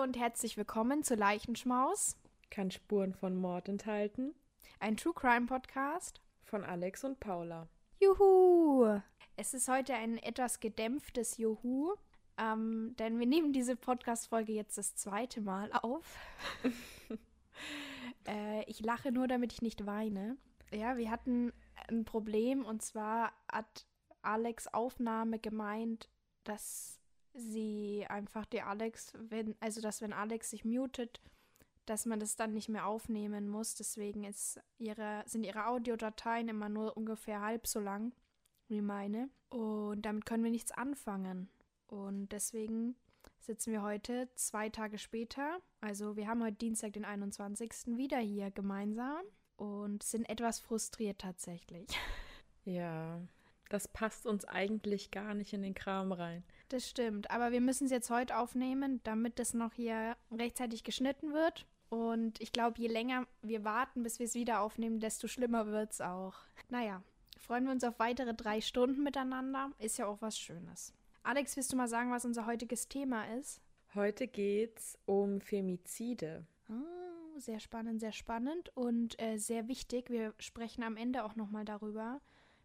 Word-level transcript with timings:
Hallo 0.00 0.08
und 0.08 0.18
herzlich 0.18 0.56
willkommen 0.56 1.02
zu 1.02 1.14
Leichenschmaus. 1.14 2.16
Kann 2.48 2.70
Spuren 2.70 3.12
von 3.12 3.36
Mord 3.36 3.68
enthalten. 3.68 4.34
Ein 4.78 4.96
True 4.96 5.12
Crime 5.12 5.44
Podcast. 5.44 6.22
Von 6.42 6.64
Alex 6.64 7.04
und 7.04 7.20
Paula. 7.20 7.68
Juhu! 7.98 8.98
Es 9.36 9.52
ist 9.52 9.68
heute 9.68 9.92
ein 9.92 10.16
etwas 10.16 10.58
gedämpftes 10.58 11.36
Juhu, 11.36 11.96
ähm, 12.38 12.94
denn 12.98 13.18
wir 13.18 13.26
nehmen 13.26 13.52
diese 13.52 13.76
Podcast-Folge 13.76 14.54
jetzt 14.54 14.78
das 14.78 14.94
zweite 14.94 15.42
Mal 15.42 15.70
auf. 15.82 16.16
äh, 18.26 18.64
ich 18.70 18.80
lache 18.80 19.12
nur, 19.12 19.28
damit 19.28 19.52
ich 19.52 19.60
nicht 19.60 19.84
weine. 19.84 20.38
Ja, 20.72 20.96
wir 20.96 21.10
hatten 21.10 21.52
ein 21.88 22.06
Problem 22.06 22.64
und 22.64 22.80
zwar 22.80 23.32
hat 23.52 23.84
Alex 24.22 24.66
Aufnahme 24.66 25.38
gemeint, 25.38 26.08
dass 26.44 26.99
sie 27.34 28.06
einfach 28.08 28.46
die 28.46 28.62
Alex, 28.62 29.12
wenn, 29.18 29.54
also 29.60 29.80
dass 29.80 30.02
wenn 30.02 30.12
Alex 30.12 30.50
sich 30.50 30.64
mutet, 30.64 31.20
dass 31.86 32.06
man 32.06 32.20
das 32.20 32.36
dann 32.36 32.52
nicht 32.52 32.68
mehr 32.68 32.86
aufnehmen 32.86 33.48
muss. 33.48 33.74
Deswegen 33.74 34.24
ist 34.24 34.60
ihre, 34.78 35.22
sind 35.26 35.44
ihre 35.44 35.66
Audiodateien 35.66 36.48
immer 36.48 36.68
nur 36.68 36.96
ungefähr 36.96 37.40
halb 37.40 37.66
so 37.66 37.80
lang 37.80 38.12
wie 38.68 38.80
meine. 38.80 39.28
Und 39.48 40.02
damit 40.02 40.26
können 40.26 40.44
wir 40.44 40.50
nichts 40.50 40.70
anfangen. 40.70 41.48
Und 41.88 42.28
deswegen 42.28 42.94
sitzen 43.40 43.72
wir 43.72 43.82
heute 43.82 44.28
zwei 44.36 44.68
Tage 44.68 44.98
später. 44.98 45.58
Also 45.80 46.16
wir 46.16 46.28
haben 46.28 46.42
heute 46.42 46.56
Dienstag, 46.56 46.92
den 46.92 47.04
21. 47.04 47.96
wieder 47.96 48.18
hier 48.18 48.50
gemeinsam 48.50 49.22
und 49.56 50.02
sind 50.02 50.28
etwas 50.28 50.60
frustriert 50.60 51.18
tatsächlich. 51.18 51.88
Ja, 52.64 53.20
das 53.70 53.88
passt 53.88 54.26
uns 54.26 54.44
eigentlich 54.44 55.10
gar 55.10 55.34
nicht 55.34 55.52
in 55.52 55.62
den 55.62 55.74
Kram 55.74 56.12
rein. 56.12 56.44
Das 56.70 56.88
stimmt, 56.88 57.32
aber 57.32 57.50
wir 57.50 57.60
müssen 57.60 57.86
es 57.86 57.90
jetzt 57.90 58.10
heute 58.10 58.36
aufnehmen, 58.36 59.00
damit 59.02 59.40
es 59.40 59.54
noch 59.54 59.72
hier 59.72 60.16
rechtzeitig 60.30 60.84
geschnitten 60.84 61.32
wird. 61.32 61.66
Und 61.88 62.40
ich 62.40 62.52
glaube, 62.52 62.80
je 62.80 62.86
länger 62.86 63.26
wir 63.42 63.64
warten, 63.64 64.04
bis 64.04 64.20
wir 64.20 64.26
es 64.26 64.34
wieder 64.34 64.60
aufnehmen, 64.60 65.00
desto 65.00 65.26
schlimmer 65.26 65.66
wird 65.66 65.90
es 65.90 66.00
auch. 66.00 66.34
Naja, 66.68 67.02
freuen 67.36 67.64
wir 67.64 67.72
uns 67.72 67.82
auf 67.82 67.98
weitere 67.98 68.34
drei 68.34 68.60
Stunden 68.60 69.02
miteinander. 69.02 69.72
Ist 69.80 69.98
ja 69.98 70.06
auch 70.06 70.22
was 70.22 70.38
Schönes. 70.38 70.94
Alex, 71.24 71.56
willst 71.56 71.72
du 71.72 71.76
mal 71.76 71.88
sagen, 71.88 72.12
was 72.12 72.24
unser 72.24 72.46
heutiges 72.46 72.86
Thema 72.86 73.24
ist? 73.34 73.60
Heute 73.96 74.28
geht's 74.28 74.96
um 75.06 75.40
Femizide. 75.40 76.46
Oh, 76.68 77.40
sehr 77.40 77.58
spannend, 77.58 77.98
sehr 77.98 78.12
spannend 78.12 78.70
und 78.76 79.20
äh, 79.20 79.38
sehr 79.38 79.66
wichtig. 79.66 80.08
Wir 80.08 80.34
sprechen 80.38 80.84
am 80.84 80.96
Ende 80.96 81.24
auch 81.24 81.34
nochmal 81.34 81.64
darüber, 81.64 82.20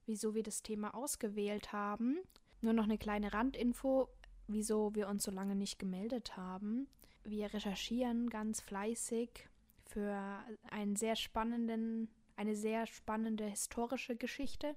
wieso 0.06 0.36
wir 0.36 0.44
das 0.44 0.62
Thema 0.62 0.94
ausgewählt 0.94 1.74
haben. 1.74 2.20
Nur 2.62 2.74
noch 2.74 2.86
eine 2.86 2.98
kleine 2.98 3.34
Randinfo, 3.34 4.10
wieso 4.48 4.94
wir 4.96 5.08
uns 5.08 5.24
so 5.24 5.32
lange 5.32 5.56
nicht 5.56 5.80
gemeldet 5.80 6.38
haben. 6.38 6.88
Wir 7.24 7.54
recherchieren 7.54 8.30
ganz 8.30 8.62
fleißig 8.62 9.48
für 9.86 10.44
einen 10.70 10.96
sehr 10.96 11.16
spannenden, 11.16 12.10
eine 12.36 12.56
sehr 12.56 12.86
spannende 12.86 13.46
historische 13.46 14.16
Geschichte 14.16 14.76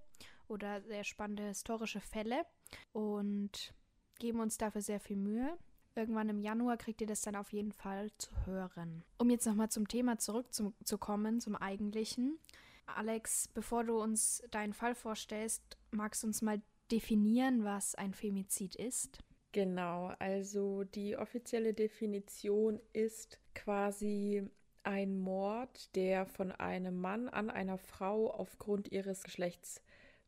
oder 0.48 0.82
sehr 0.82 1.04
spannende 1.04 1.44
historische 1.44 2.00
Fälle 2.00 2.46
und 2.92 3.74
geben 4.18 4.40
uns 4.40 4.58
dafür 4.58 4.80
sehr 4.80 5.00
viel 5.00 5.16
Mühe. 5.16 5.56
Irgendwann 5.94 6.28
im 6.28 6.40
Januar 6.40 6.76
kriegt 6.76 7.00
ihr 7.00 7.06
das 7.06 7.22
dann 7.22 7.36
auf 7.36 7.52
jeden 7.52 7.72
Fall 7.72 8.10
zu 8.18 8.30
hören. 8.46 9.02
Um 9.18 9.30
jetzt 9.30 9.46
nochmal 9.46 9.68
zum 9.68 9.88
Thema 9.88 10.18
zurückzukommen, 10.18 11.40
zum 11.40 11.56
eigentlichen. 11.56 12.38
Alex, 12.86 13.48
bevor 13.48 13.84
du 13.84 14.00
uns 14.00 14.42
deinen 14.50 14.72
Fall 14.72 14.94
vorstellst, 14.94 15.76
magst 15.90 16.22
du 16.22 16.28
uns 16.28 16.40
mal 16.40 16.62
definieren, 16.90 17.64
was 17.64 17.94
ein 17.94 18.14
Femizid 18.14 18.74
ist? 18.74 19.18
Genau, 19.52 20.12
also 20.18 20.84
die 20.84 21.16
offizielle 21.16 21.72
Definition 21.74 22.80
ist 22.92 23.40
quasi 23.54 24.42
ein 24.82 25.18
Mord, 25.18 25.94
der 25.96 26.26
von 26.26 26.52
einem 26.52 27.00
Mann 27.00 27.28
an 27.28 27.50
einer 27.50 27.78
Frau 27.78 28.30
aufgrund 28.30 28.92
ihres 28.92 29.22
Geschlechts 29.22 29.82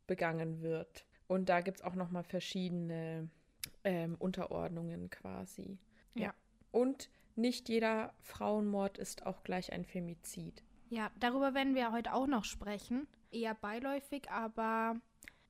begangen 0.07 0.61
wird. 0.61 1.05
Und 1.27 1.49
da 1.49 1.61
gibt 1.61 1.77
es 1.77 1.83
auch 1.83 1.95
nochmal 1.95 2.23
verschiedene 2.23 3.29
ähm, 3.83 4.15
Unterordnungen 4.19 5.09
quasi. 5.09 5.77
Ja. 6.15 6.25
ja. 6.25 6.33
Und 6.71 7.09
nicht 7.35 7.69
jeder 7.69 8.13
Frauenmord 8.19 8.97
ist 8.97 9.25
auch 9.25 9.43
gleich 9.43 9.71
ein 9.71 9.85
Femizid. 9.85 10.63
Ja, 10.89 11.09
darüber 11.19 11.53
werden 11.53 11.75
wir 11.75 11.91
heute 11.91 12.13
auch 12.13 12.27
noch 12.27 12.43
sprechen. 12.43 13.07
Eher 13.31 13.55
beiläufig, 13.55 14.29
aber 14.29 14.99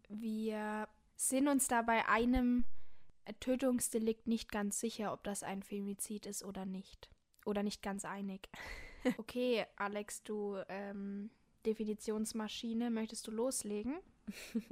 wir 0.08 0.88
sind 1.30 1.48
uns 1.48 1.68
da 1.68 1.82
bei 1.82 2.08
einem 2.08 2.66
Tötungsdelikt 3.40 4.28
nicht 4.28 4.52
ganz 4.52 4.80
sicher, 4.80 5.14
ob 5.14 5.24
das 5.24 5.44
ein 5.44 5.64
Femizid 5.64 6.26
ist 6.26 6.44
oder 6.44 6.66
nicht. 6.66 7.10
Oder 7.46 7.64
nicht 7.64 7.82
ganz 7.82 8.06
einig. 8.06 8.50
okay, 9.18 9.66
Alex, 9.76 10.24
du 10.24 10.58
ähm, 10.70 11.30
Definitionsmaschine, 11.66 12.90
möchtest 12.90 13.28
du 13.28 13.32
loslegen? 13.32 13.96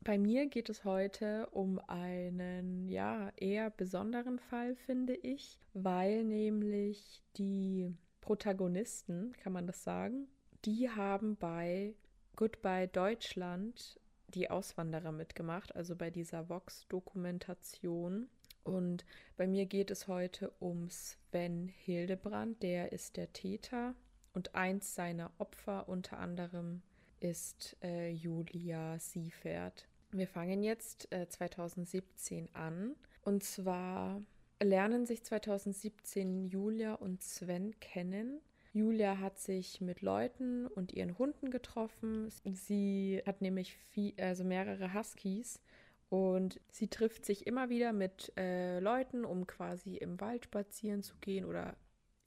Bei 0.00 0.18
mir 0.18 0.46
geht 0.46 0.68
es 0.68 0.84
heute 0.84 1.48
um 1.50 1.78
einen, 1.78 2.88
ja, 2.88 3.32
eher 3.36 3.70
besonderen 3.70 4.38
Fall, 4.38 4.76
finde 4.76 5.14
ich, 5.14 5.58
weil 5.72 6.24
nämlich 6.24 7.22
die 7.38 7.90
Protagonisten, 8.20 9.32
kann 9.32 9.54
man 9.54 9.66
das 9.66 9.82
sagen, 9.82 10.28
die 10.66 10.90
haben 10.90 11.36
bei 11.36 11.94
Goodbye 12.36 12.88
Deutschland 12.88 13.98
die 14.34 14.50
Auswanderer 14.50 15.12
mitgemacht, 15.12 15.74
also 15.74 15.96
bei 15.96 16.10
dieser 16.10 16.48
Vox-Dokumentation. 16.48 18.28
Und 18.62 19.04
bei 19.36 19.46
mir 19.46 19.66
geht 19.66 19.90
es 19.90 20.08
heute 20.08 20.50
um 20.58 20.88
Sven 20.90 21.68
Hildebrand, 21.68 22.62
der 22.62 22.92
ist 22.92 23.16
der 23.16 23.32
Täter. 23.32 23.94
Und 24.32 24.54
eins 24.54 24.94
seiner 24.94 25.30
Opfer 25.38 25.88
unter 25.88 26.18
anderem 26.18 26.82
ist 27.20 27.76
äh, 27.82 28.10
Julia 28.10 28.98
Siefert. 28.98 29.86
Wir 30.10 30.26
fangen 30.26 30.62
jetzt 30.62 31.10
äh, 31.12 31.28
2017 31.28 32.54
an. 32.54 32.96
Und 33.22 33.44
zwar 33.44 34.22
lernen 34.62 35.06
sich 35.06 35.24
2017 35.24 36.46
Julia 36.46 36.94
und 36.94 37.22
Sven 37.22 37.78
kennen. 37.80 38.40
Julia 38.74 39.20
hat 39.20 39.38
sich 39.38 39.80
mit 39.80 40.02
Leuten 40.02 40.66
und 40.66 40.92
ihren 40.92 41.16
Hunden 41.16 41.50
getroffen. 41.50 42.28
Sie 42.44 43.22
hat 43.24 43.40
nämlich 43.40 43.76
viel, 43.76 44.14
also 44.20 44.42
mehrere 44.42 44.92
Huskies 44.92 45.60
und 46.08 46.60
sie 46.72 46.88
trifft 46.88 47.24
sich 47.24 47.46
immer 47.46 47.68
wieder 47.68 47.92
mit 47.92 48.32
äh, 48.36 48.80
Leuten, 48.80 49.24
um 49.24 49.46
quasi 49.46 49.96
im 49.96 50.20
Wald 50.20 50.46
spazieren 50.46 51.04
zu 51.04 51.14
gehen 51.20 51.44
oder 51.44 51.76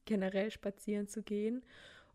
generell 0.06 0.50
spazieren 0.50 1.10
zu 1.10 1.22
gehen. 1.22 1.66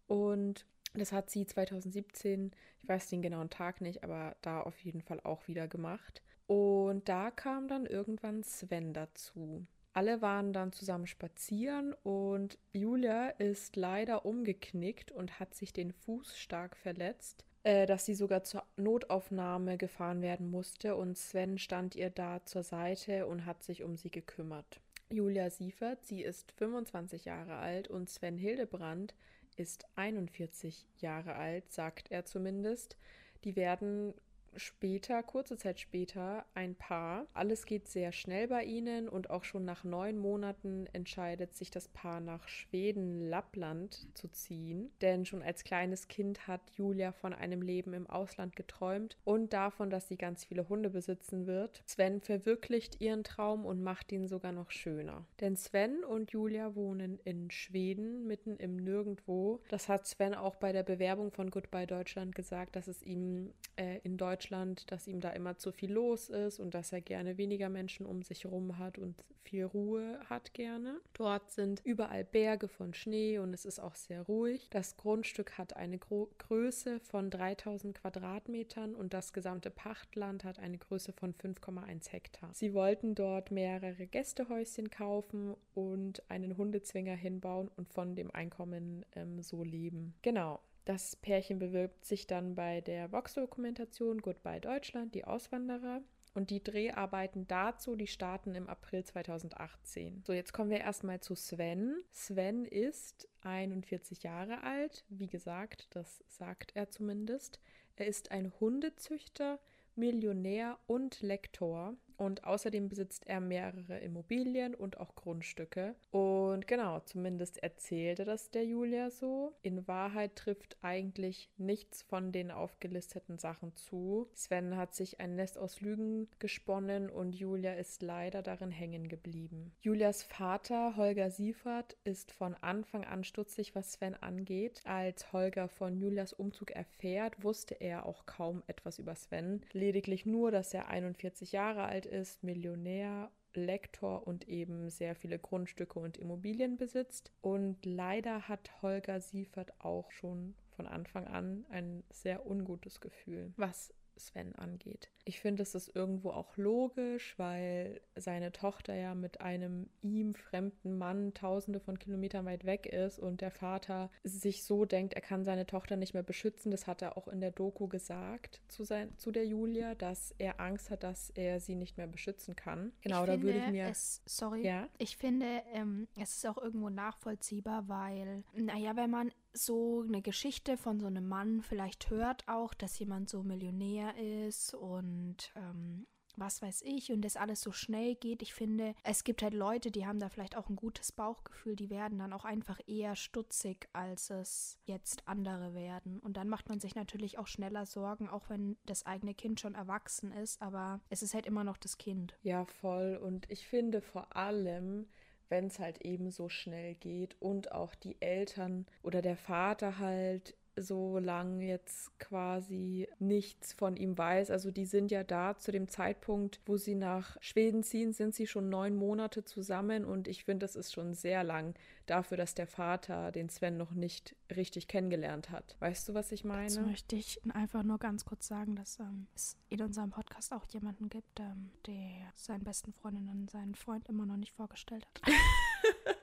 Und 0.07 0.65
das 0.95 1.13
hat 1.13 1.31
sie 1.31 1.45
2017, 1.45 2.53
ich 2.81 2.89
weiß 2.89 3.11
den 3.11 3.21
genauen 3.21 3.51
Tag 3.51 3.83
nicht, 3.83 4.03
aber 4.03 4.35
da 4.41 4.63
auf 4.63 4.79
jeden 4.79 5.03
Fall 5.03 5.21
auch 5.21 5.47
wieder 5.47 5.69
gemacht. 5.69 6.23
Und 6.47 7.07
da 7.07 7.31
kam 7.31 7.69
dann 7.69 7.85
irgendwann 7.85 8.43
Sven 8.43 8.95
dazu. 8.95 9.67
Alle 9.95 10.23
waren 10.23 10.53
dann 10.53 10.73
zusammen 10.73 11.07
spazieren 11.07 11.95
und 12.03 12.59
Julia 12.73 13.29
ist 13.29 13.77
leider 13.77 14.25
umgeknickt 14.25 15.13
und 15.13 15.39
hat 15.39 15.55
sich 15.55 15.73
den 15.75 15.93
Fuß 15.93 16.39
stark 16.39 16.77
verletzt, 16.77 17.45
äh, 17.63 17.85
dass 17.85 18.07
sie 18.07 18.15
sogar 18.15 18.43
zur 18.43 18.65
Notaufnahme 18.77 19.77
gefahren 19.77 20.23
werden 20.23 20.51
musste 20.51 20.97
und 20.97 21.19
Sven 21.19 21.59
stand 21.59 21.95
ihr 21.95 22.09
da 22.09 22.45
zur 22.47 22.63
Seite 22.63 23.27
und 23.27 23.45
hat 23.45 23.63
sich 23.63 23.83
um 23.83 23.97
sie 23.97 24.11
gekümmert. 24.11 24.81
Julia 25.11 25.51
Siefert, 25.51 26.07
sie 26.07 26.23
ist 26.23 26.53
25 26.53 27.27
Jahre 27.27 27.57
alt 27.57 27.89
und 27.89 28.09
Sven 28.09 28.39
Hildebrand 28.39 29.15
ist 29.57 29.85
41 29.97 30.87
Jahre 30.97 31.35
alt, 31.35 31.71
sagt 31.71 32.11
er 32.11 32.25
zumindest. 32.25 32.97
Die 33.45 33.57
werden 33.57 34.15
später, 34.57 35.23
kurze 35.23 35.57
Zeit 35.57 35.81
später, 35.81 36.45
ein 36.55 36.75
Paar. 36.75 37.27
Alles 37.33 37.67
geht 37.67 37.89
sehr 37.89 38.13
schnell 38.13 38.49
bei 38.49 38.65
ihnen 38.65 39.09
und 39.09 39.31
auch 39.31 39.45
schon 39.45 39.65
nach 39.65 39.85
neun 39.85 40.19
Monaten 40.19 40.87
entscheidet 40.93 41.55
sich 41.55 41.71
das 41.71 41.89
Paar 41.89 42.21
nach 42.21 42.49
Schweden, 42.49 43.21
Lappland 43.21 44.07
zu 44.15 44.29
ziehen. 44.29 44.91
Denn 45.01 45.25
schon 45.25 45.43
als 45.43 45.65
kleines 45.65 46.09
Kind 46.09 46.47
hat 46.47 46.61
Julia 46.77 47.13
von 47.13 47.33
einem 47.33 47.63
Leben 47.63 47.95
im 47.95 48.09
Ausland 48.09 48.57
geträumt 48.57 49.17
und 49.25 49.53
davon, 49.53 49.91
dass 49.91 50.09
sie 50.09 50.17
ganz 50.17 50.45
viele 50.45 50.69
Hunde 50.69 50.91
besitzen 50.91 51.47
wird. 51.47 51.83
Sven 51.87 52.21
verwirklicht 52.21 53.01
ihren 53.01 53.25
Traum 53.25 53.65
und 53.65 53.83
macht 53.83 54.13
ihn 54.13 54.29
sogar 54.29 54.53
noch 54.53 54.71
schöner. 54.71 55.25
Denn 55.41 55.57
Sven 55.57 56.05
und 56.05 56.33
Julia 56.33 56.75
wohnen 56.75 57.19
in 57.25 57.51
Schweden, 57.51 58.27
mitten 58.27 58.57
im 58.57 58.77
Nirgendwo. 58.77 59.61
Das 59.69 59.89
hat 59.89 60.07
Sven 60.07 60.35
auch 60.35 60.57
bei 60.57 60.73
der 60.73 60.83
Bewerbung 60.83 61.31
von 61.31 61.51
Goodbye 61.51 61.87
Deutschland 61.87 62.35
gesagt, 62.35 62.77
dass 62.77 62.89
es 62.89 63.03
ihm 63.03 63.53
äh, 63.77 63.99
in 64.03 64.17
Deutschland 64.17 64.42
Deutschland, 64.43 64.91
dass 64.91 65.07
ihm 65.07 65.21
da 65.21 65.31
immer 65.31 65.57
zu 65.57 65.71
viel 65.71 65.93
los 65.93 66.29
ist 66.29 66.59
und 66.59 66.75
dass 66.75 66.93
er 66.93 67.01
gerne 67.01 67.39
weniger 67.39 67.69
Menschen 67.69 68.07
um 68.07 68.23
sich 68.23 68.43
herum 68.43 68.77
hat 68.79 68.99
und 68.99 69.15
viel 69.45 69.65
Ruhe 69.65 70.19
hat 70.29 70.53
gerne. 70.53 71.01
Dort 71.15 71.53
sind 71.53 71.81
überall 71.85 72.25
Berge 72.25 72.67
von 72.67 72.93
Schnee 72.93 73.39
und 73.39 73.55
es 73.55 73.65
ist 73.65 73.79
auch 73.79 73.95
sehr 73.95 74.23
ruhig. 74.23 74.69
Das 74.71 74.97
Grundstück 74.97 75.59
hat 75.59 75.77
eine 75.77 75.99
Gro 75.99 76.29
Größe 76.39 76.99
von 76.99 77.31
3000 77.31 77.95
Quadratmetern 77.95 78.97
und 78.97 79.15
das 79.15 79.33
gesamte 79.33 79.71
Pachtland 79.71 80.43
hat 80.43 80.59
eine 80.59 80.79
Größe 80.79 81.13
von 81.13 81.35
5,1 81.35 82.11
Hektar. 82.11 82.51
Sie 82.53 82.75
wollten 82.75 83.15
dort 83.15 83.53
mehrere 83.53 84.07
Gästehäuschen 84.07 84.91
kaufen 84.91 85.55
und 85.75 86.29
einen 86.29 86.57
Hundezwinger 86.57 87.15
hinbauen 87.15 87.71
und 87.77 87.89
von 87.93 88.17
dem 88.17 88.33
Einkommen 88.33 89.05
ähm, 89.15 89.41
so 89.41 89.63
leben. 89.63 90.15
Genau. 90.23 90.61
Das 90.85 91.15
Pärchen 91.17 91.59
bewirbt 91.59 92.05
sich 92.05 92.27
dann 92.27 92.55
bei 92.55 92.81
der 92.81 93.13
Vox-Dokumentation 93.13 94.21
Goodbye 94.21 94.61
Deutschland, 94.61 95.15
die 95.15 95.25
Auswanderer. 95.25 96.03
Und 96.35 96.49
die 96.49 96.63
Dreharbeiten 96.63 97.47
dazu, 97.47 97.95
die 97.95 98.07
starten 98.07 98.55
im 98.55 98.67
April 98.69 99.05
2018. 99.05 100.23
So, 100.27 100.33
jetzt 100.33 100.55
kommen 100.55 100.71
wir 100.71 100.81
erstmal 100.81 101.21
zu 101.21 101.35
Sven. 101.35 101.95
Sven 102.11 102.65
ist 102.65 103.29
41 103.43 104.23
Jahre 104.23 104.63
alt. 104.63 105.05
Wie 105.11 105.27
gesagt, 105.27 105.89
das 105.91 106.25
sagt 106.29 106.75
er 106.75 106.89
zumindest. 106.89 107.61
Er 107.97 108.07
ist 108.07 108.31
ein 108.31 108.51
Hundezüchter, 108.61 109.61
Millionär 109.95 110.79
und 110.87 111.21
Lektor 111.21 111.97
und 112.23 112.45
außerdem 112.45 112.89
besitzt 112.89 113.27
er 113.27 113.41
mehrere 113.41 113.99
Immobilien 113.99 114.75
und 114.75 114.99
auch 114.99 115.15
Grundstücke. 115.15 115.95
Und 116.11 116.67
genau, 116.67 117.01
zumindest 117.01 117.63
erzählte 117.63 118.25
das 118.25 118.51
der 118.51 118.65
Julia 118.65 119.11
so. 119.11 119.53
In 119.63 119.87
Wahrheit 119.89 120.37
trifft 120.37 120.77
eigentlich 120.83 121.51
nichts 121.57 122.03
von 122.03 122.33
den 122.33 122.51
aufgelisteten 122.51 123.39
Sachen 123.39 123.75
zu. 123.75 124.29
Sven 124.35 124.77
hat 124.77 124.95
sich 124.95 125.21
ein 125.21 125.37
Nest 125.37 125.59
aus 125.59 125.81
Lügen 125.81 126.29
gesponnen 126.39 127.11
und 127.11 127.35
Julia 127.35 127.75
ist 127.75 128.03
leider 128.03 128.43
darin 128.43 128.71
hängen 128.71 129.09
geblieben. 129.09 129.73
Julias 129.81 130.23
Vater, 130.23 130.97
Holger 130.97 131.31
Siefert, 131.31 131.97
ist 132.05 132.33
von 132.33 132.55
Anfang 132.61 133.05
an 133.05 133.25
stutzig, 133.25 133.75
was 133.75 133.93
Sven 133.93 134.15
angeht. 134.15 134.81
Als 134.85 135.33
Holger 135.33 135.69
von 135.69 135.97
Julias 135.97 136.33
Umzug 136.33 136.71
erfährt, 136.71 137.43
wusste 137.43 137.75
er 137.75 138.07
auch 138.07 138.27
kaum 138.27 138.63
etwas 138.67 138.99
über 138.99 139.15
Sven. 139.15 139.63
Lediglich 139.73 140.27
nur, 140.27 140.51
dass 140.51 140.75
er 140.75 140.89
41 140.89 141.53
Jahre 141.53 141.85
alt 141.85 142.07
ist, 142.13 142.45
Millionär, 142.45 143.31
Lektor 143.55 144.27
und 144.27 144.49
eben 144.49 144.91
sehr 144.91 145.15
viele 145.15 145.39
Grundstücke 145.39 145.99
und 145.99 146.17
Immobilien 146.17 146.77
besitzt. 146.77 147.33
Und 147.41 147.85
leider 147.85 148.49
hat 148.49 148.83
Holger 148.83 149.21
Siefert 149.21 149.73
auch 149.81 150.11
schon 150.11 150.55
von 150.77 150.87
Anfang 150.87 151.27
an 151.27 151.67
ein 151.71 152.03
sehr 152.11 152.47
ungutes 152.47 153.01
Gefühl, 153.01 153.53
was 153.57 153.93
Sven 154.17 154.55
angeht. 154.55 155.11
Ich 155.25 155.41
finde, 155.41 155.63
es 155.63 155.75
ist 155.75 155.95
irgendwo 155.95 156.31
auch 156.31 156.57
logisch, 156.57 157.39
weil 157.39 158.01
seine 158.17 158.53
Tochter 158.53 158.95
ja 158.95 159.15
mit 159.15 159.41
einem 159.41 159.89
ihm 160.01 160.35
fremden 160.35 160.99
Mann 160.99 161.33
tausende 161.35 161.81
von 161.81 161.99
Kilometern 161.99 162.45
weit 162.45 162.65
weg 162.65 162.87
ist 162.87 163.19
und 163.19 163.41
der 163.41 163.51
Vater 163.51 164.11
sich 164.25 164.65
so 164.65 164.85
denkt, 164.85 165.15
er 165.15 165.21
kann 165.21 165.45
seine 165.45 165.67
Tochter 165.67 165.97
nicht 165.97 166.15
mehr 166.15 166.23
beschützen. 166.23 166.71
Das 166.71 166.87
hat 166.87 167.03
er 167.03 167.17
auch 167.17 167.29
in 167.29 167.41
der 167.41 167.53
Doku 167.53 167.87
gesagt 167.87 168.61
zu, 168.69 168.85
sein, 168.85 169.17
zu 169.17 169.31
der 169.31 169.47
Julia, 169.47 169.95
dass 169.95 170.35
er 170.39 170.61
Angst 170.61 170.91
hat, 170.91 171.03
dass 171.03 171.31
er 171.31 171.61
sie 171.61 171.75
nicht 171.75 171.97
mehr 171.97 172.07
beschützen 172.07 172.57
kann. 172.57 172.93
Genau, 173.03 173.21
ich 173.21 173.27
da 173.27 173.33
finde 173.33 173.47
würde 173.47 173.59
ich 173.59 173.71
mir. 173.71 173.87
Es, 173.87 174.23
sorry. 174.27 174.67
Ja? 174.67 174.89
Ich 174.99 175.17
finde, 175.17 175.63
ähm, 175.73 176.09
es 176.21 176.37
ist 176.37 176.47
auch 176.47 176.59
irgendwo 176.59 176.89
nachvollziehbar, 176.89 177.89
weil, 177.89 178.43
naja, 178.55 178.97
wenn 178.97 179.11
man 179.11 179.31
so 179.53 180.03
eine 180.07 180.23
Geschichte 180.23 180.77
von 180.77 181.01
so 181.01 181.07
einem 181.07 181.29
Mann 181.29 181.63
vielleicht 181.63 182.11
hört 182.11 182.47
auch, 182.49 182.75
dass 182.75 182.99
jemand 182.99 183.29
so 183.29 183.43
Millionär 183.43 184.17
ist 184.17 184.75
und 184.75 185.53
ähm, 185.57 186.07
was 186.37 186.63
weiß 186.63 186.83
ich 186.83 187.13
und 187.13 187.23
das 187.23 187.37
alles 187.37 187.61
so 187.61 187.73
schnell 187.73 188.15
geht. 188.15 188.43
Ich 188.43 188.55
finde, 188.55 188.95
es 189.05 189.25
gibt 189.25 189.43
halt 189.43 189.55
Leute, 189.55 189.91
die 189.91 190.07
haben 190.07 190.19
da 190.19 190.29
vielleicht 190.29 190.57
auch 190.57 190.69
ein 190.69 190.77
gutes 190.77 191.13
Bauchgefühl, 191.13 191.77
die 191.77 191.91
werden 191.91 192.19
dann 192.19 192.33
auch 192.33 192.45
einfach 192.45 192.81
eher 192.87 193.17
stutzig, 193.17 193.89
als 193.93 194.31
es 194.31 194.79
jetzt 194.85 195.29
andere 195.29 195.75
werden. 195.75 196.21
Und 196.21 196.37
dann 196.37 196.49
macht 196.49 196.69
man 196.69 196.81
sich 196.81 196.95
natürlich 196.95 197.39
auch 197.39 197.47
schneller 197.47 197.87
Sorgen, 197.87 198.29
auch 198.29 198.49
wenn 198.49 198.77
das 198.87 199.07
eigene 199.07 199.35
Kind 199.35 199.61
schon 199.61 199.75
erwachsen 199.75 200.33
ist, 200.33 200.61
aber 200.63 201.01
es 201.11 201.23
ist 201.23 201.35
halt 201.35 201.47
immer 201.47 201.65
noch 201.65 201.77
das 201.77 201.99
Kind. 201.99 202.37
Ja, 202.43 202.65
voll. 202.65 203.17
Und 203.23 203.51
ich 203.51 203.67
finde 203.67 204.01
vor 204.01 204.35
allem, 204.35 205.09
wenn 205.53 205.67
es 205.67 205.79
halt 205.79 206.01
eben 206.01 206.31
so 206.31 206.49
schnell 206.49 206.95
geht 206.95 207.37
und 207.39 207.73
auch 207.73 207.95
die 207.95 208.17
Eltern 208.21 208.87
oder 209.03 209.21
der 209.21 209.37
Vater 209.37 209.99
halt 209.99 210.55
so 210.77 211.19
lang 211.19 211.61
jetzt 211.61 212.19
quasi 212.19 213.09
nichts 213.19 213.73
von 213.73 213.97
ihm 213.97 214.17
weiß. 214.17 214.51
Also 214.51 214.71
die 214.71 214.87
sind 214.87 215.11
ja 215.11 215.25
da 215.25 215.57
zu 215.59 215.73
dem 215.73 215.89
Zeitpunkt, 215.89 216.61
wo 216.67 216.77
sie 216.77 216.95
nach 216.95 217.37
Schweden 217.41 217.83
ziehen, 217.83 218.13
sind 218.13 218.35
sie 218.35 218.47
schon 218.47 218.69
neun 218.69 218.97
Monate 218.97 219.45
zusammen 219.45 220.05
und 220.05 220.29
ich 220.29 220.45
finde, 220.45 220.65
das 220.65 220.77
ist 220.77 220.93
schon 220.93 221.15
sehr 221.15 221.45
lang 221.45 221.75
dafür, 222.07 222.37
dass 222.37 222.55
der 222.55 222.67
Vater 222.67 223.33
den 223.33 223.49
Sven 223.49 223.77
noch 223.77 223.93
nicht 223.93 224.35
richtig 224.55 224.89
kennengelernt 224.89 225.51
hat. 225.51 225.77
Weißt 225.81 226.09
du, 226.09 226.15
was 226.15 226.33
ich 226.33 226.45
meine? 226.45 226.67
Dazu 226.67 226.81
möchte 226.81 227.17
ich 227.17 227.41
einfach 227.55 227.83
nur 227.83 227.99
ganz 227.99 228.25
kurz 228.25 228.47
sagen, 228.47 228.77
dass 228.77 228.99
ähm, 228.99 229.27
es 229.35 229.57
in 229.69 229.83
unserem 229.83 230.11
Podcast 230.11 230.53
auch 230.53 230.67
jemanden 230.71 231.09
gibt, 231.09 231.41
ähm, 231.41 231.71
der 231.87 232.33
seinen 232.35 232.65
besten 232.65 232.93
Freundinnen 232.93 233.49
seinen 233.49 233.75
Freund 233.75 234.09
immer 234.09 234.27
noch 234.27 234.37
nicht 234.37 234.53
vorgestellt 234.53 235.07
hat. 235.07 235.33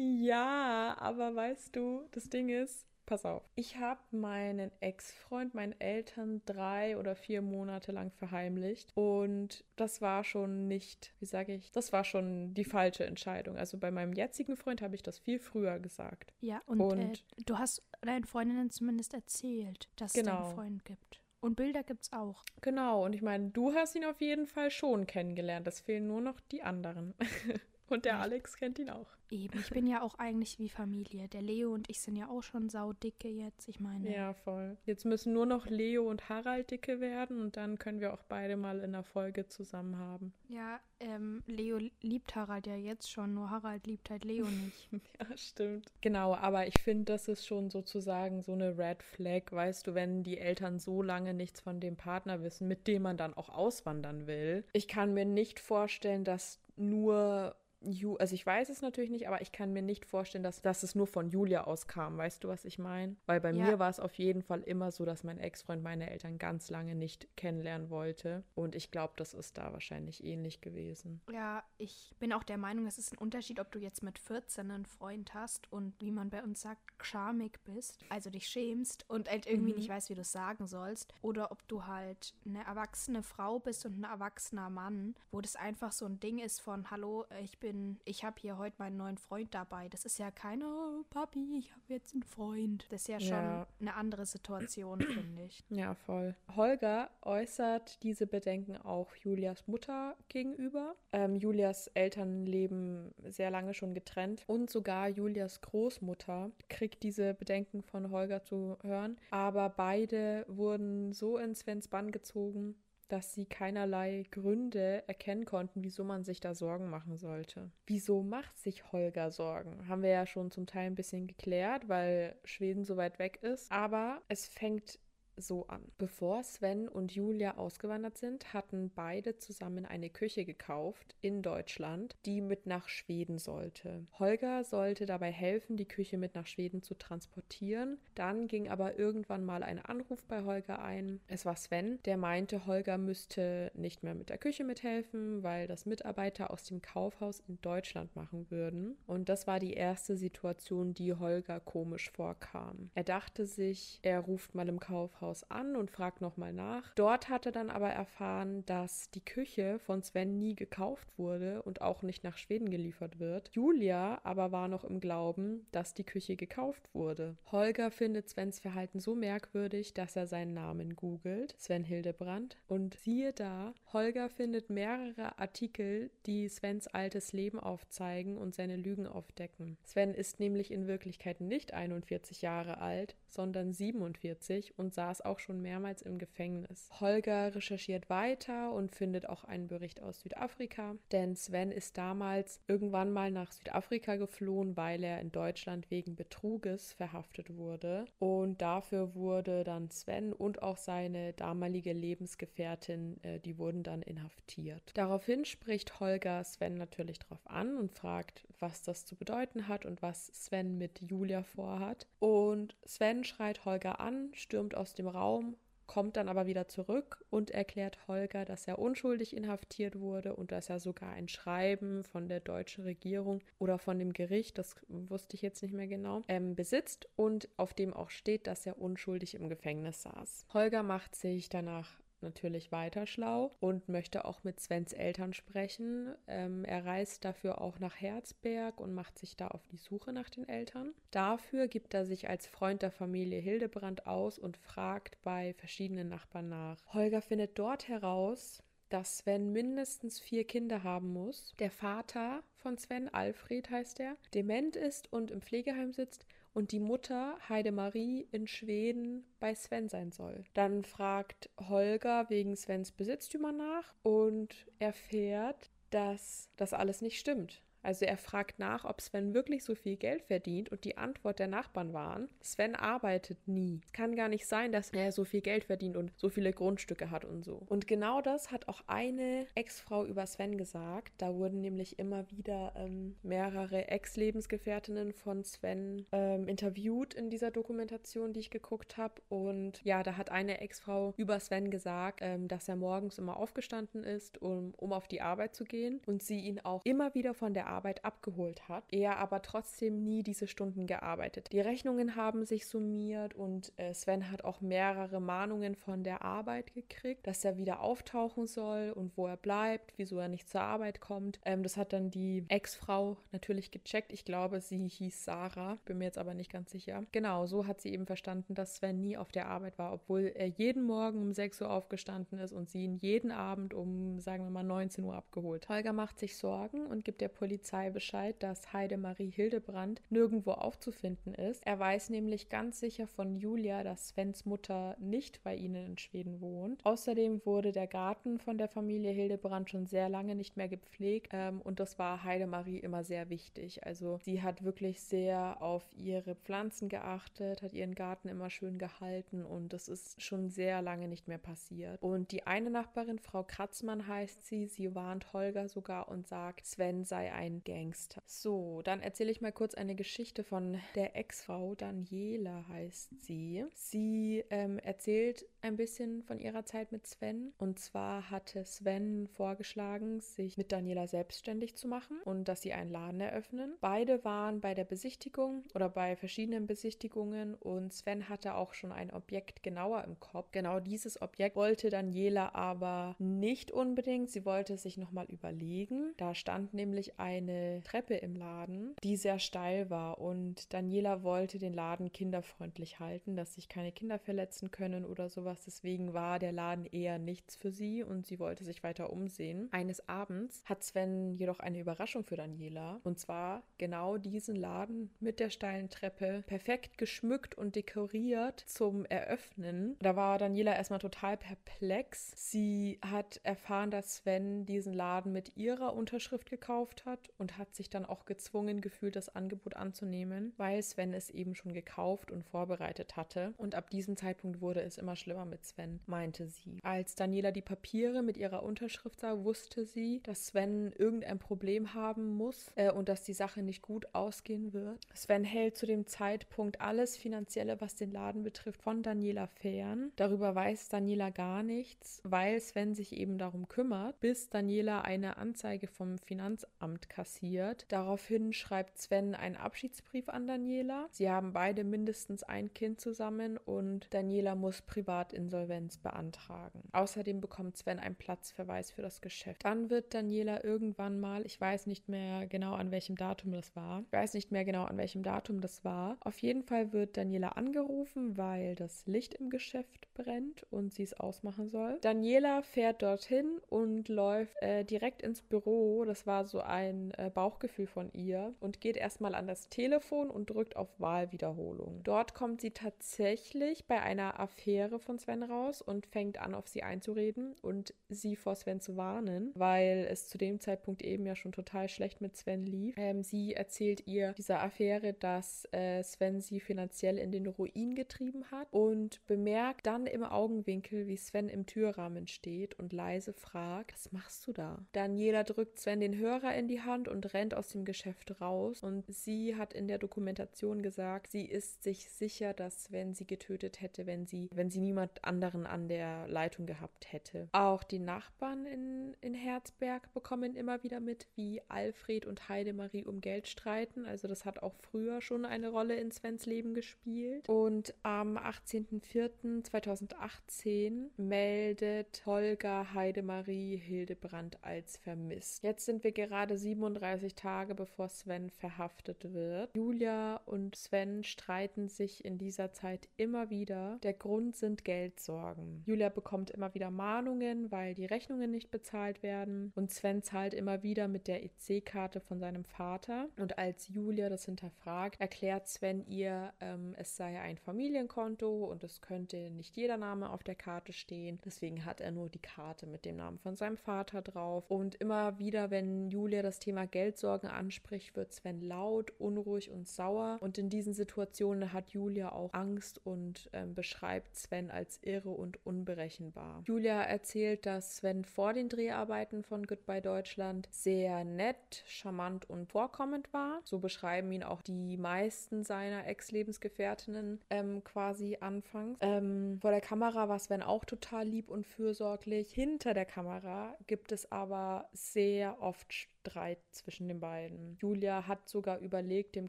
Ja, 0.00 0.96
aber 1.00 1.34
weißt 1.34 1.74
du, 1.74 2.04
das 2.12 2.30
Ding 2.30 2.50
ist, 2.50 2.86
pass 3.04 3.24
auf, 3.24 3.42
ich 3.56 3.78
habe 3.78 3.98
meinen 4.12 4.70
Ex-Freund 4.80 5.54
meinen 5.54 5.78
Eltern 5.80 6.40
drei 6.46 6.96
oder 6.96 7.16
vier 7.16 7.42
Monate 7.42 7.90
lang 7.90 8.12
verheimlicht 8.12 8.92
und 8.94 9.64
das 9.74 10.00
war 10.00 10.22
schon 10.22 10.68
nicht, 10.68 11.12
wie 11.18 11.24
sage 11.26 11.52
ich, 11.54 11.72
das 11.72 11.92
war 11.92 12.04
schon 12.04 12.54
die 12.54 12.64
falsche 12.64 13.06
Entscheidung. 13.06 13.56
Also 13.56 13.76
bei 13.76 13.90
meinem 13.90 14.12
jetzigen 14.12 14.56
Freund 14.56 14.82
habe 14.82 14.94
ich 14.94 15.02
das 15.02 15.18
viel 15.18 15.40
früher 15.40 15.80
gesagt. 15.80 16.32
Ja, 16.40 16.60
und, 16.66 16.80
Und- 16.80 17.00
äh, 17.36 17.42
du 17.44 17.58
hast 17.58 17.82
deinen 18.02 18.24
Freundinnen 18.24 18.70
zumindest 18.70 19.14
erzählt, 19.14 19.88
dass 19.96 20.14
es 20.14 20.22
Genau. 20.22 20.44
einen 20.44 20.54
Freund 20.54 20.84
gibt. 20.84 21.20
Und 21.40 21.56
Bilder 21.56 21.82
gibt's 21.82 22.12
auch. 22.12 22.44
Genau, 22.60 23.04
und 23.04 23.14
ich 23.14 23.22
meine, 23.22 23.50
du 23.50 23.72
hast 23.74 23.96
ihn 23.96 24.04
auf 24.04 24.20
jeden 24.20 24.46
Fall 24.46 24.70
schon 24.70 25.06
kennengelernt. 25.08 25.66
Es 25.66 25.80
fehlen 25.80 26.06
nur 26.06 26.20
noch 26.20 26.38
die 26.52 26.62
anderen. 26.62 27.14
und 27.90 28.04
der. 28.04 28.18
Alex 28.20 28.56
kennt 28.56 28.78
ihn 28.78 28.90
auch. 28.90 29.06
Eben, 29.30 29.58
ich 29.58 29.70
bin 29.70 29.86
ja 29.86 30.00
auch 30.02 30.14
eigentlich 30.18 30.58
wie 30.58 30.68
Familie. 30.70 31.28
Der 31.28 31.42
Leo 31.42 31.72
und 31.74 31.90
ich 31.90 32.00
sind 32.00 32.16
ja 32.16 32.28
auch 32.28 32.42
schon 32.42 32.70
saudicke 32.70 33.28
jetzt. 33.28 33.68
Ich 33.68 33.78
meine, 33.78 34.10
Ja, 34.14 34.32
voll. 34.32 34.78
Jetzt 34.86 35.04
müssen 35.04 35.34
nur 35.34 35.44
noch 35.44 35.66
Leo 35.66 36.08
und 36.08 36.28
Harald 36.30 36.70
dicke 36.70 37.00
werden 37.00 37.42
und 37.42 37.56
dann 37.58 37.78
können 37.78 38.00
wir 38.00 38.14
auch 38.14 38.22
beide 38.22 38.56
mal 38.56 38.80
in 38.80 38.92
der 38.92 39.02
Folge 39.02 39.46
zusammen 39.46 39.98
haben. 39.98 40.32
ja 40.48 40.80
ähm, 41.00 41.42
Leo 41.46 41.78
liebt 42.02 42.34
Harald 42.34 42.66
ja 42.66 42.74
jetzt 42.74 43.10
schon, 43.10 43.32
nur 43.34 43.50
Harald 43.50 43.86
liebt 43.86 44.10
halt 44.10 44.24
Leo 44.24 44.46
nicht. 44.64 44.88
Ja, 45.20 45.36
stimmt. 45.36 45.92
Genau, 46.00 46.34
aber 46.34 46.66
ich 46.66 46.80
finde, 46.82 47.04
das 47.12 47.28
ist 47.28 47.46
schon 47.46 47.70
sozusagen 47.70 48.42
so 48.42 48.52
eine 48.52 48.76
Red 48.78 49.02
Flag, 49.02 49.42
weißt 49.50 49.86
du, 49.86 49.94
wenn 49.94 50.22
die 50.22 50.38
Eltern 50.38 50.78
so 50.78 51.02
lange 51.02 51.34
nichts 51.34 51.60
von 51.60 51.80
dem 51.80 51.96
Partner 51.96 52.42
wissen, 52.42 52.66
mit 52.66 52.86
dem 52.88 53.02
man 53.02 53.16
dann 53.16 53.34
auch 53.34 53.48
auswandern 53.48 54.26
will. 54.26 54.64
Ich 54.72 54.88
kann 54.88 55.14
mir 55.14 55.24
nicht 55.24 55.60
vorstellen, 55.60 56.24
dass 56.24 56.60
nur 56.76 57.54
Ju, 57.80 58.16
also 58.16 58.34
ich 58.34 58.44
weiß 58.44 58.70
es 58.70 58.82
natürlich 58.82 59.10
nicht, 59.10 59.28
aber 59.28 59.40
ich 59.40 59.52
kann 59.52 59.72
mir 59.72 59.82
nicht 59.82 60.04
vorstellen, 60.04 60.42
dass, 60.42 60.60
dass 60.62 60.82
es 60.82 60.96
nur 60.96 61.06
von 61.06 61.28
Julia 61.28 61.62
auskam. 61.64 62.16
Weißt 62.18 62.42
du, 62.42 62.48
was 62.48 62.64
ich 62.64 62.78
meine? 62.78 63.14
Weil 63.26 63.40
bei 63.40 63.52
Ja. 63.52 63.64
mir 63.66 63.78
war 63.78 63.88
es 63.88 64.00
auf 64.00 64.14
jeden 64.14 64.42
Fall 64.42 64.62
immer 64.62 64.90
so, 64.90 65.04
dass 65.04 65.22
mein 65.22 65.38
Ex-Freund 65.38 65.82
meine 65.82 66.10
Eltern 66.10 66.38
ganz 66.38 66.70
lange 66.70 66.96
nicht 66.96 67.28
kennenlernen 67.36 67.88
wollte. 67.88 68.42
Und 68.56 68.74
ich 68.74 68.90
glaube, 68.90 69.12
das 69.16 69.32
ist 69.32 69.58
da 69.58 69.72
wahrscheinlich 69.72 70.24
ähnlich 70.24 70.60
gewesen. 70.60 71.20
Ja, 71.30 71.62
ich 71.78 72.12
bin 72.18 72.32
auch 72.32 72.42
der 72.42 72.58
Meinung, 72.58 72.86
es 72.86 72.98
ist 72.98 73.12
ein 73.12 73.18
Unterschied, 73.18 73.60
ob 73.60 73.70
du 73.70 73.78
jetzt 73.78 74.02
mit 74.02 74.18
14 74.18 74.70
einen 74.72 74.86
Freund 74.86 75.32
hast 75.32 75.70
und 75.72 75.94
wie 76.00 76.10
man 76.10 76.30
bei 76.30 76.42
uns 76.42 76.62
sagt, 76.62 76.82
schamig 77.00 77.60
bist, 77.64 78.04
also 78.08 78.28
dich 78.28 78.48
schämst 78.48 79.08
und 79.08 79.30
halt 79.30 79.46
irgendwie 79.46 79.70
Mhm. 79.70 79.76
nicht 79.76 79.88
weißt, 79.88 80.10
wie 80.10 80.14
du 80.16 80.22
es 80.22 80.32
sagen 80.32 80.66
sollst, 80.66 81.14
oder 81.22 81.52
ob 81.52 81.66
du 81.68 81.86
halt 81.86 82.34
eine 82.44 82.64
erwachsene 82.64 83.22
Frau 83.22 83.60
bist 83.60 83.86
und 83.86 84.00
ein 84.00 84.04
erwachsener 84.04 84.68
Mann, 84.68 85.14
wo 85.30 85.40
das 85.40 85.54
einfach 85.54 85.92
so 85.92 86.06
ein 86.06 86.18
Ding 86.18 86.38
ist 86.40 86.60
von, 86.60 86.90
hallo, 86.90 87.24
ich 87.40 87.58
bin, 87.60 87.67
ich 88.04 88.24
habe 88.24 88.36
hier 88.40 88.58
heute 88.58 88.76
meinen 88.78 88.96
neuen 88.96 89.18
Freund 89.18 89.54
dabei. 89.54 89.88
Das 89.88 90.04
ist 90.04 90.18
ja 90.18 90.30
kein, 90.30 90.62
oh, 90.62 91.04
Papi, 91.10 91.56
ich 91.58 91.70
habe 91.72 91.82
jetzt 91.88 92.14
einen 92.14 92.22
Freund. 92.22 92.86
Das 92.90 93.02
ist 93.02 93.08
ja 93.08 93.20
schon 93.20 93.28
Ja. 93.30 93.66
eine 93.80 93.94
andere 93.94 94.26
Situation, 94.26 95.00
finde 95.00 95.42
ich. 95.42 95.64
Ja, 95.70 95.94
voll. 95.94 96.34
Holger 96.56 97.10
äußert 97.22 98.02
diese 98.02 98.26
Bedenken 98.26 98.76
auch 98.76 99.14
Julias 99.16 99.66
Mutter 99.66 100.16
gegenüber. 100.28 100.94
Ähm, 101.12 101.36
Julias 101.36 101.88
Eltern 101.88 102.44
leben 102.46 103.14
sehr 103.24 103.50
lange 103.50 103.74
schon 103.74 103.94
getrennt 103.94 104.44
und 104.46 104.70
sogar 104.70 105.08
Julias 105.08 105.60
Großmutter 105.60 106.50
kriegt 106.68 107.02
diese 107.02 107.34
Bedenken 107.34 107.82
von 107.82 108.10
Holger 108.10 108.42
zu 108.42 108.76
hören. 108.82 109.16
Aber 109.30 109.68
beide 109.68 110.44
wurden 110.48 111.12
so 111.12 111.38
in 111.38 111.54
Svens 111.54 111.88
Bann 111.88 112.10
gezogen, 112.12 112.76
dass 113.08 113.34
sie 113.34 113.46
keinerlei 113.46 114.26
Gründe 114.30 115.02
erkennen 115.06 115.44
konnten, 115.44 115.82
wieso 115.82 116.04
man 116.04 116.24
sich 116.24 116.40
da 116.40 116.54
Sorgen 116.54 116.90
machen 116.90 117.16
sollte. 117.16 117.70
Wieso 117.86 118.22
macht 118.22 118.58
sich 118.58 118.92
Holger 118.92 119.30
Sorgen? 119.30 119.88
Haben 119.88 120.02
wir 120.02 120.10
ja 120.10 120.26
schon 120.26 120.50
zum 120.50 120.66
Teil 120.66 120.86
ein 120.86 120.94
bisschen 120.94 121.26
geklärt, 121.26 121.88
weil 121.88 122.36
Schweden 122.44 122.84
so 122.84 122.96
weit 122.96 123.18
weg 123.18 123.38
ist. 123.42 123.70
Aber 123.72 124.22
es 124.28 124.46
fängt 124.46 124.98
so 125.40 125.66
an. 125.68 125.82
Bevor 125.98 126.42
Sven 126.44 126.88
und 126.88 127.14
Julia 127.14 127.56
ausgewandert 127.56 128.18
sind, 128.18 128.52
hatten 128.52 128.90
beide 128.94 129.36
zusammen 129.36 129.86
eine 129.86 130.10
Küche 130.10 130.44
gekauft 130.44 131.14
in 131.20 131.42
Deutschland, 131.42 132.16
die 132.26 132.40
mit 132.40 132.66
nach 132.66 132.88
Schweden 132.88 133.38
sollte. 133.38 134.06
Holger 134.18 134.64
sollte 134.64 135.06
dabei 135.06 135.30
helfen, 135.30 135.76
die 135.76 135.88
Küche 135.88 136.18
mit 136.18 136.34
nach 136.34 136.46
Schweden 136.46 136.82
zu 136.82 136.94
transportieren. 136.94 137.98
Dann 138.14 138.48
ging 138.48 138.68
aber 138.68 138.98
irgendwann 138.98 139.44
mal 139.44 139.62
ein 139.62 139.78
Anruf 139.78 140.24
bei 140.24 140.44
Holger 140.44 140.80
ein. 140.82 141.20
Es 141.28 141.44
war 141.44 141.56
Sven, 141.56 141.98
der 142.04 142.16
meinte, 142.16 142.66
Holger 142.66 142.98
müsste 142.98 143.70
nicht 143.74 144.02
mehr 144.02 144.14
mit 144.14 144.28
der 144.28 144.38
Küche 144.38 144.64
mithelfen, 144.64 145.42
weil 145.42 145.66
das 145.66 145.86
Mitarbeiter 145.86 146.50
aus 146.50 146.64
dem 146.64 146.82
Kaufhaus 146.82 147.40
in 147.48 147.60
Deutschland 147.62 148.14
machen 148.16 148.50
würden. 148.50 148.96
Und 149.06 149.28
das 149.28 149.46
war 149.46 149.60
die 149.60 149.74
erste 149.74 150.16
Situation, 150.16 150.94
die 150.94 151.14
Holger 151.14 151.60
komisch 151.60 152.10
vorkam. 152.10 152.90
Er 152.94 153.04
dachte 153.04 153.46
sich, 153.46 153.98
er 154.02 154.20
ruft 154.20 154.54
mal 154.54 154.68
im 154.68 154.80
Kaufhaus 154.80 155.27
an 155.50 155.76
und 155.76 155.90
fragt 155.90 156.20
nochmal 156.20 156.52
nach. 156.52 156.94
Dort 156.94 157.28
hat 157.28 157.46
er 157.46 157.52
dann 157.52 157.70
aber 157.70 157.90
erfahren, 157.90 158.64
dass 158.66 159.10
die 159.10 159.24
Küche 159.24 159.78
von 159.78 160.02
Sven 160.02 160.38
nie 160.38 160.54
gekauft 160.54 161.08
wurde 161.16 161.62
und 161.62 161.80
auch 161.80 162.02
nicht 162.02 162.24
nach 162.24 162.36
Schweden 162.36 162.70
geliefert 162.70 163.18
wird. 163.18 163.50
Julia 163.52 164.20
aber 164.24 164.52
war 164.52 164.68
noch 164.68 164.84
im 164.84 165.00
Glauben, 165.00 165.66
dass 165.72 165.94
die 165.94 166.04
Küche 166.04 166.36
gekauft 166.36 166.88
wurde. 166.92 167.36
Holger 167.50 167.90
findet 167.90 168.28
Svens 168.28 168.60
Verhalten 168.60 169.00
so 169.00 169.14
merkwürdig, 169.14 169.94
dass 169.94 170.16
er 170.16 170.26
seinen 170.26 170.54
Namen 170.54 170.96
googelt, 170.96 171.54
Sven 171.58 171.84
Hildebrand, 171.84 172.56
und 172.66 172.94
siehe 172.94 173.32
da, 173.32 173.74
Holger 173.92 174.28
findet 174.28 174.70
mehrere 174.70 175.38
Artikel, 175.38 176.10
die 176.26 176.48
Svens 176.48 176.86
altes 176.86 177.32
Leben 177.32 177.60
aufzeigen 177.60 178.38
und 178.38 178.54
seine 178.54 178.76
Lügen 178.76 179.06
aufdecken. 179.06 179.76
Sven 179.84 180.14
ist 180.14 180.40
nämlich 180.40 180.70
in 180.70 180.86
Wirklichkeit 180.86 181.40
nicht 181.40 181.74
41 181.74 182.42
Jahre 182.42 182.78
alt, 182.78 183.16
sondern 183.28 183.72
47 183.72 184.78
und 184.78 184.94
saß 184.94 185.17
auch 185.24 185.38
schon 185.38 185.62
mehrmals 185.62 186.02
im 186.02 186.18
Gefängnis. 186.18 186.88
Holger 187.00 187.54
recherchiert 187.54 188.10
weiter 188.10 188.72
und 188.72 188.94
findet 188.94 189.28
auch 189.28 189.44
einen 189.44 189.68
Bericht 189.68 190.02
aus 190.02 190.20
Südafrika, 190.20 190.96
denn 191.12 191.36
Sven 191.36 191.70
ist 191.70 191.98
damals 191.98 192.60
irgendwann 192.66 193.12
mal 193.12 193.30
nach 193.30 193.52
Südafrika 193.52 194.16
geflohen, 194.16 194.76
weil 194.76 195.04
er 195.04 195.20
in 195.20 195.32
Deutschland 195.32 195.90
wegen 195.90 196.16
Betruges 196.16 196.92
verhaftet 196.92 197.56
wurde 197.56 198.06
und 198.18 198.60
dafür 198.60 199.14
wurde 199.14 199.64
dann 199.64 199.90
Sven 199.90 200.32
und 200.32 200.62
auch 200.62 200.76
seine 200.76 201.32
damalige 201.32 201.92
Lebensgefährtin, 201.92 203.22
äh, 203.22 203.40
die 203.40 203.58
wurden 203.58 203.82
dann 203.82 204.02
inhaftiert. 204.02 204.92
Daraufhin 204.94 205.44
spricht 205.44 206.00
Holger 206.00 206.44
Sven 206.44 206.74
natürlich 206.74 207.18
darauf 207.18 207.46
an 207.46 207.76
und 207.76 207.92
fragt, 207.92 208.46
was 208.60 208.82
das 208.82 209.04
zu 209.04 209.16
bedeuten 209.16 209.68
hat 209.68 209.86
und 209.86 210.02
was 210.02 210.26
Sven 210.26 210.78
mit 210.78 211.00
Julia 211.00 211.42
vorhat. 211.42 212.06
Und 212.18 212.76
Sven 212.84 213.24
schreit 213.24 213.64
Holger 213.64 214.00
an, 214.00 214.30
stürmt 214.34 214.74
aus 214.74 214.94
dem 214.98 215.08
Raum, 215.08 215.56
kommt 215.88 216.16
dann 216.16 216.28
aber 216.28 216.46
wieder 216.46 216.68
zurück 216.68 217.24
und 217.30 217.50
erklärt 217.50 218.06
Holger, 218.06 218.44
dass 218.44 218.68
er 218.68 218.78
unschuldig 218.78 219.34
inhaftiert 219.34 219.98
wurde 219.98 220.36
und 220.36 220.52
dass 220.52 220.68
er 220.68 220.78
sogar 220.78 221.10
ein 221.10 221.28
Schreiben 221.28 222.04
von 222.04 222.28
der 222.28 222.40
deutschen 222.40 222.84
Regierung 222.84 223.42
oder 223.58 223.78
von 223.78 223.98
dem 223.98 224.12
Gericht, 224.12 224.58
das 224.58 224.76
wusste 224.88 225.34
ich 225.34 225.42
jetzt 225.42 225.62
nicht 225.62 225.74
mehr 225.74 225.88
genau, 225.88 226.22
ähm, 226.28 226.54
besitzt 226.54 227.08
und 227.16 227.48
auf 227.56 227.74
dem 227.74 227.94
auch 227.94 228.10
steht, 228.10 228.46
dass 228.46 228.66
er 228.66 228.78
unschuldig 228.78 229.34
im 229.34 229.48
Gefängnis 229.48 230.02
saß. 230.02 230.46
Holger 230.52 230.82
macht 230.82 231.16
sich 231.16 231.48
danach 231.48 231.98
natürlich 232.22 232.72
weiter 232.72 233.06
schlau 233.06 233.52
und 233.60 233.88
möchte 233.88 234.24
auch 234.24 234.44
mit 234.44 234.60
Svens 234.60 234.92
Eltern 234.92 235.34
sprechen. 235.34 236.14
Ähm, 236.26 236.64
er 236.64 236.84
reist 236.84 237.24
dafür 237.24 237.60
auch 237.60 237.78
nach 237.78 238.00
Herzberg 238.00 238.80
und 238.80 238.94
macht 238.94 239.18
sich 239.18 239.36
da 239.36 239.48
auf 239.48 239.66
die 239.68 239.76
Suche 239.76 240.12
nach 240.12 240.30
den 240.30 240.48
Eltern. 240.48 240.94
Dafür 241.10 241.68
gibt 241.68 241.94
er 241.94 242.04
sich 242.04 242.28
als 242.28 242.46
Freund 242.46 242.82
der 242.82 242.90
Familie 242.90 243.40
Hildebrand 243.40 244.06
aus 244.06 244.38
und 244.38 244.56
fragt 244.56 245.18
bei 245.22 245.54
verschiedenen 245.54 246.08
Nachbarn 246.08 246.48
nach. 246.48 246.78
Holger 246.92 247.22
findet 247.22 247.58
dort 247.58 247.88
heraus, 247.88 248.62
dass 248.88 249.18
Sven 249.18 249.52
mindestens 249.52 250.20
vier 250.20 250.44
Kinder 250.44 250.82
haben 250.82 251.12
muss. 251.12 251.54
Der 251.58 251.70
Vater 251.70 252.42
von 252.54 252.78
Sven, 252.78 253.08
Alfred 253.08 253.70
heißt 253.70 254.00
er, 254.00 254.16
dement 254.34 254.76
ist 254.76 255.12
und 255.12 255.30
im 255.30 255.42
Pflegeheim 255.42 255.92
sitzt 255.92 256.24
und 256.58 256.72
die 256.72 256.80
Mutter 256.80 257.38
Heidemarie 257.48 258.26
in 258.32 258.48
Schweden 258.48 259.24
bei 259.38 259.54
Sven 259.54 259.88
sein 259.88 260.10
soll. 260.10 260.42
Dann 260.54 260.82
fragt 260.84 261.50
Holger 261.56 262.28
wegen 262.30 262.56
Svens 262.56 262.90
Besitztümer 262.90 263.52
nach 263.52 263.94
und 264.02 264.66
erfährt, 264.80 265.70
dass 265.90 266.50
das 266.56 266.72
alles 266.72 267.00
nicht 267.00 267.20
stimmt. 267.20 267.62
Also 267.82 268.04
er 268.04 268.18
fragt 268.18 268.58
nach, 268.58 268.84
ob 268.84 269.00
Sven 269.00 269.34
wirklich 269.34 269.64
so 269.64 269.74
viel 269.74 269.96
Geld 269.96 270.22
verdient 270.22 270.70
und 270.70 270.84
die 270.84 270.96
Antwort 270.96 271.38
der 271.38 271.46
Nachbarn 271.46 271.92
waren, 271.92 272.28
Sven 272.40 272.74
arbeitet 272.74 273.46
nie. 273.46 273.80
Es 273.84 273.92
kann 273.92 274.16
gar 274.16 274.28
nicht 274.28 274.46
sein, 274.46 274.72
dass 274.72 274.90
er 274.90 275.12
so 275.12 275.24
viel 275.24 275.40
Geld 275.40 275.64
verdient 275.64 275.96
und 275.96 276.12
so 276.16 276.28
viele 276.28 276.52
Grundstücke 276.52 277.10
hat 277.10 277.24
und 277.24 277.44
so. 277.44 277.62
Und 277.66 277.86
genau 277.86 278.20
das 278.20 278.50
hat 278.50 278.68
auch 278.68 278.82
eine 278.86 279.46
Ex-Frau 279.54 280.04
über 280.04 280.26
Sven 280.26 280.58
gesagt. 280.58 281.12
Da 281.18 281.34
wurden 281.34 281.60
nämlich 281.60 281.98
immer 281.98 282.30
wieder 282.30 282.72
ähm, 282.76 283.16
mehrere 283.22 283.88
Ex-Lebensgefährtinnen 283.88 285.12
von 285.12 285.44
Sven 285.44 286.06
ähm, 286.12 286.48
interviewt 286.48 287.14
in 287.14 287.30
dieser 287.30 287.50
Dokumentation, 287.50 288.32
die 288.32 288.40
ich 288.40 288.50
geguckt 288.50 288.96
habe. 288.96 289.14
Und 289.28 289.80
ja, 289.84 290.02
da 290.02 290.16
hat 290.16 290.30
eine 290.30 290.60
Ex-Frau 290.60 291.14
über 291.16 291.38
Sven 291.40 291.70
gesagt, 291.70 292.20
ähm, 292.22 292.48
dass 292.48 292.68
er 292.68 292.76
morgens 292.76 293.18
immer 293.18 293.36
aufgestanden 293.36 294.04
ist, 294.04 294.42
um, 294.42 294.74
um 294.76 294.92
auf 294.92 295.08
die 295.08 295.20
Arbeit 295.20 295.54
zu 295.54 295.64
gehen 295.64 296.00
und 296.06 296.22
sie 296.22 296.40
ihn 296.40 296.60
auch 296.60 296.84
immer 296.84 297.14
wieder 297.14 297.34
von 297.34 297.54
der 297.54 297.67
Arbeit 297.68 298.04
abgeholt 298.04 298.68
hat, 298.68 298.84
er 298.90 299.18
aber 299.18 299.42
trotzdem 299.42 300.02
nie 300.02 300.22
diese 300.22 300.46
Stunden 300.46 300.86
gearbeitet. 300.86 301.52
Die 301.52 301.60
Rechnungen 301.60 302.16
haben 302.16 302.44
sich 302.44 302.66
summiert 302.66 303.34
und 303.34 303.72
äh, 303.76 303.94
Sven 303.94 304.30
hat 304.30 304.44
auch 304.44 304.60
mehrere 304.60 305.20
Mahnungen 305.20 305.74
von 305.74 306.04
der 306.04 306.22
Arbeit 306.22 306.74
gekriegt, 306.74 307.26
dass 307.26 307.44
er 307.44 307.56
wieder 307.56 307.80
auftauchen 307.80 308.46
soll 308.46 308.92
und 308.94 309.16
wo 309.16 309.26
er 309.26 309.36
bleibt, 309.36 309.92
wieso 309.96 310.18
er 310.18 310.28
nicht 310.28 310.48
zur 310.48 310.62
Arbeit 310.62 311.00
kommt. 311.00 311.40
Ähm, 311.44 311.62
das 311.62 311.76
hat 311.76 311.92
dann 311.92 312.10
die 312.10 312.44
Ex-Frau 312.48 313.16
natürlich 313.32 313.70
gecheckt. 313.70 314.12
Ich 314.12 314.24
glaube, 314.24 314.60
sie 314.60 314.88
hieß 314.88 315.24
Sarah, 315.24 315.78
bin 315.84 315.98
mir 315.98 316.06
jetzt 316.06 316.18
aber 316.18 316.34
nicht 316.34 316.52
ganz 316.52 316.70
sicher. 316.70 317.04
Genau, 317.12 317.46
so 317.46 317.66
hat 317.66 317.80
sie 317.80 317.92
eben 317.92 318.06
verstanden, 318.06 318.54
dass 318.54 318.76
Sven 318.76 319.00
nie 319.00 319.16
auf 319.16 319.32
der 319.32 319.48
Arbeit 319.48 319.78
war, 319.78 319.92
obwohl 319.92 320.32
er 320.34 320.46
jeden 320.46 320.84
Morgen 320.84 321.20
um 321.20 321.32
6 321.32 321.62
Uhr 321.62 321.70
aufgestanden 321.70 322.38
ist 322.38 322.52
und 322.52 322.68
sie 322.68 322.84
ihn 322.84 322.96
jeden 322.96 323.30
Abend 323.30 323.74
um, 323.74 324.20
sagen 324.20 324.44
wir 324.44 324.50
mal, 324.50 324.64
19 324.64 325.04
Uhr 325.04 325.14
abgeholt. 325.14 325.68
Holger 325.68 325.92
macht 325.92 326.18
sich 326.18 326.36
Sorgen 326.36 326.86
und 326.86 327.04
gibt 327.04 327.20
der 327.20 327.28
Polizei 327.28 327.57
Polizei 327.58 327.90
Bescheid, 327.90 328.36
dass 328.38 328.72
Heidemarie 328.72 329.30
Hildebrand 329.30 330.00
nirgendwo 330.10 330.52
aufzufinden 330.52 331.34
ist. 331.34 331.66
Er 331.66 331.76
weiß 331.76 332.08
nämlich 332.10 332.48
ganz 332.48 332.78
sicher 332.78 333.08
von 333.08 333.34
Julia, 333.36 333.82
dass 333.82 334.10
Svens 334.10 334.46
Mutter 334.46 334.96
nicht 335.00 335.42
bei 335.42 335.56
ihnen 335.56 335.84
in 335.84 335.98
Schweden 335.98 336.40
wohnt. 336.40 336.86
Außerdem 336.86 337.44
wurde 337.44 337.72
der 337.72 337.88
Garten 337.88 338.38
von 338.38 338.58
der 338.58 338.68
Familie 338.68 339.10
Hildebrand 339.10 339.70
schon 339.70 339.86
sehr 339.86 340.08
lange 340.08 340.36
nicht 340.36 340.56
mehr 340.56 340.68
gepflegt 340.68 341.30
ähm, 341.32 341.60
und 341.60 341.80
das 341.80 341.98
war 341.98 342.22
Heidemarie 342.22 342.78
immer 342.78 343.02
sehr 343.02 343.28
wichtig. 343.28 343.84
Also 343.84 344.20
sie 344.22 344.40
hat 344.40 344.62
wirklich 344.62 345.00
sehr 345.00 345.60
auf 345.60 345.84
ihre 345.96 346.36
Pflanzen 346.36 346.88
geachtet, 346.88 347.62
hat 347.62 347.72
ihren 347.72 347.96
Garten 347.96 348.28
immer 348.28 348.50
schön 348.50 348.78
gehalten 348.78 349.44
und 349.44 349.72
das 349.72 349.88
ist 349.88 350.22
schon 350.22 350.48
sehr 350.48 350.80
lange 350.80 351.08
nicht 351.08 351.26
mehr 351.26 351.38
passiert. 351.38 352.00
Und 352.00 352.30
die 352.30 352.46
eine 352.46 352.70
Nachbarin, 352.70 353.18
Frau 353.18 353.42
Kratzmann 353.42 354.06
heißt 354.06 354.46
sie, 354.46 354.68
sie 354.68 354.94
warnt 354.94 355.32
Holger 355.32 355.68
sogar 355.68 356.08
und 356.08 356.28
sagt, 356.28 356.64
Sven 356.64 357.04
sei 357.04 357.32
ein 357.32 357.47
ein 357.48 357.62
Gangster. 357.64 358.22
So, 358.26 358.82
dann 358.82 359.00
erzähle 359.00 359.30
ich 359.30 359.40
mal 359.40 359.52
kurz 359.52 359.74
eine 359.74 359.94
Geschichte 359.94 360.44
von 360.44 360.78
der 360.94 361.16
Ex-Frau. 361.16 361.74
Daniela 361.74 362.66
heißt 362.68 363.22
sie. 363.22 363.64
Sie 363.74 364.44
ähm, 364.50 364.78
erzählt 364.78 365.46
ein 365.62 365.76
bisschen 365.76 366.22
von 366.22 366.38
ihrer 366.38 366.64
Zeit 366.64 366.92
mit 366.92 367.06
Sven. 367.06 367.52
Und 367.58 367.78
zwar 367.78 368.30
hatte 368.30 368.64
Sven 368.64 369.28
vorgeschlagen, 369.28 370.20
sich 370.20 370.56
mit 370.56 370.72
Daniela 370.72 371.06
selbstständig 371.06 371.76
zu 371.76 371.88
machen 371.88 372.18
und 372.24 372.48
dass 372.48 372.62
sie 372.62 372.72
einen 372.72 372.90
Laden 372.90 373.20
eröffnen. 373.20 373.74
Beide 373.80 374.24
waren 374.24 374.60
bei 374.60 374.74
der 374.74 374.84
Besichtigung 374.84 375.64
oder 375.74 375.88
bei 375.88 376.16
verschiedenen 376.16 376.66
Besichtigungen 376.66 377.54
und 377.54 377.92
Sven 377.92 378.28
hatte 378.28 378.54
auch 378.54 378.74
schon 378.74 378.92
ein 378.92 379.10
Objekt 379.10 379.62
genauer 379.62 380.04
im 380.04 380.20
Kopf. 380.20 380.52
Genau 380.52 380.80
dieses 380.80 381.20
Objekt 381.22 381.56
wollte 381.56 381.90
Daniela 381.90 382.54
aber 382.54 383.16
nicht 383.18 383.70
unbedingt. 383.70 384.30
Sie 384.30 384.44
wollte 384.44 384.76
sich 384.76 384.98
nochmal 384.98 385.26
überlegen. 385.26 386.12
Da 386.18 386.34
stand 386.34 386.74
nämlich 386.74 387.18
ein 387.18 387.37
eine 387.38 387.82
Treppe 387.82 388.14
im 388.14 388.36
Laden, 388.36 388.94
die 389.02 389.16
sehr 389.16 389.38
steil 389.38 389.90
war 389.90 390.18
und 390.18 390.72
Daniela 390.72 391.22
wollte 391.22 391.58
den 391.58 391.72
Laden 391.72 392.12
kinderfreundlich 392.12 393.00
halten, 393.00 393.36
dass 393.36 393.54
sich 393.54 393.68
keine 393.68 393.92
Kinder 393.92 394.18
verletzen 394.18 394.70
können 394.70 395.04
oder 395.04 395.28
sowas. 395.28 395.64
Deswegen 395.64 396.12
war 396.12 396.38
der 396.38 396.52
Laden 396.52 396.86
eher 396.86 397.18
nichts 397.18 397.56
für 397.56 397.70
sie 397.70 398.02
und 398.02 398.26
sie 398.26 398.38
wollte 398.38 398.64
sich 398.64 398.82
weiter 398.82 399.12
umsehen. 399.12 399.68
Eines 399.72 400.08
Abends 400.08 400.62
hat 400.64 400.82
Sven 400.82 401.34
jedoch 401.34 401.60
eine 401.60 401.80
Überraschung 401.80 402.24
für 402.24 402.36
Daniela. 402.36 403.00
Und 403.04 403.18
zwar 403.18 403.62
genau 403.78 404.18
diesen 404.18 404.56
Laden 404.56 405.10
mit 405.20 405.40
der 405.40 405.50
steilen 405.50 405.88
Treppe 405.88 406.42
perfekt 406.46 406.98
geschmückt 406.98 407.56
und 407.56 407.76
dekoriert 407.76 408.60
zum 408.60 409.04
Eröffnen. 409.06 409.96
Da 410.00 410.16
war 410.16 410.38
Daniela 410.38 410.74
erstmal 410.74 410.98
total 410.98 411.36
perplex. 411.36 412.32
Sie 412.36 412.98
hat 413.02 413.40
erfahren, 413.42 413.90
dass 413.90 414.16
Sven 414.16 414.66
diesen 414.66 414.92
Laden 414.92 415.32
mit 415.32 415.56
ihrer 415.56 415.94
Unterschrift 415.94 416.50
gekauft 416.50 417.04
hat 417.04 417.27
und 417.36 417.58
hat 417.58 417.74
sich 417.74 417.90
dann 417.90 418.04
auch 418.04 418.24
gezwungen 418.24 418.80
gefühlt, 418.80 419.16
das 419.16 419.34
Angebot 419.34 419.76
anzunehmen, 419.76 420.52
weil 420.56 420.82
Sven 420.82 421.12
es 421.14 421.30
eben 421.30 421.54
schon 421.54 421.72
gekauft 421.72 422.30
und 422.30 422.44
vorbereitet 422.44 423.16
hatte. 423.16 423.54
Und 423.58 423.74
ab 423.74 423.90
diesem 423.90 424.16
Zeitpunkt 424.16 424.60
wurde 424.60 424.82
es 424.82 424.98
immer 424.98 425.16
schlimmer 425.16 425.44
mit 425.44 425.64
Sven, 425.64 426.00
meinte 426.06 426.48
sie. 426.48 426.78
Als 426.82 427.14
Daniela 427.14 427.50
die 427.50 427.62
Papiere 427.62 428.22
mit 428.22 428.36
ihrer 428.36 428.62
Unterschrift 428.62 429.20
sah, 429.20 429.44
wusste 429.44 429.84
sie, 429.84 430.20
dass 430.22 430.46
Sven 430.48 430.92
irgendein 430.96 431.38
Problem 431.38 431.94
haben 431.94 432.28
muss 432.28 432.70
äh, 432.76 432.90
und 432.90 433.08
dass 433.08 433.24
die 433.24 433.32
Sache 433.34 433.62
nicht 433.62 433.82
gut 433.82 434.14
ausgehen 434.14 434.72
wird. 434.72 435.06
Sven 435.14 435.44
hält 435.44 435.76
zu 435.76 435.86
dem 435.86 436.06
Zeitpunkt 436.06 436.80
alles 436.80 437.16
Finanzielle, 437.16 437.80
was 437.80 437.96
den 437.96 438.10
Laden 438.10 438.42
betrifft, 438.42 438.82
von 438.82 439.02
Daniela 439.02 439.46
fern. 439.46 440.12
Darüber 440.16 440.54
weiß 440.54 440.88
Daniela 440.88 441.30
gar 441.30 441.62
nichts, 441.62 442.20
weil 442.24 442.60
Sven 442.60 442.94
sich 442.94 443.12
eben 443.12 443.38
darum 443.38 443.68
kümmert, 443.68 444.20
bis 444.20 444.48
Daniela 444.48 445.02
eine 445.02 445.36
Anzeige 445.36 445.86
vom 445.86 446.18
Finanzamt 446.18 447.08
kassiert. 447.18 447.84
Daraufhin 447.88 448.52
schreibt 448.52 448.96
Sven 448.96 449.34
einen 449.34 449.56
Abschiedsbrief 449.56 450.28
an 450.28 450.46
Daniela. 450.46 451.08
Sie 451.10 451.28
haben 451.28 451.52
beide 451.52 451.82
mindestens 451.82 452.44
ein 452.44 452.72
Kind 452.72 453.00
zusammen 453.00 453.58
und 453.58 454.06
Daniela 454.14 454.54
muss 454.54 454.82
Privatinsolvenz 454.82 455.98
beantragen. 455.98 456.80
Außerdem 456.92 457.40
bekommt 457.40 457.76
Sven 457.76 457.98
einen 457.98 458.14
Platzverweis 458.14 458.92
für 458.92 459.02
das 459.02 459.20
Geschäft. 459.20 459.64
Dann 459.64 459.90
wird 459.90 460.14
Daniela 460.14 460.62
irgendwann 460.62 461.18
mal, 461.18 461.44
ich 461.44 461.60
weiß 461.60 461.88
nicht 461.88 462.08
mehr 462.08 462.46
genau 462.46 462.74
an 462.74 462.92
welchem 462.92 463.16
Datum 463.16 463.50
das 463.50 463.74
war, 463.74 464.02
ich 464.02 464.12
weiß 464.12 464.34
nicht 464.34 464.52
mehr 464.52 464.64
genau 464.64 464.84
an 464.84 464.96
welchem 464.96 465.24
Datum 465.24 465.60
das 465.60 465.84
war. 465.84 466.18
Auf 466.20 466.38
jeden 466.38 466.62
Fall 466.62 466.92
wird 466.92 467.16
Daniela 467.16 467.48
angerufen, 467.48 468.36
weil 468.36 468.76
das 468.76 469.04
Licht 469.06 469.34
im 469.34 469.50
Geschäft 469.50 470.06
brennt 470.14 470.64
und 470.70 470.94
sie 470.94 471.02
es 471.02 471.18
ausmachen 471.18 471.68
soll. 471.68 471.98
Daniela 472.00 472.62
fährt 472.62 473.02
dorthin 473.02 473.58
und 473.68 474.08
läuft 474.08 474.54
äh, 474.62 474.84
direkt 474.84 475.22
ins 475.22 475.42
Büro. 475.42 476.04
Das 476.04 476.28
war 476.28 476.44
so 476.44 476.60
ein 476.60 477.07
äh, 477.12 477.30
Bauchgefühl 477.30 477.86
von 477.86 478.10
ihr 478.12 478.54
und 478.60 478.80
geht 478.80 478.96
erstmal 478.96 479.34
an 479.34 479.46
das 479.46 479.68
Telefon 479.68 480.30
und 480.30 480.50
drückt 480.50 480.76
auf 480.76 480.88
Wahlwiederholung. 480.98 482.00
Dort 482.04 482.34
kommt 482.34 482.60
sie 482.60 482.70
tatsächlich 482.70 483.86
bei 483.86 484.00
einer 484.00 484.40
Affäre 484.40 484.98
von 484.98 485.18
Sven 485.18 485.42
raus 485.42 485.82
und 485.82 486.06
fängt 486.06 486.38
an, 486.40 486.54
auf 486.54 486.68
sie 486.68 486.82
einzureden 486.82 487.54
und 487.62 487.94
sie 488.08 488.36
vor 488.36 488.54
Sven 488.54 488.80
zu 488.80 488.96
warnen, 488.96 489.52
weil 489.54 490.06
es 490.10 490.28
zu 490.28 490.38
dem 490.38 490.60
Zeitpunkt 490.60 491.02
eben 491.02 491.26
ja 491.26 491.36
schon 491.36 491.52
total 491.52 491.88
schlecht 491.88 492.20
mit 492.20 492.36
Sven 492.36 492.64
lief. 492.64 492.94
Ähm, 492.96 493.22
sie 493.22 493.54
erzählt 493.54 494.06
ihr 494.06 494.32
dieser 494.32 494.62
Affäre, 494.62 495.12
dass 495.12 495.66
äh, 495.72 496.02
Sven 496.02 496.40
sie 496.40 496.60
finanziell 496.60 497.18
in 497.18 497.32
den 497.32 497.46
Ruin 497.46 497.94
getrieben 497.94 498.50
hat 498.50 498.68
und 498.70 499.24
bemerkt 499.26 499.86
dann 499.86 500.06
im 500.06 500.22
Augenwinkel, 500.22 501.06
wie 501.06 501.16
Sven 501.16 501.48
im 501.48 501.66
Türrahmen 501.66 502.26
steht 502.26 502.78
und 502.78 502.92
leise 502.92 503.32
fragt, 503.32 503.92
was 503.92 504.12
machst 504.12 504.46
du 504.46 504.52
da? 504.52 504.84
Daniela 504.92 505.44
drückt 505.44 505.78
Sven 505.78 506.00
den 506.00 506.16
Hörer 506.16 506.54
in 506.54 506.68
die 506.68 506.80
Hand 506.80 506.87
und 506.88 507.34
rennt 507.34 507.54
aus 507.54 507.68
dem 507.68 507.84
Geschäft 507.84 508.40
raus 508.40 508.82
und 508.82 509.04
sie 509.08 509.56
hat 509.56 509.74
in 509.74 509.88
der 509.88 509.98
Dokumentation 509.98 510.82
gesagt, 510.82 511.30
sie 511.30 511.44
ist 511.44 511.82
sich 511.82 512.08
sicher, 512.10 512.54
dass 512.54 512.84
Sven 512.84 513.14
sie 513.14 513.26
getötet 513.26 513.80
hätte, 513.80 514.06
wenn 514.06 514.26
sie, 514.26 514.48
wenn 514.54 514.70
sie 514.70 514.78
niemand 514.80 515.24
anderen 515.24 515.66
an 515.66 515.88
der 515.88 516.28
Leitung 516.28 516.66
gehabt 516.66 517.12
hätte. 517.12 517.48
Auch 517.52 517.82
die 517.84 517.98
Nachbarn 517.98 518.66
in, 518.66 519.16
in 519.20 519.34
Herzberg 519.34 520.12
bekommen 520.14 520.56
immer 520.56 520.82
wieder 520.82 521.00
mit, 521.00 521.26
wie 521.34 521.60
Alfred 521.68 522.24
und 522.26 522.48
Heidemarie 522.48 523.04
um 523.04 523.20
Geld 523.20 523.48
streiten. 523.48 524.06
Also 524.06 524.28
das 524.28 524.44
hat 524.44 524.62
auch 524.62 524.74
früher 524.80 525.20
schon 525.20 525.44
eine 525.44 525.68
Rolle 525.68 525.96
in 525.96 526.10
Svens 526.10 526.46
Leben 526.46 526.72
gespielt. 526.74 527.48
Und 527.48 527.94
am 528.02 528.38
18.04.2018 528.38 531.10
meldet 531.16 532.24
Holger 532.26 532.92
Heidemarie 532.94 533.76
Hildebrand 533.76 534.58
als 534.62 534.96
vermisst. 534.96 535.62
Jetzt 535.62 535.84
sind 535.84 536.02
wir 536.04 536.12
gerade 536.12 536.56
37 536.78 537.34
Tage 537.34 537.74
bevor 537.74 538.08
Sven 538.08 538.50
verhaftet 538.50 539.32
wird. 539.32 539.74
Julia 539.74 540.36
und 540.46 540.76
Sven 540.76 541.24
streiten 541.24 541.88
sich 541.88 542.24
in 542.24 542.38
dieser 542.38 542.72
Zeit 542.72 543.08
immer 543.16 543.50
wieder. 543.50 543.98
Der 544.02 544.12
Grund 544.12 544.56
sind 544.56 544.84
Geldsorgen. 544.84 545.82
Julia 545.86 546.08
bekommt 546.08 546.50
immer 546.50 546.72
wieder 546.74 546.90
Mahnungen, 546.90 547.70
weil 547.72 547.94
die 547.94 548.06
Rechnungen 548.06 548.50
nicht 548.50 548.70
bezahlt 548.70 549.22
werden. 549.22 549.72
Und 549.74 549.90
Sven 549.90 550.22
zahlt 550.22 550.54
immer 550.54 550.82
wieder 550.82 551.08
mit 551.08 551.26
der 551.26 551.42
EC-Karte 551.42 552.20
von 552.20 552.38
seinem 552.38 552.64
Vater. 552.64 553.28
Und 553.38 553.58
als 553.58 553.88
Julia 553.88 554.28
das 554.28 554.44
hinterfragt, 554.44 555.20
erklärt 555.20 555.68
Sven 555.68 556.06
ihr, 556.06 556.52
ähm, 556.60 556.94
es 556.96 557.16
sei 557.16 557.40
ein 557.40 557.58
Familienkonto 557.58 558.66
und 558.66 558.84
es 558.84 559.00
könnte 559.00 559.50
nicht 559.50 559.76
jeder 559.76 559.96
Name 559.96 560.30
auf 560.30 560.44
der 560.44 560.54
Karte 560.54 560.92
stehen. 560.92 561.40
Deswegen 561.44 561.84
hat 561.84 562.00
er 562.00 562.12
nur 562.12 562.28
die 562.28 562.38
Karte 562.38 562.86
mit 562.86 563.04
dem 563.04 563.16
Namen 563.16 563.38
von 563.38 563.56
seinem 563.56 563.76
Vater 563.76 564.22
drauf. 564.22 564.70
Und 564.70 564.94
immer 564.96 565.38
wieder, 565.40 565.70
wenn 565.70 566.08
Julia 566.10 566.42
das 566.42 566.60
Thema 566.60 566.67
Geldsorgen 566.86 567.48
anspricht, 567.48 568.16
wird 568.16 568.32
Sven 568.32 568.60
laut, 568.60 569.12
unruhig 569.18 569.70
und 569.70 569.88
sauer. 569.88 570.38
Und 570.40 570.58
in 570.58 570.68
diesen 570.68 570.94
Situationen 570.94 571.72
hat 571.72 571.90
Julia 571.90 572.32
auch 572.32 572.52
Angst 572.52 573.00
und 573.04 573.48
ähm, 573.52 573.74
beschreibt 573.74 574.36
Sven 574.36 574.70
als 574.70 574.98
irre 575.02 575.30
und 575.30 575.64
unberechenbar. 575.66 576.62
Julia 576.66 577.02
erzählt, 577.02 577.66
dass 577.66 577.96
Sven 577.96 578.24
vor 578.24 578.52
den 578.52 578.68
Dreharbeiten 578.68 579.42
von 579.42 579.66
Goodbye 579.66 580.02
Deutschland 580.02 580.68
sehr 580.70 581.24
nett, 581.24 581.82
charmant 581.86 582.48
und 582.48 582.70
vorkommend 582.70 583.32
war. 583.32 583.60
So 583.64 583.78
beschreiben 583.78 584.30
ihn 584.32 584.42
auch 584.42 584.62
die 584.62 584.96
meisten 584.96 585.64
seiner 585.64 586.06
Ex-Lebensgefährtinnen 586.06 587.40
ähm, 587.50 587.82
quasi 587.84 588.38
anfangs. 588.40 588.98
Ähm, 589.00 589.58
vor 589.60 589.70
der 589.70 589.80
Kamera 589.80 590.28
war 590.28 590.38
Sven 590.38 590.62
auch 590.62 590.84
total 590.84 591.26
lieb 591.26 591.50
und 591.50 591.66
fürsorglich. 591.66 592.52
Hinter 592.52 592.94
der 592.94 593.04
Kamera 593.04 593.76
gibt 593.86 594.12
es 594.12 594.30
aber 594.30 594.88
sehr 594.92 595.60
oft 595.62 595.92
Streit 596.20 596.58
zwischen 596.70 597.08
den 597.08 597.20
beiden. 597.20 597.76
Julia 597.80 598.26
hat 598.26 598.48
sogar 598.48 598.78
überlegt, 598.80 599.36
dem 599.36 599.48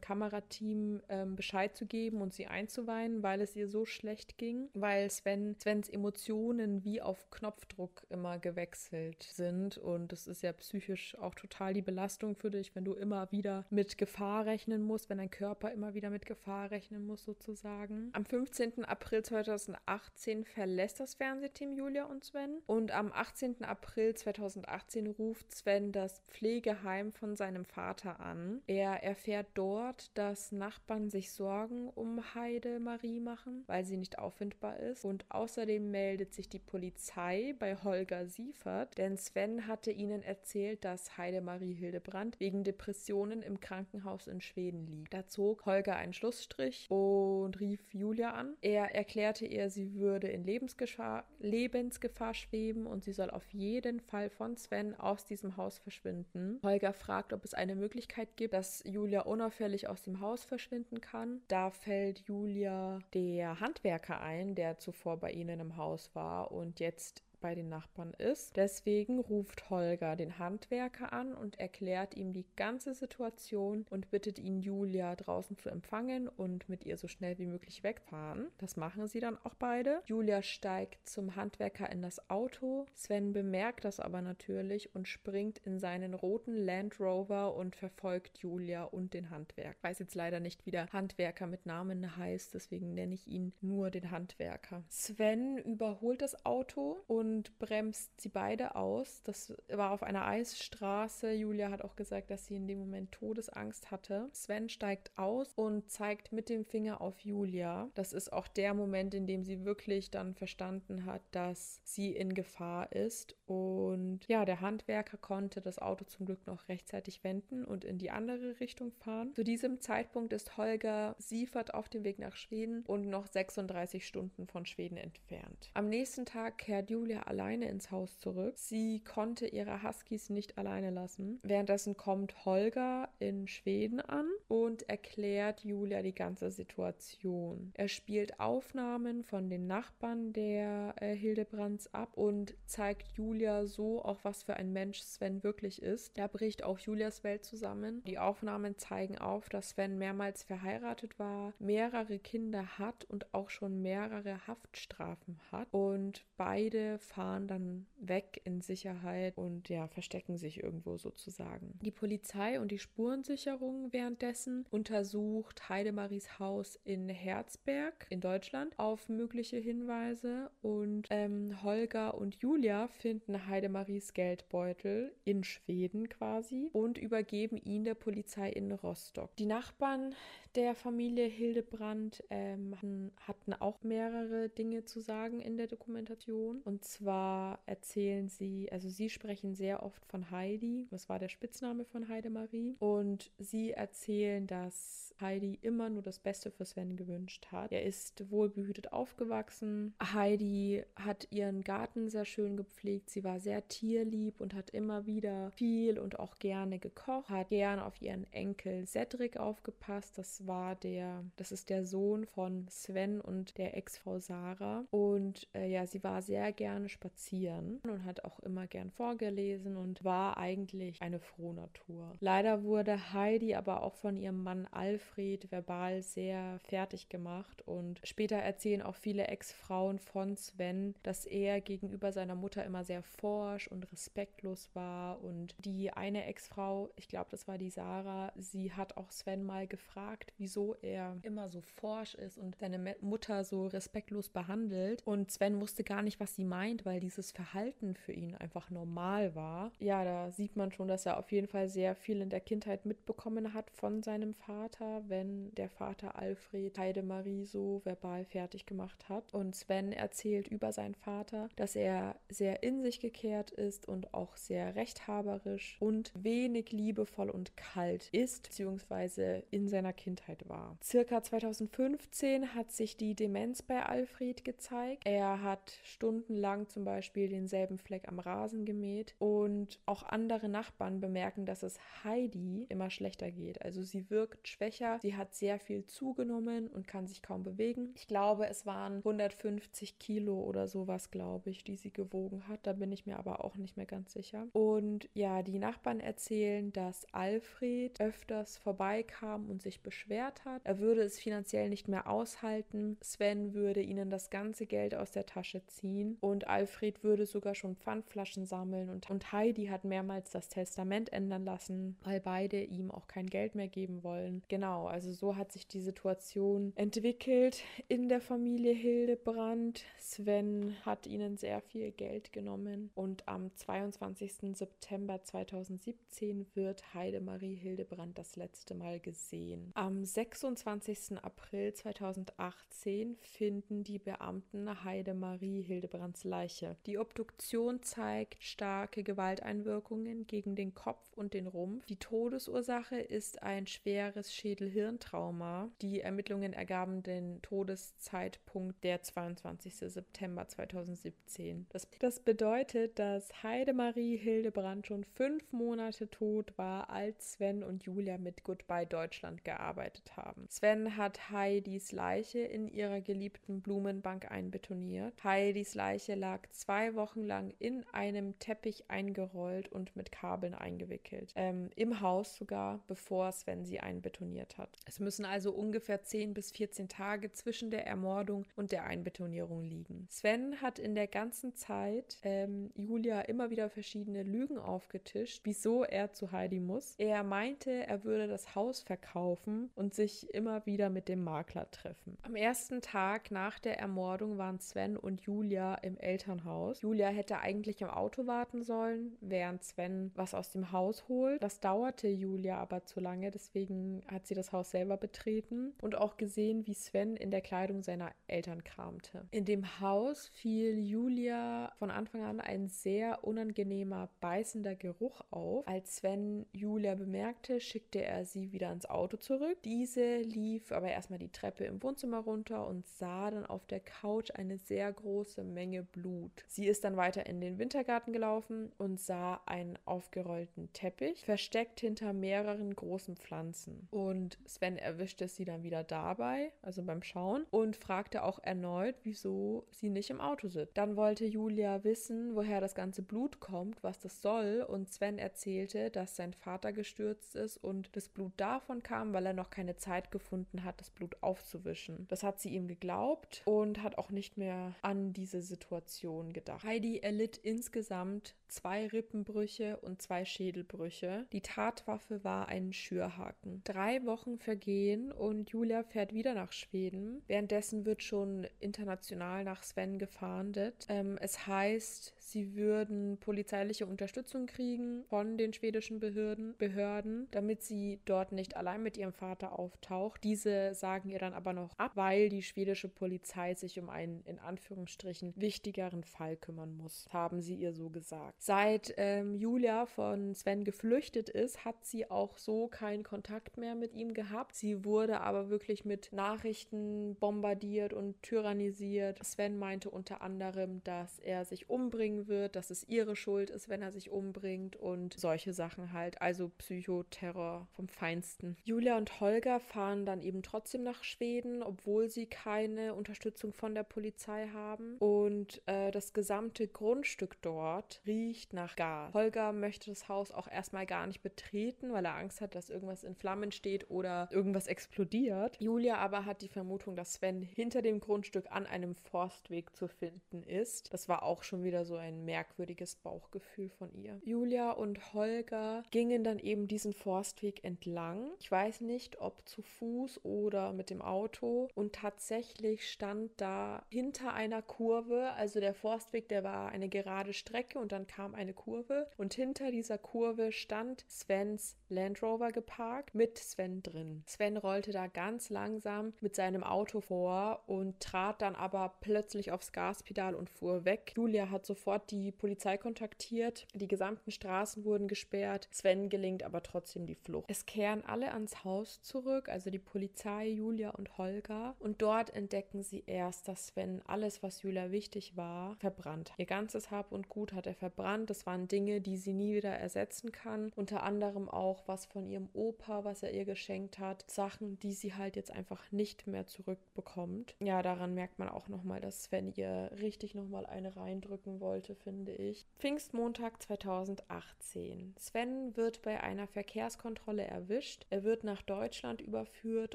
Kamerateam 0.00 1.00
ähm, 1.08 1.36
Bescheid 1.36 1.76
zu 1.76 1.86
geben 1.86 2.22
und 2.22 2.32
sie 2.32 2.46
einzuweinen, 2.46 3.22
weil 3.22 3.40
es 3.40 3.56
ihr 3.56 3.68
so 3.68 3.84
schlecht 3.84 4.38
ging, 4.38 4.68
weil 4.74 5.10
Sven, 5.10 5.56
Svens 5.60 5.88
Emotionen 5.88 6.84
wie 6.84 7.02
auf 7.02 7.30
Knopfdruck 7.30 8.06
immer 8.08 8.38
gewechselt 8.38 9.22
sind 9.22 9.78
und 9.78 10.12
das 10.12 10.26
ist 10.26 10.42
ja 10.42 10.52
psychisch 10.52 11.16
auch 11.18 11.34
total 11.34 11.74
die 11.74 11.82
Belastung 11.82 12.36
für 12.36 12.50
dich, 12.50 12.74
wenn 12.74 12.84
du 12.84 12.94
immer 12.94 13.30
wieder 13.30 13.66
mit 13.70 13.98
Gefahr 13.98 14.46
rechnen 14.46 14.82
musst, 14.82 15.10
wenn 15.10 15.18
dein 15.18 15.30
Körper 15.30 15.72
immer 15.72 15.94
wieder 15.94 16.10
mit 16.10 16.26
Gefahr 16.26 16.70
rechnen 16.70 17.06
muss 17.06 17.24
sozusagen. 17.24 18.10
Am 18.12 18.24
15. 18.24 18.84
April 18.84 19.22
2018 19.22 20.44
verlässt 20.44 21.00
das 21.00 21.14
Fernsehteam 21.14 21.72
Julia 21.72 22.04
und 22.04 22.24
Sven 22.24 22.62
und 22.66 22.92
am 22.92 23.12
18. 23.12 23.64
April 23.64 24.14
2018 24.14 25.06
ruft 25.06 25.52
Sven 25.52 25.92
das 25.92 26.20
Pflege 26.28 26.59
Pflegeheim 26.60 27.12
von 27.12 27.36
seinem 27.36 27.64
Vater 27.64 28.20
an. 28.20 28.60
Er 28.66 29.02
erfährt 29.02 29.46
dort, 29.54 30.10
dass 30.16 30.52
Nachbarn 30.52 31.08
sich 31.08 31.32
Sorgen 31.32 31.88
um 31.88 32.22
Heide 32.34 32.80
Marie 32.80 33.20
machen, 33.20 33.64
weil 33.66 33.86
sie 33.86 33.96
nicht 33.96 34.18
auffindbar 34.18 34.78
ist. 34.78 35.06
Und 35.06 35.24
außerdem 35.30 35.90
meldet 35.90 36.34
sich 36.34 36.50
die 36.50 36.58
Polizei 36.58 37.54
bei 37.58 37.76
Holger 37.76 38.26
Siefert, 38.26 38.98
denn 38.98 39.16
Sven 39.16 39.66
hatte 39.66 39.90
ihnen 39.90 40.22
erzählt, 40.22 40.84
dass 40.84 41.16
Heide 41.16 41.40
Marie 41.40 41.72
Hildebrand 41.72 42.38
wegen 42.40 42.62
Depressionen 42.62 43.40
im 43.42 43.60
Krankenhaus 43.60 44.26
in 44.26 44.42
Schweden 44.42 44.86
liegt. 44.86 45.14
Da 45.14 45.26
zog 45.26 45.64
Holger 45.64 45.96
einen 45.96 46.12
Schlussstrich 46.12 46.86
und 46.90 47.58
rief 47.58 47.80
Julia 47.94 48.32
an. 48.32 48.54
Er 48.60 48.94
erklärte 48.94 49.46
ihr, 49.46 49.70
sie 49.70 49.94
würde 49.94 50.28
in 50.28 50.44
Lebensgefahr, 50.44 51.24
Lebensgefahr 51.38 52.34
schweben 52.34 52.86
und 52.86 53.02
sie 53.02 53.12
soll 53.12 53.30
auf 53.30 53.48
jeden 53.48 54.00
Fall 54.00 54.28
von 54.28 54.58
Sven 54.58 54.94
aus 54.94 55.24
diesem 55.24 55.56
Haus 55.56 55.78
verschwinden. 55.78 56.49
Holger 56.62 56.92
fragt, 56.92 57.32
ob 57.32 57.44
es 57.44 57.54
eine 57.54 57.76
Möglichkeit 57.76 58.36
gibt, 58.36 58.54
dass 58.54 58.82
Julia 58.84 59.22
unauffällig 59.22 59.88
aus 59.88 60.02
dem 60.02 60.20
Haus 60.20 60.44
verschwinden 60.44 61.00
kann. 61.00 61.42
Da 61.48 61.70
fällt 61.70 62.20
Julia 62.20 62.98
der 63.14 63.60
Handwerker 63.60 64.20
ein, 64.20 64.54
der 64.54 64.78
zuvor 64.78 65.18
bei 65.18 65.30
ihnen 65.30 65.60
im 65.60 65.76
Haus 65.76 66.10
war 66.14 66.50
und 66.50 66.80
jetzt 66.80 67.22
bei 67.40 67.54
den 67.54 67.68
Nachbarn 67.68 68.12
ist. 68.14 68.56
Deswegen 68.56 69.18
ruft 69.18 69.70
Holger 69.70 70.16
den 70.16 70.38
Handwerker 70.38 71.12
an 71.12 71.34
und 71.34 71.58
erklärt 71.58 72.14
ihm 72.14 72.32
die 72.32 72.46
ganze 72.56 72.94
Situation 72.94 73.86
und 73.90 74.10
bittet 74.10 74.38
ihn, 74.38 74.60
Julia 74.60 75.16
draußen 75.16 75.56
zu 75.56 75.68
empfangen 75.68 76.28
und 76.28 76.68
mit 76.68 76.84
ihr 76.84 76.96
so 76.96 77.08
schnell 77.08 77.38
wie 77.38 77.46
möglich 77.46 77.82
wegfahren. 77.82 78.48
Das 78.58 78.76
machen 78.76 79.06
sie 79.06 79.20
dann 79.20 79.38
auch 79.44 79.54
beide. 79.54 80.02
Julia 80.06 80.42
steigt 80.42 81.08
zum 81.08 81.36
Handwerker 81.36 81.90
in 81.90 82.02
das 82.02 82.30
Auto. 82.30 82.86
Sven 82.94 83.32
bemerkt 83.32 83.84
das 83.84 84.00
aber 84.00 84.22
natürlich 84.22 84.94
und 84.94 85.08
springt 85.08 85.58
in 85.58 85.78
seinen 85.78 86.14
roten 86.14 86.54
Land 86.54 87.00
Rover 87.00 87.54
und 87.56 87.76
verfolgt 87.76 88.38
Julia 88.38 88.84
und 88.84 89.14
den 89.14 89.30
Handwerker. 89.30 89.76
Ich 89.76 89.84
weiß 89.84 89.98
jetzt 90.00 90.14
leider 90.14 90.40
nicht, 90.40 90.66
wie 90.66 90.70
der 90.70 90.92
Handwerker 90.92 91.46
mit 91.46 91.66
Namen 91.66 92.16
heißt, 92.16 92.54
deswegen 92.54 92.94
nenne 92.94 93.14
ich 93.14 93.26
ihn 93.26 93.52
nur 93.60 93.90
den 93.90 94.10
Handwerker. 94.10 94.82
Sven 94.88 95.56
überholt 95.58 96.22
das 96.22 96.44
Auto 96.44 96.98
und 97.06 97.29
bremst 97.58 98.20
sie 98.20 98.28
beide 98.28 98.74
aus. 98.74 99.22
Das 99.24 99.54
war 99.68 99.90
auf 99.90 100.02
einer 100.02 100.26
Eisstraße. 100.26 101.32
Julia 101.32 101.70
hat 101.70 101.82
auch 101.82 101.96
gesagt, 101.96 102.30
dass 102.30 102.46
sie 102.46 102.56
in 102.56 102.66
dem 102.66 102.78
Moment 102.78 103.12
Todesangst 103.12 103.90
hatte. 103.90 104.28
Sven 104.32 104.68
steigt 104.68 105.10
aus 105.16 105.52
und 105.54 105.90
zeigt 105.90 106.32
mit 106.32 106.48
dem 106.48 106.64
Finger 106.64 107.00
auf 107.00 107.20
Julia. 107.20 107.90
Das 107.94 108.12
ist 108.12 108.32
auch 108.32 108.48
der 108.48 108.74
Moment, 108.74 109.14
in 109.14 109.26
dem 109.26 109.44
sie 109.44 109.64
wirklich 109.64 110.10
dann 110.10 110.34
verstanden 110.34 111.04
hat, 111.04 111.22
dass 111.32 111.80
sie 111.84 112.14
in 112.14 112.34
Gefahr 112.34 112.92
ist. 112.92 113.36
Und 113.50 114.20
ja, 114.28 114.44
der 114.44 114.60
Handwerker 114.60 115.16
konnte 115.16 115.60
das 115.60 115.80
Auto 115.80 116.04
zum 116.04 116.24
Glück 116.24 116.46
noch 116.46 116.68
rechtzeitig 116.68 117.24
wenden 117.24 117.64
und 117.64 117.84
in 117.84 117.98
die 117.98 118.12
andere 118.12 118.60
Richtung 118.60 118.92
fahren. 118.92 119.34
Zu 119.34 119.42
diesem 119.42 119.80
Zeitpunkt 119.80 120.32
ist 120.32 120.56
Holger 120.56 121.16
Siefert 121.18 121.74
auf 121.74 121.88
dem 121.88 122.04
Weg 122.04 122.20
nach 122.20 122.36
Schweden 122.36 122.84
und 122.86 123.08
noch 123.08 123.26
36 123.26 124.06
Stunden 124.06 124.46
von 124.46 124.66
Schweden 124.66 124.96
entfernt. 124.96 125.72
Am 125.74 125.88
nächsten 125.88 126.26
Tag 126.26 126.58
kehrt 126.58 126.90
Julia 126.90 127.22
alleine 127.22 127.68
ins 127.68 127.90
Haus 127.90 128.20
zurück. 128.20 128.56
Sie 128.56 129.00
konnte 129.00 129.48
ihre 129.48 129.82
Huskies 129.82 130.30
nicht 130.30 130.56
alleine 130.56 130.90
lassen. 130.90 131.40
Währenddessen 131.42 131.96
kommt 131.96 132.44
Holger 132.44 133.08
in 133.18 133.48
Schweden 133.48 134.00
an 134.00 134.28
und 134.46 134.88
erklärt 134.88 135.64
Julia 135.64 136.02
die 136.02 136.14
ganze 136.14 136.52
Situation. 136.52 137.72
Er 137.74 137.88
spielt 137.88 138.38
Aufnahmen 138.38 139.24
von 139.24 139.50
den 139.50 139.66
Nachbarn 139.66 140.32
der 140.32 140.94
äh, 141.00 141.16
Hildebrands 141.16 141.92
ab 141.92 142.16
und 142.16 142.54
zeigt 142.66 143.08
Julia 143.16 143.39
so 143.66 144.04
auch, 144.04 144.18
was 144.22 144.42
für 144.42 144.54
ein 144.54 144.72
Mensch 144.72 145.00
Sven 145.00 145.42
wirklich 145.42 145.82
ist. 145.82 146.16
Da 146.18 146.26
bricht 146.26 146.62
auch 146.62 146.78
Julias 146.78 147.24
Welt 147.24 147.44
zusammen. 147.44 148.02
Die 148.04 148.18
Aufnahmen 148.18 148.78
zeigen 148.78 149.18
auf, 149.18 149.48
dass 149.48 149.70
Sven 149.70 149.98
mehrmals 149.98 150.42
verheiratet 150.42 151.18
war, 151.18 151.52
mehrere 151.58 152.18
Kinder 152.18 152.78
hat 152.78 153.04
und 153.04 153.32
auch 153.34 153.50
schon 153.50 153.82
mehrere 153.82 154.46
Haftstrafen 154.46 155.38
hat. 155.50 155.68
Und 155.72 156.24
beide 156.36 156.98
fahren 156.98 157.46
dann 157.46 157.86
weg 157.98 158.40
in 158.44 158.60
Sicherheit 158.60 159.36
und 159.36 159.68
ja, 159.68 159.88
verstecken 159.88 160.36
sich 160.36 160.62
irgendwo 160.62 160.96
sozusagen. 160.96 161.78
Die 161.82 161.90
Polizei 161.90 162.60
und 162.60 162.70
die 162.70 162.78
Spurensicherung 162.78 163.92
währenddessen 163.92 164.66
untersucht 164.70 165.68
Heidemaries 165.68 166.38
Haus 166.38 166.78
in 166.84 167.08
Herzberg 167.08 168.06
in 168.10 168.20
Deutschland 168.20 168.78
auf 168.78 169.08
mögliche 169.08 169.56
Hinweise 169.56 170.50
und 170.62 171.06
ähm, 171.10 171.62
Holger 171.62 172.14
und 172.14 172.36
Julia 172.36 172.88
finden 172.88 173.29
Heidemaries 173.46 174.14
Geldbeutel 174.14 175.12
in 175.24 175.44
Schweden 175.44 176.08
quasi 176.08 176.70
und 176.72 176.98
übergeben 176.98 177.56
ihn 177.56 177.84
der 177.84 177.94
Polizei 177.94 178.50
in 178.50 178.72
Rostock. 178.72 179.34
Die 179.36 179.46
Nachbarn 179.46 180.14
der 180.54 180.74
Familie 180.74 181.26
Hildebrand 181.26 182.24
ähm, 182.30 182.74
hatten 183.20 183.54
auch 183.54 183.82
mehrere 183.82 184.48
Dinge 184.48 184.84
zu 184.84 185.00
sagen 185.00 185.40
in 185.40 185.56
der 185.56 185.68
Dokumentation. 185.68 186.60
Und 186.64 186.84
zwar 186.84 187.60
erzählen 187.66 188.28
sie, 188.28 188.68
also 188.72 188.88
sie 188.88 189.10
sprechen 189.10 189.54
sehr 189.54 189.82
oft 189.82 190.04
von 190.06 190.30
Heidi. 190.30 190.88
Das 190.90 191.08
war 191.08 191.18
der 191.18 191.28
Spitzname 191.28 191.84
von 191.84 192.08
Heidemarie. 192.08 192.76
Und 192.80 193.30
sie 193.38 193.70
erzählen, 193.70 194.46
dass 194.46 195.09
Heidi 195.20 195.58
immer 195.62 195.88
nur 195.88 196.02
das 196.02 196.18
Beste 196.18 196.50
für 196.50 196.64
Sven 196.64 196.96
gewünscht 196.96 197.46
hat. 197.52 197.72
Er 197.72 197.84
ist 197.84 198.30
wohlbehütet 198.30 198.92
aufgewachsen. 198.92 199.94
Heidi 200.02 200.84
hat 200.96 201.28
ihren 201.30 201.62
Garten 201.62 202.08
sehr 202.08 202.24
schön 202.24 202.56
gepflegt. 202.56 203.10
Sie 203.10 203.24
war 203.24 203.40
sehr 203.40 203.66
tierlieb 203.68 204.40
und 204.40 204.54
hat 204.54 204.70
immer 204.70 205.06
wieder 205.06 205.50
viel 205.52 205.98
und 205.98 206.18
auch 206.18 206.38
gerne 206.38 206.78
gekocht, 206.78 207.28
hat 207.28 207.50
gern 207.50 207.78
auf 207.78 208.00
ihren 208.00 208.30
Enkel 208.32 208.86
Cedric 208.86 209.36
aufgepasst. 209.36 210.16
Das 210.18 210.46
war 210.46 210.74
der, 210.76 211.24
das 211.36 211.52
ist 211.52 211.70
der 211.70 211.84
Sohn 211.84 212.26
von 212.26 212.66
Sven 212.68 213.20
und 213.20 213.58
der 213.58 213.76
Ex-Frau 213.76 214.18
Sarah. 214.18 214.84
Und 214.90 215.48
äh, 215.54 215.70
ja, 215.70 215.86
sie 215.86 216.02
war 216.02 216.22
sehr 216.22 216.52
gerne 216.52 216.88
spazieren 216.88 217.80
und 217.84 218.04
hat 218.04 218.24
auch 218.24 218.40
immer 218.40 218.66
gern 218.66 218.90
vorgelesen 218.90 219.76
und 219.76 220.04
war 220.04 220.36
eigentlich 220.36 221.00
eine 221.02 221.20
Frohnatur. 221.20 222.14
Leider 222.20 222.62
wurde 222.62 223.12
Heidi 223.12 223.54
aber 223.54 223.82
auch 223.82 223.94
von 223.94 224.16
ihrem 224.16 224.42
Mann 224.42 224.66
Alfred 225.10 225.50
verbal 225.50 226.02
sehr 226.02 226.58
fertig 226.60 227.08
gemacht 227.08 227.62
und 227.66 228.00
später 228.04 228.36
erzählen 228.36 228.82
auch 228.82 228.94
viele 228.94 229.26
Ex-Frauen 229.26 229.98
von 229.98 230.36
Sven, 230.36 230.94
dass 231.02 231.26
er 231.26 231.60
gegenüber 231.60 232.12
seiner 232.12 232.34
Mutter 232.34 232.64
immer 232.64 232.84
sehr 232.84 233.02
forsch 233.02 233.68
und 233.68 233.90
respektlos 233.90 234.70
war 234.74 235.22
und 235.22 235.54
die 235.58 235.92
eine 235.92 236.26
Ex-Frau, 236.26 236.90
ich 236.96 237.08
glaube, 237.08 237.28
das 237.30 237.48
war 237.48 237.58
die 237.58 237.70
Sarah, 237.70 238.32
sie 238.36 238.72
hat 238.72 238.96
auch 238.96 239.10
Sven 239.10 239.44
mal 239.44 239.66
gefragt, 239.66 240.32
wieso 240.38 240.76
er 240.80 241.16
immer 241.22 241.48
so 241.48 241.60
forsch 241.60 242.14
ist 242.14 242.38
und 242.38 242.56
seine 242.56 242.96
Mutter 243.00 243.44
so 243.44 243.66
respektlos 243.66 244.28
behandelt. 244.28 245.02
Und 245.04 245.30
Sven 245.30 245.60
wusste 245.60 245.84
gar 245.84 246.02
nicht, 246.02 246.20
was 246.20 246.36
sie 246.36 246.44
meint, 246.44 246.84
weil 246.84 247.00
dieses 247.00 247.32
Verhalten 247.32 247.94
für 247.94 248.12
ihn 248.12 248.34
einfach 248.36 248.70
normal 248.70 249.34
war. 249.34 249.72
Ja, 249.80 250.04
da 250.04 250.30
sieht 250.30 250.56
man 250.56 250.72
schon, 250.72 250.88
dass 250.88 251.06
er 251.06 251.18
auf 251.18 251.32
jeden 251.32 251.48
Fall 251.48 251.68
sehr 251.68 251.94
viel 251.94 252.20
in 252.20 252.30
der 252.30 252.40
Kindheit 252.40 252.86
mitbekommen 252.86 253.54
hat 253.54 253.70
von 253.70 254.02
seinem 254.02 254.34
Vater, 254.34 254.99
wenn 255.08 255.54
der 255.54 255.68
Vater 255.68 256.16
Alfred 256.16 256.78
Heidemarie 256.78 257.44
so 257.44 257.80
verbal 257.84 258.24
fertig 258.24 258.66
gemacht 258.66 259.08
hat. 259.08 259.32
Und 259.34 259.54
Sven 259.54 259.92
erzählt 259.92 260.48
über 260.48 260.72
seinen 260.72 260.94
Vater, 260.94 261.48
dass 261.56 261.76
er 261.76 262.16
sehr 262.28 262.62
in 262.62 262.82
sich 262.82 263.00
gekehrt 263.00 263.50
ist 263.50 263.88
und 263.88 264.14
auch 264.14 264.36
sehr 264.36 264.74
rechthaberisch 264.74 265.76
und 265.80 266.12
wenig 266.14 266.72
liebevoll 266.72 267.30
und 267.30 267.56
kalt 267.56 268.08
ist, 268.12 268.44
beziehungsweise 268.44 269.42
in 269.50 269.68
seiner 269.68 269.92
Kindheit 269.92 270.10
Kindheit 270.10 270.48
war. 270.48 270.76
Circa 270.82 271.22
2015 271.22 272.54
hat 272.54 272.72
sich 272.72 272.96
die 272.96 273.14
Demenz 273.14 273.62
bei 273.62 273.84
Alfred 273.84 274.44
gezeigt. 274.44 275.02
Er 275.06 275.42
hat 275.42 275.78
stundenlang 275.84 276.68
zum 276.68 276.84
Beispiel 276.84 277.28
denselben 277.28 277.78
Fleck 277.78 278.08
am 278.08 278.18
Rasen 278.18 278.64
gemäht 278.64 279.14
und 279.18 279.78
auch 279.86 280.02
andere 280.02 280.48
Nachbarn 280.48 281.00
bemerken, 281.00 281.46
dass 281.46 281.62
es 281.62 281.78
Heidi 282.02 282.66
immer 282.68 282.90
schlechter 282.90 283.30
geht. 283.30 283.62
Also 283.62 283.82
sie 283.82 284.10
wirkt 284.10 284.48
schwächer, 284.48 284.89
sie 284.98 285.16
hat 285.16 285.34
sehr 285.34 285.58
viel 285.58 285.84
zugenommen 285.86 286.68
und 286.68 286.86
kann 286.86 287.06
sich 287.06 287.22
kaum 287.22 287.42
bewegen. 287.42 287.92
Ich 287.94 288.06
glaube, 288.06 288.48
es 288.48 288.66
waren 288.66 288.98
150 288.98 289.98
Kilo 289.98 290.40
oder 290.40 290.66
sowas, 290.68 291.10
glaube 291.10 291.50
ich, 291.50 291.64
die 291.64 291.76
sie 291.76 291.92
gewogen 291.92 292.48
hat. 292.48 292.60
Da 292.64 292.72
bin 292.72 292.92
ich 292.92 293.06
mir 293.06 293.18
aber 293.18 293.44
auch 293.44 293.56
nicht 293.56 293.76
mehr 293.76 293.86
ganz 293.86 294.12
sicher. 294.12 294.46
Und 294.52 295.08
ja, 295.14 295.42
die 295.42 295.58
Nachbarn 295.58 296.00
erzählen, 296.00 296.72
dass 296.72 297.06
Alfred 297.12 298.00
öfters 298.00 298.58
vorbeikam 298.58 299.48
und 299.48 299.62
sich 299.62 299.82
beschwert 299.82 300.44
hat. 300.44 300.62
Er 300.64 300.78
würde 300.78 301.02
es 301.02 301.18
finanziell 301.18 301.68
nicht 301.68 301.88
mehr 301.88 302.08
aushalten. 302.08 302.96
Sven 303.02 303.54
würde 303.54 303.82
ihnen 303.82 304.10
das 304.10 304.30
ganze 304.30 304.66
Geld 304.66 304.94
aus 304.94 305.10
der 305.10 305.26
Tasche 305.26 305.64
ziehen 305.66 306.16
und 306.20 306.46
Alfred 306.48 307.02
würde 307.02 307.26
sogar 307.26 307.54
schon 307.54 307.76
Pfandflaschen 307.76 308.46
sammeln 308.46 308.90
und, 308.90 309.08
und 309.10 309.32
Heidi 309.32 309.66
hat 309.66 309.84
mehrmals 309.84 310.30
das 310.30 310.48
Testament 310.48 311.12
ändern 311.12 311.44
lassen, 311.44 311.96
weil 312.02 312.20
beide 312.20 312.62
ihm 312.62 312.90
auch 312.90 313.06
kein 313.06 313.26
Geld 313.26 313.54
mehr 313.54 313.68
geben 313.68 314.02
wollen. 314.02 314.42
Genau, 314.48 314.69
also 314.70 315.12
so 315.12 315.36
hat 315.36 315.52
sich 315.52 315.66
die 315.66 315.80
Situation 315.80 316.72
entwickelt 316.76 317.62
in 317.88 318.08
der 318.08 318.20
Familie 318.20 318.72
Hildebrand. 318.72 319.84
Sven 319.98 320.76
hat 320.84 321.06
ihnen 321.06 321.36
sehr 321.36 321.60
viel 321.60 321.92
Geld 321.92 322.32
genommen 322.32 322.90
und 322.94 323.28
am 323.28 323.54
22. 323.54 324.56
September 324.56 325.22
2017 325.22 326.46
wird 326.54 326.94
Heidemarie 326.94 327.54
Hildebrand 327.54 328.18
das 328.18 328.36
letzte 328.36 328.74
Mal 328.74 329.00
gesehen. 329.00 329.70
Am 329.74 330.04
26. 330.04 331.18
April 331.22 331.72
2018 331.74 333.16
finden 333.20 333.84
die 333.84 333.98
Beamten 333.98 334.84
Heidemarie 334.84 335.62
Hildebrands 335.62 336.24
Leiche. 336.24 336.76
Die 336.86 336.98
Obduktion 336.98 337.82
zeigt 337.82 338.42
starke 338.42 339.02
Gewalteinwirkungen 339.02 340.26
gegen 340.26 340.56
den 340.56 340.74
Kopf 340.74 341.12
und 341.14 341.34
den 341.34 341.46
Rumpf. 341.46 341.86
Die 341.86 341.96
Todesursache 341.96 342.96
ist 342.96 343.42
ein 343.42 343.66
schweres 343.66 344.34
Schädel-Hirntrauma. 344.60 345.70
Die 345.82 346.00
Ermittlungen 346.00 346.52
ergaben 346.52 347.02
den 347.02 347.40
Todeszeitpunkt 347.42 348.82
der 348.82 349.02
22. 349.02 349.74
September 349.74 350.48
2017. 350.48 351.66
Das, 351.70 351.88
das 351.98 352.20
bedeutet, 352.20 352.98
dass 352.98 353.42
Heidemarie 353.42 354.16
Hildebrand 354.16 354.86
schon 354.86 355.04
fünf 355.04 355.52
Monate 355.52 356.10
tot 356.10 356.56
war, 356.58 356.90
als 356.90 357.32
Sven 357.32 357.62
und 357.62 357.84
Julia 357.84 358.18
mit 358.18 358.44
Goodbye 358.44 358.86
Deutschland 358.86 359.44
gearbeitet 359.44 360.16
haben. 360.16 360.46
Sven 360.48 360.96
hat 360.96 361.30
Heidis 361.30 361.92
Leiche 361.92 362.40
in 362.40 362.68
ihrer 362.68 363.00
geliebten 363.00 363.60
Blumenbank 363.60 364.30
einbetoniert. 364.30 365.22
Heidis 365.22 365.74
Leiche 365.74 366.14
lag 366.14 366.40
lag 366.40 366.50
zwei 366.52 366.94
Wochen 366.94 367.24
lang 367.24 367.52
in 367.58 367.84
einem 367.92 368.38
Teppich 368.38 368.84
eingerollt 368.88 369.68
und 369.70 369.96
mit 369.96 370.12
Kabeln 370.12 370.54
eingewickelt. 370.54 371.32
Ähm, 371.34 371.70
Im 371.76 372.00
Haus 372.00 372.36
sogar, 372.36 372.80
bevor 372.86 373.32
Sven 373.32 373.64
sie 373.64 373.80
einbetoniert 373.80 374.49
hat. 374.58 374.76
Es 374.86 375.00
müssen 375.00 375.24
also 375.24 375.52
ungefähr 375.52 376.02
10 376.02 376.34
bis 376.34 376.52
14 376.52 376.88
Tage 376.88 377.32
zwischen 377.32 377.70
der 377.70 377.86
Ermordung 377.86 378.46
und 378.56 378.72
der 378.72 378.84
Einbetonierung 378.84 379.62
liegen. 379.62 380.06
Sven 380.10 380.60
hat 380.60 380.78
in 380.78 380.94
der 380.94 381.06
ganzen 381.06 381.54
Zeit 381.54 382.18
ähm, 382.22 382.70
Julia 382.76 383.20
immer 383.22 383.50
wieder 383.50 383.68
verschiedene 383.68 384.22
Lügen 384.22 384.58
aufgetischt, 384.58 385.40
wieso 385.44 385.84
er 385.84 386.12
zu 386.12 386.32
Heidi 386.32 386.60
muss. 386.60 386.94
Er 386.98 387.22
meinte, 387.22 387.70
er 387.70 388.04
würde 388.04 388.28
das 388.28 388.54
Haus 388.54 388.80
verkaufen 388.80 389.70
und 389.74 389.94
sich 389.94 390.32
immer 390.34 390.64
wieder 390.66 390.90
mit 390.90 391.08
dem 391.08 391.22
Makler 391.22 391.70
treffen. 391.70 392.16
Am 392.22 392.36
ersten 392.36 392.80
Tag 392.80 393.30
nach 393.30 393.58
der 393.58 393.78
Ermordung 393.78 394.38
waren 394.38 394.58
Sven 394.60 394.96
und 394.96 395.20
Julia 395.22 395.74
im 395.76 395.96
Elternhaus. 395.96 396.82
Julia 396.82 397.08
hätte 397.08 397.38
eigentlich 397.38 397.82
im 397.82 397.90
Auto 397.90 398.26
warten 398.26 398.62
sollen, 398.62 399.16
während 399.20 399.62
Sven 399.64 400.10
was 400.14 400.34
aus 400.34 400.52
dem 400.52 400.72
Haus 400.72 401.08
holt. 401.08 401.42
Das 401.42 401.60
dauerte 401.60 402.08
Julia 402.08 402.58
aber 402.58 402.84
zu 402.84 403.00
lange, 403.00 403.30
deswegen 403.30 404.02
hat 404.08 404.26
sie 404.26 404.34
das 404.34 404.39
Haus 404.52 404.70
selber 404.70 404.96
betreten 404.96 405.74
und 405.80 405.94
auch 405.94 406.16
gesehen, 406.16 406.66
wie 406.66 406.74
Sven 406.74 407.16
in 407.16 407.30
der 407.30 407.40
Kleidung 407.40 407.82
seiner 407.82 408.10
Eltern 408.26 408.64
kramte. 408.64 409.26
In 409.30 409.44
dem 409.44 409.80
Haus 409.80 410.28
fiel 410.28 410.78
Julia 410.78 411.72
von 411.78 411.90
Anfang 411.90 412.22
an 412.22 412.40
ein 412.40 412.68
sehr 412.68 413.24
unangenehmer, 413.24 414.08
beißender 414.20 414.74
Geruch 414.74 415.20
auf. 415.30 415.66
Als 415.66 415.96
Sven 415.96 416.46
Julia 416.52 416.94
bemerkte, 416.94 417.60
schickte 417.60 418.02
er 418.02 418.24
sie 418.24 418.52
wieder 418.52 418.72
ins 418.72 418.86
Auto 418.86 419.16
zurück. 419.16 419.58
Diese 419.64 420.18
lief 420.18 420.72
aber 420.72 420.90
erstmal 420.90 421.18
die 421.18 421.32
Treppe 421.32 421.64
im 421.64 421.82
Wohnzimmer 421.82 422.18
runter 422.18 422.66
und 422.66 422.86
sah 422.86 423.30
dann 423.30 423.46
auf 423.46 423.66
der 423.66 423.80
Couch 423.80 424.30
eine 424.34 424.58
sehr 424.58 424.92
große 424.92 425.44
Menge 425.44 425.82
Blut. 425.82 426.44
Sie 426.48 426.66
ist 426.66 426.84
dann 426.84 426.96
weiter 426.96 427.26
in 427.26 427.40
den 427.40 427.58
Wintergarten 427.58 428.12
gelaufen 428.12 428.72
und 428.78 429.00
sah 429.00 429.40
einen 429.46 429.78
aufgerollten 429.84 430.72
Teppich, 430.72 431.24
versteckt 431.24 431.80
hinter 431.80 432.12
mehreren 432.12 432.74
großen 432.74 433.16
Pflanzen. 433.16 433.88
Und 433.90 434.29
Sven 434.46 434.76
erwischte 434.76 435.28
sie 435.28 435.44
dann 435.44 435.62
wieder 435.62 435.84
dabei, 435.84 436.52
also 436.62 436.82
beim 436.82 437.02
Schauen, 437.02 437.46
und 437.50 437.76
fragte 437.76 438.22
auch 438.24 438.38
erneut, 438.42 438.96
wieso 439.02 439.66
sie 439.70 439.90
nicht 439.90 440.10
im 440.10 440.20
Auto 440.20 440.48
sitzt. 440.48 440.76
Dann 440.76 440.96
wollte 440.96 441.24
Julia 441.24 441.84
wissen, 441.84 442.34
woher 442.34 442.60
das 442.60 442.74
ganze 442.74 443.02
Blut 443.02 443.40
kommt, 443.40 443.82
was 443.82 443.98
das 443.98 444.22
soll, 444.22 444.64
und 444.68 444.92
Sven 444.92 445.18
erzählte, 445.18 445.90
dass 445.90 446.16
sein 446.16 446.32
Vater 446.32 446.72
gestürzt 446.72 447.36
ist 447.36 447.56
und 447.56 447.94
das 447.96 448.08
Blut 448.08 448.32
davon 448.36 448.82
kam, 448.82 449.12
weil 449.12 449.26
er 449.26 449.32
noch 449.32 449.50
keine 449.50 449.76
Zeit 449.76 450.10
gefunden 450.10 450.64
hat, 450.64 450.80
das 450.80 450.90
Blut 450.90 451.16
aufzuwischen. 451.20 452.06
Das 452.08 452.22
hat 452.22 452.40
sie 452.40 452.50
ihm 452.50 452.68
geglaubt 452.68 453.42
und 453.44 453.82
hat 453.82 453.98
auch 453.98 454.10
nicht 454.10 454.36
mehr 454.36 454.74
an 454.82 455.12
diese 455.12 455.42
Situation 455.42 456.32
gedacht. 456.32 456.64
Heidi 456.64 456.98
erlitt 456.98 457.36
insgesamt 457.38 458.34
zwei 458.48 458.86
Rippenbrüche 458.86 459.78
und 459.78 460.02
zwei 460.02 460.24
Schädelbrüche. 460.24 461.26
Die 461.32 461.40
Tatwaffe 461.40 462.22
war 462.24 462.48
ein 462.48 462.72
Schürhaken. 462.72 463.62
Drei 463.64 464.04
Wochen 464.04 464.19
vergehen 464.38 465.12
und 465.12 465.50
Julia 465.50 465.82
fährt 465.82 466.12
wieder 466.12 466.34
nach 466.34 466.52
Schweden. 466.52 467.22
Währenddessen 467.26 467.84
wird 467.84 468.02
schon 468.02 468.46
international 468.58 469.44
nach 469.44 469.62
Sven 469.62 469.98
gefahndet. 469.98 470.86
Ähm, 470.88 471.18
es 471.20 471.46
heißt, 471.46 472.14
sie 472.30 472.54
würden 472.54 473.18
polizeiliche 473.18 473.86
Unterstützung 473.86 474.46
kriegen 474.46 475.04
von 475.08 475.36
den 475.36 475.52
schwedischen 475.52 476.00
Behörden, 476.00 476.54
Behörden, 476.58 477.28
damit 477.30 477.62
sie 477.62 478.00
dort 478.04 478.32
nicht 478.32 478.56
allein 478.56 478.82
mit 478.82 478.96
ihrem 478.96 479.12
Vater 479.12 479.58
auftaucht. 479.58 480.22
Diese 480.24 480.74
sagen 480.74 481.10
ihr 481.10 481.18
dann 481.18 481.34
aber 481.34 481.52
noch 481.52 481.76
ab, 481.78 481.92
weil 481.94 482.28
die 482.28 482.42
schwedische 482.42 482.88
Polizei 482.88 483.54
sich 483.54 483.78
um 483.78 483.88
einen 483.88 484.22
in 484.24 484.38
Anführungsstrichen 484.38 485.34
wichtigeren 485.36 486.04
Fall 486.04 486.36
kümmern 486.36 486.76
muss, 486.76 487.06
haben 487.10 487.40
sie 487.40 487.54
ihr 487.54 487.72
so 487.72 487.90
gesagt. 487.90 488.34
Seit 488.38 488.94
ähm, 488.96 489.34
Julia 489.34 489.86
von 489.86 490.34
Sven 490.34 490.64
geflüchtet 490.64 491.28
ist, 491.28 491.64
hat 491.64 491.84
sie 491.84 492.10
auch 492.10 492.38
so 492.38 492.68
keinen 492.68 493.02
Kontakt 493.02 493.56
mehr 493.56 493.74
mit 493.74 493.94
ihm 493.94 494.14
gehabt. 494.14 494.54
Sie 494.54 494.84
wurde 494.84 495.20
aber 495.20 495.50
wirklich 495.50 495.84
mit 495.84 496.12
Nachrichten 496.12 497.16
bombardiert 497.16 497.92
und 497.92 498.22
tyrannisiert. 498.22 499.24
Sven 499.24 499.58
meinte 499.58 499.90
unter 499.90 500.22
anderem, 500.22 500.82
dass 500.84 501.18
er 501.18 501.44
sich 501.44 501.68
umbringen 501.68 502.19
wird, 502.28 502.56
dass 502.56 502.70
es 502.70 502.88
ihre 502.88 503.16
Schuld 503.16 503.50
ist, 503.50 503.68
wenn 503.68 503.82
er 503.82 503.92
sich 503.92 504.10
umbringt 504.10 504.76
und 504.76 505.18
solche 505.18 505.52
Sachen 505.52 505.92
halt. 505.92 506.20
Also 506.22 506.50
Psychoterror 506.58 507.68
vom 507.76 507.88
Feinsten. 507.88 508.56
Julia 508.64 508.96
und 508.96 509.20
Holger 509.20 509.60
fahren 509.60 510.06
dann 510.06 510.22
eben 510.22 510.42
trotzdem 510.42 510.82
nach 510.82 511.04
Schweden, 511.04 511.62
obwohl 511.62 512.08
sie 512.08 512.26
keine 512.26 512.94
Unterstützung 512.94 513.52
von 513.52 513.74
der 513.74 513.84
Polizei 513.84 514.48
haben. 514.52 514.96
Und 514.98 515.62
äh, 515.66 515.90
das 515.90 516.12
gesamte 516.12 516.68
Grundstück 516.68 517.40
dort 517.42 518.00
riecht 518.06 518.40
riecht 518.40 518.52
nach 518.52 518.76
Gas. 518.76 519.12
Holger 519.14 519.52
möchte 519.52 519.90
das 519.90 520.08
Haus 520.08 520.30
auch 520.30 520.48
erstmal 520.48 520.86
gar 520.86 521.06
nicht 521.06 521.22
betreten, 521.22 521.92
weil 521.92 522.04
er 522.04 522.14
Angst 522.14 522.40
hat, 522.40 522.54
dass 522.54 522.70
irgendwas 522.70 523.04
in 523.04 523.14
Flammen 523.14 523.52
steht 523.52 523.90
oder 523.90 524.28
irgendwas 524.30 524.66
explodiert. 524.66 525.56
Julia 525.60 525.96
aber 525.96 526.24
hat 526.24 526.42
die 526.42 526.48
Vermutung, 526.48 526.96
dass 526.96 527.14
Sven 527.14 527.42
hinter 527.42 527.82
dem 527.82 528.00
Grundstück 528.00 528.46
an 528.50 528.66
einem 528.66 528.94
Forstweg 528.94 529.74
zu 529.74 529.88
finden 529.88 530.42
ist. 530.42 530.92
Das 530.92 531.08
war 531.08 531.22
auch 531.22 531.42
schon 531.42 531.64
wieder 531.64 531.84
so 531.84 531.96
ein 531.96 532.09
merkwürdiges 532.12 532.96
Bauchgefühl 532.96 533.68
von 533.68 533.92
ihr. 533.92 534.20
Julia 534.24 534.70
und 534.72 535.12
Holger 535.12 535.82
gingen 535.90 536.24
dann 536.24 536.38
eben 536.38 536.68
diesen 536.68 536.92
Forstweg 536.92 537.64
entlang. 537.64 538.30
Ich 538.38 538.50
weiß 538.50 538.80
nicht, 538.80 539.20
ob 539.20 539.46
zu 539.48 539.62
Fuß 539.62 540.24
oder 540.24 540.72
mit 540.72 540.90
dem 540.90 541.02
Auto. 541.02 541.68
Und 541.74 541.94
tatsächlich 541.94 542.90
stand 542.90 543.32
da 543.40 543.84
hinter 543.90 544.34
einer 544.34 544.62
Kurve, 544.62 545.32
also 545.32 545.60
der 545.60 545.74
Forstweg, 545.74 546.28
der 546.28 546.44
war 546.44 546.70
eine 546.70 546.88
gerade 546.88 547.32
Strecke 547.32 547.78
und 547.78 547.92
dann 547.92 548.06
kam 548.06 548.20
kam 548.20 548.34
eine 548.34 548.52
Kurve 548.52 549.08
und 549.16 549.34
hinter 549.34 549.70
dieser 549.70 549.98
Kurve 549.98 550.52
stand 550.52 551.04
Svens 551.08 551.76
Land 551.88 552.22
Rover 552.22 552.52
geparkt 552.52 553.14
mit 553.14 553.38
Sven 553.38 553.82
drin. 553.82 554.22
Sven 554.26 554.56
rollte 554.56 554.92
da 554.92 555.08
ganz 555.08 555.50
langsam 555.50 556.12
mit 556.20 556.36
seinem 556.36 556.62
Auto 556.62 557.00
vor 557.00 557.64
und 557.66 557.98
trat 557.98 558.42
dann 558.42 558.54
aber 558.54 558.94
plötzlich 559.00 559.50
aufs 559.50 559.72
Gaspedal 559.72 560.34
und 560.34 560.48
fuhr 560.48 560.84
weg. 560.84 561.12
Julia 561.16 561.50
hat 561.50 561.66
sofort 561.66 561.89
die 561.98 562.32
Polizei 562.32 562.76
kontaktiert. 562.76 563.66
Die 563.74 563.88
gesamten 563.88 564.30
Straßen 564.30 564.84
wurden 564.84 565.08
gesperrt. 565.08 565.68
Sven 565.70 566.08
gelingt 566.08 566.42
aber 566.42 566.62
trotzdem 566.62 567.06
die 567.06 567.14
Flucht. 567.14 567.50
Es 567.50 567.66
kehren 567.66 568.04
alle 568.04 568.32
ans 568.32 568.64
Haus 568.64 569.02
zurück, 569.02 569.48
also 569.48 569.70
die 569.70 569.78
Polizei, 569.78 570.48
Julia 570.48 570.90
und 570.90 571.18
Holger. 571.18 571.74
Und 571.78 572.02
dort 572.02 572.30
entdecken 572.30 572.82
sie 572.82 573.04
erst, 573.06 573.48
dass 573.48 573.68
Sven 573.68 574.02
alles, 574.06 574.42
was 574.42 574.62
Julia 574.62 574.90
wichtig 574.90 575.36
war, 575.36 575.76
verbrannt. 575.76 576.32
Ihr 576.38 576.46
ganzes 576.46 576.90
Hab 576.90 577.12
und 577.12 577.28
Gut 577.28 577.52
hat 577.52 577.66
er 577.66 577.74
verbrannt 577.74 577.90
verbrannt. 577.90 578.30
Das 578.30 578.46
waren 578.46 578.68
Dinge, 578.68 579.00
die 579.00 579.16
sie 579.16 579.32
nie 579.32 579.54
wieder 579.54 579.70
ersetzen 579.70 580.32
kann. 580.32 580.72
Unter 580.76 581.02
anderem 581.02 581.48
auch 581.48 581.82
was 581.86 582.06
von 582.06 582.26
ihrem 582.26 582.48
Opa, 582.52 583.04
was 583.04 583.22
er 583.22 583.32
ihr 583.32 583.44
geschenkt 583.44 583.98
hat. 583.98 584.24
Sachen, 584.28 584.78
die 584.80 584.92
sie 584.92 585.14
halt 585.14 585.36
jetzt 585.36 585.52
einfach 585.52 585.90
nicht 585.92 586.26
mehr 586.26 586.46
zurückbekommt. 586.46 587.54
Ja, 587.60 587.82
daran 587.82 588.14
merkt 588.14 588.38
man 588.38 588.48
auch 588.48 588.68
nochmal, 588.68 589.00
dass 589.00 589.24
Sven 589.24 589.52
ihr 589.54 589.90
richtig 590.00 590.34
nochmal 590.34 590.66
eine 590.66 590.96
reindrücken 590.96 591.60
wollte, 591.60 591.79
finde 591.94 592.32
ich. 592.32 592.66
Pfingstmontag 592.78 593.62
2018. 593.62 595.14
Sven 595.18 595.76
wird 595.76 596.02
bei 596.02 596.20
einer 596.22 596.46
Verkehrskontrolle 596.46 597.44
erwischt. 597.44 598.06
Er 598.10 598.24
wird 598.24 598.44
nach 598.44 598.62
Deutschland 598.62 599.20
überführt 599.20 599.94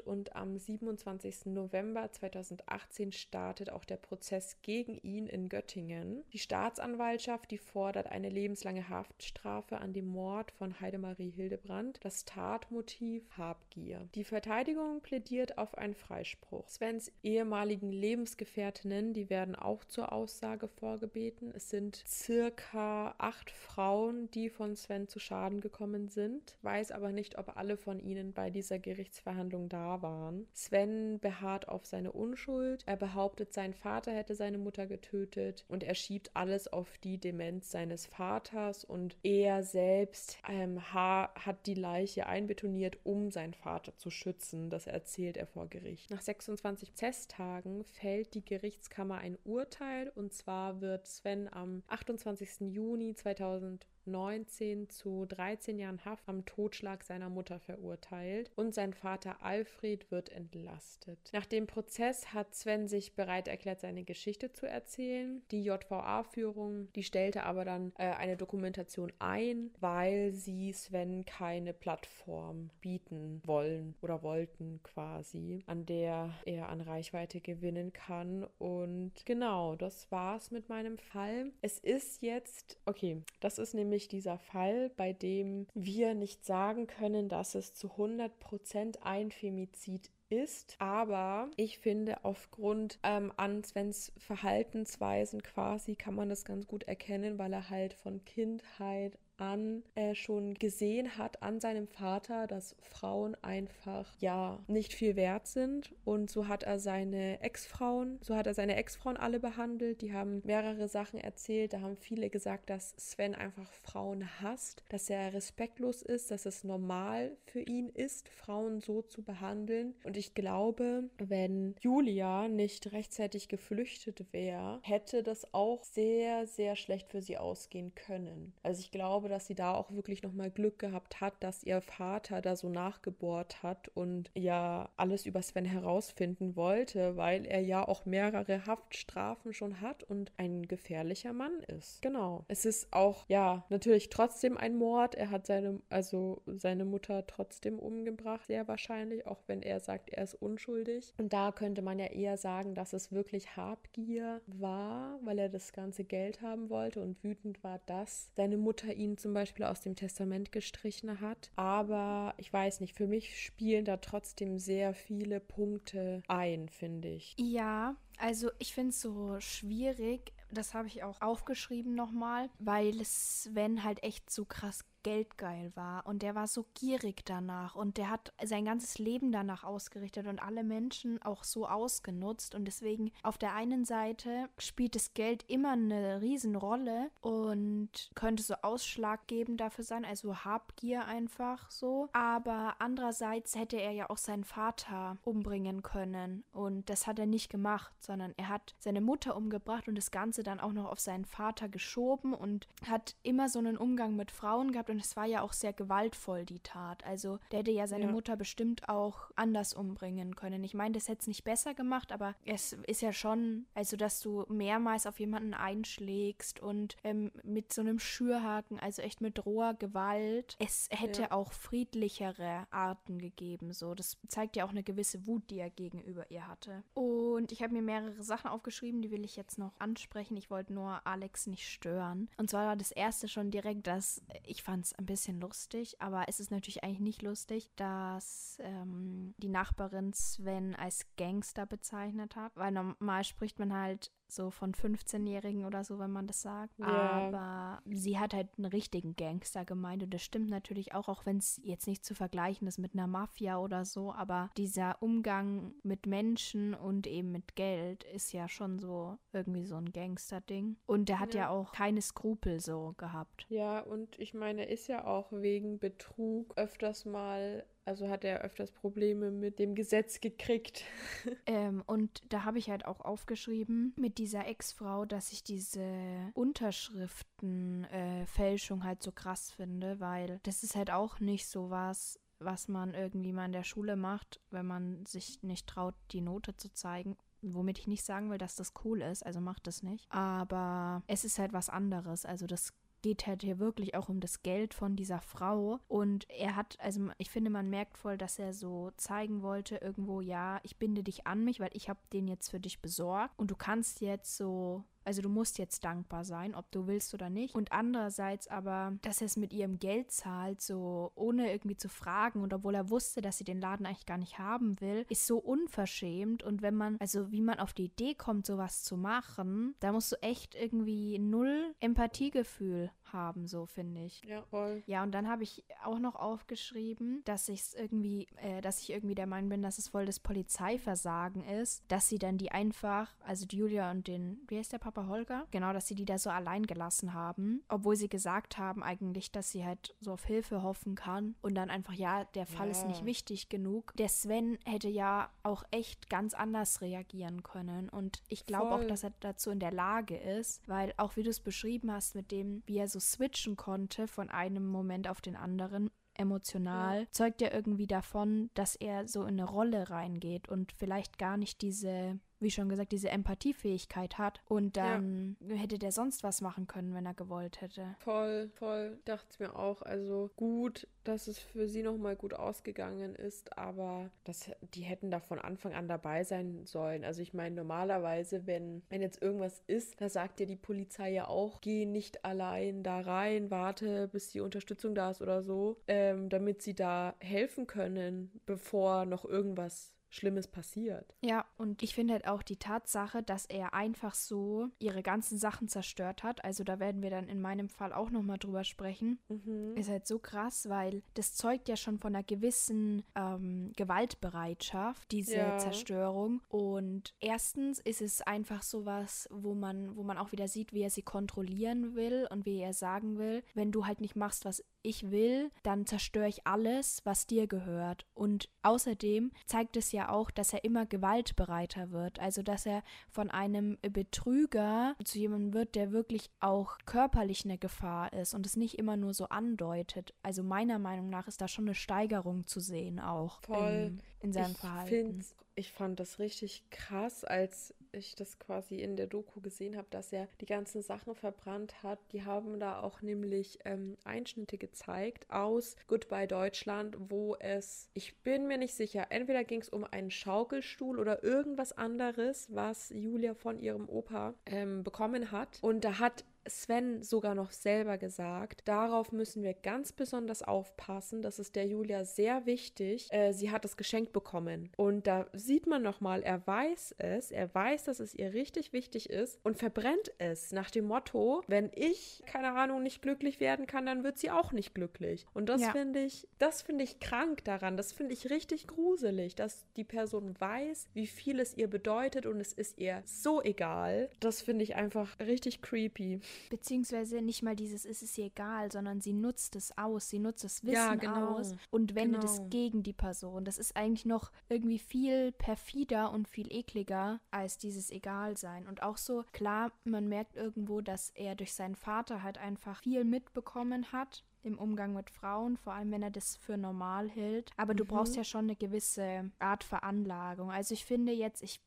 und 0.00 0.36
am 0.36 0.58
27. 0.58 1.46
November 1.46 2.10
2018 2.10 3.12
startet 3.12 3.70
auch 3.70 3.84
der 3.84 3.96
Prozess 3.96 4.56
gegen 4.62 4.98
ihn 4.98 5.26
in 5.26 5.48
Göttingen. 5.48 6.24
Die 6.32 6.38
Staatsanwaltschaft, 6.38 7.50
die 7.50 7.58
fordert 7.58 8.08
eine 8.08 8.28
lebenslange 8.28 8.88
Haftstrafe 8.88 9.78
an 9.78 9.92
dem 9.92 10.06
Mord 10.06 10.50
von 10.52 10.80
Heidemarie 10.80 11.30
Hildebrand. 11.30 11.98
Das 12.04 12.24
Tatmotiv 12.24 13.24
Habgier. 13.36 14.08
Die 14.14 14.24
Verteidigung 14.24 15.00
plädiert 15.00 15.58
auf 15.58 15.76
einen 15.76 15.94
Freispruch. 15.94 16.68
Svens 16.68 17.12
ehemaligen 17.22 17.90
Lebensgefährtinnen, 17.90 19.12
die 19.12 19.30
werden 19.30 19.54
auch 19.54 19.84
zur 19.84 20.12
Aussage 20.12 20.68
vorgebeten. 20.68 21.52
Es 21.54 21.70
sind 21.76 22.02
circa 22.08 23.14
acht 23.18 23.50
Frauen, 23.50 24.30
die 24.30 24.48
von 24.48 24.76
Sven 24.76 25.08
zu 25.08 25.18
Schaden 25.18 25.60
gekommen 25.60 26.08
sind. 26.08 26.56
Weiß 26.62 26.90
aber 26.90 27.12
nicht, 27.12 27.36
ob 27.36 27.58
alle 27.58 27.76
von 27.76 28.00
ihnen 28.00 28.32
bei 28.32 28.48
dieser 28.48 28.78
Gerichtsverhandlung 28.78 29.68
da 29.68 30.00
waren. 30.00 30.46
Sven 30.54 31.20
beharrt 31.20 31.68
auf 31.68 31.84
seine 31.84 32.12
Unschuld. 32.12 32.82
Er 32.86 32.96
behauptet, 32.96 33.52
sein 33.52 33.74
Vater 33.74 34.10
hätte 34.12 34.34
seine 34.34 34.56
Mutter 34.56 34.86
getötet 34.86 35.66
und 35.68 35.82
er 35.82 35.94
schiebt 35.94 36.30
alles 36.32 36.66
auf 36.66 36.96
die 37.04 37.18
Demenz 37.18 37.70
seines 37.70 38.06
Vaters 38.06 38.82
und 38.82 39.14
er 39.22 39.62
selbst 39.62 40.38
ähm, 40.48 40.80
hat 40.94 41.66
die 41.66 41.74
Leiche 41.74 42.26
einbetoniert, 42.26 42.96
um 43.04 43.30
seinen 43.30 43.52
Vater 43.52 43.94
zu 43.98 44.08
schützen. 44.08 44.70
Das 44.70 44.86
erzählt 44.86 45.36
er 45.36 45.46
vor 45.46 45.68
Gericht. 45.68 46.10
Nach 46.10 46.22
26 46.22 46.88
Prozesstagen 46.88 47.84
fällt 47.84 48.32
die 48.32 48.44
Gerichtskammer 48.46 49.18
ein 49.18 49.36
Urteil 49.44 50.10
und 50.14 50.32
zwar 50.32 50.80
wird 50.80 51.06
Sven 51.06 51.52
am 51.52 51.65
28. 51.88 52.70
Juni 52.70 53.14
2000 53.14 53.86
19 54.06 54.88
zu 54.88 55.26
13 55.26 55.78
Jahren 55.78 56.04
Haft 56.04 56.28
am 56.28 56.44
Totschlag 56.44 57.04
seiner 57.04 57.28
Mutter 57.28 57.58
verurteilt 57.58 58.50
und 58.56 58.74
sein 58.74 58.94
Vater 58.94 59.42
Alfred 59.42 60.10
wird 60.10 60.30
entlastet. 60.30 61.18
Nach 61.32 61.46
dem 61.46 61.66
Prozess 61.66 62.32
hat 62.32 62.54
Sven 62.54 62.88
sich 62.88 63.14
bereit 63.14 63.48
erklärt, 63.48 63.80
seine 63.80 64.04
Geschichte 64.04 64.52
zu 64.52 64.66
erzählen. 64.66 65.42
Die 65.50 65.64
JVA-Führung, 65.64 66.92
die 66.94 67.02
stellte 67.02 67.44
aber 67.44 67.64
dann 67.64 67.92
äh, 67.98 68.04
eine 68.12 68.36
Dokumentation 68.36 69.12
ein, 69.18 69.70
weil 69.80 70.32
sie 70.32 70.72
Sven 70.72 71.24
keine 71.24 71.72
Plattform 71.72 72.70
bieten 72.80 73.42
wollen 73.44 73.94
oder 74.02 74.22
wollten 74.22 74.80
quasi, 74.82 75.62
an 75.66 75.86
der 75.86 76.34
er 76.44 76.68
an 76.68 76.80
Reichweite 76.80 77.40
gewinnen 77.40 77.92
kann. 77.92 78.46
Und 78.58 79.12
genau, 79.24 79.76
das 79.76 80.10
war's 80.10 80.50
mit 80.50 80.68
meinem 80.68 80.98
Fall. 80.98 81.52
Es 81.62 81.78
ist 81.78 82.22
jetzt, 82.22 82.78
okay, 82.86 83.22
das 83.40 83.58
ist 83.58 83.74
nämlich 83.74 83.95
dieser 84.08 84.38
Fall, 84.38 84.90
bei 84.96 85.12
dem 85.12 85.66
wir 85.74 86.14
nicht 86.14 86.44
sagen 86.44 86.86
können, 86.86 87.28
dass 87.28 87.54
es 87.54 87.74
zu 87.74 87.88
100% 87.88 89.02
ein 89.02 89.30
Femizid 89.30 90.10
ist. 90.28 90.76
Aber 90.78 91.50
ich 91.56 91.78
finde, 91.78 92.24
aufgrund 92.24 92.98
ähm, 93.02 93.32
an 93.36 93.62
Svens 93.64 94.12
Verhaltensweisen 94.18 95.42
quasi 95.42 95.94
kann 95.94 96.14
man 96.14 96.28
das 96.28 96.44
ganz 96.44 96.66
gut 96.66 96.84
erkennen, 96.84 97.38
weil 97.38 97.52
er 97.52 97.70
halt 97.70 97.94
von 97.94 98.24
Kindheit 98.24 99.18
an 99.38 99.82
äh, 99.94 100.14
schon 100.14 100.54
gesehen 100.54 101.18
hat 101.18 101.42
an 101.42 101.60
seinem 101.60 101.86
Vater, 101.86 102.46
dass 102.46 102.76
Frauen 102.80 103.36
einfach 103.42 104.12
ja 104.20 104.58
nicht 104.66 104.94
viel 104.94 105.16
wert 105.16 105.46
sind. 105.46 105.94
Und 106.04 106.30
so 106.30 106.48
hat 106.48 106.62
er 106.62 106.78
seine 106.78 107.40
Ex-Frauen, 107.40 108.18
so 108.22 108.34
hat 108.36 108.46
er 108.46 108.54
seine 108.54 108.76
Ex-Frauen 108.76 109.16
alle 109.16 109.40
behandelt, 109.40 110.02
die 110.02 110.12
haben 110.12 110.42
mehrere 110.44 110.88
Sachen 110.88 111.20
erzählt, 111.20 111.72
da 111.72 111.80
haben 111.80 111.96
viele 111.96 112.30
gesagt, 112.30 112.70
dass 112.70 112.94
Sven 112.96 113.34
einfach 113.34 113.70
Frauen 113.72 114.40
hasst, 114.40 114.82
dass 114.88 115.10
er 115.10 115.32
respektlos 115.34 116.02
ist, 116.02 116.30
dass 116.30 116.46
es 116.46 116.64
normal 116.64 117.36
für 117.44 117.60
ihn 117.60 117.88
ist, 117.88 118.28
Frauen 118.28 118.80
so 118.80 119.02
zu 119.02 119.22
behandeln. 119.22 119.94
Und 120.04 120.16
ich 120.16 120.34
glaube, 120.34 121.04
wenn 121.18 121.74
Julia 121.80 122.48
nicht 122.48 122.92
rechtzeitig 122.92 123.48
geflüchtet 123.48 124.32
wäre, 124.32 124.80
hätte 124.82 125.22
das 125.22 125.52
auch 125.52 125.84
sehr 125.84 126.46
sehr 126.46 126.76
schlecht 126.76 127.10
für 127.10 127.22
sie 127.22 127.38
ausgehen 127.38 127.94
können. 127.94 128.52
Also 128.62 128.80
ich 128.80 128.90
glaube, 128.90 129.25
glaube, 129.26 129.34
dass 129.34 129.46
sie 129.46 129.54
da 129.54 129.74
auch 129.74 129.90
wirklich 129.92 130.22
nochmal 130.22 130.50
Glück 130.50 130.78
gehabt 130.78 131.20
hat, 131.20 131.34
dass 131.40 131.64
ihr 131.64 131.80
Vater 131.80 132.40
da 132.40 132.54
so 132.56 132.68
nachgebohrt 132.68 133.62
hat 133.62 133.88
und 133.94 134.30
ja 134.34 134.88
alles 134.96 135.26
über 135.26 135.42
Sven 135.42 135.64
herausfinden 135.64 136.54
wollte, 136.56 137.16
weil 137.16 137.44
er 137.44 137.60
ja 137.60 137.86
auch 137.86 138.06
mehrere 138.06 138.66
Haftstrafen 138.66 139.52
schon 139.52 139.80
hat 139.80 140.04
und 140.04 140.32
ein 140.36 140.62
gefährlicher 140.68 141.32
Mann 141.32 141.60
ist. 141.66 142.02
Genau. 142.02 142.44
Es 142.48 142.64
ist 142.64 142.92
auch, 142.92 143.24
ja, 143.28 143.64
natürlich 143.68 144.10
trotzdem 144.10 144.56
ein 144.56 144.76
Mord. 144.76 145.14
Er 145.14 145.30
hat 145.30 145.46
seine, 145.46 145.80
also 145.90 146.42
seine 146.46 146.84
Mutter 146.84 147.26
trotzdem 147.26 147.78
umgebracht, 147.78 148.46
sehr 148.46 148.68
wahrscheinlich, 148.68 149.26
auch 149.26 149.42
wenn 149.46 149.62
er 149.62 149.80
sagt, 149.80 150.10
er 150.10 150.24
ist 150.24 150.34
unschuldig. 150.34 151.14
Und 151.18 151.32
da 151.32 151.52
könnte 151.52 151.82
man 151.82 151.98
ja 151.98 152.06
eher 152.06 152.36
sagen, 152.36 152.74
dass 152.74 152.92
es 152.92 153.10
wirklich 153.10 153.56
Habgier 153.56 154.40
war, 154.46 155.18
weil 155.24 155.38
er 155.38 155.48
das 155.48 155.72
ganze 155.72 156.04
Geld 156.04 156.42
haben 156.42 156.70
wollte 156.70 157.00
und 157.00 157.22
wütend 157.24 157.62
war, 157.64 157.80
dass 157.86 158.30
seine 158.36 158.56
Mutter 158.56 158.92
ihn 158.92 159.15
zum 159.16 159.34
Beispiel 159.34 159.64
aus 159.64 159.80
dem 159.80 159.96
Testament 159.96 160.52
gestrichen 160.52 161.20
hat. 161.20 161.50
Aber 161.56 162.34
ich 162.36 162.52
weiß 162.52 162.80
nicht, 162.80 162.94
für 162.94 163.06
mich 163.06 163.44
spielen 163.44 163.84
da 163.84 163.96
trotzdem 163.98 164.58
sehr 164.58 164.94
viele 164.94 165.40
Punkte 165.40 166.22
ein, 166.28 166.68
finde 166.68 167.08
ich. 167.08 167.34
Ja, 167.38 167.96
also 168.18 168.50
ich 168.58 168.74
finde 168.74 168.90
es 168.90 169.00
so 169.00 169.38
schwierig. 169.40 170.32
Das 170.52 170.74
habe 170.74 170.86
ich 170.88 171.02
auch 171.02 171.20
aufgeschrieben 171.20 171.94
nochmal, 171.94 172.48
weil 172.58 173.04
Sven 173.04 173.82
halt 173.82 174.02
echt 174.02 174.30
so 174.30 174.44
krass 174.44 174.84
geldgeil 175.06 175.70
war 175.76 176.04
und 176.04 176.22
der 176.22 176.34
war 176.34 176.48
so 176.48 176.66
gierig 176.74 177.24
danach 177.24 177.76
und 177.76 177.96
der 177.96 178.10
hat 178.10 178.32
sein 178.42 178.64
ganzes 178.64 178.98
Leben 178.98 179.30
danach 179.30 179.62
ausgerichtet 179.62 180.26
und 180.26 180.42
alle 180.42 180.64
Menschen 180.64 181.22
auch 181.22 181.44
so 181.44 181.68
ausgenutzt 181.68 182.56
und 182.56 182.64
deswegen 182.64 183.12
auf 183.22 183.38
der 183.38 183.54
einen 183.54 183.84
Seite 183.84 184.48
spielt 184.58 184.96
das 184.96 185.14
Geld 185.14 185.44
immer 185.46 185.74
eine 185.74 186.20
Riesenrolle 186.22 187.12
und 187.20 188.10
könnte 188.16 188.42
so 188.42 188.54
ausschlaggebend 188.62 189.60
dafür 189.60 189.84
sein, 189.84 190.04
also 190.04 190.44
Habgier 190.44 191.04
einfach 191.04 191.70
so, 191.70 192.08
aber 192.12 192.74
andererseits 192.80 193.54
hätte 193.54 193.76
er 193.76 193.92
ja 193.92 194.10
auch 194.10 194.18
seinen 194.18 194.42
Vater 194.42 195.18
umbringen 195.22 195.84
können 195.84 196.42
und 196.50 196.90
das 196.90 197.06
hat 197.06 197.20
er 197.20 197.26
nicht 197.26 197.48
gemacht, 197.48 197.92
sondern 198.00 198.34
er 198.38 198.48
hat 198.48 198.74
seine 198.80 199.00
Mutter 199.00 199.36
umgebracht 199.36 199.86
und 199.86 199.94
das 199.94 200.10
Ganze 200.10 200.42
dann 200.42 200.58
auch 200.58 200.72
noch 200.72 200.90
auf 200.90 200.98
seinen 200.98 201.26
Vater 201.26 201.68
geschoben 201.68 202.34
und 202.34 202.66
hat 202.88 203.14
immer 203.22 203.48
so 203.48 203.60
einen 203.60 203.76
Umgang 203.76 204.16
mit 204.16 204.32
Frauen 204.32 204.72
gehabt 204.72 204.90
und 204.95 204.95
und 204.96 205.04
es 205.04 205.14
war 205.14 205.26
ja 205.26 205.42
auch 205.42 205.52
sehr 205.52 205.74
gewaltvoll, 205.74 206.46
die 206.46 206.60
Tat. 206.60 207.04
Also 207.04 207.38
der 207.52 207.58
hätte 207.58 207.70
ja 207.70 207.86
seine 207.86 208.06
ja. 208.06 208.10
Mutter 208.10 208.34
bestimmt 208.34 208.88
auch 208.88 209.30
anders 209.36 209.74
umbringen 209.74 210.36
können. 210.36 210.64
Ich 210.64 210.72
meine, 210.72 210.94
das 210.94 211.08
hätte 211.08 211.20
es 211.20 211.26
nicht 211.26 211.44
besser 211.44 211.74
gemacht, 211.74 212.12
aber 212.12 212.34
es 212.46 212.72
ist 212.86 213.02
ja 213.02 213.12
schon, 213.12 213.66
also 213.74 213.98
dass 213.98 214.20
du 214.20 214.46
mehrmals 214.48 215.06
auf 215.06 215.20
jemanden 215.20 215.52
einschlägst 215.52 216.60
und 216.60 216.96
ähm, 217.04 217.30
mit 217.42 217.74
so 217.74 217.82
einem 217.82 217.98
Schürhaken, 217.98 218.80
also 218.80 219.02
echt 219.02 219.20
mit 219.20 219.44
roher 219.44 219.74
Gewalt. 219.74 220.56
Es 220.60 220.88
hätte 220.90 221.22
ja. 221.22 221.32
auch 221.32 221.52
friedlichere 221.52 222.66
Arten 222.70 223.18
gegeben. 223.18 223.74
So, 223.74 223.94
das 223.94 224.16
zeigt 224.28 224.56
ja 224.56 224.64
auch 224.64 224.70
eine 224.70 224.82
gewisse 224.82 225.26
Wut, 225.26 225.50
die 225.50 225.58
er 225.58 225.68
gegenüber 225.68 226.30
ihr 226.30 226.48
hatte. 226.48 226.84
Und 226.94 227.52
ich 227.52 227.62
habe 227.62 227.74
mir 227.74 227.82
mehrere 227.82 228.22
Sachen 228.22 228.48
aufgeschrieben, 228.48 229.02
die 229.02 229.10
will 229.10 229.24
ich 229.24 229.36
jetzt 229.36 229.58
noch 229.58 229.78
ansprechen. 229.78 230.38
Ich 230.38 230.48
wollte 230.48 230.72
nur 230.72 231.06
Alex 231.06 231.48
nicht 231.48 231.68
stören. 231.68 232.30
Und 232.38 232.48
zwar 232.48 232.68
war 232.68 232.76
das 232.76 232.92
erste 232.92 233.28
schon 233.28 233.50
direkt, 233.50 233.86
dass 233.86 234.22
ich 234.42 234.62
fand 234.62 234.75
es 234.80 234.92
ein 234.94 235.06
bisschen 235.06 235.40
lustig, 235.40 236.00
aber 236.00 236.24
es 236.28 236.40
ist 236.40 236.50
natürlich 236.50 236.84
eigentlich 236.84 237.00
nicht 237.00 237.22
lustig, 237.22 237.70
dass 237.76 238.58
ähm, 238.60 239.34
die 239.38 239.48
Nachbarin 239.48 240.12
Sven 240.12 240.74
als 240.74 241.06
Gangster 241.16 241.66
bezeichnet 241.66 242.36
hat, 242.36 242.56
weil 242.56 242.72
normal 242.72 243.24
spricht 243.24 243.58
man 243.58 243.72
halt 243.72 244.12
so 244.28 244.50
von 244.50 244.72
15-Jährigen 244.72 245.64
oder 245.64 245.84
so, 245.84 245.98
wenn 245.98 246.10
man 246.10 246.26
das 246.26 246.42
sagt. 246.42 246.78
Ja. 246.78 246.86
Aber 246.86 247.82
sie 247.86 248.18
hat 248.18 248.34
halt 248.34 248.48
einen 248.56 248.66
richtigen 248.66 249.16
Gangster 249.16 249.64
gemeint 249.64 250.02
und 250.02 250.12
das 250.12 250.22
stimmt 250.22 250.50
natürlich 250.50 250.94
auch, 250.94 251.08
auch 251.08 251.26
wenn 251.26 251.38
es 251.38 251.60
jetzt 251.62 251.86
nicht 251.86 252.04
zu 252.04 252.14
vergleichen 252.14 252.66
ist 252.66 252.78
mit 252.78 252.94
einer 252.94 253.06
Mafia 253.06 253.58
oder 253.58 253.84
so, 253.84 254.12
aber 254.12 254.50
dieser 254.56 255.00
Umgang 255.00 255.74
mit 255.82 256.06
Menschen 256.06 256.74
und 256.74 257.06
eben 257.06 257.32
mit 257.32 257.56
Geld 257.56 258.04
ist 258.04 258.32
ja 258.32 258.48
schon 258.48 258.78
so 258.78 259.18
irgendwie 259.32 259.64
so 259.64 259.76
ein 259.76 259.92
Gangster-Ding. 259.92 260.76
Und 260.86 261.08
der 261.08 261.20
hat 261.20 261.34
ja. 261.34 261.42
ja 261.42 261.48
auch 261.50 261.72
keine 261.72 262.02
Skrupel 262.02 262.60
so 262.60 262.94
gehabt. 262.96 263.46
Ja, 263.48 263.80
und 263.80 264.18
ich 264.18 264.34
meine, 264.34 264.66
er 264.66 264.70
ist 264.70 264.88
ja 264.88 265.06
auch 265.06 265.32
wegen 265.32 265.78
Betrug 265.78 266.56
öfters 266.56 267.04
mal 267.04 267.64
also 267.86 268.08
hat 268.08 268.24
er 268.24 268.40
öfters 268.40 268.72
Probleme 268.72 269.30
mit 269.30 269.60
dem 269.60 269.76
Gesetz 269.76 270.20
gekriegt. 270.20 270.82
ähm, 271.46 271.84
und 271.86 272.20
da 272.28 272.44
habe 272.44 272.58
ich 272.58 272.68
halt 272.68 272.84
auch 272.84 273.00
aufgeschrieben 273.00 273.94
mit 273.96 274.18
dieser 274.18 274.46
Ex-Frau, 274.46 275.04
dass 275.04 275.30
ich 275.32 275.44
diese 275.44 276.32
Unterschriftenfälschung 276.34 278.80
äh, 278.80 278.84
halt 278.84 279.02
so 279.02 279.12
krass 279.12 279.52
finde, 279.52 280.00
weil 280.00 280.40
das 280.42 280.64
ist 280.64 280.74
halt 280.74 280.90
auch 280.90 281.20
nicht 281.20 281.46
so 281.46 281.70
was, 281.70 282.18
was 282.40 282.66
man 282.66 282.92
irgendwie 282.92 283.32
mal 283.32 283.46
in 283.46 283.52
der 283.52 283.64
Schule 283.64 283.94
macht, 283.94 284.40
wenn 284.50 284.66
man 284.66 285.06
sich 285.06 285.42
nicht 285.42 285.68
traut, 285.68 285.94
die 286.10 286.20
Note 286.20 286.56
zu 286.56 286.72
zeigen. 286.72 287.16
Womit 287.40 287.78
ich 287.78 287.86
nicht 287.86 288.04
sagen 288.04 288.30
will, 288.30 288.38
dass 288.38 288.56
das 288.56 288.72
cool 288.84 289.00
ist, 289.00 289.24
also 289.24 289.40
macht 289.40 289.68
das 289.68 289.84
nicht. 289.84 290.10
Aber 290.10 291.04
es 291.06 291.24
ist 291.24 291.38
halt 291.38 291.52
was 291.52 291.68
anderes. 291.68 292.24
Also 292.24 292.48
das 292.48 292.72
geht 293.06 293.28
halt 293.28 293.42
hier 293.42 293.60
wirklich 293.60 293.94
auch 293.94 294.08
um 294.08 294.18
das 294.18 294.42
Geld 294.42 294.74
von 294.74 294.96
dieser 294.96 295.20
Frau. 295.20 295.78
Und 295.86 296.28
er 296.28 296.56
hat, 296.56 296.76
also 296.80 297.08
ich 297.18 297.30
finde, 297.30 297.50
man 297.50 297.70
merkt 297.70 297.98
voll, 297.98 298.18
dass 298.18 298.36
er 298.40 298.52
so 298.52 298.90
zeigen 298.96 299.42
wollte, 299.42 299.76
irgendwo, 299.76 300.20
ja, 300.20 300.58
ich 300.64 300.76
binde 300.76 301.04
dich 301.04 301.24
an 301.24 301.44
mich, 301.44 301.60
weil 301.60 301.70
ich 301.72 301.88
habe 301.88 302.00
den 302.12 302.26
jetzt 302.26 302.50
für 302.50 302.58
dich 302.58 302.82
besorgt. 302.82 303.38
Und 303.38 303.52
du 303.52 303.54
kannst 303.54 304.00
jetzt 304.00 304.36
so 304.36 304.82
also 305.06 305.22
du 305.22 305.28
musst 305.28 305.58
jetzt 305.58 305.84
dankbar 305.84 306.24
sein, 306.24 306.54
ob 306.54 306.70
du 306.72 306.86
willst 306.86 307.14
oder 307.14 307.30
nicht. 307.30 307.54
Und 307.54 307.72
andererseits 307.72 308.48
aber, 308.48 308.98
dass 309.02 309.20
er 309.20 309.26
es 309.26 309.36
mit 309.36 309.52
ihrem 309.52 309.78
Geld 309.78 310.10
zahlt, 310.10 310.60
so 310.60 311.12
ohne 311.14 311.52
irgendwie 311.52 311.76
zu 311.76 311.88
fragen 311.88 312.42
und 312.42 312.52
obwohl 312.52 312.74
er 312.74 312.90
wusste, 312.90 313.22
dass 313.22 313.38
sie 313.38 313.44
den 313.44 313.60
Laden 313.60 313.86
eigentlich 313.86 314.06
gar 314.06 314.18
nicht 314.18 314.38
haben 314.38 314.80
will, 314.80 315.06
ist 315.08 315.26
so 315.26 315.38
unverschämt. 315.38 316.42
Und 316.42 316.62
wenn 316.62 316.74
man, 316.74 316.96
also 316.98 317.30
wie 317.30 317.40
man 317.40 317.60
auf 317.60 317.72
die 317.72 317.84
Idee 317.84 318.14
kommt, 318.14 318.46
sowas 318.46 318.82
zu 318.82 318.96
machen, 318.96 319.74
da 319.80 319.92
musst 319.92 320.12
du 320.12 320.16
echt 320.22 320.54
irgendwie 320.54 321.18
null 321.18 321.74
Empathiegefühl 321.80 322.90
haben, 323.12 323.46
so 323.46 323.66
finde 323.66 324.04
ich. 324.04 324.22
Ja, 324.24 324.42
voll. 324.42 324.82
Ja, 324.86 325.02
und 325.02 325.12
dann 325.12 325.28
habe 325.28 325.42
ich 325.42 325.64
auch 325.84 325.98
noch 325.98 326.14
aufgeschrieben, 326.14 327.22
dass 327.24 327.48
ich 327.48 327.60
es 327.60 327.74
irgendwie, 327.74 328.26
äh, 328.36 328.60
dass 328.60 328.80
ich 328.80 328.90
irgendwie 328.90 329.14
der 329.14 329.26
Meinung 329.26 329.50
bin, 329.50 329.62
dass 329.62 329.78
es 329.78 329.88
voll 329.88 330.06
das 330.06 330.20
Polizeiversagen 330.20 331.44
ist, 331.44 331.82
dass 331.88 332.08
sie 332.08 332.18
dann 332.18 332.38
die 332.38 332.52
einfach, 332.52 333.10
also 333.20 333.46
Julia 333.48 333.90
und 333.90 334.06
den, 334.08 334.40
wie 334.48 334.58
heißt 334.58 334.72
der 334.72 334.78
Papa 334.78 335.06
Holger? 335.06 335.46
Genau, 335.50 335.72
dass 335.72 335.86
sie 335.86 335.94
die 335.94 336.04
da 336.04 336.18
so 336.18 336.30
allein 336.30 336.66
gelassen 336.66 337.14
haben, 337.14 337.62
obwohl 337.68 337.96
sie 337.96 338.08
gesagt 338.08 338.58
haben 338.58 338.82
eigentlich, 338.82 339.32
dass 339.32 339.50
sie 339.50 339.64
halt 339.64 339.94
so 340.00 340.12
auf 340.12 340.24
Hilfe 340.24 340.62
hoffen 340.62 340.94
kann 340.94 341.34
und 341.42 341.54
dann 341.54 341.70
einfach, 341.70 341.94
ja, 341.94 342.24
der 342.24 342.46
Fall 342.46 342.66
ja. 342.66 342.72
ist 342.72 342.86
nicht 342.86 343.04
wichtig 343.04 343.48
genug. 343.48 343.92
Der 343.96 344.08
Sven 344.08 344.58
hätte 344.64 344.88
ja 344.88 345.30
auch 345.42 345.64
echt 345.70 346.10
ganz 346.10 346.34
anders 346.34 346.80
reagieren 346.80 347.42
können 347.42 347.88
und 347.88 348.22
ich 348.28 348.46
glaube 348.46 348.74
auch, 348.74 348.84
dass 348.84 349.04
er 349.04 349.12
dazu 349.20 349.50
in 349.50 349.60
der 349.60 349.72
Lage 349.72 350.16
ist, 350.16 350.66
weil 350.68 350.92
auch 350.96 351.16
wie 351.16 351.22
du 351.22 351.30
es 351.30 351.40
beschrieben 351.40 351.92
hast 351.92 352.14
mit 352.14 352.30
dem, 352.30 352.62
wie 352.66 352.78
er 352.78 352.88
so 352.88 353.00
switchen 353.12 353.56
konnte 353.56 354.06
von 354.06 354.30
einem 354.30 354.66
Moment 354.66 355.08
auf 355.08 355.20
den 355.20 355.36
anderen 355.36 355.90
emotional, 356.14 357.00
ja. 357.00 357.10
zeugt 357.10 357.40
ja 357.40 357.52
irgendwie 357.52 357.86
davon, 357.86 358.50
dass 358.54 358.74
er 358.76 359.06
so 359.06 359.22
in 359.22 359.40
eine 359.40 359.44
Rolle 359.44 359.90
reingeht 359.90 360.48
und 360.48 360.72
vielleicht 360.72 361.18
gar 361.18 361.36
nicht 361.36 361.60
diese 361.62 362.18
wie 362.40 362.50
schon 362.50 362.68
gesagt, 362.68 362.92
diese 362.92 363.10
Empathiefähigkeit 363.10 364.18
hat. 364.18 364.42
Und 364.48 364.76
dann 364.76 365.36
ja. 365.40 365.56
hätte 365.56 365.78
der 365.78 365.92
sonst 365.92 366.22
was 366.22 366.40
machen 366.40 366.66
können, 366.66 366.94
wenn 366.94 367.06
er 367.06 367.14
gewollt 367.14 367.60
hätte. 367.60 367.96
Voll, 368.00 368.50
voll. 368.54 368.98
Dachte 369.04 369.26
es 369.30 369.38
mir 369.38 369.56
auch. 369.56 369.82
Also 369.82 370.30
gut, 370.36 370.86
dass 371.04 371.28
es 371.28 371.38
für 371.38 371.68
sie 371.68 371.82
nochmal 371.82 372.16
gut 372.16 372.34
ausgegangen 372.34 373.14
ist, 373.14 373.56
aber 373.56 374.10
das, 374.24 374.50
die 374.74 374.82
hätten 374.82 375.10
da 375.10 375.20
von 375.20 375.38
Anfang 375.38 375.72
an 375.72 375.88
dabei 375.88 376.24
sein 376.24 376.66
sollen. 376.66 377.04
Also 377.04 377.22
ich 377.22 377.32
meine, 377.32 377.54
normalerweise, 377.56 378.46
wenn, 378.46 378.82
wenn 378.90 379.02
jetzt 379.02 379.22
irgendwas 379.22 379.62
ist, 379.66 380.00
da 380.00 380.08
sagt 380.08 380.40
ja 380.40 380.46
die 380.46 380.56
Polizei 380.56 381.12
ja 381.12 381.28
auch, 381.28 381.60
geh 381.60 381.86
nicht 381.86 382.24
allein 382.24 382.82
da 382.82 383.00
rein, 383.00 383.50
warte, 383.50 384.08
bis 384.08 384.30
die 384.30 384.40
Unterstützung 384.40 384.94
da 384.94 385.10
ist 385.10 385.22
oder 385.22 385.42
so, 385.42 385.78
ähm, 385.86 386.28
damit 386.28 386.62
sie 386.62 386.74
da 386.74 387.14
helfen 387.20 387.66
können, 387.66 388.40
bevor 388.44 389.06
noch 389.06 389.24
irgendwas 389.24 389.95
Schlimmes 390.16 390.48
passiert. 390.48 391.14
Ja, 391.20 391.44
und 391.56 391.82
ich 391.82 391.94
finde 391.94 392.14
halt 392.14 392.26
auch 392.26 392.42
die 392.42 392.56
Tatsache, 392.56 393.22
dass 393.22 393.46
er 393.46 393.74
einfach 393.74 394.14
so 394.14 394.68
ihre 394.78 395.02
ganzen 395.02 395.38
Sachen 395.38 395.68
zerstört 395.68 396.22
hat, 396.22 396.44
also 396.44 396.64
da 396.64 396.78
werden 396.80 397.02
wir 397.02 397.10
dann 397.10 397.28
in 397.28 397.40
meinem 397.40 397.68
Fall 397.68 397.92
auch 397.92 398.10
nochmal 398.10 398.38
drüber 398.38 398.64
sprechen, 398.64 399.18
mhm. 399.28 399.76
ist 399.76 399.88
halt 399.88 400.06
so 400.06 400.18
krass, 400.18 400.68
weil 400.68 401.02
das 401.14 401.34
zeugt 401.34 401.68
ja 401.68 401.76
schon 401.76 401.98
von 401.98 402.14
einer 402.14 402.24
gewissen 402.24 403.04
ähm, 403.14 403.72
Gewaltbereitschaft, 403.76 405.10
diese 405.10 405.36
ja. 405.36 405.58
Zerstörung. 405.58 406.40
Und 406.48 407.14
erstens 407.20 407.78
ist 407.78 408.02
es 408.02 408.22
einfach 408.22 408.62
so 408.62 408.86
was, 408.86 409.28
wo 409.30 409.54
man, 409.54 409.96
wo 409.96 410.02
man 410.02 410.18
auch 410.18 410.32
wieder 410.32 410.48
sieht, 410.48 410.72
wie 410.72 410.82
er 410.82 410.90
sie 410.90 411.02
kontrollieren 411.02 411.94
will 411.94 412.26
und 412.30 412.46
wie 412.46 412.58
er 412.58 412.72
sagen 412.72 413.18
will, 413.18 413.42
wenn 413.54 413.72
du 413.72 413.86
halt 413.86 414.00
nicht 414.00 414.16
machst, 414.16 414.44
was 414.44 414.64
ich 414.82 415.10
will, 415.10 415.50
dann 415.62 415.84
zerstöre 415.84 416.28
ich 416.28 416.46
alles, 416.46 417.00
was 417.04 417.26
dir 417.26 417.46
gehört. 417.46 418.06
Und 418.14 418.48
außerdem 418.62 419.32
zeigt 419.44 419.76
es 419.76 419.92
ja 419.92 420.05
auch, 420.10 420.30
dass 420.30 420.52
er 420.52 420.64
immer 420.64 420.86
gewaltbereiter 420.86 421.90
wird. 421.90 422.18
Also, 422.20 422.42
dass 422.42 422.66
er 422.66 422.82
von 423.08 423.30
einem 423.30 423.78
Betrüger 423.82 424.96
zu 425.04 425.18
jemandem 425.18 425.54
wird, 425.54 425.74
der 425.74 425.92
wirklich 425.92 426.30
auch 426.40 426.78
körperlich 426.86 427.44
eine 427.44 427.58
Gefahr 427.58 428.12
ist 428.12 428.34
und 428.34 428.46
es 428.46 428.56
nicht 428.56 428.78
immer 428.78 428.96
nur 428.96 429.14
so 429.14 429.26
andeutet. 429.28 430.14
Also, 430.22 430.42
meiner 430.42 430.78
Meinung 430.78 431.08
nach 431.08 431.28
ist 431.28 431.40
da 431.40 431.48
schon 431.48 431.66
eine 431.66 431.74
Steigerung 431.74 432.46
zu 432.46 432.60
sehen 432.60 433.00
auch 433.00 433.40
Voll. 433.42 433.92
In, 433.92 434.02
in 434.20 434.32
seinem 434.32 434.52
ich 434.52 434.58
Verhalten. 434.58 435.24
Ich 435.54 435.72
fand 435.72 435.98
das 436.00 436.18
richtig 436.18 436.68
krass, 436.70 437.24
als 437.24 437.74
ich 437.96 438.14
das 438.14 438.38
quasi 438.38 438.76
in 438.76 438.96
der 438.96 439.06
Doku 439.06 439.40
gesehen 439.40 439.76
habe, 439.76 439.88
dass 439.90 440.12
er 440.12 440.28
die 440.40 440.46
ganzen 440.46 440.82
Sachen 440.82 441.14
verbrannt 441.14 441.82
hat. 441.82 441.98
Die 442.12 442.24
haben 442.24 442.60
da 442.60 442.80
auch 442.80 443.02
nämlich 443.02 443.58
ähm, 443.64 443.96
Einschnitte 444.04 444.58
gezeigt 444.58 445.26
aus 445.30 445.76
Goodbye 445.86 446.26
Deutschland, 446.26 446.96
wo 446.98 447.36
es, 447.36 447.88
ich 447.94 448.16
bin 448.18 448.46
mir 448.46 448.58
nicht 448.58 448.74
sicher, 448.74 449.06
entweder 449.10 449.44
ging 449.44 449.60
es 449.60 449.68
um 449.68 449.84
einen 449.84 450.10
Schaukelstuhl 450.10 450.98
oder 450.98 451.22
irgendwas 451.22 451.72
anderes, 451.72 452.48
was 452.54 452.90
Julia 452.90 453.34
von 453.34 453.58
ihrem 453.58 453.88
Opa 453.88 454.34
ähm, 454.46 454.84
bekommen 454.84 455.30
hat. 455.30 455.58
Und 455.62 455.84
da 455.84 455.98
hat 455.98 456.24
Sven 456.48 457.02
sogar 457.02 457.34
noch 457.34 457.50
selber 457.50 457.98
gesagt, 457.98 458.62
darauf 458.66 459.12
müssen 459.12 459.42
wir 459.42 459.54
ganz 459.54 459.92
besonders 459.92 460.42
aufpassen. 460.42 461.22
Das 461.22 461.38
ist 461.38 461.56
der 461.56 461.66
Julia 461.66 462.04
sehr 462.04 462.46
wichtig. 462.46 463.08
Äh, 463.10 463.32
sie 463.32 463.50
hat 463.50 463.64
es 463.64 463.76
geschenkt 463.76 464.12
bekommen. 464.12 464.70
Und 464.76 465.06
da 465.06 465.26
sieht 465.32 465.66
man 465.66 465.82
nochmal, 465.82 466.22
er 466.22 466.46
weiß 466.46 466.96
es, 466.98 467.30
er 467.30 467.54
weiß, 467.54 467.84
dass 467.84 468.00
es 468.00 468.14
ihr 468.14 468.32
richtig 468.34 468.72
wichtig 468.72 469.10
ist 469.10 469.38
und 469.42 469.58
verbrennt 469.58 470.12
es 470.18 470.52
nach 470.52 470.70
dem 470.70 470.86
Motto, 470.86 471.42
wenn 471.46 471.70
ich, 471.74 472.22
keine 472.26 472.52
Ahnung, 472.52 472.82
nicht 472.82 473.02
glücklich 473.02 473.40
werden 473.40 473.66
kann, 473.66 473.86
dann 473.86 474.04
wird 474.04 474.18
sie 474.18 474.30
auch 474.30 474.52
nicht 474.52 474.74
glücklich. 474.74 475.26
Und 475.34 475.48
das 475.48 475.62
ja. 475.62 475.72
finde 475.72 476.00
ich, 476.00 476.28
das 476.38 476.62
finde 476.62 476.84
ich 476.84 477.00
krank 477.00 477.44
daran. 477.44 477.76
Das 477.76 477.92
finde 477.92 478.12
ich 478.12 478.30
richtig 478.30 478.66
gruselig, 478.66 479.34
dass 479.34 479.64
die 479.76 479.84
Person 479.84 480.34
weiß, 480.38 480.88
wie 480.94 481.06
viel 481.06 481.40
es 481.40 481.56
ihr 481.56 481.68
bedeutet 481.68 482.26
und 482.26 482.40
es 482.40 482.52
ist 482.52 482.78
ihr 482.78 483.02
so 483.04 483.42
egal. 483.42 484.10
Das 484.20 484.42
finde 484.42 484.64
ich 484.64 484.76
einfach 484.76 485.18
richtig 485.20 485.62
creepy. 485.62 486.20
Beziehungsweise 486.50 487.22
nicht 487.22 487.42
mal 487.42 487.56
dieses 487.56 487.84
ist 487.84 488.02
es 488.02 488.16
ihr 488.18 488.26
egal, 488.26 488.70
sondern 488.70 489.00
sie 489.00 489.12
nutzt 489.12 489.56
es 489.56 489.76
aus, 489.76 490.08
sie 490.08 490.18
nutzt 490.18 490.44
das 490.44 490.62
Wissen 490.62 490.74
ja, 490.74 490.94
genau. 490.94 491.36
aus 491.36 491.54
und 491.70 491.94
wendet 491.94 492.22
genau. 492.22 492.32
es 492.32 492.42
gegen 492.50 492.82
die 492.82 492.92
Person. 492.92 493.44
Das 493.44 493.58
ist 493.58 493.76
eigentlich 493.76 494.06
noch 494.06 494.30
irgendwie 494.48 494.78
viel 494.78 495.32
perfider 495.32 496.12
und 496.12 496.28
viel 496.28 496.52
ekliger 496.52 497.20
als 497.30 497.58
dieses 497.58 497.90
Egalsein. 497.90 498.66
Und 498.66 498.82
auch 498.82 498.96
so, 498.96 499.24
klar, 499.32 499.72
man 499.84 500.08
merkt 500.08 500.36
irgendwo, 500.36 500.80
dass 500.80 501.10
er 501.10 501.34
durch 501.34 501.54
seinen 501.54 501.76
Vater 501.76 502.22
halt 502.22 502.38
einfach 502.38 502.82
viel 502.82 503.04
mitbekommen 503.04 503.92
hat 503.92 504.24
im 504.42 504.58
Umgang 504.58 504.94
mit 504.94 505.10
Frauen, 505.10 505.56
vor 505.56 505.72
allem 505.74 505.90
wenn 505.90 506.02
er 506.02 506.10
das 506.10 506.36
für 506.36 506.56
normal 506.56 507.08
hält. 507.08 507.50
Aber 507.56 507.74
du 507.74 507.84
mhm. 507.84 507.88
brauchst 507.88 508.16
ja 508.16 508.24
schon 508.24 508.44
eine 508.44 508.56
gewisse 508.56 509.30
Art 509.38 509.64
Veranlagung. 509.64 510.50
Also 510.50 510.72
ich 510.72 510.84
finde 510.84 511.12
jetzt, 511.12 511.42
ich 511.42 511.60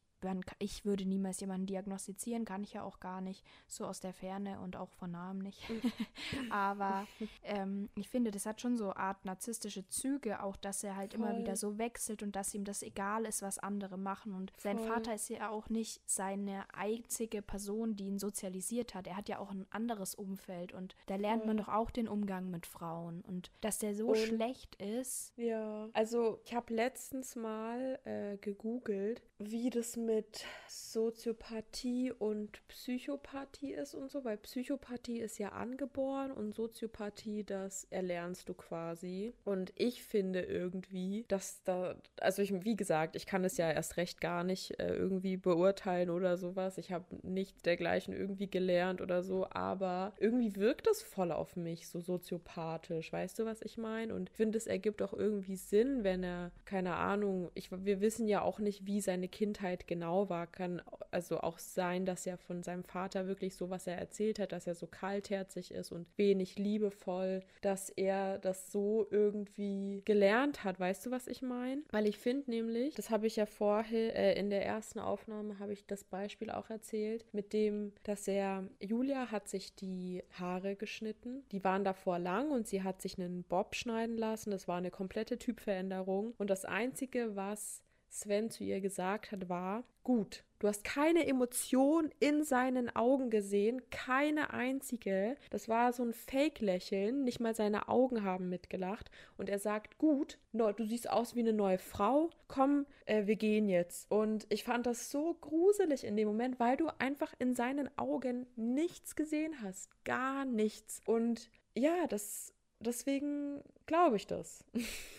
ich 0.60 0.86
würde 0.86 1.06
niemals 1.06 1.40
jemanden 1.40 1.66
diagnostizieren, 1.68 2.46
kann 2.46 2.64
ich 2.64 2.74
ja 2.74 2.84
auch 2.84 3.00
gar 3.00 3.22
nicht, 3.22 3.44
so 3.68 3.86
aus 3.86 4.00
der 4.00 4.14
Ferne 4.14 4.60
und 4.60 4.76
auch 4.76 4.92
von 4.92 5.12
Namen 5.12 5.40
nicht. 5.40 5.70
Mhm. 5.70 5.82
Aber 6.52 7.08
ähm, 7.44 7.90
ich 7.96 8.10
finde, 8.10 8.32
das 8.32 8.46
hat 8.46 8.62
schon 8.62 8.78
so 8.78 8.94
Art 8.94 9.26
narzisstische 9.26 9.88
Züge, 9.88 10.44
auch 10.44 10.56
dass 10.58 10.84
er 10.84 10.96
halt 10.96 11.14
Voll. 11.14 11.22
immer 11.22 11.38
wieder 11.38 11.56
so 11.56 11.78
wechselt 11.78 12.24
und 12.24 12.36
dass 12.36 12.54
ihm 12.54 12.64
das 12.64 12.84
egal 12.84 13.26
ist, 13.26 13.42
was 13.42 13.60
andere 13.60 13.98
machen. 13.98 14.34
Und 14.34 14.52
Voll. 14.52 14.62
sein 14.62 14.80
Vater 14.80 15.14
ist 15.14 15.30
ja 15.30 15.50
auch 15.50 15.70
nicht 15.70 16.02
seine 16.06 16.66
einzige 16.74 17.42
Person, 17.42 17.96
die 17.96 18.06
ihn 18.06 18.20
sozialisiert 18.20 18.96
hat. 18.96 19.08
Er 19.08 19.18
hat 19.18 19.30
ja 19.30 19.40
auch 19.40 19.52
ein 19.52 19.66
anderes 19.70 20.16
Umfeld 20.16 20.74
und 20.74 20.96
da 21.08 21.16
lernt 21.16 21.44
Voll. 21.44 21.48
man 21.48 21.58
doch 21.58 21.70
auch 21.70 21.92
den 21.92 22.08
Umgang 22.08 22.50
mit 22.50 22.66
Frauen. 22.66 23.22
Und 23.22 23.52
dass 23.62 23.80
der 23.80 23.96
so 23.96 24.10
und, 24.10 24.18
schlecht 24.18 24.76
ist. 24.76 25.34
Ja, 25.38 25.90
also 25.94 26.40
ich 26.44 26.54
habe 26.54 26.74
letztens 26.74 27.36
mal 27.36 28.00
äh, 28.04 28.38
gegoogelt, 28.38 29.22
wie 29.40 29.70
das 29.70 29.96
mit 29.96 30.44
Soziopathie 30.68 32.12
und 32.12 32.60
Psychopathie 32.68 33.72
ist 33.72 33.96
und 33.96 34.12
so, 34.12 34.26
weil 34.26 34.38
Psychopathie 34.38 35.20
ist 35.20 35.40
ja 35.40 35.50
angeboren 35.50 36.32
und 36.32 36.54
Soziopathie, 36.54 37.46
das 37.46 37.88
erlernst 37.90 38.50
du 38.50 38.54
quasi. 38.54 39.34
Und 39.46 39.72
ich 39.76 40.04
finde 40.04 40.42
irgendwie, 40.42 41.24
dass 41.30 41.64
da, 41.64 41.96
also 42.20 42.42
ich, 42.42 42.54
wie 42.66 42.76
gesagt, 42.76 43.16
ich 43.16 43.26
kann 43.26 43.46
es 43.46 43.56
ja 43.56 43.72
erst 43.72 43.96
recht 43.96 44.20
gar 44.20 44.44
nicht 44.44 44.78
äh, 44.78 44.94
irgendwie 44.94 45.38
beurteilen 45.38 46.10
oder 46.10 46.36
sowas. 46.36 46.78
Ich 46.78 46.92
habe 46.92 47.06
nichts 47.24 47.62
dergleichen 47.62 48.14
irgendwie 48.14 48.50
gelernt 48.50 49.00
oder 49.00 49.24
so, 49.24 49.48
aber 49.50 50.14
irgendwie 50.20 50.58
wirkt 50.58 50.88
das 50.88 51.02
voll 51.02 51.32
auf 51.32 51.56
mich, 51.56 51.88
so 51.88 52.02
soziopathisch. 52.02 53.14
Weißt 53.14 53.40
du, 53.40 53.46
was 53.46 53.62
ich 53.62 53.78
meine? 53.78 54.14
Und 54.14 54.30
ich 54.30 54.36
finde, 54.36 54.58
es 54.58 54.68
ergibt 54.68 55.02
auch 55.02 55.14
irgendwie 55.14 55.56
Sinn, 55.56 56.04
wenn 56.04 56.24
er, 56.24 56.52
keine 56.66 56.96
Ahnung, 56.96 57.52
ich, 57.54 57.72
wir 57.72 58.02
wissen 58.02 58.28
ja 58.28 58.42
auch 58.42 58.60
nicht, 58.60 58.86
wie 58.86 59.00
seine 59.00 59.29
Kindheit 59.30 59.88
genau 59.88 60.30
war. 60.30 60.48
Kann 60.48 60.82
also 61.12 61.40
auch 61.42 61.60
sein, 61.60 62.06
dass 62.06 62.26
er 62.26 62.38
von 62.38 62.64
seinem 62.64 62.84
Vater 62.84 63.28
wirklich 63.28 63.56
so, 63.56 63.70
was 63.70 63.88
er 63.88 63.98
erzählt 63.98 64.40
hat, 64.40 64.52
dass 64.52 64.68
er 64.68 64.76
so 64.76 64.88
kaltherzig 64.88 65.72
ist 65.72 65.92
und 65.92 66.08
wenig 66.18 66.58
liebevoll, 66.58 67.44
dass 67.62 67.90
er 67.90 68.38
das 68.40 68.72
so 68.72 69.08
irgendwie 69.10 70.02
gelernt 70.06 70.64
hat. 70.64 70.80
Weißt 70.80 71.06
du, 71.06 71.12
was 71.12 71.28
ich 71.28 71.42
meine? 71.42 71.82
Weil 71.92 72.08
ich 72.08 72.18
finde 72.18 72.50
nämlich, 72.52 72.96
das 72.96 73.10
habe 73.10 73.28
ich 73.28 73.36
ja 73.36 73.46
vorher 73.46 74.16
äh, 74.16 74.40
in 74.40 74.50
der 74.50 74.66
ersten 74.66 75.00
Aufnahme 75.00 75.60
habe 75.60 75.74
ich 75.74 75.86
das 75.86 76.04
Beispiel 76.04 76.50
auch 76.50 76.70
erzählt, 76.70 77.26
mit 77.32 77.54
dem, 77.54 77.94
dass 78.04 78.28
er 78.28 78.68
Julia 78.80 79.32
hat 79.32 79.48
sich 79.48 79.76
die 79.76 80.24
Haare 80.34 80.76
geschnitten. 80.76 81.44
Die 81.52 81.64
waren 81.64 81.84
davor 81.84 82.20
lang 82.20 82.52
und 82.52 82.68
sie 82.68 82.84
hat 82.84 83.02
sich 83.02 83.18
einen 83.18 83.44
Bob 83.44 83.76
schneiden 83.76 84.18
lassen. 84.18 84.52
Das 84.52 84.68
war 84.68 84.78
eine 84.78 84.92
komplette 84.92 85.38
Typveränderung. 85.38 86.34
Und 86.38 86.50
das 86.50 86.66
Einzige, 86.66 87.36
was 87.36 87.84
Sven 88.10 88.50
zu 88.50 88.64
ihr 88.64 88.82
gesagt 88.82 89.32
hat, 89.32 89.50
war, 89.50 89.84
gut, 90.04 90.44
du 90.60 90.68
hast 90.68 90.84
keine 90.84 91.28
Emotion 91.28 92.10
in 92.20 92.44
seinen 92.44 92.96
Augen 92.96 93.30
gesehen, 93.30 93.82
keine 93.92 94.52
einzige. 94.52 95.38
Das 95.52 95.70
war 95.70 95.94
so 95.94 96.04
ein 96.04 96.14
Fake-Lächeln, 96.14 97.24
nicht 97.24 97.40
mal 97.40 97.56
seine 97.56 97.88
Augen 97.88 98.24
haben 98.24 98.50
mitgelacht. 98.50 99.12
Und 99.38 99.50
er 99.50 99.60
sagt, 99.60 99.98
gut, 99.98 100.38
du 100.52 100.86
siehst 100.86 101.10
aus 101.10 101.36
wie 101.36 101.42
eine 101.42 101.54
neue 101.54 101.78
Frau, 101.78 102.30
komm, 102.48 102.86
äh, 103.06 103.28
wir 103.28 103.36
gehen 103.36 103.70
jetzt. 103.70 104.12
Und 104.12 104.48
ich 104.50 104.64
fand 104.64 104.86
das 104.86 105.12
so 105.12 105.36
gruselig 105.36 106.04
in 106.04 106.18
dem 106.18 106.28
Moment, 106.28 106.60
weil 106.60 106.78
du 106.78 106.88
einfach 107.00 107.34
in 107.40 107.54
seinen 107.54 107.90
Augen 107.98 108.48
nichts 108.56 109.16
gesehen 109.16 109.62
hast, 109.62 109.90
gar 110.04 110.46
nichts. 110.46 111.02
Und 111.06 111.50
ja, 111.76 112.08
das 112.08 112.54
deswegen 112.80 113.62
glaube 113.86 114.16
ich 114.16 114.28
das. 114.28 114.64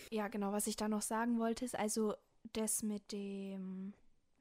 Ja, 0.09 0.27
genau, 0.27 0.51
was 0.51 0.67
ich 0.67 0.75
da 0.75 0.89
noch 0.89 1.01
sagen 1.01 1.39
wollte, 1.39 1.63
ist 1.63 1.79
also 1.79 2.15
das 2.53 2.83
mit 2.83 3.11
dem 3.11 3.93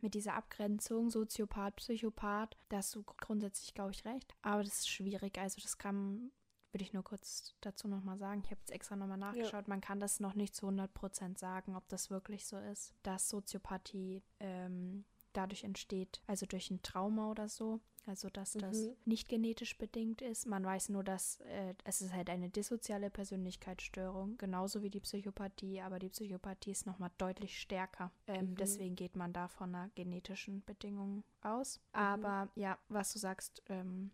mit 0.02 0.14
dieser 0.14 0.34
Abgrenzung 0.34 1.10
Soziopath, 1.10 1.76
Psychopath, 1.76 2.56
da 2.68 2.78
hast 2.78 2.94
du 2.94 3.02
grundsätzlich, 3.04 3.74
glaube 3.74 3.90
ich, 3.92 4.04
recht. 4.04 4.34
Aber 4.42 4.62
das 4.62 4.78
ist 4.78 4.88
schwierig. 4.88 5.38
Also 5.38 5.60
das 5.60 5.78
kann, 5.78 6.30
würde 6.72 6.84
ich 6.84 6.92
nur 6.92 7.04
kurz 7.04 7.54
dazu 7.60 7.88
nochmal 7.88 8.18
sagen. 8.18 8.40
Ich 8.42 8.50
habe 8.50 8.60
jetzt 8.60 8.70
extra 8.70 8.96
nochmal 8.96 9.18
nachgeschaut. 9.18 9.66
Ja. 9.66 9.68
Man 9.68 9.80
kann 9.80 10.00
das 10.00 10.20
noch 10.20 10.34
nicht 10.34 10.54
zu 10.54 10.66
100% 10.68 11.38
sagen, 11.38 11.76
ob 11.76 11.86
das 11.88 12.10
wirklich 12.10 12.46
so 12.46 12.56
ist, 12.58 12.94
dass 13.02 13.28
Soziopathie 13.28 14.22
ähm, 14.38 15.04
dadurch 15.32 15.64
entsteht, 15.64 16.22
also 16.26 16.46
durch 16.46 16.70
ein 16.70 16.82
Trauma 16.82 17.30
oder 17.30 17.48
so. 17.48 17.80
Also, 18.06 18.30
dass 18.30 18.54
das 18.54 18.78
mhm. 18.78 18.96
nicht 19.04 19.28
genetisch 19.28 19.76
bedingt 19.76 20.22
ist. 20.22 20.46
Man 20.46 20.64
weiß 20.64 20.88
nur, 20.88 21.04
dass 21.04 21.38
äh, 21.40 21.74
es 21.84 22.00
ist 22.00 22.12
halt 22.12 22.30
eine 22.30 22.48
dissoziale 22.48 23.10
Persönlichkeitsstörung, 23.10 24.38
genauso 24.38 24.82
wie 24.82 24.90
die 24.90 25.00
Psychopathie, 25.00 25.80
aber 25.82 25.98
die 25.98 26.08
Psychopathie 26.08 26.70
ist 26.70 26.86
nochmal 26.86 27.10
deutlich 27.18 27.60
stärker. 27.60 28.10
Ähm, 28.26 28.50
mhm. 28.50 28.54
Deswegen 28.56 28.96
geht 28.96 29.16
man 29.16 29.32
da 29.32 29.48
von 29.48 29.74
einer 29.74 29.90
genetischen 29.94 30.64
Bedingung 30.64 31.24
aus. 31.42 31.78
Mhm. 31.78 32.00
Aber 32.00 32.48
ja, 32.54 32.78
was 32.88 33.12
du 33.12 33.18
sagst, 33.18 33.62
ähm, 33.68 34.10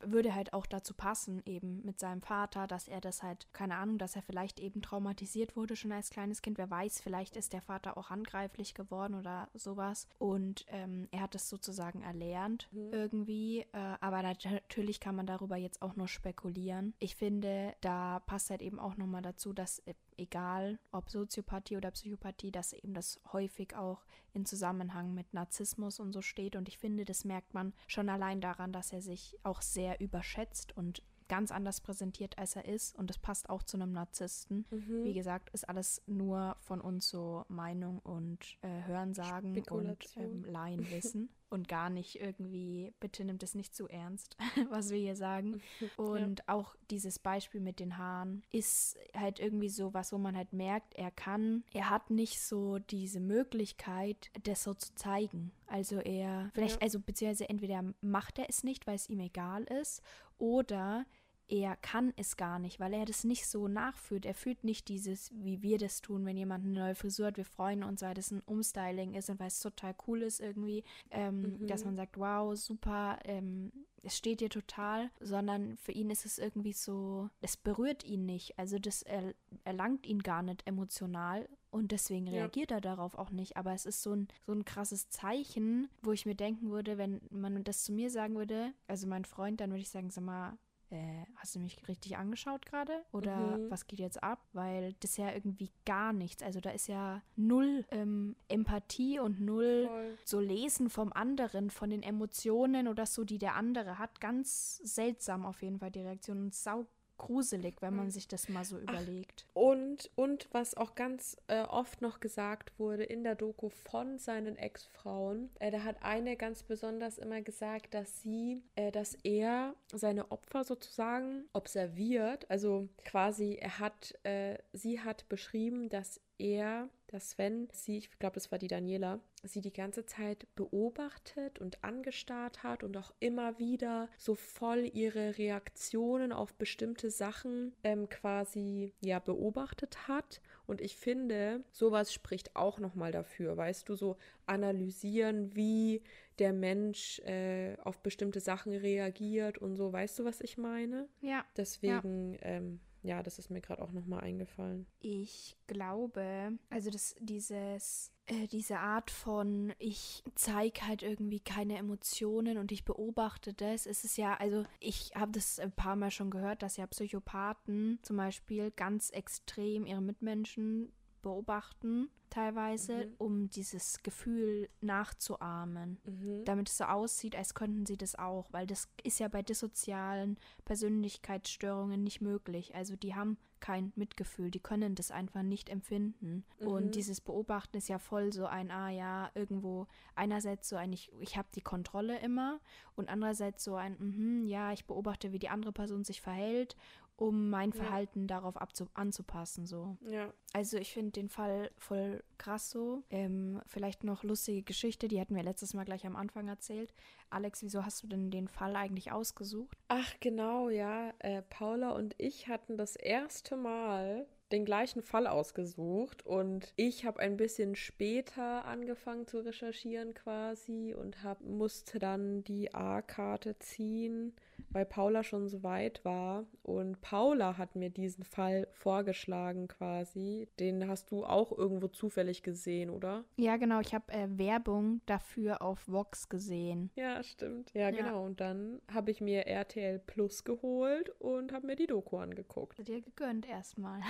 würde 0.00 0.34
halt 0.34 0.52
auch 0.52 0.66
dazu 0.66 0.94
passen, 0.94 1.42
eben 1.44 1.84
mit 1.84 1.98
seinem 1.98 2.22
Vater, 2.22 2.66
dass 2.66 2.88
er 2.88 3.00
das 3.00 3.22
halt, 3.22 3.52
keine 3.52 3.76
Ahnung, 3.76 3.98
dass 3.98 4.16
er 4.16 4.22
vielleicht 4.22 4.60
eben 4.60 4.82
traumatisiert 4.82 5.56
wurde 5.56 5.76
schon 5.76 5.92
als 5.92 6.10
kleines 6.10 6.42
Kind. 6.42 6.58
Wer 6.58 6.70
weiß, 6.70 7.00
vielleicht 7.00 7.36
ist 7.36 7.52
der 7.52 7.62
Vater 7.62 7.96
auch 7.96 8.10
handgreiflich 8.10 8.74
geworden 8.74 9.14
oder 9.14 9.48
sowas. 9.54 10.06
Und 10.18 10.64
ähm, 10.68 11.08
er 11.10 11.22
hat 11.22 11.34
es 11.34 11.48
sozusagen 11.48 12.02
erlernt 12.02 12.68
mhm. 12.72 12.92
irgendwie. 12.92 13.60
Äh, 13.72 13.96
aber 14.00 14.22
natürlich 14.22 15.00
kann 15.00 15.16
man 15.16 15.26
darüber 15.26 15.56
jetzt 15.56 15.82
auch 15.82 15.96
nur 15.96 16.08
spekulieren. 16.08 16.94
Ich 16.98 17.16
finde, 17.16 17.74
da 17.80 18.20
passt 18.20 18.50
halt 18.50 18.62
eben 18.62 18.78
auch 18.78 18.96
nochmal 18.96 19.22
dazu, 19.22 19.52
dass 19.52 19.80
äh, 19.80 19.94
egal 20.22 20.78
ob 20.90 21.10
Soziopathie 21.10 21.76
oder 21.76 21.90
Psychopathie, 21.90 22.50
dass 22.50 22.72
eben 22.72 22.94
das 22.94 23.20
häufig 23.32 23.76
auch 23.76 24.04
in 24.32 24.46
Zusammenhang 24.46 25.14
mit 25.14 25.34
Narzissmus 25.34 26.00
und 26.00 26.12
so 26.12 26.22
steht. 26.22 26.56
Und 26.56 26.68
ich 26.68 26.78
finde, 26.78 27.04
das 27.04 27.24
merkt 27.24 27.54
man 27.54 27.72
schon 27.86 28.08
allein 28.08 28.40
daran, 28.40 28.72
dass 28.72 28.92
er 28.92 29.02
sich 29.02 29.36
auch 29.42 29.62
sehr 29.62 30.00
überschätzt 30.00 30.76
und 30.76 31.02
ganz 31.28 31.50
anders 31.50 31.80
präsentiert, 31.80 32.36
als 32.38 32.56
er 32.56 32.66
ist. 32.66 32.94
Und 32.98 33.08
das 33.08 33.18
passt 33.18 33.48
auch 33.48 33.62
zu 33.62 33.76
einem 33.76 33.92
Narzissten. 33.92 34.66
Mhm. 34.70 35.04
Wie 35.04 35.14
gesagt, 35.14 35.50
ist 35.50 35.68
alles 35.68 36.02
nur 36.06 36.56
von 36.60 36.80
uns 36.80 37.08
so 37.08 37.44
Meinung 37.48 38.00
und 38.00 38.58
äh, 38.62 38.86
Hörensagen 38.86 39.62
und 39.70 39.96
ähm, 40.16 40.44
Laienwissen. 40.44 41.30
Und 41.52 41.68
gar 41.68 41.90
nicht 41.90 42.20
irgendwie, 42.20 42.92
bitte 43.00 43.24
nimmt 43.24 43.42
es 43.42 43.54
nicht 43.54 43.74
zu 43.74 43.88
ernst, 43.88 44.36
was 44.70 44.90
wir 44.90 44.98
hier 44.98 45.16
sagen. 45.16 45.60
Und 45.96 46.40
ja. 46.40 46.54
auch 46.54 46.74
dieses 46.90 47.18
Beispiel 47.18 47.60
mit 47.60 47.78
den 47.78 47.98
Haaren 47.98 48.42
ist 48.50 48.98
halt 49.16 49.38
irgendwie 49.40 49.68
so 49.68 49.94
was, 49.94 50.12
wo 50.12 50.18
man 50.18 50.36
halt 50.36 50.52
merkt, 50.52 50.94
er 50.94 51.10
kann, 51.10 51.64
er 51.72 51.90
hat 51.90 52.10
nicht 52.10 52.40
so 52.40 52.78
diese 52.78 53.20
Möglichkeit, 53.20 54.30
das 54.44 54.64
so 54.64 54.74
zu 54.74 54.94
zeigen. 54.94 55.52
Also 55.66 56.00
er, 56.00 56.50
vielleicht, 56.54 56.76
ja. 56.76 56.82
also 56.82 57.00
beziehungsweise 57.00 57.48
entweder 57.48 57.84
macht 58.00 58.38
er 58.38 58.48
es 58.48 58.64
nicht, 58.64 58.86
weil 58.86 58.96
es 58.96 59.08
ihm 59.08 59.20
egal 59.20 59.64
ist, 59.64 60.02
oder 60.38 61.06
er 61.52 61.76
kann 61.76 62.14
es 62.16 62.38
gar 62.38 62.58
nicht, 62.58 62.80
weil 62.80 62.94
er 62.94 63.04
das 63.04 63.24
nicht 63.24 63.46
so 63.46 63.68
nachfühlt. 63.68 64.24
Er 64.24 64.32
fühlt 64.32 64.64
nicht 64.64 64.88
dieses, 64.88 65.30
wie 65.34 65.60
wir 65.60 65.76
das 65.76 66.00
tun, 66.00 66.24
wenn 66.24 66.38
jemand 66.38 66.64
eine 66.64 66.72
neue 66.72 66.94
Frisur 66.94 67.26
hat. 67.26 67.36
Wir 67.36 67.44
freuen 67.44 67.82
uns, 67.82 68.00
weil 68.00 68.14
das 68.14 68.30
ein 68.30 68.40
Umstyling 68.46 69.12
ist 69.12 69.28
und 69.28 69.38
weil 69.38 69.48
es 69.48 69.60
total 69.60 69.94
cool 70.06 70.22
ist 70.22 70.40
irgendwie, 70.40 70.82
ähm, 71.10 71.58
mhm. 71.58 71.66
dass 71.66 71.84
man 71.84 71.94
sagt, 71.94 72.16
wow, 72.16 72.56
super, 72.56 73.18
ähm, 73.24 73.70
es 74.02 74.16
steht 74.16 74.40
dir 74.40 74.48
total, 74.48 75.10
sondern 75.20 75.76
für 75.76 75.92
ihn 75.92 76.08
ist 76.08 76.24
es 76.24 76.38
irgendwie 76.38 76.72
so, 76.72 77.28
es 77.42 77.58
berührt 77.58 78.02
ihn 78.02 78.24
nicht. 78.24 78.58
Also 78.58 78.78
das 78.78 79.02
er, 79.02 79.34
erlangt 79.64 80.06
ihn 80.06 80.22
gar 80.22 80.42
nicht 80.42 80.66
emotional 80.66 81.46
und 81.70 81.92
deswegen 81.92 82.28
reagiert 82.28 82.70
ja. 82.70 82.78
er 82.78 82.80
darauf 82.80 83.14
auch 83.14 83.30
nicht. 83.30 83.58
Aber 83.58 83.74
es 83.74 83.84
ist 83.84 84.02
so 84.02 84.14
ein, 84.14 84.28
so 84.46 84.52
ein 84.52 84.64
krasses 84.64 85.10
Zeichen, 85.10 85.90
wo 86.00 86.12
ich 86.12 86.24
mir 86.24 86.34
denken 86.34 86.70
würde, 86.70 86.96
wenn 86.96 87.20
man 87.28 87.62
das 87.62 87.84
zu 87.84 87.92
mir 87.92 88.08
sagen 88.08 88.36
würde, 88.36 88.72
also 88.88 89.06
mein 89.06 89.26
Freund, 89.26 89.60
dann 89.60 89.68
würde 89.68 89.82
ich 89.82 89.90
sagen, 89.90 90.08
sag 90.08 90.24
mal, 90.24 90.56
äh, 90.92 91.24
hast 91.36 91.54
du 91.54 91.60
mich 91.60 91.88
richtig 91.88 92.16
angeschaut 92.16 92.66
gerade? 92.66 93.04
Oder 93.12 93.58
mhm. 93.58 93.70
was 93.70 93.86
geht 93.86 93.98
jetzt 93.98 94.22
ab? 94.22 94.40
Weil 94.52 94.94
das 95.00 95.16
ja 95.16 95.32
irgendwie 95.32 95.70
gar 95.84 96.12
nichts. 96.12 96.42
Also 96.42 96.60
da 96.60 96.70
ist 96.70 96.86
ja 96.86 97.22
null 97.34 97.84
ähm, 97.90 98.36
Empathie 98.48 99.18
und 99.18 99.40
null 99.40 99.86
Voll. 99.88 100.18
so 100.24 100.40
Lesen 100.40 100.90
vom 100.90 101.12
anderen, 101.12 101.70
von 101.70 101.90
den 101.90 102.02
Emotionen 102.02 102.88
oder 102.88 103.06
so, 103.06 103.24
die 103.24 103.38
der 103.38 103.56
andere 103.56 103.98
hat. 103.98 104.20
Ganz 104.20 104.76
seltsam 104.84 105.44
auf 105.46 105.62
jeden 105.62 105.78
Fall 105.78 105.90
die 105.90 106.02
Reaktion 106.02 106.38
und 106.38 106.54
sau 106.54 106.86
gruselig, 107.22 107.80
wenn 107.80 107.96
man 107.96 108.06
hm. 108.06 108.10
sich 108.10 108.28
das 108.28 108.48
mal 108.48 108.64
so 108.64 108.78
überlegt. 108.78 109.46
Ach, 109.48 109.56
und, 109.62 110.10
und 110.16 110.48
was 110.52 110.76
auch 110.76 110.94
ganz 110.94 111.36
äh, 111.46 111.62
oft 111.62 112.02
noch 112.02 112.20
gesagt 112.20 112.78
wurde 112.78 113.04
in 113.04 113.24
der 113.24 113.34
Doku 113.34 113.70
von 113.70 114.18
seinen 114.18 114.56
Ex-Frauen, 114.56 115.48
äh, 115.60 115.70
da 115.70 115.84
hat 115.84 116.02
eine 116.02 116.36
ganz 116.36 116.62
besonders 116.62 117.18
immer 117.18 117.40
gesagt, 117.40 117.94
dass 117.94 118.22
sie, 118.22 118.62
äh, 118.74 118.92
dass 118.92 119.14
er 119.22 119.74
seine 119.92 120.30
Opfer 120.30 120.64
sozusagen 120.64 121.44
observiert. 121.52 122.50
Also 122.50 122.88
quasi, 123.04 123.54
er 123.54 123.78
hat, 123.78 124.14
äh, 124.24 124.58
sie 124.72 125.00
hat 125.00 125.28
beschrieben, 125.28 125.88
dass 125.88 126.20
er 126.42 126.88
dass 127.12 127.32
Sven 127.32 127.68
sie, 127.72 127.98
ich 127.98 128.18
glaube, 128.18 128.34
das 128.34 128.50
war 128.50 128.58
die 128.58 128.68
Daniela, 128.68 129.20
sie 129.42 129.60
die 129.60 129.72
ganze 129.72 130.06
Zeit 130.06 130.46
beobachtet 130.54 131.58
und 131.58 131.84
angestarrt 131.84 132.62
hat 132.62 132.82
und 132.82 132.96
auch 132.96 133.12
immer 133.20 133.58
wieder 133.58 134.08
so 134.16 134.34
voll 134.34 134.90
ihre 134.94 135.36
Reaktionen 135.36 136.32
auf 136.32 136.54
bestimmte 136.54 137.10
Sachen 137.10 137.74
ähm, 137.84 138.08
quasi 138.08 138.94
ja 139.00 139.18
beobachtet 139.18 140.08
hat. 140.08 140.40
Und 140.66 140.80
ich 140.80 140.96
finde, 140.96 141.62
sowas 141.70 142.14
spricht 142.14 142.56
auch 142.56 142.78
nochmal 142.78 143.12
dafür, 143.12 143.58
weißt 143.58 143.90
du, 143.90 143.94
so 143.94 144.16
analysieren, 144.46 145.54
wie 145.54 146.02
der 146.38 146.54
Mensch 146.54 147.18
äh, 147.20 147.76
auf 147.84 148.02
bestimmte 148.02 148.40
Sachen 148.40 148.72
reagiert 148.72 149.58
und 149.58 149.76
so. 149.76 149.92
Weißt 149.92 150.18
du, 150.18 150.24
was 150.24 150.40
ich 150.40 150.56
meine? 150.56 151.08
Ja. 151.20 151.44
Deswegen, 151.58 152.34
ja. 152.34 152.40
Ähm, 152.42 152.80
ja, 153.02 153.22
das 153.22 153.38
ist 153.38 153.50
mir 153.50 153.60
gerade 153.60 153.82
auch 153.82 153.92
nochmal 153.92 154.20
eingefallen. 154.20 154.86
Ich 155.00 155.56
glaube, 155.66 156.58
also 156.70 156.90
das, 156.90 157.16
dieses, 157.20 158.12
äh, 158.26 158.46
diese 158.46 158.78
Art 158.78 159.10
von, 159.10 159.72
ich 159.78 160.22
zeige 160.34 160.86
halt 160.86 161.02
irgendwie 161.02 161.40
keine 161.40 161.78
Emotionen 161.78 162.58
und 162.58 162.70
ich 162.70 162.84
beobachte 162.84 163.54
das. 163.54 163.86
Es 163.86 164.04
ist 164.04 164.16
ja, 164.16 164.34
also 164.34 164.64
ich 164.78 165.10
habe 165.16 165.32
das 165.32 165.58
ein 165.58 165.72
paar 165.72 165.96
Mal 165.96 166.10
schon 166.10 166.30
gehört, 166.30 166.62
dass 166.62 166.76
ja 166.76 166.86
Psychopathen 166.86 167.98
zum 168.02 168.16
Beispiel 168.16 168.70
ganz 168.70 169.10
extrem 169.10 169.84
ihre 169.84 170.02
Mitmenschen 170.02 170.92
beobachten 171.22 172.08
teilweise, 172.32 173.06
mhm. 173.06 173.14
um 173.18 173.50
dieses 173.50 174.02
Gefühl 174.02 174.70
nachzuahmen, 174.80 175.98
mhm. 176.04 176.44
damit 176.46 176.70
es 176.70 176.78
so 176.78 176.84
aussieht, 176.84 177.36
als 177.36 177.54
könnten 177.54 177.84
sie 177.84 177.98
das 177.98 178.18
auch, 178.18 178.48
weil 178.52 178.66
das 178.66 178.88
ist 179.02 179.20
ja 179.20 179.28
bei 179.28 179.42
dissozialen 179.42 180.38
Persönlichkeitsstörungen 180.64 182.02
nicht 182.02 182.22
möglich. 182.22 182.74
Also 182.74 182.96
die 182.96 183.14
haben 183.14 183.36
kein 183.60 183.92
Mitgefühl, 183.94 184.50
die 184.50 184.60
können 184.60 184.94
das 184.94 185.10
einfach 185.10 185.42
nicht 185.42 185.68
empfinden. 185.68 186.44
Mhm. 186.58 186.66
Und 186.66 186.94
dieses 186.94 187.20
Beobachten 187.20 187.76
ist 187.76 187.88
ja 187.88 187.98
voll 187.98 188.32
so 188.32 188.46
ein, 188.46 188.70
ah 188.70 188.90
ja, 188.90 189.30
irgendwo 189.34 189.86
einerseits 190.14 190.68
so 190.68 190.76
ein, 190.76 190.92
ich, 190.92 191.12
ich 191.20 191.36
habe 191.36 191.48
die 191.54 191.60
Kontrolle 191.60 192.18
immer 192.20 192.60
und 192.96 193.08
andererseits 193.08 193.62
so 193.62 193.76
ein, 193.76 193.96
mh, 193.98 194.48
ja, 194.48 194.72
ich 194.72 194.86
beobachte, 194.86 195.32
wie 195.32 195.38
die 195.38 195.48
andere 195.48 195.72
Person 195.72 196.02
sich 196.02 196.20
verhält 196.20 196.76
um 197.16 197.50
mein 197.50 197.72
Verhalten 197.72 198.22
ja. 198.22 198.26
darauf 198.26 198.56
anzupassen. 198.94 199.66
So. 199.66 199.96
Ja. 200.02 200.32
Also 200.52 200.78
ich 200.78 200.92
finde 200.92 201.12
den 201.12 201.28
Fall 201.28 201.70
voll 201.78 202.22
krass 202.38 202.70
so. 202.70 203.02
Ähm, 203.10 203.60
vielleicht 203.66 204.04
noch 204.04 204.22
lustige 204.24 204.62
Geschichte, 204.62 205.08
die 205.08 205.20
hatten 205.20 205.36
wir 205.36 205.42
letztes 205.42 205.74
Mal 205.74 205.84
gleich 205.84 206.06
am 206.06 206.16
Anfang 206.16 206.48
erzählt. 206.48 206.92
Alex, 207.30 207.62
wieso 207.62 207.84
hast 207.84 208.02
du 208.02 208.06
denn 208.06 208.30
den 208.30 208.48
Fall 208.48 208.76
eigentlich 208.76 209.12
ausgesucht? 209.12 209.76
Ach 209.88 210.14
genau, 210.20 210.68
ja. 210.68 211.12
Äh, 211.20 211.42
Paula 211.42 211.90
und 211.90 212.14
ich 212.18 212.48
hatten 212.48 212.76
das 212.76 212.96
erste 212.96 213.56
Mal 213.56 214.26
den 214.52 214.64
gleichen 214.64 215.02
Fall 215.02 215.26
ausgesucht 215.26 216.26
und 216.26 216.72
ich 216.76 217.06
habe 217.06 217.20
ein 217.20 217.36
bisschen 217.36 217.74
später 217.74 218.64
angefangen 218.66 219.26
zu 219.26 219.38
recherchieren 219.38 220.12
quasi 220.14 220.94
und 220.94 221.22
hab, 221.22 221.40
musste 221.40 221.98
dann 221.98 222.44
die 222.44 222.74
A-Karte 222.74 223.58
ziehen 223.58 224.34
weil 224.70 224.86
Paula 224.86 225.22
schon 225.22 225.48
so 225.48 225.62
weit 225.62 226.04
war. 226.04 226.46
Und 226.62 227.00
Paula 227.00 227.58
hat 227.58 227.76
mir 227.76 227.90
diesen 227.90 228.24
Fall 228.24 228.66
vorgeschlagen 228.72 229.68
quasi. 229.68 230.48
Den 230.58 230.88
hast 230.88 231.10
du 231.10 231.24
auch 231.24 231.56
irgendwo 231.56 231.88
zufällig 231.88 232.42
gesehen, 232.42 232.90
oder? 232.90 233.24
Ja, 233.36 233.56
genau. 233.56 233.80
Ich 233.80 233.94
habe 233.94 234.12
äh, 234.12 234.26
Werbung 234.30 235.00
dafür 235.06 235.62
auf 235.62 235.86
Vox 235.88 236.28
gesehen. 236.28 236.90
Ja, 236.96 237.22
stimmt. 237.22 237.72
Ja, 237.74 237.90
ja. 237.90 237.90
genau. 237.90 238.24
Und 238.24 238.40
dann 238.40 238.80
habe 238.92 239.10
ich 239.10 239.20
mir 239.20 239.46
RTL 239.46 239.98
Plus 239.98 240.44
geholt 240.44 241.10
und 241.20 241.52
habe 241.52 241.66
mir 241.66 241.76
die 241.76 241.86
Doku 241.86 242.16
angeguckt. 242.16 242.86
Dir 242.86 243.02
gegönnt 243.02 243.48
erstmal. 243.48 244.00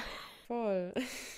Voll. 0.47 0.93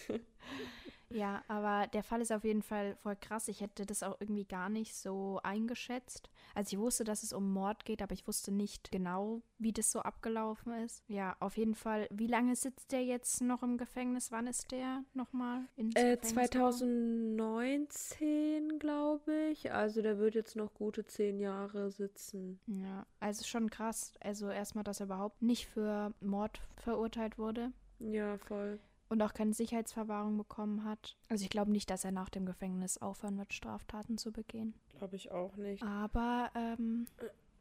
Ja, 1.15 1.43
aber 1.47 1.87
der 1.87 2.03
Fall 2.03 2.21
ist 2.21 2.33
auf 2.33 2.43
jeden 2.43 2.63
Fall 2.63 2.97
voll 2.97 3.15
krass. 3.15 3.47
Ich 3.47 3.61
hätte 3.61 3.87
das 3.87 4.03
auch 4.03 4.17
irgendwie 4.19 4.45
gar 4.45 4.69
nicht 4.69 4.97
so 4.97 5.39
eingeschätzt. 5.45 6.29
Also 6.55 6.77
ich 6.77 6.81
wusste, 6.81 7.05
dass 7.05 7.23
es 7.23 7.33
um 7.33 7.53
Mord 7.53 7.85
geht, 7.85 8.03
aber 8.03 8.15
ich 8.15 8.27
wusste 8.27 8.51
nicht 8.51 8.91
genau, 8.91 9.41
wie 9.59 9.73
das 9.73 9.93
so 9.93 10.01
abgelaufen 10.01 10.73
ist. 10.85 11.05
Ja, 11.07 11.37
auf 11.39 11.57
jeden 11.57 11.77
Fall. 11.77 12.09
Wie 12.11 12.27
lange 12.27 12.57
sitzt 12.57 12.91
der 12.91 13.05
jetzt 13.05 13.43
noch 13.43 13.63
im 13.63 13.79
Gefängnis? 13.79 14.33
Wann 14.33 14.49
ist 14.49 14.73
der 14.73 15.05
nochmal 15.15 15.69
in 15.77 15.95
äh, 15.95 16.19
2019, 16.21 18.81
glaube 18.81 19.51
ich. 19.53 19.73
Also 19.73 20.03
der 20.03 20.19
wird 20.19 20.35
jetzt 20.35 20.57
noch 20.57 20.75
gute 20.75 21.07
zehn 21.07 21.39
Jahre 21.39 21.93
sitzen. 21.93 22.59
Ja, 22.67 23.07
also 23.21 23.45
schon 23.45 23.71
krass. 23.71 24.15
Also 24.21 24.51
erstmal, 24.51 24.83
dass 24.83 24.99
er 24.99 25.07
überhaupt 25.07 25.43
nicht 25.43 25.67
für 25.67 26.13
Mord 26.21 26.61
verurteilt 26.77 27.39
wurde. 27.39 27.71
Ja, 28.01 28.37
voll. 28.39 28.81
Und 29.15 29.23
auch 29.23 29.33
keine 29.33 29.55
Sicherheitsverwahrung 29.55 30.37
bekommen 30.37 30.85
hat. 30.85 31.17
Also 31.29 31.45
ich 31.45 31.51
glaube 31.51 31.71
nicht, 31.71 31.89
dass 31.91 32.05
er 32.05 32.13
nach 32.13 32.29
dem 32.29 32.47
Gefängnis 32.47 32.99
aufhören 32.99 33.39
wird, 33.39 33.55
Straftaten 33.55 34.19
zu 34.19 34.33
begehen. 34.33 34.75
Glaube 34.99 35.17
ich 35.17 35.31
auch 35.31 35.57
nicht. 35.57 35.83
Aber 35.83 36.51
ähm, 36.55 37.07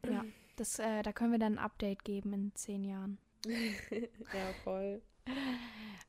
ja, 0.04 0.24
das, 0.56 0.78
äh, 0.78 1.02
da 1.02 1.12
können 1.12 1.32
wir 1.32 1.38
dann 1.38 1.54
ein 1.54 1.64
Update 1.64 2.04
geben 2.04 2.32
in 2.32 2.54
zehn 2.54 2.84
Jahren. 2.84 3.18
ja, 3.46 4.52
voll. 4.64 5.00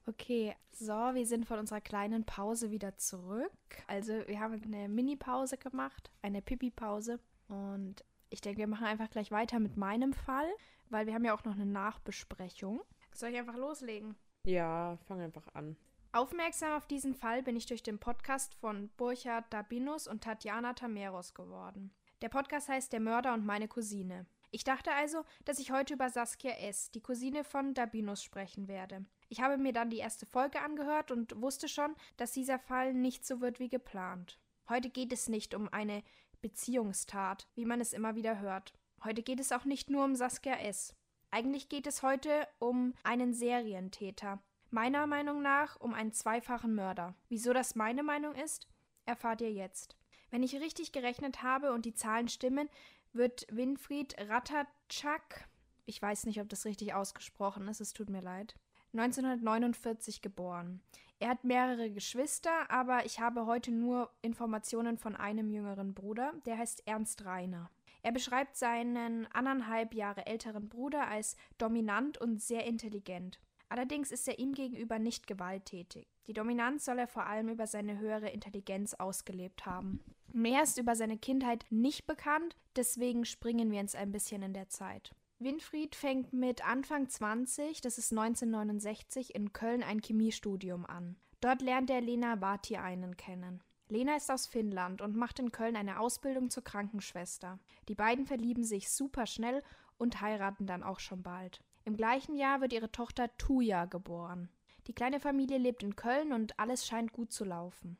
Okay, 0.08 0.56
so, 0.72 0.94
wir 0.94 1.26
sind 1.26 1.46
von 1.46 1.60
unserer 1.60 1.82
kleinen 1.82 2.26
Pause 2.26 2.72
wieder 2.72 2.98
zurück. 2.98 3.52
Also 3.88 4.14
wir 4.28 4.40
haben 4.40 4.62
eine 4.64 4.90
Mini-Pause 4.90 5.58
gemacht, 5.58 6.12
eine 6.22 6.42
Pipi-Pause. 6.42 7.20
Und 7.48 8.04
ich 8.30 8.42
denke, 8.42 8.60
wir 8.60 8.68
machen 8.68 8.86
einfach 8.86 9.10
gleich 9.10 9.32
weiter 9.32 9.60
mit 9.60 9.78
meinem 9.78 10.14
Fall, 10.14 10.48
weil 10.90 11.06
wir 11.06 11.14
haben 11.14 11.26
ja 11.26 11.36
auch 11.36 11.44
noch 11.44 11.54
eine 11.54 11.66
Nachbesprechung. 11.66 12.82
Soll 13.14 13.30
ich 13.30 13.38
einfach 13.38 13.56
loslegen? 13.56 14.16
Ja, 14.46 14.98
fang 15.08 15.22
einfach 15.22 15.48
an. 15.56 15.76
Aufmerksam 16.12 16.74
auf 16.74 16.86
diesen 16.86 17.16
Fall 17.16 17.42
bin 17.42 17.58
ich 17.58 17.66
durch 17.66 17.82
den 17.82 18.00
Podcast 18.00 18.54
von 18.56 18.90
Burchard 18.96 19.52
Dabinus 19.52 20.08
und 20.08 20.24
Tatjana 20.24 20.74
Tameros 20.74 21.34
geworden. 21.34 21.92
Der 22.22 22.30
Podcast 22.30 22.70
heißt 22.70 22.94
Der 22.94 23.00
Mörder 23.00 23.34
und 23.34 23.46
meine 23.46 23.68
Cousine. 23.68 24.28
Ich 24.52 24.64
dachte 24.64 24.92
also, 24.94 25.26
dass 25.44 25.60
ich 25.60 25.72
heute 25.72 25.96
über 25.96 26.10
Saskia 26.10 26.52
S., 26.52 26.92
die 26.92 27.02
Cousine 27.02 27.44
von 27.44 27.74
Dabinus, 27.74 28.24
sprechen 28.24 28.68
werde. 28.68 29.06
Ich 29.28 29.42
habe 29.42 29.58
mir 29.58 29.74
dann 29.74 29.90
die 29.90 29.98
erste 29.98 30.26
Folge 30.28 30.62
angehört 30.62 31.12
und 31.12 31.42
wusste 31.42 31.68
schon, 31.68 31.96
dass 32.16 32.32
dieser 32.32 32.60
Fall 32.60 32.94
nicht 32.94 33.26
so 33.26 33.42
wird 33.42 33.60
wie 33.60 33.68
geplant. 33.68 34.40
Heute 34.70 34.90
geht 34.90 35.12
es 35.12 35.28
nicht 35.28 35.56
um 35.56 35.68
eine 35.70 36.04
Beziehungstat, 36.42 37.48
wie 37.56 37.66
man 37.66 37.82
es 37.82 37.94
immer 37.94 38.16
wieder 38.16 38.40
hört. 38.40 38.74
Heute 39.04 39.24
geht 39.24 39.40
es 39.40 39.52
auch 39.52 39.66
nicht 39.66 39.90
nur 39.90 40.06
um 40.06 40.16
Saskia 40.16 40.56
S. 40.60 40.96
Eigentlich 41.36 41.68
geht 41.68 41.86
es 41.86 42.02
heute 42.02 42.48
um 42.60 42.94
einen 43.04 43.34
Serientäter. 43.34 44.42
Meiner 44.70 45.06
Meinung 45.06 45.42
nach 45.42 45.78
um 45.82 45.94
einen 45.94 46.14
zweifachen 46.14 46.74
Mörder. 46.74 47.14
Wieso 47.28 47.52
das 47.52 47.76
meine 47.76 48.04
Meinung 48.04 48.36
ist, 48.36 48.70
erfahrt 49.04 49.42
ihr 49.42 49.52
jetzt. 49.52 49.98
Wenn 50.32 50.44
ich 50.44 50.56
richtig 50.56 50.94
gerechnet 50.94 51.44
habe 51.44 51.74
und 51.74 51.84
die 51.84 51.94
Zahlen 51.94 52.30
stimmen, 52.30 52.70
wird 53.12 53.48
Winfried 53.50 54.16
Rattatschak, 54.18 55.50
ich 55.86 56.02
weiß 56.02 56.26
nicht, 56.26 56.40
ob 56.40 56.48
das 56.48 56.64
richtig 56.64 56.94
ausgesprochen 56.94 57.68
ist, 57.68 57.82
es 57.82 57.92
tut 57.92 58.10
mir 58.10 58.22
leid, 58.22 58.56
1949 58.94 60.22
geboren. 60.22 60.82
Er 61.20 61.28
hat 61.28 61.44
mehrere 61.44 61.92
Geschwister, 61.92 62.72
aber 62.72 63.06
ich 63.06 63.20
habe 63.20 63.46
heute 63.46 63.72
nur 63.72 64.10
Informationen 64.22 64.98
von 64.98 65.18
einem 65.18 65.50
jüngeren 65.50 65.94
Bruder, 65.94 66.32
der 66.46 66.58
heißt 66.58 66.88
Ernst 66.88 67.26
Reiner. 67.26 67.70
Er 68.06 68.12
beschreibt 68.12 68.56
seinen 68.56 69.26
anderthalb 69.34 69.96
Jahre 69.96 70.28
älteren 70.28 70.70
Bruder 70.70 71.08
als 71.08 71.36
dominant 71.58 72.20
und 72.20 72.40
sehr 72.40 72.64
intelligent. 72.64 73.40
Allerdings 73.68 74.12
ist 74.12 74.28
er 74.28 74.38
ihm 74.38 74.54
gegenüber 74.54 75.00
nicht 75.00 75.26
gewalttätig. 75.26 76.08
Die 76.28 76.34
Dominanz 76.34 76.86
soll 76.86 77.00
er 77.00 77.08
vor 77.08 77.26
allem 77.26 77.50
über 77.50 77.66
seine 77.66 77.98
höhere 77.98 78.30
Intelligenz 78.30 78.94
ausgelebt 78.94 79.66
haben. 79.66 80.02
Mehr 80.32 80.62
ist 80.62 80.78
über 80.78 80.96
seine 80.96 81.18
Kindheit 81.18 81.66
nicht 81.72 82.06
bekannt, 82.06 82.56
deswegen 82.76 83.26
springen 83.26 83.72
wir 83.72 83.80
uns 83.80 83.96
ein 83.96 84.12
bisschen 84.12 84.44
in 84.44 84.54
der 84.54 84.70
Zeit. 84.70 85.16
Winfried 85.40 85.96
fängt 85.96 86.32
mit 86.32 86.64
Anfang 86.64 87.10
20, 87.10 87.82
das 87.82 87.98
ist 87.98 88.12
1969, 88.12 89.34
in 89.34 89.52
Köln 89.52 89.82
ein 89.82 90.04
Chemiestudium 90.04 90.86
an. 90.86 91.16
Dort 91.42 91.64
lernt 91.64 91.90
er 91.90 92.02
Lena 92.02 92.40
Vartiainen 92.40 93.18
kennen. 93.18 93.64
Lena 93.88 94.16
ist 94.16 94.32
aus 94.32 94.48
Finnland 94.48 95.02
und 95.02 95.16
macht 95.16 95.40
in 95.40 95.52
Köln 95.52 95.76
eine 95.76 96.00
Ausbildung 96.00 96.50
zur 96.50 96.64
Krankenschwester. 96.64 97.60
Die 97.88 97.96
beiden 97.96 98.26
verlieben 98.26 98.64
sich 98.64 98.90
super 98.90 99.28
schnell 99.28 99.62
und 99.98 100.22
heiraten 100.22 100.66
dann 100.66 100.84
auch 100.84 101.00
schon 101.00 101.22
bald. 101.22 101.62
Im 101.84 101.96
gleichen 101.96 102.36
Jahr 102.36 102.62
wird 102.62 102.74
ihre 102.74 102.92
Tochter 102.92 103.36
Tuja 103.38 103.86
geboren. 103.86 104.50
Die 104.88 104.94
kleine 104.94 105.20
Familie 105.20 105.60
lebt 105.60 105.84
in 105.84 105.96
Köln 105.96 106.34
und 106.34 106.60
alles 106.60 106.86
scheint 106.88 107.14
gut 107.14 107.32
zu 107.32 107.46
laufen. 107.46 107.98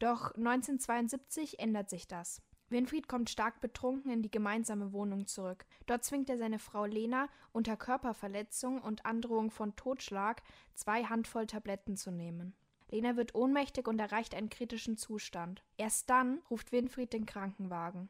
Doch 0.00 0.34
1972 0.34 1.60
ändert 1.60 1.90
sich 1.90 2.08
das. 2.08 2.42
Winfried 2.70 3.08
kommt 3.08 3.30
stark 3.30 3.60
betrunken 3.60 4.12
in 4.12 4.22
die 4.22 4.30
gemeinsame 4.30 4.92
Wohnung 4.92 5.26
zurück. 5.26 5.66
Dort 5.86 6.04
zwingt 6.04 6.30
er 6.30 6.38
seine 6.38 6.60
Frau 6.60 6.86
Lena 6.86 7.28
unter 7.52 7.76
Körperverletzung 7.76 8.80
und 8.80 9.04
Androhung 9.04 9.50
von 9.50 9.74
Totschlag 9.76 10.42
zwei 10.74 11.04
Handvoll 11.04 11.46
Tabletten 11.46 11.96
zu 11.96 12.12
nehmen. 12.12 12.54
Lena 12.90 13.16
wird 13.16 13.34
ohnmächtig 13.34 13.86
und 13.86 13.98
erreicht 14.00 14.34
einen 14.34 14.50
kritischen 14.50 14.96
Zustand. 14.96 15.62
Erst 15.76 16.10
dann 16.10 16.40
ruft 16.50 16.72
Winfried 16.72 17.12
den 17.12 17.26
Krankenwagen. 17.26 18.08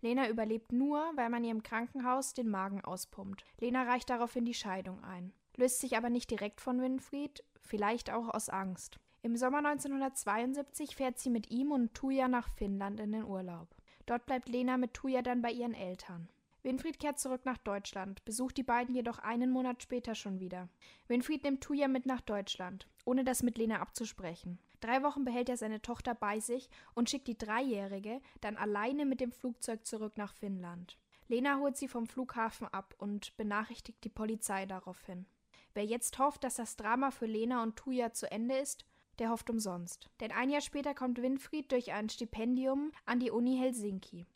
Lena 0.00 0.28
überlebt 0.28 0.72
nur, 0.72 1.12
weil 1.14 1.28
man 1.28 1.44
ihr 1.44 1.50
im 1.50 1.62
Krankenhaus 1.62 2.32
den 2.32 2.48
Magen 2.48 2.82
auspumpt. 2.82 3.44
Lena 3.58 3.82
reicht 3.82 4.08
daraufhin 4.08 4.46
die 4.46 4.54
Scheidung 4.54 5.04
ein, 5.04 5.32
löst 5.56 5.80
sich 5.80 5.96
aber 5.96 6.08
nicht 6.08 6.30
direkt 6.30 6.62
von 6.62 6.80
Winfried, 6.80 7.44
vielleicht 7.60 8.10
auch 8.10 8.28
aus 8.28 8.48
Angst. 8.48 8.98
Im 9.22 9.36
Sommer 9.36 9.58
1972 9.58 10.96
fährt 10.96 11.18
sie 11.18 11.28
mit 11.28 11.50
ihm 11.50 11.72
und 11.72 11.92
Tuja 11.92 12.28
nach 12.28 12.48
Finnland 12.48 12.98
in 13.00 13.12
den 13.12 13.24
Urlaub. 13.24 13.68
Dort 14.06 14.24
bleibt 14.24 14.48
Lena 14.48 14.78
mit 14.78 14.94
Tuja 14.94 15.20
dann 15.20 15.42
bei 15.42 15.52
ihren 15.52 15.74
Eltern. 15.74 16.30
Winfried 16.62 16.98
kehrt 16.98 17.18
zurück 17.18 17.42
nach 17.44 17.58
Deutschland, 17.58 18.24
besucht 18.24 18.56
die 18.56 18.62
beiden 18.62 18.94
jedoch 18.94 19.18
einen 19.18 19.50
Monat 19.50 19.82
später 19.82 20.14
schon 20.14 20.40
wieder. 20.40 20.68
Winfried 21.08 21.44
nimmt 21.44 21.62
Tuja 21.62 21.88
mit 21.88 22.06
nach 22.06 22.22
Deutschland, 22.22 22.86
ohne 23.04 23.24
das 23.24 23.42
mit 23.42 23.58
Lena 23.58 23.80
abzusprechen. 23.80 24.58
Drei 24.80 25.02
Wochen 25.02 25.24
behält 25.24 25.48
er 25.48 25.56
seine 25.56 25.82
Tochter 25.82 26.14
bei 26.14 26.40
sich 26.40 26.68
und 26.94 27.10
schickt 27.10 27.28
die 27.28 27.38
Dreijährige 27.38 28.20
dann 28.40 28.56
alleine 28.56 29.04
mit 29.04 29.20
dem 29.20 29.32
Flugzeug 29.32 29.86
zurück 29.86 30.16
nach 30.16 30.34
Finnland. 30.34 30.98
Lena 31.28 31.58
holt 31.58 31.76
sie 31.76 31.88
vom 31.88 32.06
Flughafen 32.06 32.66
ab 32.68 32.94
und 32.98 33.36
benachrichtigt 33.36 34.02
die 34.02 34.08
Polizei 34.08 34.66
daraufhin. 34.66 35.26
Wer 35.74 35.84
jetzt 35.84 36.18
hofft, 36.18 36.42
dass 36.42 36.56
das 36.56 36.76
Drama 36.76 37.10
für 37.10 37.26
Lena 37.26 37.62
und 37.62 37.76
Tuja 37.76 38.12
zu 38.12 38.30
Ende 38.30 38.56
ist, 38.56 38.84
der 39.20 39.30
hofft 39.30 39.50
umsonst. 39.50 40.10
Denn 40.20 40.32
ein 40.32 40.50
Jahr 40.50 40.62
später 40.62 40.94
kommt 40.94 41.22
Winfried 41.22 41.70
durch 41.70 41.92
ein 41.92 42.08
Stipendium 42.08 42.90
an 43.04 43.20
die 43.20 43.30
Uni 43.30 43.56
Helsinki. 43.58 44.26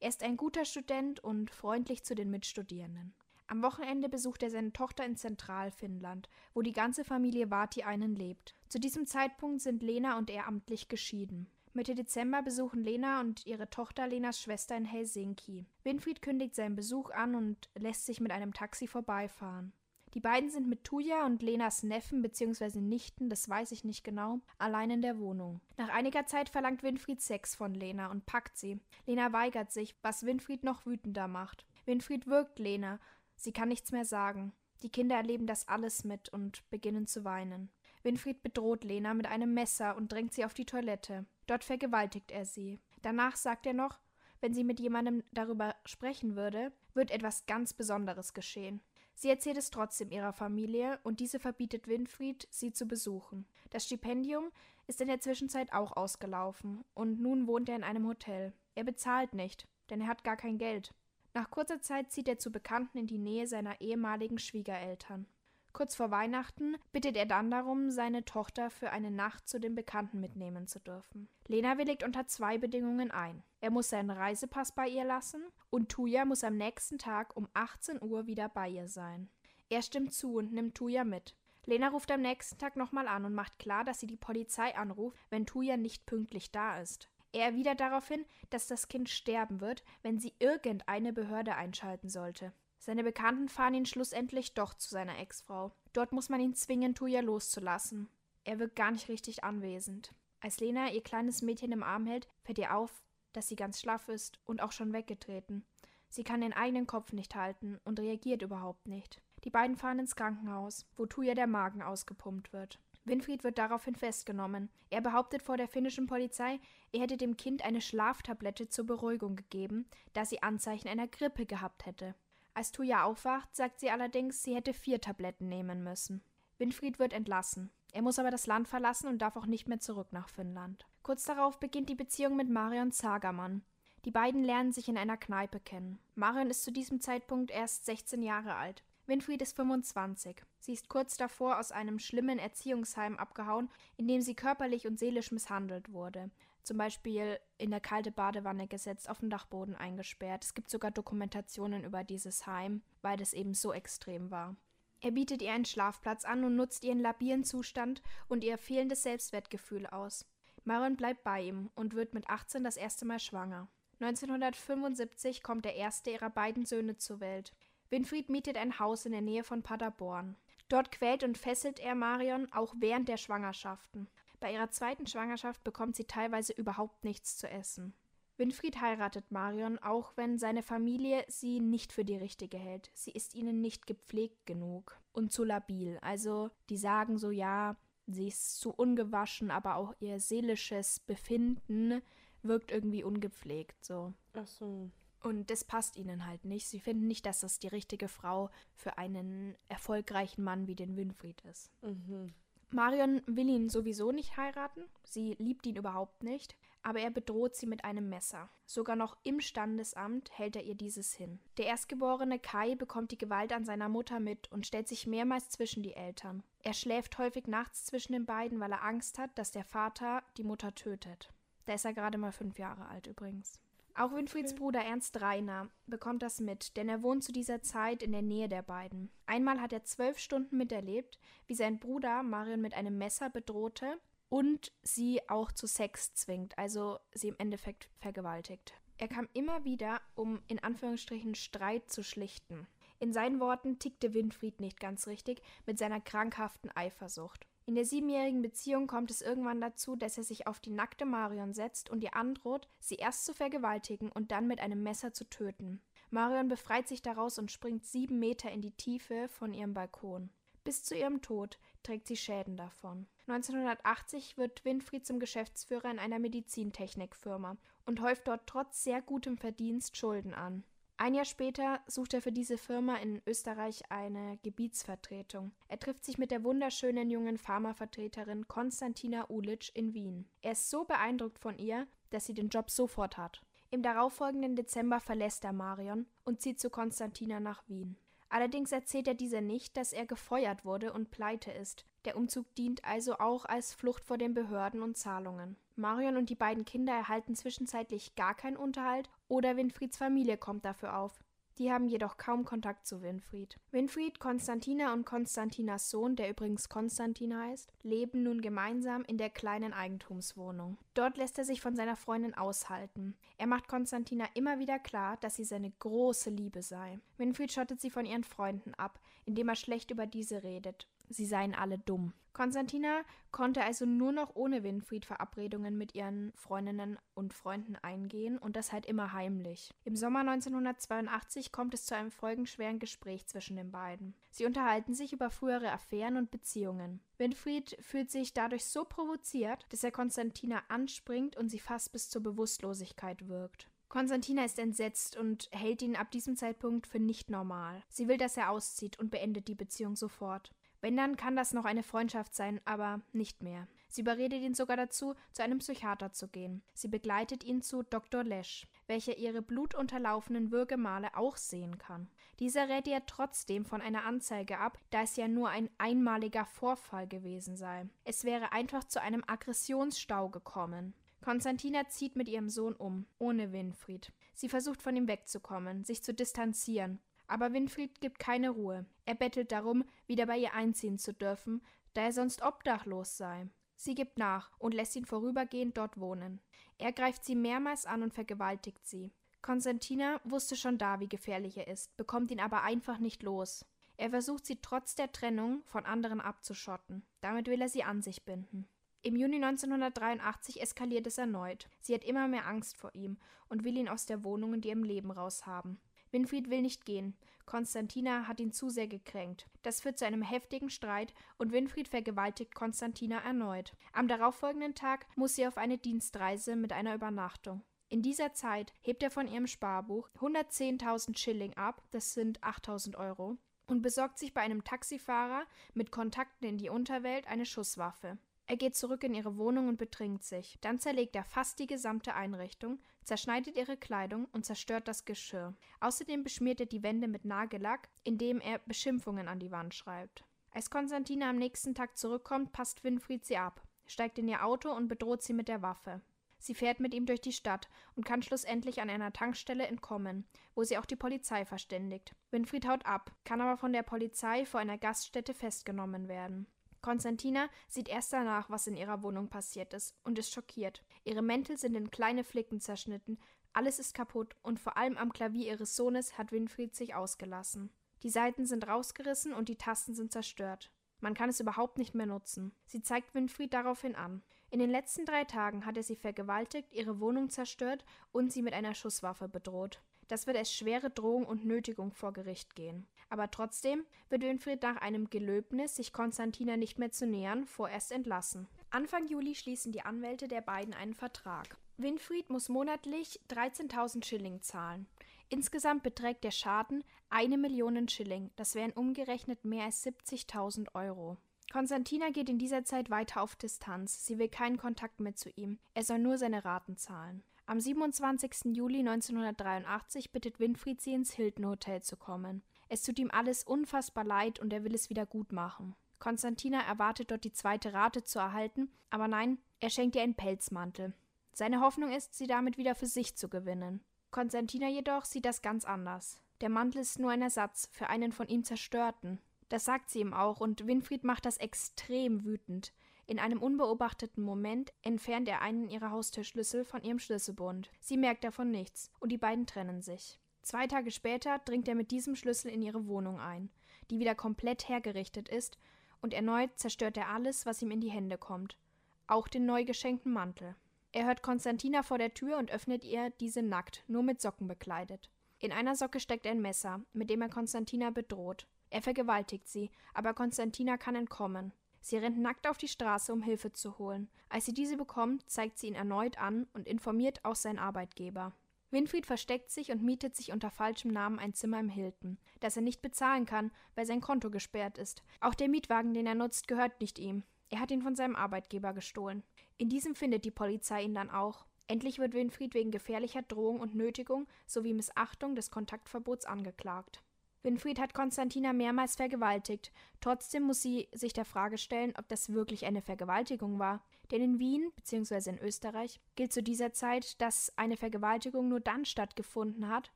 Er 0.00 0.08
ist 0.08 0.22
ein 0.22 0.36
guter 0.36 0.64
Student 0.64 1.20
und 1.20 1.50
freundlich 1.50 2.04
zu 2.04 2.14
den 2.14 2.30
Mitstudierenden. 2.30 3.14
Am 3.46 3.62
Wochenende 3.62 4.08
besucht 4.08 4.42
er 4.42 4.50
seine 4.50 4.72
Tochter 4.72 5.04
in 5.04 5.16
Zentralfinnland, 5.16 6.28
wo 6.54 6.62
die 6.62 6.72
ganze 6.72 7.04
Familie 7.04 7.50
Vati 7.50 7.82
einen 7.82 8.14
lebt. 8.14 8.54
Zu 8.68 8.80
diesem 8.80 9.06
Zeitpunkt 9.06 9.60
sind 9.60 9.82
Lena 9.82 10.16
und 10.18 10.30
er 10.30 10.46
amtlich 10.46 10.88
geschieden. 10.88 11.50
Mitte 11.74 11.94
Dezember 11.94 12.40
besuchen 12.40 12.84
Lena 12.84 13.20
und 13.20 13.44
ihre 13.46 13.68
Tochter 13.68 14.06
Lenas 14.06 14.40
Schwester 14.40 14.76
in 14.76 14.84
Helsinki. 14.84 15.66
Winfried 15.82 16.22
kündigt 16.22 16.54
seinen 16.54 16.76
Besuch 16.76 17.10
an 17.10 17.34
und 17.34 17.68
lässt 17.74 18.06
sich 18.06 18.20
mit 18.20 18.30
einem 18.30 18.54
Taxi 18.54 18.86
vorbeifahren. 18.86 19.72
Die 20.14 20.20
beiden 20.20 20.48
sind 20.48 20.68
mit 20.68 20.84
Tuja 20.84 21.26
und 21.26 21.42
Lenas 21.42 21.82
Neffen 21.82 22.22
bzw. 22.22 22.80
Nichten, 22.80 23.28
das 23.28 23.48
weiß 23.48 23.72
ich 23.72 23.82
nicht 23.82 24.04
genau, 24.04 24.38
allein 24.58 24.90
in 24.90 25.02
der 25.02 25.18
Wohnung. 25.18 25.60
Nach 25.76 25.88
einiger 25.88 26.24
Zeit 26.26 26.48
verlangt 26.48 26.84
Winfried 26.84 27.20
Sex 27.20 27.56
von 27.56 27.74
Lena 27.74 28.12
und 28.12 28.24
packt 28.24 28.56
sie. 28.56 28.78
Lena 29.06 29.32
weigert 29.32 29.72
sich, 29.72 29.96
was 30.02 30.24
Winfried 30.24 30.62
noch 30.62 30.86
wütender 30.86 31.26
macht. 31.26 31.66
Winfried 31.84 32.28
wirkt 32.28 32.60
Lena. 32.60 33.00
Sie 33.36 33.52
kann 33.52 33.68
nichts 33.68 33.92
mehr 33.92 34.04
sagen. 34.04 34.52
Die 34.82 34.90
Kinder 34.90 35.16
erleben 35.16 35.46
das 35.46 35.68
alles 35.68 36.04
mit 36.04 36.28
und 36.28 36.68
beginnen 36.70 37.06
zu 37.06 37.24
weinen. 37.24 37.70
Winfried 38.02 38.42
bedroht 38.42 38.84
Lena 38.84 39.14
mit 39.14 39.26
einem 39.26 39.54
Messer 39.54 39.96
und 39.96 40.12
drängt 40.12 40.34
sie 40.34 40.44
auf 40.44 40.52
die 40.52 40.66
Toilette. 40.66 41.24
Dort 41.46 41.64
vergewaltigt 41.64 42.30
er 42.30 42.44
sie. 42.44 42.80
Danach 43.00 43.36
sagt 43.36 43.66
er 43.66 43.72
noch, 43.72 43.98
wenn 44.40 44.52
sie 44.52 44.64
mit 44.64 44.78
jemandem 44.78 45.24
darüber 45.32 45.74
sprechen 45.86 46.36
würde, 46.36 46.72
wird 46.92 47.10
etwas 47.10 47.46
ganz 47.46 47.72
Besonderes 47.72 48.34
geschehen. 48.34 48.82
Sie 49.14 49.30
erzählt 49.30 49.56
es 49.56 49.70
trotzdem 49.70 50.10
ihrer 50.10 50.32
Familie 50.32 51.00
und 51.02 51.20
diese 51.20 51.40
verbietet 51.40 51.88
Winfried, 51.88 52.46
sie 52.50 52.72
zu 52.72 52.86
besuchen. 52.86 53.46
Das 53.70 53.86
Stipendium 53.86 54.50
ist 54.86 55.00
in 55.00 55.08
der 55.08 55.20
Zwischenzeit 55.20 55.72
auch 55.72 55.96
ausgelaufen 55.96 56.84
und 56.92 57.20
nun 57.20 57.46
wohnt 57.46 57.68
er 57.68 57.76
in 57.76 57.84
einem 57.84 58.06
Hotel. 58.06 58.52
Er 58.74 58.84
bezahlt 58.84 59.32
nicht, 59.32 59.66
denn 59.88 60.02
er 60.02 60.08
hat 60.08 60.24
gar 60.24 60.36
kein 60.36 60.58
Geld. 60.58 60.92
Nach 61.34 61.50
kurzer 61.50 61.80
Zeit 61.80 62.12
zieht 62.12 62.28
er 62.28 62.38
zu 62.38 62.52
Bekannten 62.52 62.96
in 62.96 63.08
die 63.08 63.18
Nähe 63.18 63.48
seiner 63.48 63.80
ehemaligen 63.80 64.38
Schwiegereltern. 64.38 65.26
Kurz 65.72 65.96
vor 65.96 66.12
Weihnachten 66.12 66.76
bittet 66.92 67.16
er 67.16 67.26
dann 67.26 67.50
darum, 67.50 67.90
seine 67.90 68.24
Tochter 68.24 68.70
für 68.70 68.90
eine 68.90 69.10
Nacht 69.10 69.48
zu 69.48 69.58
den 69.58 69.74
Bekannten 69.74 70.20
mitnehmen 70.20 70.68
zu 70.68 70.78
dürfen. 70.78 71.28
Lena 71.48 71.76
willigt 71.76 72.04
unter 72.04 72.28
zwei 72.28 72.58
Bedingungen 72.58 73.10
ein. 73.10 73.42
Er 73.60 73.72
muss 73.72 73.88
seinen 73.88 74.10
Reisepass 74.10 74.70
bei 74.70 74.86
ihr 74.88 75.04
lassen 75.04 75.42
und 75.70 75.88
Tuja 75.88 76.24
muss 76.24 76.44
am 76.44 76.56
nächsten 76.56 76.98
Tag 76.98 77.36
um 77.36 77.48
18 77.54 78.00
Uhr 78.00 78.28
wieder 78.28 78.48
bei 78.48 78.68
ihr 78.68 78.86
sein. 78.86 79.28
Er 79.68 79.82
stimmt 79.82 80.14
zu 80.14 80.36
und 80.36 80.52
nimmt 80.52 80.76
Tuja 80.76 81.02
mit. 81.02 81.34
Lena 81.66 81.88
ruft 81.88 82.12
am 82.12 82.20
nächsten 82.20 82.58
Tag 82.58 82.76
nochmal 82.76 83.08
an 83.08 83.24
und 83.24 83.34
macht 83.34 83.58
klar, 83.58 83.82
dass 83.82 83.98
sie 83.98 84.06
die 84.06 84.16
Polizei 84.16 84.76
anruft, 84.76 85.18
wenn 85.30 85.46
Tuja 85.46 85.76
nicht 85.76 86.06
pünktlich 86.06 86.52
da 86.52 86.80
ist. 86.80 87.08
Er 87.34 87.46
erwidert 87.46 87.80
daraufhin, 87.80 88.24
dass 88.50 88.68
das 88.68 88.86
Kind 88.86 89.08
sterben 89.08 89.60
wird, 89.60 89.82
wenn 90.02 90.20
sie 90.20 90.32
irgendeine 90.38 91.12
Behörde 91.12 91.56
einschalten 91.56 92.08
sollte. 92.08 92.52
Seine 92.78 93.02
Bekannten 93.02 93.48
fahren 93.48 93.74
ihn 93.74 93.86
schlussendlich 93.86 94.54
doch 94.54 94.72
zu 94.72 94.88
seiner 94.88 95.18
Ex-Frau. 95.18 95.72
Dort 95.92 96.12
muss 96.12 96.28
man 96.28 96.38
ihn 96.38 96.54
zwingen, 96.54 96.94
Tuja 96.94 97.22
loszulassen. 97.22 98.08
Er 98.44 98.60
wirkt 98.60 98.76
gar 98.76 98.92
nicht 98.92 99.08
richtig 99.08 99.42
anwesend. 99.42 100.14
Als 100.38 100.60
Lena 100.60 100.92
ihr 100.92 101.02
kleines 101.02 101.42
Mädchen 101.42 101.72
im 101.72 101.82
Arm 101.82 102.06
hält, 102.06 102.28
fällt 102.44 102.58
ihr 102.58 102.72
auf, 102.72 103.02
dass 103.32 103.48
sie 103.48 103.56
ganz 103.56 103.80
schlaff 103.80 104.08
ist 104.08 104.38
und 104.44 104.62
auch 104.62 104.70
schon 104.70 104.92
weggetreten. 104.92 105.64
Sie 106.08 106.22
kann 106.22 106.40
den 106.40 106.52
eigenen 106.52 106.86
Kopf 106.86 107.12
nicht 107.12 107.34
halten 107.34 107.80
und 107.84 107.98
reagiert 107.98 108.42
überhaupt 108.42 108.86
nicht. 108.86 109.20
Die 109.42 109.50
beiden 109.50 109.74
fahren 109.74 109.98
ins 109.98 110.14
Krankenhaus, 110.14 110.86
wo 110.96 111.04
Tuya 111.04 111.34
der 111.34 111.48
Magen 111.48 111.82
ausgepumpt 111.82 112.52
wird. 112.52 112.78
Winfried 113.04 113.44
wird 113.44 113.58
daraufhin 113.58 113.94
festgenommen. 113.94 114.70
Er 114.90 115.00
behauptet 115.00 115.42
vor 115.42 115.56
der 115.56 115.68
finnischen 115.68 116.06
Polizei, 116.06 116.58
er 116.92 117.00
hätte 117.00 117.16
dem 117.16 117.36
Kind 117.36 117.64
eine 117.64 117.80
Schlaftablette 117.80 118.68
zur 118.68 118.86
Beruhigung 118.86 119.36
gegeben, 119.36 119.86
da 120.14 120.24
sie 120.24 120.42
Anzeichen 120.42 120.88
einer 120.88 121.08
Grippe 121.08 121.44
gehabt 121.44 121.86
hätte. 121.86 122.14
Als 122.54 122.72
Tuya 122.72 123.04
aufwacht, 123.04 123.54
sagt 123.54 123.80
sie 123.80 123.90
allerdings, 123.90 124.42
sie 124.42 124.54
hätte 124.54 124.72
vier 124.72 125.00
Tabletten 125.00 125.48
nehmen 125.48 125.82
müssen. 125.82 126.22
Winfried 126.58 126.98
wird 126.98 127.12
entlassen. 127.12 127.70
Er 127.92 128.02
muss 128.02 128.18
aber 128.18 128.30
das 128.30 128.46
Land 128.46 128.68
verlassen 128.68 129.08
und 129.08 129.18
darf 129.18 129.36
auch 129.36 129.46
nicht 129.46 129.68
mehr 129.68 129.80
zurück 129.80 130.08
nach 130.12 130.28
Finnland. 130.28 130.86
Kurz 131.02 131.24
darauf 131.24 131.60
beginnt 131.60 131.88
die 131.88 131.94
Beziehung 131.94 132.36
mit 132.36 132.48
Marion 132.48 132.92
Zagermann. 132.92 133.62
Die 134.04 134.10
beiden 134.10 134.44
lernen 134.44 134.72
sich 134.72 134.88
in 134.88 134.98
einer 134.98 135.16
Kneipe 135.16 135.60
kennen. 135.60 135.98
Marion 136.14 136.50
ist 136.50 136.64
zu 136.64 136.72
diesem 136.72 137.00
Zeitpunkt 137.00 137.50
erst 137.50 137.86
16 137.86 138.22
Jahre 138.22 138.54
alt. 138.54 138.84
Winfried 139.06 139.42
ist 139.42 139.56
25. 139.56 140.42
Sie 140.60 140.72
ist 140.72 140.88
kurz 140.88 141.16
davor 141.16 141.58
aus 141.58 141.72
einem 141.72 141.98
schlimmen 141.98 142.38
Erziehungsheim 142.38 143.18
abgehauen, 143.18 143.70
in 143.96 144.08
dem 144.08 144.22
sie 144.22 144.34
körperlich 144.34 144.86
und 144.86 144.98
seelisch 144.98 145.30
misshandelt 145.30 145.92
wurde. 145.92 146.30
Zum 146.62 146.78
Beispiel 146.78 147.38
in 147.58 147.70
der 147.70 147.80
kalte 147.80 148.10
Badewanne 148.10 148.66
gesetzt, 148.66 149.10
auf 149.10 149.18
dem 149.20 149.28
Dachboden 149.28 149.74
eingesperrt. 149.74 150.44
Es 150.44 150.54
gibt 150.54 150.70
sogar 150.70 150.90
Dokumentationen 150.90 151.84
über 151.84 152.02
dieses 152.02 152.46
Heim, 152.46 152.82
weil 153.02 153.18
das 153.18 153.34
eben 153.34 153.52
so 153.52 153.74
extrem 153.74 154.30
war. 154.30 154.56
Er 155.02 155.10
bietet 155.10 155.42
ihr 155.42 155.52
einen 155.52 155.66
Schlafplatz 155.66 156.24
an 156.24 156.42
und 156.44 156.56
nutzt 156.56 156.82
ihren 156.82 157.00
labilen 157.00 157.44
Zustand 157.44 158.02
und 158.26 158.42
ihr 158.42 158.56
fehlendes 158.56 159.02
Selbstwertgefühl 159.02 159.86
aus. 159.86 160.24
Marion 160.64 160.96
bleibt 160.96 161.24
bei 161.24 161.42
ihm 161.42 161.70
und 161.74 161.92
wird 161.92 162.14
mit 162.14 162.30
18 162.30 162.64
das 162.64 162.78
erste 162.78 163.04
Mal 163.04 163.20
schwanger. 163.20 163.68
1975 164.00 165.42
kommt 165.42 165.66
der 165.66 165.76
erste 165.76 166.10
ihrer 166.10 166.30
beiden 166.30 166.64
Söhne 166.64 166.96
zur 166.96 167.20
Welt. 167.20 167.52
Winfried 167.94 168.28
mietet 168.28 168.56
ein 168.56 168.80
Haus 168.80 169.06
in 169.06 169.12
der 169.12 169.20
Nähe 169.20 169.44
von 169.44 169.62
Paderborn. 169.62 170.34
Dort 170.68 170.90
quält 170.90 171.22
und 171.22 171.38
fesselt 171.38 171.78
er 171.78 171.94
Marion 171.94 172.48
auch 172.50 172.74
während 172.76 173.08
der 173.08 173.18
Schwangerschaften. 173.18 174.08
Bei 174.40 174.52
ihrer 174.52 174.68
zweiten 174.72 175.06
Schwangerschaft 175.06 175.62
bekommt 175.62 175.94
sie 175.94 176.02
teilweise 176.02 176.54
überhaupt 176.54 177.04
nichts 177.04 177.36
zu 177.36 177.48
essen. 177.48 177.94
Winfried 178.36 178.80
heiratet 178.80 179.30
Marion, 179.30 179.78
auch 179.78 180.16
wenn 180.16 180.38
seine 180.38 180.64
Familie 180.64 181.24
sie 181.28 181.60
nicht 181.60 181.92
für 181.92 182.04
die 182.04 182.16
richtige 182.16 182.58
hält. 182.58 182.90
Sie 182.94 183.12
ist 183.12 183.36
ihnen 183.36 183.60
nicht 183.60 183.86
gepflegt 183.86 184.44
genug 184.44 184.98
und 185.12 185.32
zu 185.32 185.44
labil. 185.44 186.00
Also, 186.02 186.50
die 186.70 186.78
sagen 186.78 187.16
so, 187.16 187.30
ja, 187.30 187.76
sie 188.08 188.26
ist 188.26 188.58
zu 188.58 188.72
ungewaschen, 188.74 189.52
aber 189.52 189.76
auch 189.76 189.94
ihr 190.00 190.18
seelisches 190.18 190.98
Befinden 190.98 192.02
wirkt 192.42 192.72
irgendwie 192.72 193.04
ungepflegt, 193.04 193.84
so. 193.84 194.12
Ach 194.32 194.48
so. 194.48 194.90
Und 195.24 195.48
das 195.48 195.64
passt 195.64 195.96
ihnen 195.96 196.26
halt 196.26 196.44
nicht. 196.44 196.68
Sie 196.68 196.80
finden 196.80 197.06
nicht, 197.06 197.24
dass 197.24 197.40
das 197.40 197.58
die 197.58 197.68
richtige 197.68 198.08
Frau 198.08 198.50
für 198.74 198.98
einen 198.98 199.56
erfolgreichen 199.68 200.44
Mann 200.44 200.66
wie 200.66 200.74
den 200.74 200.98
Winfried 200.98 201.40
ist. 201.50 201.70
Mhm. 201.80 202.34
Marion 202.68 203.22
will 203.26 203.48
ihn 203.48 203.70
sowieso 203.70 204.12
nicht 204.12 204.36
heiraten. 204.36 204.82
Sie 205.02 205.34
liebt 205.38 205.64
ihn 205.64 205.76
überhaupt 205.76 206.22
nicht. 206.24 206.56
Aber 206.82 207.00
er 207.00 207.10
bedroht 207.10 207.54
sie 207.54 207.66
mit 207.66 207.86
einem 207.86 208.10
Messer. 208.10 208.50
Sogar 208.66 208.96
noch 208.96 209.16
im 209.22 209.40
Standesamt 209.40 210.30
hält 210.36 210.56
er 210.56 210.64
ihr 210.64 210.74
dieses 210.74 211.14
hin. 211.14 211.40
Der 211.56 211.66
erstgeborene 211.66 212.38
Kai 212.38 212.74
bekommt 212.74 213.10
die 213.10 213.16
Gewalt 213.16 213.54
an 213.54 213.64
seiner 213.64 213.88
Mutter 213.88 214.20
mit 214.20 214.52
und 214.52 214.66
stellt 214.66 214.88
sich 214.88 215.06
mehrmals 215.06 215.48
zwischen 215.48 215.82
die 215.82 215.94
Eltern. 215.94 216.42
Er 216.62 216.74
schläft 216.74 217.16
häufig 217.16 217.46
nachts 217.46 217.86
zwischen 217.86 218.12
den 218.12 218.26
beiden, 218.26 218.60
weil 218.60 218.72
er 218.72 218.84
Angst 218.84 219.18
hat, 219.18 219.30
dass 219.38 219.52
der 219.52 219.64
Vater 219.64 220.22
die 220.36 220.44
Mutter 220.44 220.74
tötet. 220.74 221.32
Da 221.64 221.72
ist 221.72 221.86
er 221.86 221.94
gerade 221.94 222.18
mal 222.18 222.32
fünf 222.32 222.58
Jahre 222.58 222.88
alt 222.88 223.06
übrigens. 223.06 223.58
Auch 223.96 224.12
Winfrieds 224.12 224.52
okay. 224.52 224.60
Bruder 224.60 224.80
Ernst 224.80 225.20
Reiner 225.20 225.70
bekommt 225.86 226.22
das 226.22 226.40
mit, 226.40 226.76
denn 226.76 226.88
er 226.88 227.02
wohnt 227.02 227.22
zu 227.22 227.32
dieser 227.32 227.62
Zeit 227.62 228.02
in 228.02 228.10
der 228.10 228.22
Nähe 228.22 228.48
der 228.48 228.62
beiden. 228.62 229.10
Einmal 229.26 229.60
hat 229.60 229.72
er 229.72 229.84
zwölf 229.84 230.18
Stunden 230.18 230.56
miterlebt, 230.56 231.20
wie 231.46 231.54
sein 231.54 231.78
Bruder 231.78 232.24
Marion 232.24 232.60
mit 232.60 232.74
einem 232.74 232.98
Messer 232.98 233.30
bedrohte 233.30 234.00
und 234.28 234.72
sie 234.82 235.20
auch 235.28 235.52
zu 235.52 235.68
Sex 235.68 236.12
zwingt, 236.14 236.58
also 236.58 236.98
sie 237.12 237.28
im 237.28 237.36
Endeffekt 237.38 237.88
vergewaltigt. 238.00 238.74
Er 238.98 239.08
kam 239.08 239.28
immer 239.32 239.64
wieder, 239.64 240.00
um 240.14 240.42
in 240.48 240.58
Anführungsstrichen 240.58 241.36
Streit 241.36 241.90
zu 241.90 242.02
schlichten. 242.02 242.66
In 242.98 243.12
seinen 243.12 243.38
Worten 243.38 243.78
tickte 243.78 244.14
Winfried 244.14 244.60
nicht 244.60 244.80
ganz 244.80 245.06
richtig 245.06 245.40
mit 245.66 245.78
seiner 245.78 246.00
krankhaften 246.00 246.70
Eifersucht. 246.76 247.46
In 247.66 247.76
der 247.76 247.86
siebenjährigen 247.86 248.42
Beziehung 248.42 248.86
kommt 248.86 249.10
es 249.10 249.22
irgendwann 249.22 249.60
dazu, 249.60 249.96
dass 249.96 250.18
er 250.18 250.24
sich 250.24 250.46
auf 250.46 250.60
die 250.60 250.70
nackte 250.70 251.06
Marion 251.06 251.54
setzt 251.54 251.88
und 251.88 252.04
ihr 252.04 252.14
androht, 252.14 252.68
sie 252.78 252.96
erst 252.96 253.24
zu 253.24 253.32
vergewaltigen 253.32 254.12
und 254.12 254.32
dann 254.32 254.46
mit 254.46 254.60
einem 254.60 254.82
Messer 254.82 255.14
zu 255.14 255.24
töten. 255.24 255.80
Marion 256.10 256.48
befreit 256.48 256.88
sich 256.88 257.00
daraus 257.00 257.38
und 257.38 257.50
springt 257.50 257.86
sieben 257.86 258.18
Meter 258.18 258.50
in 258.52 258.60
die 258.60 258.76
Tiefe 258.76 259.28
von 259.28 259.54
ihrem 259.54 259.72
Balkon. 259.72 260.30
Bis 260.62 260.84
zu 260.84 260.94
ihrem 260.94 261.22
Tod 261.22 261.58
trägt 261.82 262.06
sie 262.06 262.16
Schäden 262.16 262.56
davon. 262.56 263.06
1980 263.28 264.36
wird 264.36 264.64
Winfried 264.64 265.06
zum 265.06 265.18
Geschäftsführer 265.18 265.90
in 265.90 265.98
einer 265.98 266.18
Medizintechnikfirma 266.18 267.56
und 267.86 268.00
häuft 268.02 268.28
dort 268.28 268.46
trotz 268.46 268.84
sehr 268.84 269.00
gutem 269.00 269.38
Verdienst 269.38 269.96
Schulden 269.96 270.34
an. 270.34 270.64
Ein 270.96 271.14
Jahr 271.14 271.24
später 271.24 271.80
sucht 271.88 272.14
er 272.14 272.22
für 272.22 272.30
diese 272.30 272.56
Firma 272.56 272.96
in 272.96 273.20
Österreich 273.26 273.82
eine 273.90 274.38
Gebietsvertretung. 274.44 275.50
Er 275.66 275.80
trifft 275.80 276.04
sich 276.04 276.18
mit 276.18 276.30
der 276.30 276.44
wunderschönen 276.44 277.10
jungen 277.10 277.36
Pharmavertreterin 277.36 278.46
Konstantina 278.46 279.28
Ulic 279.28 279.74
in 279.74 279.92
Wien. 279.92 280.28
Er 280.40 280.52
ist 280.52 280.70
so 280.70 280.84
beeindruckt 280.84 281.40
von 281.40 281.58
ihr, 281.58 281.88
dass 282.10 282.26
sie 282.26 282.34
den 282.34 282.48
Job 282.48 282.70
sofort 282.70 283.16
hat. 283.16 283.42
Im 283.70 283.82
darauffolgenden 283.82 284.54
Dezember 284.54 285.00
verlässt 285.00 285.44
er 285.44 285.52
Marion 285.52 286.06
und 286.24 286.40
zieht 286.40 286.60
zu 286.60 286.70
Konstantina 286.70 287.40
nach 287.40 287.68
Wien. 287.68 287.96
Allerdings 288.28 288.70
erzählt 288.72 289.08
er 289.08 289.14
dieser 289.14 289.40
nicht, 289.40 289.76
dass 289.76 289.92
er 289.92 290.06
gefeuert 290.06 290.64
wurde 290.64 290.92
und 290.92 291.10
pleite 291.10 291.50
ist. 291.50 291.86
Der 292.04 292.16
Umzug 292.16 292.52
dient 292.54 292.84
also 292.84 293.18
auch 293.18 293.44
als 293.44 293.72
Flucht 293.72 294.04
vor 294.04 294.18
den 294.18 294.34
Behörden 294.34 294.82
und 294.82 294.96
Zahlungen. 294.96 295.56
Marion 295.76 296.16
und 296.16 296.30
die 296.30 296.34
beiden 296.34 296.64
Kinder 296.64 296.92
erhalten 296.92 297.34
zwischenzeitlich 297.34 298.14
gar 298.14 298.34
keinen 298.34 298.56
Unterhalt 298.56 299.08
oder 299.28 299.56
Winfrieds 299.56 299.96
Familie 299.96 300.36
kommt 300.36 300.64
dafür 300.64 300.98
auf. 300.98 301.18
Die 301.58 301.70
haben 301.70 301.86
jedoch 301.86 302.16
kaum 302.16 302.44
Kontakt 302.44 302.84
zu 302.84 303.00
Winfried. 303.00 303.60
Winfried, 303.70 304.18
Konstantina 304.18 304.92
und 304.92 305.06
Konstantinas 305.06 305.88
Sohn, 305.88 306.16
der 306.16 306.28
übrigens 306.30 306.68
Konstantin 306.68 307.36
heißt, 307.36 307.72
leben 307.82 308.24
nun 308.24 308.40
gemeinsam 308.40 309.04
in 309.04 309.18
der 309.18 309.30
kleinen 309.30 309.72
Eigentumswohnung. 309.72 310.78
Dort 310.94 311.16
lässt 311.16 311.38
er 311.38 311.44
sich 311.44 311.60
von 311.60 311.76
seiner 311.76 311.94
Freundin 311.94 312.34
aushalten. 312.34 313.14
Er 313.38 313.46
macht 313.46 313.68
Konstantina 313.68 314.26
immer 314.34 314.58
wieder 314.58 314.80
klar, 314.80 315.16
dass 315.18 315.36
sie 315.36 315.44
seine 315.44 315.70
große 315.70 316.30
Liebe 316.30 316.60
sei. 316.60 316.98
Winfried 317.18 317.52
schottet 317.52 317.80
sie 317.80 317.90
von 317.90 318.04
ihren 318.04 318.24
Freunden 318.24 318.74
ab, 318.74 318.98
indem 319.24 319.48
er 319.48 319.56
schlecht 319.56 319.92
über 319.92 320.06
diese 320.06 320.42
redet 320.42 320.88
sie 321.08 321.26
seien 321.26 321.54
alle 321.54 321.78
dumm. 321.78 322.12
Konstantina 322.34 323.02
konnte 323.30 323.62
also 323.62 323.86
nur 323.86 324.10
noch 324.10 324.34
ohne 324.34 324.64
Winfried 324.64 325.06
Verabredungen 325.06 325.78
mit 325.78 325.94
ihren 325.94 326.32
Freundinnen 326.34 326.98
und 327.14 327.32
Freunden 327.32 327.76
eingehen 327.76 328.38
und 328.38 328.56
das 328.56 328.72
halt 328.72 328.86
immer 328.86 329.12
heimlich. 329.12 329.72
Im 329.84 329.94
Sommer 329.94 330.20
1982 330.20 331.52
kommt 331.52 331.74
es 331.74 331.86
zu 331.86 331.94
einem 331.94 332.10
folgenschweren 332.10 332.80
Gespräch 332.80 333.26
zwischen 333.28 333.56
den 333.56 333.70
beiden. 333.70 334.14
Sie 334.30 334.46
unterhalten 334.46 334.94
sich 334.94 335.12
über 335.12 335.30
frühere 335.30 335.70
Affären 335.70 336.16
und 336.16 336.32
Beziehungen. 336.32 337.00
Winfried 337.18 337.76
fühlt 337.80 338.10
sich 338.10 338.34
dadurch 338.34 338.64
so 338.64 338.84
provoziert, 338.84 339.64
dass 339.68 339.84
er 339.84 339.92
Konstantina 339.92 340.60
anspringt 340.68 341.36
und 341.36 341.50
sie 341.50 341.60
fast 341.60 341.92
bis 341.92 342.10
zur 342.10 342.24
Bewusstlosigkeit 342.24 343.28
wirkt. 343.28 343.68
Konstantina 343.88 344.44
ist 344.44 344.58
entsetzt 344.58 345.16
und 345.16 345.48
hält 345.52 345.80
ihn 345.82 345.94
ab 345.94 346.10
diesem 346.10 346.36
Zeitpunkt 346.36 346.88
für 346.88 346.98
nicht 346.98 347.30
normal. 347.30 347.84
Sie 347.88 348.08
will, 348.08 348.16
dass 348.16 348.36
er 348.36 348.50
auszieht 348.50 348.98
und 348.98 349.12
beendet 349.12 349.46
die 349.46 349.54
Beziehung 349.54 349.94
sofort. 349.94 350.50
Wenn 350.84 350.98
dann 350.98 351.16
kann 351.16 351.34
das 351.34 351.54
noch 351.54 351.64
eine 351.64 351.82
Freundschaft 351.82 352.34
sein, 352.34 352.60
aber 352.66 353.00
nicht 353.14 353.42
mehr. 353.42 353.68
Sie 353.88 354.02
überredet 354.02 354.42
ihn 354.42 354.52
sogar 354.52 354.76
dazu, 354.76 355.14
zu 355.32 355.42
einem 355.42 355.60
Psychiater 355.60 356.12
zu 356.12 356.28
gehen. 356.28 356.62
Sie 356.74 356.88
begleitet 356.88 357.42
ihn 357.42 357.62
zu 357.62 357.82
Dr. 357.82 358.22
Lesch, 358.22 358.66
welcher 358.86 359.16
ihre 359.16 359.40
blutunterlaufenen 359.40 360.52
Würgemale 360.52 361.16
auch 361.16 361.38
sehen 361.38 361.78
kann. 361.78 362.10
Dieser 362.38 362.68
rät 362.68 362.86
ihr 362.86 363.00
trotzdem 363.06 363.64
von 363.64 363.80
einer 363.80 364.04
Anzeige 364.04 364.58
ab, 364.58 364.76
da 364.90 365.00
es 365.00 365.16
ja 365.16 365.26
nur 365.26 365.48
ein 365.48 365.70
einmaliger 365.78 366.44
Vorfall 366.44 367.08
gewesen 367.08 367.56
sei. 367.56 367.88
Es 368.04 368.24
wäre 368.24 368.52
einfach 368.52 368.84
zu 368.84 369.00
einem 369.00 369.24
Aggressionsstau 369.26 370.28
gekommen. 370.28 370.92
Konstantina 371.22 371.88
zieht 371.88 372.14
mit 372.14 372.28
ihrem 372.28 372.50
Sohn 372.50 372.74
um, 372.74 373.06
ohne 373.18 373.52
Winfried. 373.52 374.12
Sie 374.34 374.50
versucht 374.50 374.82
von 374.82 374.94
ihm 374.94 375.08
wegzukommen, 375.08 375.82
sich 375.82 376.02
zu 376.02 376.12
distanzieren, 376.12 377.00
aber 377.26 377.52
Winfried 377.52 378.00
gibt 378.00 378.18
keine 378.18 378.50
Ruhe. 378.50 378.86
Er 379.04 379.14
bettelt 379.14 379.52
darum, 379.52 379.84
wieder 380.06 380.26
bei 380.26 380.38
ihr 380.38 380.54
einziehen 380.54 380.98
zu 380.98 381.12
dürfen, 381.12 381.62
da 381.94 382.02
er 382.02 382.12
sonst 382.12 382.42
obdachlos 382.42 383.16
sei. 383.16 383.48
Sie 383.76 383.94
gibt 383.94 384.18
nach 384.18 384.50
und 384.58 384.74
lässt 384.74 384.96
ihn 384.96 385.04
vorübergehend 385.04 385.76
dort 385.76 385.98
wohnen. 385.98 386.40
Er 386.78 386.92
greift 386.92 387.24
sie 387.24 387.34
mehrmals 387.34 387.86
an 387.86 388.02
und 388.02 388.14
vergewaltigt 388.14 388.86
sie. 388.86 389.12
Konstantina 389.42 390.20
wusste 390.24 390.56
schon 390.56 390.78
da, 390.78 391.00
wie 391.00 391.08
gefährlich 391.08 391.58
er 391.58 391.68
ist, 391.68 391.96
bekommt 391.96 392.30
ihn 392.30 392.40
aber 392.40 392.62
einfach 392.62 392.98
nicht 392.98 393.22
los. 393.22 393.66
Er 393.96 394.10
versucht 394.10 394.46
sie 394.46 394.60
trotz 394.60 394.94
der 394.94 395.12
Trennung 395.12 395.62
von 395.66 395.84
anderen 395.84 396.20
abzuschotten. 396.20 397.04
Damit 397.20 397.46
will 397.46 397.60
er 397.60 397.68
sie 397.68 397.84
an 397.84 398.02
sich 398.02 398.24
binden. 398.24 398.66
Im 399.02 399.16
Juni 399.16 399.36
1983 399.36 400.62
eskaliert 400.62 401.06
es 401.06 401.18
erneut. 401.18 401.68
Sie 401.78 401.92
hat 401.92 402.04
immer 402.04 402.26
mehr 402.26 402.46
Angst 402.46 402.78
vor 402.78 402.94
ihm 402.94 403.18
und 403.50 403.62
will 403.62 403.76
ihn 403.76 403.90
aus 403.90 404.06
der 404.06 404.24
Wohnung 404.24 404.52
und 404.52 404.64
ihrem 404.64 404.82
Leben 404.82 405.10
raushaben. 405.10 405.78
Winfried 406.14 406.48
will 406.48 406.62
nicht 406.62 406.86
gehen. 406.86 407.16
Konstantina 407.44 408.26
hat 408.28 408.40
ihn 408.40 408.52
zu 408.52 408.70
sehr 408.70 408.86
gekränkt. 408.86 409.48
Das 409.62 409.80
führt 409.80 409.98
zu 409.98 410.06
einem 410.06 410.22
heftigen 410.22 410.70
Streit 410.70 411.12
und 411.36 411.52
Winfried 411.52 411.88
vergewaltigt 411.88 412.54
Konstantina 412.54 413.18
erneut. 413.18 413.74
Am 413.92 414.08
darauffolgenden 414.08 414.74
Tag 414.74 415.06
muss 415.16 415.34
sie 415.34 415.46
auf 415.46 415.58
eine 415.58 415.76
Dienstreise 415.76 416.56
mit 416.56 416.72
einer 416.72 416.94
Übernachtung. 416.94 417.62
In 417.88 418.00
dieser 418.00 418.32
Zeit 418.32 418.72
hebt 418.80 419.02
er 419.02 419.10
von 419.10 419.26
ihrem 419.26 419.48
Sparbuch 419.48 420.08
110.000 420.20 421.18
Schilling 421.18 421.54
ab, 421.54 421.82
das 421.90 422.14
sind 422.14 422.40
8.000 422.40 422.96
Euro, 422.96 423.36
und 423.66 423.82
besorgt 423.82 424.18
sich 424.18 424.32
bei 424.32 424.40
einem 424.40 424.62
Taxifahrer 424.64 425.44
mit 425.74 425.90
Kontakten 425.90 426.46
in 426.46 426.58
die 426.58 426.70
Unterwelt 426.70 427.26
eine 427.26 427.44
Schusswaffe. 427.44 428.18
Er 428.46 428.56
geht 428.56 428.76
zurück 428.76 429.02
in 429.04 429.14
ihre 429.14 429.36
Wohnung 429.36 429.68
und 429.68 429.78
betrinkt 429.78 430.22
sich. 430.22 430.58
Dann 430.60 430.78
zerlegt 430.78 431.16
er 431.16 431.24
fast 431.24 431.58
die 431.58 431.66
gesamte 431.66 432.14
Einrichtung, 432.14 432.78
zerschneidet 433.04 433.56
ihre 433.56 433.76
Kleidung 433.76 434.26
und 434.32 434.44
zerstört 434.44 434.88
das 434.88 435.04
Geschirr. 435.04 435.54
Außerdem 435.80 436.22
beschmiert 436.22 436.60
er 436.60 436.66
die 436.66 436.82
Wände 436.82 437.08
mit 437.08 437.24
Nagellack, 437.24 437.88
indem 438.02 438.40
er 438.40 438.58
Beschimpfungen 438.60 439.28
an 439.28 439.38
die 439.38 439.50
Wand 439.50 439.74
schreibt. 439.74 440.24
Als 440.50 440.70
Konstantina 440.70 441.30
am 441.30 441.36
nächsten 441.36 441.74
Tag 441.74 441.98
zurückkommt, 441.98 442.52
passt 442.52 442.84
Winfried 442.84 443.24
sie 443.24 443.36
ab, 443.36 443.62
steigt 443.86 444.18
in 444.18 444.28
ihr 444.28 444.44
Auto 444.44 444.70
und 444.70 444.88
bedroht 444.88 445.22
sie 445.22 445.32
mit 445.32 445.48
der 445.48 445.62
Waffe. 445.62 446.00
Sie 446.38 446.54
fährt 446.54 446.78
mit 446.78 446.92
ihm 446.92 447.06
durch 447.06 447.22
die 447.22 447.32
Stadt 447.32 447.68
und 447.96 448.04
kann 448.04 448.22
schlussendlich 448.22 448.80
an 448.80 448.90
einer 448.90 449.12
Tankstelle 449.12 449.66
entkommen, 449.66 450.28
wo 450.54 450.62
sie 450.62 450.76
auch 450.76 450.84
die 450.84 450.94
Polizei 450.94 451.44
verständigt. 451.46 452.14
Winfried 452.30 452.68
haut 452.68 452.84
ab, 452.84 453.12
kann 453.24 453.40
aber 453.40 453.56
von 453.56 453.72
der 453.72 453.82
Polizei 453.82 454.44
vor 454.44 454.60
einer 454.60 454.76
Gaststätte 454.76 455.32
festgenommen 455.32 456.06
werden. 456.06 456.46
Konstantina 456.84 457.48
sieht 457.66 457.88
erst 457.88 458.12
danach, 458.12 458.50
was 458.50 458.66
in 458.66 458.76
ihrer 458.76 459.02
Wohnung 459.02 459.30
passiert 459.30 459.72
ist, 459.72 459.96
und 460.04 460.18
ist 460.18 460.32
schockiert. 460.32 460.84
Ihre 461.04 461.22
Mäntel 461.22 461.56
sind 461.56 461.74
in 461.76 461.90
kleine 461.90 462.24
Flicken 462.24 462.60
zerschnitten, 462.60 463.18
alles 463.54 463.78
ist 463.78 463.94
kaputt 463.94 464.36
und 464.42 464.60
vor 464.60 464.76
allem 464.76 464.98
am 464.98 465.12
Klavier 465.12 465.52
ihres 465.52 465.76
Sohnes 465.76 466.18
hat 466.18 466.32
Winfried 466.32 466.74
sich 466.74 466.94
ausgelassen. 466.94 467.70
Die 468.02 468.10
Saiten 468.10 468.44
sind 468.44 468.66
rausgerissen 468.66 469.32
und 469.32 469.48
die 469.48 469.56
Tasten 469.56 469.94
sind 469.94 470.12
zerstört. 470.12 470.72
Man 471.00 471.14
kann 471.14 471.30
es 471.30 471.40
überhaupt 471.40 471.78
nicht 471.78 471.94
mehr 471.94 472.04
nutzen. 472.04 472.52
Sie 472.66 472.82
zeigt 472.82 473.14
Winfried 473.14 473.54
daraufhin 473.54 473.94
an. 473.94 474.22
In 474.50 474.58
den 474.58 474.70
letzten 474.70 475.06
drei 475.06 475.24
Tagen 475.24 475.64
hat 475.64 475.76
er 475.76 475.84
sie 475.84 475.96
vergewaltigt, 475.96 476.74
ihre 476.74 477.00
Wohnung 477.00 477.30
zerstört 477.30 477.84
und 478.10 478.32
sie 478.32 478.42
mit 478.42 478.54
einer 478.54 478.74
Schusswaffe 478.74 479.28
bedroht. 479.28 479.80
Das 480.08 480.26
wird 480.26 480.36
als 480.36 480.52
schwere 480.52 480.90
Drohung 480.90 481.24
und 481.24 481.46
Nötigung 481.46 481.92
vor 481.92 482.12
Gericht 482.12 482.56
gehen. 482.56 482.86
Aber 483.14 483.30
trotzdem 483.30 483.86
wird 484.08 484.22
Winfried 484.22 484.60
nach 484.64 484.78
einem 484.78 485.08
Gelöbnis, 485.08 485.76
sich 485.76 485.92
Konstantina 485.92 486.56
nicht 486.56 486.80
mehr 486.80 486.90
zu 486.90 487.06
nähern, 487.06 487.46
vorerst 487.46 487.92
entlassen. 487.92 488.48
Anfang 488.70 489.06
Juli 489.06 489.36
schließen 489.36 489.70
die 489.70 489.82
Anwälte 489.82 490.26
der 490.26 490.40
beiden 490.40 490.74
einen 490.74 490.94
Vertrag. 490.94 491.56
Winfried 491.76 492.28
muss 492.28 492.48
monatlich 492.48 493.20
13.000 493.30 494.04
Schilling 494.04 494.42
zahlen. 494.42 494.88
Insgesamt 495.28 495.84
beträgt 495.84 496.24
der 496.24 496.32
Schaden 496.32 496.82
eine 497.08 497.38
Million 497.38 497.88
Schilling, 497.88 498.32
das 498.34 498.56
wären 498.56 498.72
umgerechnet 498.72 499.44
mehr 499.44 499.66
als 499.66 499.86
70.000 499.86 500.74
Euro. 500.74 501.16
Konstantina 501.52 502.10
geht 502.10 502.28
in 502.28 502.38
dieser 502.40 502.64
Zeit 502.64 502.90
weiter 502.90 503.22
auf 503.22 503.36
Distanz. 503.36 504.04
Sie 504.04 504.18
will 504.18 504.28
keinen 504.28 504.56
Kontakt 504.56 504.98
mehr 504.98 505.14
zu 505.14 505.30
ihm. 505.36 505.60
Er 505.74 505.84
soll 505.84 506.00
nur 506.00 506.18
seine 506.18 506.44
Raten 506.44 506.76
zahlen. 506.76 507.22
Am 507.46 507.60
27. 507.60 508.56
Juli 508.56 508.80
1983 508.80 510.10
bittet 510.10 510.40
Winfried 510.40 510.80
sie 510.80 510.94
ins 510.94 511.12
Hilton 511.12 511.46
Hotel 511.46 511.80
zu 511.80 511.96
kommen. 511.96 512.42
Es 512.74 512.82
tut 512.82 512.98
ihm 512.98 513.12
alles 513.12 513.44
unfassbar 513.44 514.02
leid 514.02 514.40
und 514.40 514.52
er 514.52 514.64
will 514.64 514.74
es 514.74 514.90
wieder 514.90 515.06
gut 515.06 515.30
machen. 515.30 515.76
Konstantina 516.00 516.60
erwartet 516.60 517.12
dort 517.12 517.22
die 517.22 517.30
zweite 517.30 517.72
Rate 517.72 518.02
zu 518.02 518.18
erhalten, 518.18 518.68
aber 518.90 519.06
nein, 519.06 519.38
er 519.60 519.70
schenkt 519.70 519.94
ihr 519.94 520.02
einen 520.02 520.16
Pelzmantel. 520.16 520.92
Seine 521.32 521.60
Hoffnung 521.60 521.92
ist, 521.92 522.16
sie 522.16 522.26
damit 522.26 522.58
wieder 522.58 522.74
für 522.74 522.88
sich 522.88 523.14
zu 523.14 523.28
gewinnen. 523.28 523.84
Konstantina 524.10 524.66
jedoch 524.68 525.04
sieht 525.04 525.24
das 525.24 525.40
ganz 525.40 525.64
anders. 525.64 526.20
Der 526.40 526.48
Mantel 526.48 526.80
ist 526.80 526.98
nur 526.98 527.12
ein 527.12 527.22
Ersatz 527.22 527.68
für 527.70 527.90
einen 527.90 528.10
von 528.10 528.26
ihm 528.26 528.42
zerstörten. 528.42 529.20
Das 529.50 529.64
sagt 529.64 529.88
sie 529.88 530.00
ihm 530.00 530.12
auch, 530.12 530.40
und 530.40 530.66
Winfried 530.66 531.04
macht 531.04 531.26
das 531.26 531.36
extrem 531.36 532.24
wütend. 532.24 532.72
In 533.06 533.20
einem 533.20 533.40
unbeobachteten 533.40 534.24
Moment 534.24 534.72
entfernt 534.82 535.28
er 535.28 535.42
einen 535.42 535.68
ihrer 535.68 535.92
Haustürschlüssel 535.92 536.64
von 536.64 536.82
ihrem 536.82 536.98
Schlüsselbund. 536.98 537.70
Sie 537.78 537.96
merkt 537.96 538.24
davon 538.24 538.50
nichts, 538.50 538.90
und 538.98 539.12
die 539.12 539.18
beiden 539.18 539.46
trennen 539.46 539.80
sich. 539.80 540.18
Zwei 540.44 540.66
Tage 540.66 540.90
später 540.90 541.38
dringt 541.38 541.68
er 541.68 541.74
mit 541.74 541.90
diesem 541.90 542.16
Schlüssel 542.16 542.50
in 542.50 542.60
ihre 542.60 542.86
Wohnung 542.86 543.18
ein, 543.18 543.48
die 543.90 543.98
wieder 543.98 544.14
komplett 544.14 544.68
hergerichtet 544.68 545.26
ist, 545.30 545.56
und 546.02 546.12
erneut 546.12 546.58
zerstört 546.58 546.98
er 546.98 547.08
alles, 547.08 547.46
was 547.46 547.62
ihm 547.62 547.70
in 547.70 547.80
die 547.80 547.90
Hände 547.90 548.18
kommt, 548.18 548.58
auch 549.06 549.26
den 549.26 549.46
neu 549.46 549.64
geschenkten 549.64 550.12
Mantel. 550.12 550.54
Er 550.92 551.06
hört 551.06 551.22
Konstantina 551.22 551.82
vor 551.82 551.96
der 551.96 552.12
Tür 552.12 552.36
und 552.36 552.50
öffnet 552.50 552.84
ihr 552.84 553.08
diese 553.20 553.42
nackt, 553.42 553.84
nur 553.88 554.02
mit 554.02 554.20
Socken 554.20 554.46
bekleidet. 554.46 555.10
In 555.38 555.50
einer 555.50 555.76
Socke 555.76 555.98
steckt 555.98 556.26
ein 556.26 556.42
Messer, 556.42 556.82
mit 556.92 557.08
dem 557.08 557.22
er 557.22 557.30
Konstantina 557.30 557.88
bedroht. 557.88 558.46
Er 558.68 558.82
vergewaltigt 558.82 559.48
sie, 559.48 559.70
aber 559.94 560.12
Konstantina 560.12 560.76
kann 560.76 560.94
entkommen. 560.94 561.54
Sie 561.80 561.96
rennt 561.96 562.18
nackt 562.18 562.46
auf 562.46 562.58
die 562.58 562.68
Straße, 562.68 563.14
um 563.14 563.22
Hilfe 563.22 563.52
zu 563.52 563.78
holen. 563.78 564.10
Als 564.28 564.44
sie 564.44 564.52
diese 564.52 564.76
bekommt, 564.76 565.28
zeigt 565.28 565.58
sie 565.58 565.68
ihn 565.68 565.74
erneut 565.74 566.18
an 566.18 566.46
und 566.52 566.68
informiert 566.68 567.24
auch 567.24 567.36
seinen 567.36 567.58
Arbeitgeber. 567.58 568.34
Winfried 568.74 569.06
versteckt 569.06 569.50
sich 569.50 569.70
und 569.70 569.82
mietet 569.82 570.16
sich 570.16 570.32
unter 570.32 570.50
falschem 570.50 570.90
Namen 570.90 571.18
ein 571.18 571.32
Zimmer 571.32 571.60
im 571.60 571.68
Hilton, 571.68 572.18
das 572.40 572.56
er 572.56 572.62
nicht 572.62 572.82
bezahlen 572.82 573.24
kann, 573.24 573.52
weil 573.74 573.86
sein 573.86 574.00
Konto 574.00 574.30
gesperrt 574.30 574.78
ist. 574.78 575.02
Auch 575.20 575.34
der 575.34 575.48
Mietwagen, 575.48 575.94
den 575.94 576.06
er 576.06 576.16
nutzt, 576.16 576.48
gehört 576.48 576.80
nicht 576.80 576.98
ihm. 576.98 577.22
Er 577.50 577.60
hat 577.60 577.70
ihn 577.70 577.82
von 577.82 577.94
seinem 577.94 578.16
Arbeitgeber 578.16 578.74
gestohlen. 578.74 579.22
In 579.58 579.68
diesem 579.68 579.94
findet 579.94 580.24
die 580.24 580.32
Polizei 580.32 580.82
ihn 580.82 580.94
dann 580.94 581.08
auch. 581.08 581.46
Endlich 581.68 581.98
wird 581.98 582.14
Winfried 582.14 582.52
wegen 582.54 582.72
gefährlicher 582.72 583.22
Drohung 583.22 583.60
und 583.60 583.74
Nötigung 583.74 584.26
sowie 584.46 584.74
Missachtung 584.74 585.36
des 585.36 585.50
Kontaktverbots 585.50 586.26
angeklagt. 586.26 587.00
Winfried 587.44 587.78
hat 587.78 587.94
Konstantina 587.94 588.52
mehrmals 588.52 588.96
vergewaltigt. 588.96 589.70
Trotzdem 590.00 590.42
muss 590.42 590.62
sie 590.62 590.88
sich 590.92 591.12
der 591.12 591.26
Frage 591.26 591.58
stellen, 591.58 591.94
ob 591.96 592.08
das 592.08 592.32
wirklich 592.32 592.66
eine 592.66 592.82
Vergewaltigung 592.82 593.58
war. 593.58 593.84
Denn 594.10 594.22
in 594.22 594.38
Wien 594.38 594.70
bzw. 594.76 595.30
in 595.30 595.38
Österreich 595.38 596.00
gilt 596.16 596.32
zu 596.32 596.42
dieser 596.42 596.72
Zeit, 596.72 597.20
dass 597.20 597.52
eine 597.56 597.76
Vergewaltigung 597.76 598.48
nur 598.48 598.60
dann 598.60 598.84
stattgefunden 598.84 599.68
hat, 599.68 599.92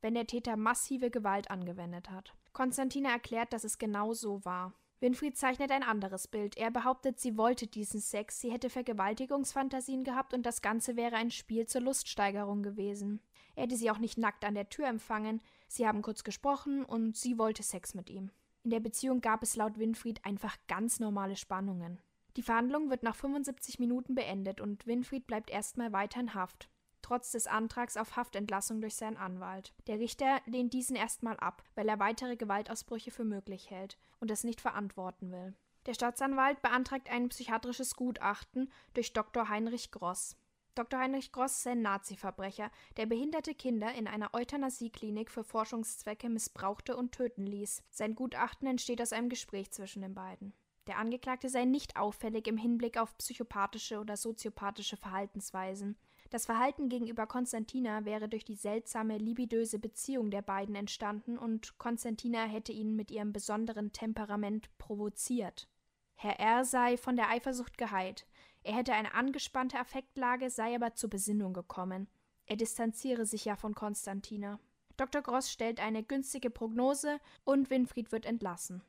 wenn 0.00 0.14
der 0.14 0.26
Täter 0.26 0.56
massive 0.56 1.10
Gewalt 1.10 1.50
angewendet 1.50 2.10
hat. 2.10 2.34
Konstantina 2.52 3.10
erklärt, 3.10 3.52
dass 3.52 3.64
es 3.64 3.78
genau 3.78 4.12
so 4.12 4.44
war. 4.44 4.74
Winfried 5.00 5.36
zeichnet 5.36 5.70
ein 5.70 5.82
anderes 5.82 6.28
Bild. 6.28 6.58
Er 6.58 6.70
behauptet, 6.70 7.18
sie 7.20 7.38
wollte 7.38 7.66
diesen 7.66 8.00
Sex, 8.00 8.40
sie 8.40 8.52
hätte 8.52 8.68
Vergewaltigungsfantasien 8.68 10.04
gehabt 10.04 10.34
und 10.34 10.44
das 10.44 10.60
Ganze 10.60 10.96
wäre 10.96 11.16
ein 11.16 11.30
Spiel 11.30 11.66
zur 11.66 11.80
Luststeigerung 11.80 12.62
gewesen. 12.62 13.20
Er 13.54 13.62
hätte 13.62 13.76
sie 13.76 13.90
auch 13.90 13.98
nicht 13.98 14.18
nackt 14.18 14.44
an 14.44 14.54
der 14.54 14.68
Tür 14.68 14.88
empfangen, 14.88 15.40
Sie 15.72 15.86
haben 15.86 16.02
kurz 16.02 16.24
gesprochen 16.24 16.84
und 16.84 17.16
sie 17.16 17.38
wollte 17.38 17.62
Sex 17.62 17.94
mit 17.94 18.10
ihm. 18.10 18.32
In 18.64 18.70
der 18.70 18.80
Beziehung 18.80 19.20
gab 19.20 19.44
es 19.44 19.54
laut 19.54 19.78
Winfried 19.78 20.24
einfach 20.26 20.56
ganz 20.66 20.98
normale 20.98 21.36
Spannungen. 21.36 22.00
Die 22.40 22.46
Verhandlung 22.46 22.88
wird 22.88 23.02
nach 23.02 23.16
75 23.16 23.78
Minuten 23.80 24.14
beendet 24.14 24.62
und 24.62 24.86
Winfried 24.86 25.26
bleibt 25.26 25.50
erstmal 25.50 25.92
weiter 25.92 26.20
in 26.20 26.32
Haft, 26.32 26.70
trotz 27.02 27.32
des 27.32 27.46
Antrags 27.46 27.98
auf 27.98 28.16
Haftentlassung 28.16 28.80
durch 28.80 28.94
seinen 28.94 29.18
Anwalt. 29.18 29.74
Der 29.88 29.98
Richter 29.98 30.40
lehnt 30.46 30.72
diesen 30.72 30.96
erstmal 30.96 31.36
ab, 31.36 31.62
weil 31.74 31.86
er 31.86 31.98
weitere 31.98 32.36
Gewaltausbrüche 32.36 33.10
für 33.10 33.24
möglich 33.24 33.68
hält 33.68 33.98
und 34.20 34.30
es 34.30 34.42
nicht 34.42 34.62
verantworten 34.62 35.30
will. 35.30 35.54
Der 35.84 35.92
Staatsanwalt 35.92 36.62
beantragt 36.62 37.10
ein 37.10 37.28
psychiatrisches 37.28 37.94
Gutachten 37.94 38.72
durch 38.94 39.12
Dr. 39.12 39.50
Heinrich 39.50 39.90
Gross. 39.90 40.34
Dr. 40.76 40.98
Heinrich 40.98 41.32
Gross 41.32 41.58
ist 41.58 41.66
ein 41.66 41.82
Nazi-Verbrecher, 41.82 42.70
der 42.96 43.04
behinderte 43.04 43.54
Kinder 43.54 43.92
in 43.92 44.08
einer 44.08 44.32
Euthanasie-Klinik 44.32 45.30
für 45.30 45.44
Forschungszwecke 45.44 46.30
missbrauchte 46.30 46.96
und 46.96 47.12
töten 47.12 47.46
ließ. 47.46 47.82
Sein 47.90 48.14
Gutachten 48.14 48.66
entsteht 48.66 49.02
aus 49.02 49.12
einem 49.12 49.28
Gespräch 49.28 49.72
zwischen 49.72 50.00
den 50.00 50.14
beiden. 50.14 50.54
Der 50.90 50.98
Angeklagte 50.98 51.48
sei 51.48 51.66
nicht 51.66 51.96
auffällig 51.96 52.48
im 52.48 52.56
Hinblick 52.56 52.98
auf 52.98 53.16
psychopathische 53.16 54.00
oder 54.00 54.16
soziopathische 54.16 54.96
Verhaltensweisen. 54.96 55.96
Das 56.30 56.46
Verhalten 56.46 56.88
gegenüber 56.88 57.28
Konstantina 57.28 58.04
wäre 58.04 58.28
durch 58.28 58.44
die 58.44 58.56
seltsame 58.56 59.16
libidöse 59.16 59.78
Beziehung 59.78 60.32
der 60.32 60.42
beiden 60.42 60.74
entstanden 60.74 61.38
und 61.38 61.78
Konstantina 61.78 62.42
hätte 62.42 62.72
ihn 62.72 62.96
mit 62.96 63.12
ihrem 63.12 63.32
besonderen 63.32 63.92
Temperament 63.92 64.76
provoziert. 64.78 65.68
Herr 66.16 66.40
R. 66.40 66.64
sei 66.64 66.96
von 66.96 67.14
der 67.14 67.30
Eifersucht 67.30 67.78
geheilt. 67.78 68.26
Er 68.64 68.74
hätte 68.74 68.92
eine 68.92 69.14
angespannte 69.14 69.78
Affektlage, 69.78 70.50
sei 70.50 70.74
aber 70.74 70.96
zur 70.96 71.08
Besinnung 71.08 71.52
gekommen. 71.52 72.08
Er 72.46 72.56
distanziere 72.56 73.26
sich 73.26 73.44
ja 73.44 73.54
von 73.54 73.76
Konstantina. 73.76 74.58
Dr. 74.96 75.22
Gross 75.22 75.52
stellt 75.52 75.78
eine 75.78 76.02
günstige 76.02 76.50
Prognose 76.50 77.20
und 77.44 77.70
Winfried 77.70 78.10
wird 78.10 78.26
entlassen. 78.26 78.82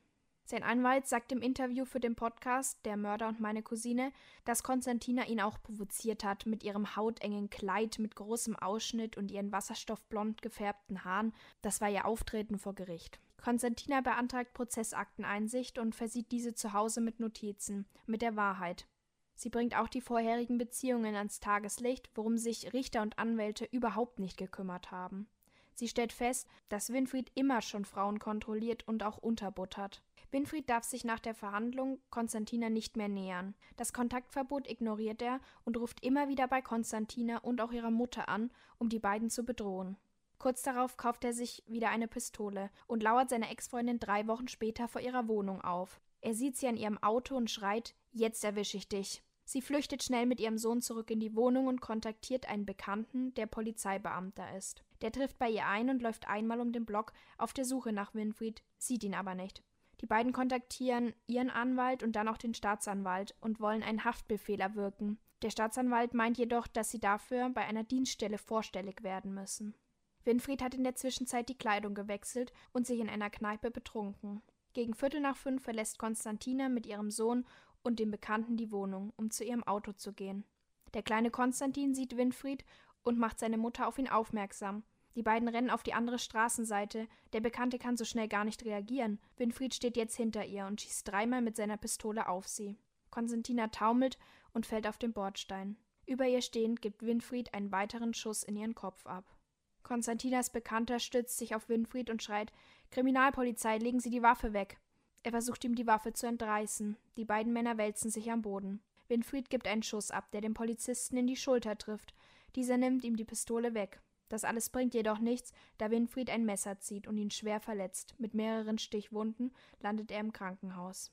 Sein 0.46 0.64
Anwalt 0.64 1.08
sagt 1.08 1.32
im 1.32 1.42
Interview 1.42 1.86
für 1.86 2.00
den 2.00 2.16
Podcast 2.16 2.80
Der 2.86 2.98
Mörder 2.98 3.30
und 3.30 3.40
meine 3.40 3.64
Cousine, 3.64 4.12
dass 4.44 4.64
Konstantina 4.64 5.28
ihn 5.28 5.40
auch 5.40 5.62
provoziert 5.62 6.24
hat 6.24 6.46
mit 6.46 6.64
ihrem 6.64 6.96
hautengen 6.96 7.50
Kleid 7.50 8.00
mit 8.00 8.16
großem 8.16 8.56
Ausschnitt 8.56 9.18
und 9.18 9.32
ihren 9.32 9.52
wasserstoffblond 9.52 10.42
gefärbten 10.42 11.06
Haaren. 11.06 11.34
Das 11.62 11.80
war 11.80 11.90
ihr 11.90 12.06
Auftreten 12.06 12.58
vor 12.60 12.76
Gericht. 12.76 13.20
Konstantina 13.42 14.02
beantragt 14.02 14.54
Prozessakteneinsicht 14.54 15.80
und 15.80 15.96
versieht 15.96 16.32
diese 16.32 16.54
zu 16.54 16.74
Hause 16.74 17.02
mit 17.02 17.20
Notizen, 17.20 17.88
mit 18.06 18.22
der 18.22 18.36
Wahrheit. 18.36 18.88
Sie 19.36 19.50
bringt 19.50 19.76
auch 19.76 19.88
die 19.88 20.02
vorherigen 20.02 20.60
Beziehungen 20.60 21.16
ans 21.16 21.40
Tageslicht, 21.40 22.12
worum 22.14 22.38
sich 22.38 22.74
Richter 22.74 23.02
und 23.02 23.18
Anwälte 23.18 23.66
überhaupt 23.66 24.20
nicht 24.20 24.38
gekümmert 24.38 24.92
haben. 24.92 25.28
Sie 25.74 25.88
stellt 25.88 26.14
fest, 26.14 26.48
dass 26.70 26.94
Winfried 26.94 27.32
immer 27.34 27.62
schon 27.62 27.86
Frauen 27.86 28.20
kontrolliert 28.20 28.88
und 28.88 29.02
auch 29.02 29.18
unterbuttert. 29.18 30.04
Winfried 30.32 30.70
darf 30.70 30.86
sich 30.86 31.04
nach 31.04 31.20
der 31.20 31.36
Verhandlung 31.36 32.00
Konstantina 32.10 32.70
nicht 32.70 32.96
mehr 32.96 33.10
nähern. 33.10 33.54
Das 33.76 33.92
Kontaktverbot 33.92 34.70
ignoriert 34.70 35.22
er 35.22 35.42
und 35.66 35.78
ruft 35.78 36.04
immer 36.04 36.30
wieder 36.30 36.48
bei 36.48 36.62
Konstantina 36.62 37.40
und 37.40 37.60
auch 37.60 37.74
ihrer 37.74 37.92
Mutter 37.92 38.30
an, 38.30 38.50
um 38.78 38.88
die 38.88 39.00
beiden 39.00 39.30
zu 39.30 39.44
bedrohen. 39.44 39.98
Kurz 40.40 40.64
darauf 40.64 40.98
kauft 40.98 41.24
er 41.26 41.34
sich 41.34 41.64
wieder 41.68 41.90
eine 41.90 42.08
Pistole 42.08 42.72
und 42.88 43.04
lauert 43.04 43.30
seiner 43.30 43.52
Ex-Freundin 43.52 44.00
drei 44.00 44.26
Wochen 44.26 44.48
später 44.48 44.88
vor 44.88 45.02
ihrer 45.02 45.28
Wohnung 45.28 45.62
auf. 45.62 46.00
Er 46.22 46.34
sieht 46.34 46.56
sie 46.56 46.68
an 46.68 46.78
ihrem 46.78 46.98
Auto 47.04 47.36
und 47.36 47.52
schreit: 47.52 47.94
Jetzt 48.12 48.44
erwische 48.44 48.78
ich 48.78 48.88
dich. 48.88 49.22
Sie 49.44 49.62
flüchtet 49.62 50.02
schnell 50.02 50.26
mit 50.26 50.40
ihrem 50.40 50.58
Sohn 50.58 50.82
zurück 50.82 51.12
in 51.12 51.20
die 51.20 51.36
Wohnung 51.36 51.68
und 51.68 51.82
kontaktiert 51.82 52.48
einen 52.48 52.66
Bekannten, 52.66 53.34
der 53.34 53.48
Polizeibeamter 53.48 54.56
ist. 54.56 54.84
Der 55.02 55.12
trifft 55.12 55.38
bei 55.40 55.50
ihr 55.50 55.68
ein 55.68 55.90
und 55.90 56.02
läuft 56.02 56.28
einmal 56.28 56.62
um 56.62 56.72
den 56.72 56.86
Block 56.86 57.12
auf 57.38 57.52
der 57.52 57.66
Suche 57.66 57.92
nach 57.92 58.14
Winfried, 58.14 58.64
sieht 58.78 59.04
ihn 59.04 59.14
aber 59.14 59.36
nicht. 59.36 59.62
Die 60.02 60.08
beiden 60.08 60.34
kontaktieren 60.34 61.14
ihren 61.28 61.50
Anwalt 61.50 62.02
und 62.02 62.16
dann 62.16 62.28
auch 62.28 62.38
den 62.38 62.54
Staatsanwalt 62.54 63.36
und 63.40 63.60
wollen 63.60 63.84
einen 63.84 64.04
Haftbefehl 64.04 64.60
erwirken. 64.60 65.20
Der 65.44 65.52
Staatsanwalt 65.52 66.14
meint 66.14 66.38
jedoch, 66.38 66.68
dass 66.68 66.90
sie 66.90 67.00
dafür 67.00 67.50
bei 67.50 67.62
einer 67.62 67.84
Dienststelle 67.84 68.38
vorstellig 68.38 69.04
werden 69.04 69.34
müssen. 69.34 69.76
Winfried 70.24 70.62
hat 70.62 70.76
in 70.76 70.84
der 70.84 70.96
Zwischenzeit 70.96 71.50
die 71.50 71.58
Kleidung 71.58 71.96
gewechselt 71.96 72.52
und 72.74 72.86
sich 72.86 73.00
in 73.00 73.10
einer 73.10 73.30
Kneipe 73.30 73.72
betrunken. 73.72 74.42
Gegen 74.74 74.94
Viertel 74.94 75.20
nach 75.20 75.38
fünf 75.38 75.64
verlässt 75.64 75.98
Konstantina 75.98 76.70
mit 76.70 76.86
ihrem 76.86 77.10
Sohn 77.10 77.46
und 77.84 78.00
dem 78.00 78.12
Bekannten 78.12 78.58
die 78.58 78.72
Wohnung, 78.72 79.14
um 79.18 79.32
zu 79.32 79.44
ihrem 79.44 79.64
Auto 79.64 79.94
zu 79.94 80.14
gehen. 80.14 80.46
Der 80.94 81.04
kleine 81.04 81.32
Konstantin 81.32 81.96
sieht 81.96 82.18
Winfried 82.18 82.64
und 83.04 83.18
macht 83.18 83.40
seine 83.40 83.58
Mutter 83.58 83.88
auf 83.88 83.98
ihn 83.98 84.08
aufmerksam, 84.08 84.84
die 85.16 85.24
beiden 85.24 85.48
rennen 85.48 85.70
auf 85.70 85.84
die 85.84 85.94
andere 85.94 86.20
Straßenseite. 86.20 87.08
Der 87.34 87.42
Bekannte 87.42 87.78
kann 87.78 87.98
so 87.98 88.06
schnell 88.06 88.28
gar 88.28 88.46
nicht 88.46 88.64
reagieren. 88.66 89.20
Winfried 89.38 89.74
steht 89.74 89.98
jetzt 89.98 90.16
hinter 90.16 90.46
ihr 90.46 90.66
und 90.66 90.82
schießt 90.82 91.08
dreimal 91.08 91.42
mit 91.42 91.56
seiner 91.56 91.78
Pistole 91.78 92.28
auf 92.28 92.48
sie. 92.48 92.78
Konstantina 93.10 93.68
taumelt 93.68 94.18
und 94.54 94.66
fällt 94.66 94.88
auf 94.88 94.98
den 94.98 95.14
Bordstein. 95.14 95.78
Über 96.06 96.28
ihr 96.28 96.42
stehend 96.42 96.82
gibt 96.82 97.04
Winfried 97.04 97.54
einen 97.54 97.72
weiteren 97.72 98.14
Schuss 98.14 98.44
in 98.44 98.56
ihren 98.56 98.76
Kopf 98.76 99.06
ab. 99.06 99.38
Konstantinas 99.84 100.50
Bekannter 100.50 101.00
stützt 101.00 101.38
sich 101.38 101.56
auf 101.56 101.68
Winfried 101.70 102.10
und 102.10 102.24
schreit: 102.24 102.52
Kriminalpolizei, 102.92 103.78
legen 103.78 104.00
Sie 104.00 104.10
die 104.10 104.24
Waffe 104.24 104.54
weg! 104.54 104.80
Er 105.24 105.32
versucht 105.32 105.64
ihm 105.64 105.76
die 105.76 105.88
Waffe 105.88 106.14
zu 106.14 106.28
entreißen. 106.28 106.98
Die 107.18 107.26
beiden 107.26 107.54
Männer 107.54 107.78
wälzen 107.78 108.10
sich 108.10 108.32
am 108.32 108.42
Boden. 108.42 108.82
Winfried 109.08 109.50
gibt 109.50 109.68
einen 109.68 109.84
Schuss 109.84 110.10
ab, 110.10 110.32
der 110.32 110.42
den 110.42 110.54
Polizisten 110.54 111.18
in 111.18 111.28
die 111.28 111.36
Schulter 111.36 111.78
trifft. 111.78 112.16
Dieser 112.56 112.78
nimmt 112.78 113.04
ihm 113.04 113.16
die 113.16 113.26
Pistole 113.26 113.74
weg. 113.74 114.02
Das 114.32 114.46
alles 114.46 114.70
bringt 114.70 114.94
jedoch 114.94 115.20
nichts, 115.20 115.52
da 115.78 115.92
Winfried 115.92 116.30
ein 116.30 116.46
Messer 116.46 116.80
zieht 116.80 117.06
und 117.06 117.18
ihn 117.18 117.32
schwer 117.32 117.60
verletzt. 117.60 118.16
Mit 118.18 118.34
mehreren 118.34 118.78
Stichwunden 118.78 119.52
landet 119.82 120.10
er 120.10 120.22
im 120.22 120.32
Krankenhaus. 120.32 121.12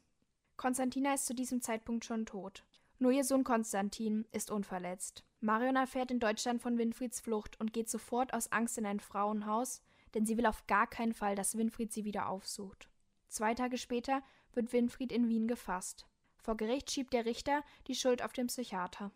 Konstantina 0.56 1.14
ist 1.14 1.26
zu 1.26 1.34
diesem 1.34 1.60
Zeitpunkt 1.60 2.04
schon 2.04 2.26
tot. 2.26 2.64
Nur 3.00 3.10
ihr 3.10 3.24
Sohn 3.24 3.42
Konstantin 3.42 4.24
ist 4.30 4.52
unverletzt. 4.52 5.24
Marion 5.40 5.74
erfährt 5.74 6.12
in 6.12 6.20
Deutschland 6.20 6.62
von 6.62 6.78
Winfrieds 6.78 7.18
Flucht 7.18 7.58
und 7.58 7.72
geht 7.72 7.90
sofort 7.90 8.32
aus 8.34 8.52
Angst 8.52 8.78
in 8.78 8.86
ein 8.86 9.00
Frauenhaus, 9.00 9.82
denn 10.14 10.24
sie 10.24 10.36
will 10.36 10.46
auf 10.46 10.68
gar 10.68 10.86
keinen 10.86 11.12
Fall, 11.12 11.34
dass 11.34 11.58
Winfried 11.58 11.92
sie 11.92 12.04
wieder 12.04 12.28
aufsucht. 12.28 12.88
Zwei 13.26 13.52
Tage 13.54 13.78
später 13.78 14.22
wird 14.52 14.72
Winfried 14.72 15.10
in 15.10 15.28
Wien 15.28 15.48
gefasst. 15.48 16.06
Vor 16.36 16.56
Gericht 16.56 16.92
schiebt 16.92 17.12
der 17.12 17.24
Richter 17.24 17.64
die 17.88 17.96
Schuld 17.96 18.22
auf 18.22 18.32
den 18.32 18.46
Psychiater. 18.46 19.10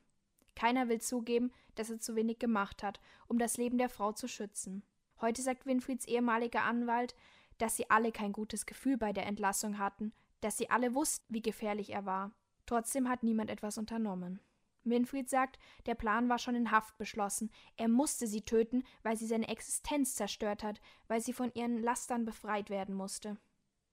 Keiner 0.54 0.88
will 0.88 1.00
zugeben, 1.00 1.52
dass 1.74 1.90
er 1.90 2.00
zu 2.00 2.14
wenig 2.14 2.38
gemacht 2.38 2.82
hat, 2.82 3.00
um 3.26 3.38
das 3.38 3.56
Leben 3.56 3.78
der 3.78 3.88
Frau 3.88 4.12
zu 4.12 4.28
schützen. 4.28 4.82
Heute 5.20 5.42
sagt 5.42 5.66
Winfrieds 5.66 6.06
ehemaliger 6.06 6.62
Anwalt, 6.62 7.14
dass 7.58 7.76
sie 7.76 7.90
alle 7.90 8.12
kein 8.12 8.32
gutes 8.32 8.66
Gefühl 8.66 8.96
bei 8.96 9.12
der 9.12 9.26
Entlassung 9.26 9.78
hatten, 9.78 10.12
dass 10.40 10.56
sie 10.56 10.70
alle 10.70 10.94
wussten, 10.94 11.24
wie 11.32 11.42
gefährlich 11.42 11.90
er 11.90 12.06
war. 12.06 12.32
Trotzdem 12.66 13.08
hat 13.08 13.22
niemand 13.22 13.50
etwas 13.50 13.78
unternommen. 13.78 14.40
Winfried 14.84 15.28
sagt, 15.28 15.58
der 15.86 15.94
Plan 15.94 16.28
war 16.28 16.38
schon 16.38 16.56
in 16.56 16.70
Haft 16.70 16.98
beschlossen. 16.98 17.50
Er 17.76 17.88
musste 17.88 18.26
sie 18.26 18.42
töten, 18.42 18.82
weil 19.02 19.16
sie 19.16 19.26
seine 19.26 19.48
Existenz 19.48 20.16
zerstört 20.16 20.64
hat, 20.64 20.80
weil 21.06 21.20
sie 21.20 21.32
von 21.32 21.52
ihren 21.54 21.80
Lastern 21.80 22.24
befreit 22.24 22.68
werden 22.70 22.94
musste. 22.94 23.38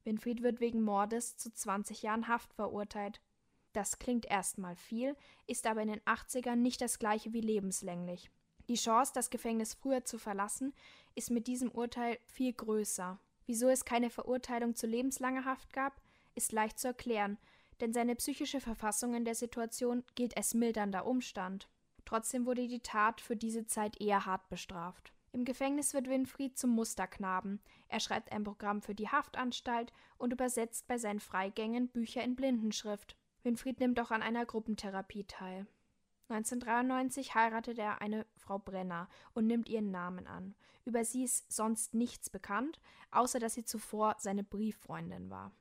Winfried 0.04 0.42
wird 0.42 0.60
wegen 0.60 0.82
Mordes 0.82 1.38
zu 1.38 1.54
20 1.54 2.02
Jahren 2.02 2.28
Haft 2.28 2.54
verurteilt. 2.54 3.22
Das 3.74 4.00
klingt 4.00 4.26
erstmal 4.26 4.76
viel, 4.76 5.16
ist 5.48 5.68
aber 5.68 5.82
in 5.82 5.90
den 5.90 6.02
80ern 6.02 6.56
nicht 6.56 6.82
das 6.82 7.00
gleiche 7.00 7.34
wie 7.34 7.42
lebenslänglich. 7.42 8.32
Die 8.68 8.76
Chance, 8.76 9.12
das 9.14 9.30
Gefängnis 9.30 9.74
früher 9.74 10.06
zu 10.06 10.18
verlassen, 10.18 10.74
ist 11.16 11.32
mit 11.32 11.48
diesem 11.48 11.72
Urteil 11.72 12.20
viel 12.26 12.54
größer. 12.54 13.20
Wieso 13.46 13.68
es 13.68 13.86
keine 13.86 14.10
Verurteilung 14.10 14.76
zu 14.76 14.86
lebenslanger 14.86 15.46
Haft 15.46 15.74
gab, 15.74 16.02
ist 16.36 16.52
leicht 16.52 16.80
zu 16.80 16.88
erklären, 16.88 17.38
denn 17.82 17.94
seine 17.94 18.16
psychische 18.16 18.60
Verfassung 18.60 19.16
in 19.16 19.26
der 19.26 19.36
Situation 19.36 20.04
gilt 20.16 20.38
als 20.38 20.54
mildernder 20.54 21.06
Umstand. 21.06 21.68
Trotzdem 22.06 22.46
wurde 22.46 22.68
die 22.68 22.82
Tat 22.82 23.22
für 23.22 23.36
diese 23.36 23.66
Zeit 23.66 24.00
eher 24.02 24.26
hart 24.26 24.50
bestraft. 24.50 25.14
Im 25.32 25.46
Gefängnis 25.46 25.94
wird 25.94 26.10
Winfried 26.10 26.58
zum 26.58 26.72
Musterknaben. 26.72 27.60
Er 27.88 28.00
schreibt 28.00 28.32
ein 28.32 28.44
Programm 28.44 28.82
für 28.82 28.96
die 28.96 29.10
Haftanstalt 29.10 29.94
und 30.18 30.34
übersetzt 30.34 30.88
bei 30.88 30.98
seinen 30.98 31.20
Freigängen 31.20 31.88
Bücher 31.88 32.24
in 32.24 32.36
Blindenschrift. 32.36 33.16
Winfried 33.44 33.80
nimmt 33.80 34.00
auch 34.00 34.12
an 34.12 34.22
einer 34.22 34.46
Gruppentherapie 34.46 35.26
teil. 35.26 35.68
1993 36.30 37.34
heiratet 37.34 37.80
er 37.80 38.02
eine 38.02 38.26
Frau 38.36 38.60
Brenner 38.60 39.10
und 39.34 39.48
nimmt 39.48 39.68
ihren 39.68 39.90
Namen 39.90 40.28
an. 40.28 40.56
Über 40.86 41.04
sie 41.04 41.24
ist 41.24 41.52
sonst 41.52 41.96
nichts 41.96 42.30
bekannt, 42.30 42.80
außer 43.10 43.40
dass 43.40 43.56
sie 43.56 43.66
zuvor 43.66 44.16
seine 44.20 44.44
Brieffreundin 44.44 45.30
war. 45.30 45.52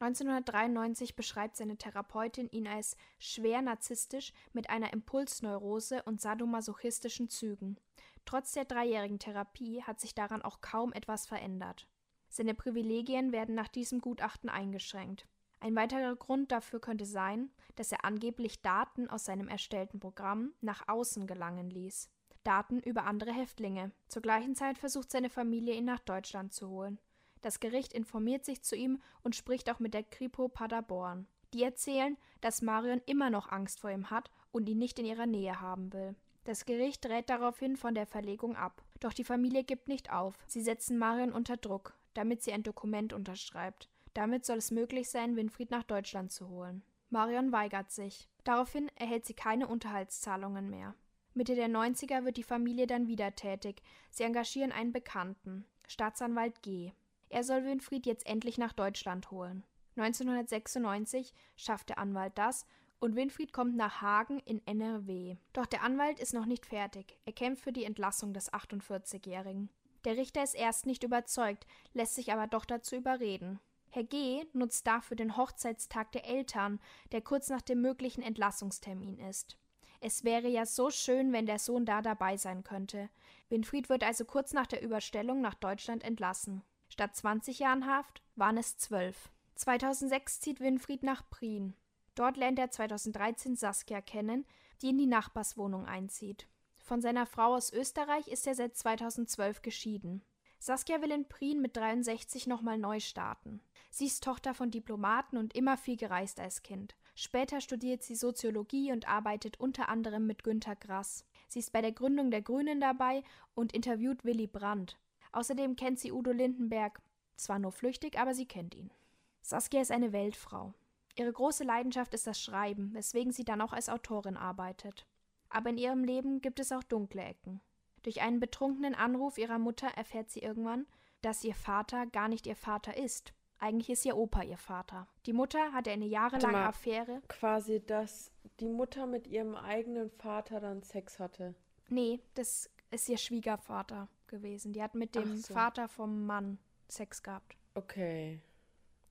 1993 0.00 1.14
beschreibt 1.14 1.56
seine 1.56 1.76
Therapeutin 1.76 2.48
ihn 2.50 2.66
als 2.66 2.96
schwer 3.18 3.60
narzisstisch 3.60 4.32
mit 4.52 4.70
einer 4.70 4.92
Impulsneurose 4.92 6.02
und 6.04 6.20
sadomasochistischen 6.20 7.28
Zügen. 7.28 7.78
Trotz 8.24 8.52
der 8.52 8.64
dreijährigen 8.64 9.18
Therapie 9.18 9.82
hat 9.82 10.00
sich 10.00 10.14
daran 10.14 10.42
auch 10.42 10.60
kaum 10.60 10.92
etwas 10.92 11.26
verändert. 11.26 11.86
Seine 12.30 12.54
Privilegien 12.54 13.32
werden 13.32 13.54
nach 13.54 13.68
diesem 13.68 14.00
Gutachten 14.00 14.48
eingeschränkt. 14.48 15.26
Ein 15.60 15.76
weiterer 15.76 16.16
Grund 16.16 16.52
dafür 16.52 16.80
könnte 16.80 17.04
sein, 17.04 17.50
dass 17.76 17.92
er 17.92 18.04
angeblich 18.04 18.62
Daten 18.62 19.08
aus 19.08 19.26
seinem 19.26 19.48
erstellten 19.48 20.00
Programm 20.00 20.52
nach 20.62 20.88
außen 20.88 21.26
gelangen 21.26 21.70
ließ. 21.70 22.08
Daten 22.44 22.80
über 22.80 23.04
andere 23.04 23.32
Häftlinge. 23.32 23.92
Zur 24.08 24.22
gleichen 24.22 24.54
Zeit 24.54 24.78
versucht 24.78 25.10
seine 25.10 25.28
Familie, 25.28 25.74
ihn 25.74 25.84
nach 25.84 26.00
Deutschland 26.00 26.54
zu 26.54 26.68
holen. 26.70 26.98
Das 27.42 27.60
Gericht 27.60 27.92
informiert 27.92 28.44
sich 28.44 28.62
zu 28.62 28.74
ihm 28.74 29.00
und 29.22 29.36
spricht 29.36 29.70
auch 29.70 29.78
mit 29.78 29.92
der 29.92 30.02
Kripo 30.02 30.48
Paderborn. 30.48 31.26
Die 31.52 31.62
erzählen, 31.62 32.16
dass 32.40 32.62
Marion 32.62 33.02
immer 33.06 33.28
noch 33.28 33.50
Angst 33.50 33.80
vor 33.80 33.90
ihm 33.90 34.10
hat 34.10 34.30
und 34.52 34.68
ihn 34.68 34.78
nicht 34.78 34.98
in 34.98 35.04
ihrer 35.04 35.26
Nähe 35.26 35.60
haben 35.60 35.92
will. 35.92 36.14
Das 36.44 36.64
Gericht 36.64 37.04
rät 37.06 37.28
daraufhin 37.28 37.76
von 37.76 37.94
der 37.94 38.06
Verlegung 38.06 38.56
ab. 38.56 38.82
Doch 39.00 39.12
die 39.12 39.24
Familie 39.24 39.64
gibt 39.64 39.88
nicht 39.88 40.10
auf. 40.10 40.38
Sie 40.46 40.62
setzen 40.62 40.96
Marion 40.96 41.32
unter 41.32 41.56
Druck, 41.56 41.94
damit 42.14 42.42
sie 42.42 42.52
ein 42.52 42.62
Dokument 42.62 43.12
unterschreibt. 43.12 43.88
Damit 44.14 44.44
soll 44.44 44.58
es 44.58 44.70
möglich 44.70 45.08
sein, 45.10 45.36
Winfried 45.36 45.70
nach 45.70 45.84
Deutschland 45.84 46.32
zu 46.32 46.48
holen. 46.48 46.82
Marion 47.10 47.52
weigert 47.52 47.90
sich. 47.90 48.28
Daraufhin 48.44 48.90
erhält 48.94 49.26
sie 49.26 49.34
keine 49.34 49.66
Unterhaltszahlungen 49.66 50.70
mehr. 50.70 50.94
Mitte 51.34 51.54
der 51.54 51.68
90er 51.68 52.24
wird 52.24 52.36
die 52.36 52.42
Familie 52.42 52.86
dann 52.86 53.06
wieder 53.06 53.34
tätig. 53.34 53.82
Sie 54.10 54.24
engagieren 54.24 54.72
einen 54.72 54.92
Bekannten, 54.92 55.64
Staatsanwalt 55.86 56.62
G. 56.62 56.92
Er 57.28 57.44
soll 57.44 57.64
Winfried 57.64 58.06
jetzt 58.06 58.26
endlich 58.26 58.58
nach 58.58 58.72
Deutschland 58.72 59.30
holen. 59.30 59.64
1996 59.96 61.32
schafft 61.56 61.88
der 61.90 61.98
Anwalt 61.98 62.32
das 62.36 62.66
und 63.00 63.16
Winfried 63.16 63.52
kommt 63.52 63.76
nach 63.76 64.00
Hagen 64.00 64.40
in 64.40 64.64
NRW. 64.66 65.36
Doch 65.52 65.66
der 65.66 65.82
Anwalt 65.82 66.20
ist 66.20 66.34
noch 66.34 66.46
nicht 66.46 66.66
fertig. 66.66 67.18
Er 67.24 67.32
kämpft 67.32 67.64
für 67.64 67.72
die 67.72 67.84
Entlassung 67.84 68.32
des 68.34 68.52
48-Jährigen. 68.52 69.70
Der 70.04 70.16
Richter 70.16 70.42
ist 70.42 70.54
erst 70.54 70.86
nicht 70.86 71.02
überzeugt, 71.04 71.66
lässt 71.92 72.14
sich 72.14 72.32
aber 72.32 72.46
doch 72.46 72.64
dazu 72.64 72.96
überreden. 72.96 73.60
Herr 73.90 74.04
G. 74.04 74.44
nutzt 74.52 74.86
dafür 74.86 75.16
den 75.16 75.36
Hochzeitstag 75.36 76.12
der 76.12 76.24
Eltern, 76.26 76.80
der 77.10 77.22
kurz 77.22 77.48
nach 77.48 77.60
dem 77.60 77.80
möglichen 77.80 78.22
Entlassungstermin 78.22 79.18
ist. 79.18 79.58
Es 80.00 80.24
wäre 80.24 80.48
ja 80.48 80.64
so 80.64 80.90
schön, 80.90 81.32
wenn 81.32 81.44
der 81.44 81.58
Sohn 81.58 81.84
da 81.84 82.00
dabei 82.00 82.36
sein 82.36 82.64
könnte. 82.64 83.10
Winfried 83.48 83.88
wird 83.88 84.04
also 84.04 84.24
kurz 84.24 84.52
nach 84.52 84.66
der 84.66 84.82
Überstellung 84.82 85.40
nach 85.40 85.54
Deutschland 85.54 86.04
entlassen. 86.04 86.62
Statt 86.88 87.14
20 87.16 87.58
Jahren 87.58 87.86
Haft 87.86 88.22
waren 88.36 88.56
es 88.56 88.78
12. 88.78 89.30
2006 89.56 90.40
zieht 90.40 90.60
Winfried 90.60 91.02
nach 91.02 91.28
Prien. 91.28 91.74
Dort 92.14 92.36
lernt 92.36 92.58
er 92.58 92.70
2013 92.70 93.56
Saskia 93.56 94.00
kennen, 94.00 94.46
die 94.80 94.90
in 94.90 94.98
die 94.98 95.06
Nachbarswohnung 95.06 95.84
einzieht. 95.84 96.48
Von 96.78 97.02
seiner 97.02 97.26
Frau 97.26 97.54
aus 97.54 97.72
Österreich 97.72 98.28
ist 98.28 98.46
er 98.46 98.54
seit 98.54 98.76
2012 98.76 99.62
geschieden. 99.62 100.22
Saskia 100.62 101.00
will 101.00 101.10
in 101.10 101.26
Prien 101.26 101.62
mit 101.62 101.74
63 101.74 102.46
nochmal 102.46 102.76
neu 102.76 103.00
starten. 103.00 103.62
Sie 103.90 104.04
ist 104.04 104.22
Tochter 104.22 104.52
von 104.52 104.70
Diplomaten 104.70 105.38
und 105.38 105.56
immer 105.56 105.78
viel 105.78 105.96
gereist 105.96 106.38
als 106.38 106.62
Kind. 106.62 106.94
Später 107.14 107.62
studiert 107.62 108.02
sie 108.02 108.14
Soziologie 108.14 108.92
und 108.92 109.08
arbeitet 109.08 109.58
unter 109.58 109.88
anderem 109.88 110.26
mit 110.26 110.44
Günter 110.44 110.76
Grass. 110.76 111.24
Sie 111.48 111.60
ist 111.60 111.72
bei 111.72 111.80
der 111.80 111.92
Gründung 111.92 112.30
der 112.30 112.42
Grünen 112.42 112.78
dabei 112.78 113.24
und 113.54 113.72
interviewt 113.72 114.22
Willy 114.22 114.46
Brandt. 114.46 114.98
Außerdem 115.32 115.76
kennt 115.76 115.98
sie 115.98 116.12
Udo 116.12 116.30
Lindenberg 116.30 117.00
zwar 117.36 117.58
nur 117.58 117.72
flüchtig, 117.72 118.18
aber 118.18 118.34
sie 118.34 118.46
kennt 118.46 118.74
ihn. 118.74 118.92
Saskia 119.40 119.80
ist 119.80 119.90
eine 119.90 120.12
Weltfrau. 120.12 120.74
Ihre 121.16 121.32
große 121.32 121.64
Leidenschaft 121.64 122.12
ist 122.12 122.26
das 122.26 122.38
Schreiben, 122.38 122.92
weswegen 122.92 123.32
sie 123.32 123.44
dann 123.44 123.62
auch 123.62 123.72
als 123.72 123.88
Autorin 123.88 124.36
arbeitet. 124.36 125.06
Aber 125.48 125.70
in 125.70 125.78
ihrem 125.78 126.04
Leben 126.04 126.42
gibt 126.42 126.60
es 126.60 126.70
auch 126.70 126.82
dunkle 126.82 127.22
Ecken. 127.22 127.62
Durch 128.02 128.22
einen 128.22 128.40
betrunkenen 128.40 128.94
Anruf 128.94 129.38
ihrer 129.38 129.58
Mutter 129.58 129.88
erfährt 129.88 130.30
sie 130.30 130.40
irgendwann, 130.40 130.86
dass 131.22 131.44
ihr 131.44 131.54
Vater 131.54 132.06
gar 132.06 132.28
nicht 132.28 132.46
ihr 132.46 132.56
Vater 132.56 132.96
ist. 132.96 133.34
Eigentlich 133.58 133.90
ist 133.90 134.06
ihr 134.06 134.16
Opa 134.16 134.42
ihr 134.42 134.56
Vater. 134.56 135.06
Die 135.26 135.34
Mutter 135.34 135.72
hatte 135.74 135.90
eine 135.90 136.06
jahrelange 136.06 136.52
mal, 136.52 136.66
Affäre. 136.68 137.20
Quasi, 137.28 137.84
dass 137.84 138.32
die 138.58 138.68
Mutter 138.68 139.06
mit 139.06 139.26
ihrem 139.26 139.54
eigenen 139.54 140.10
Vater 140.10 140.60
dann 140.60 140.82
Sex 140.82 141.18
hatte. 141.18 141.54
Nee, 141.90 142.20
das 142.34 142.70
ist 142.90 143.08
ihr 143.10 143.18
Schwiegervater 143.18 144.08
gewesen. 144.28 144.72
Die 144.72 144.82
hat 144.82 144.94
mit 144.94 145.14
dem 145.14 145.36
so. 145.36 145.52
Vater 145.52 145.88
vom 145.88 146.24
Mann 146.24 146.58
Sex 146.88 147.22
gehabt. 147.22 147.56
Okay. 147.74 148.40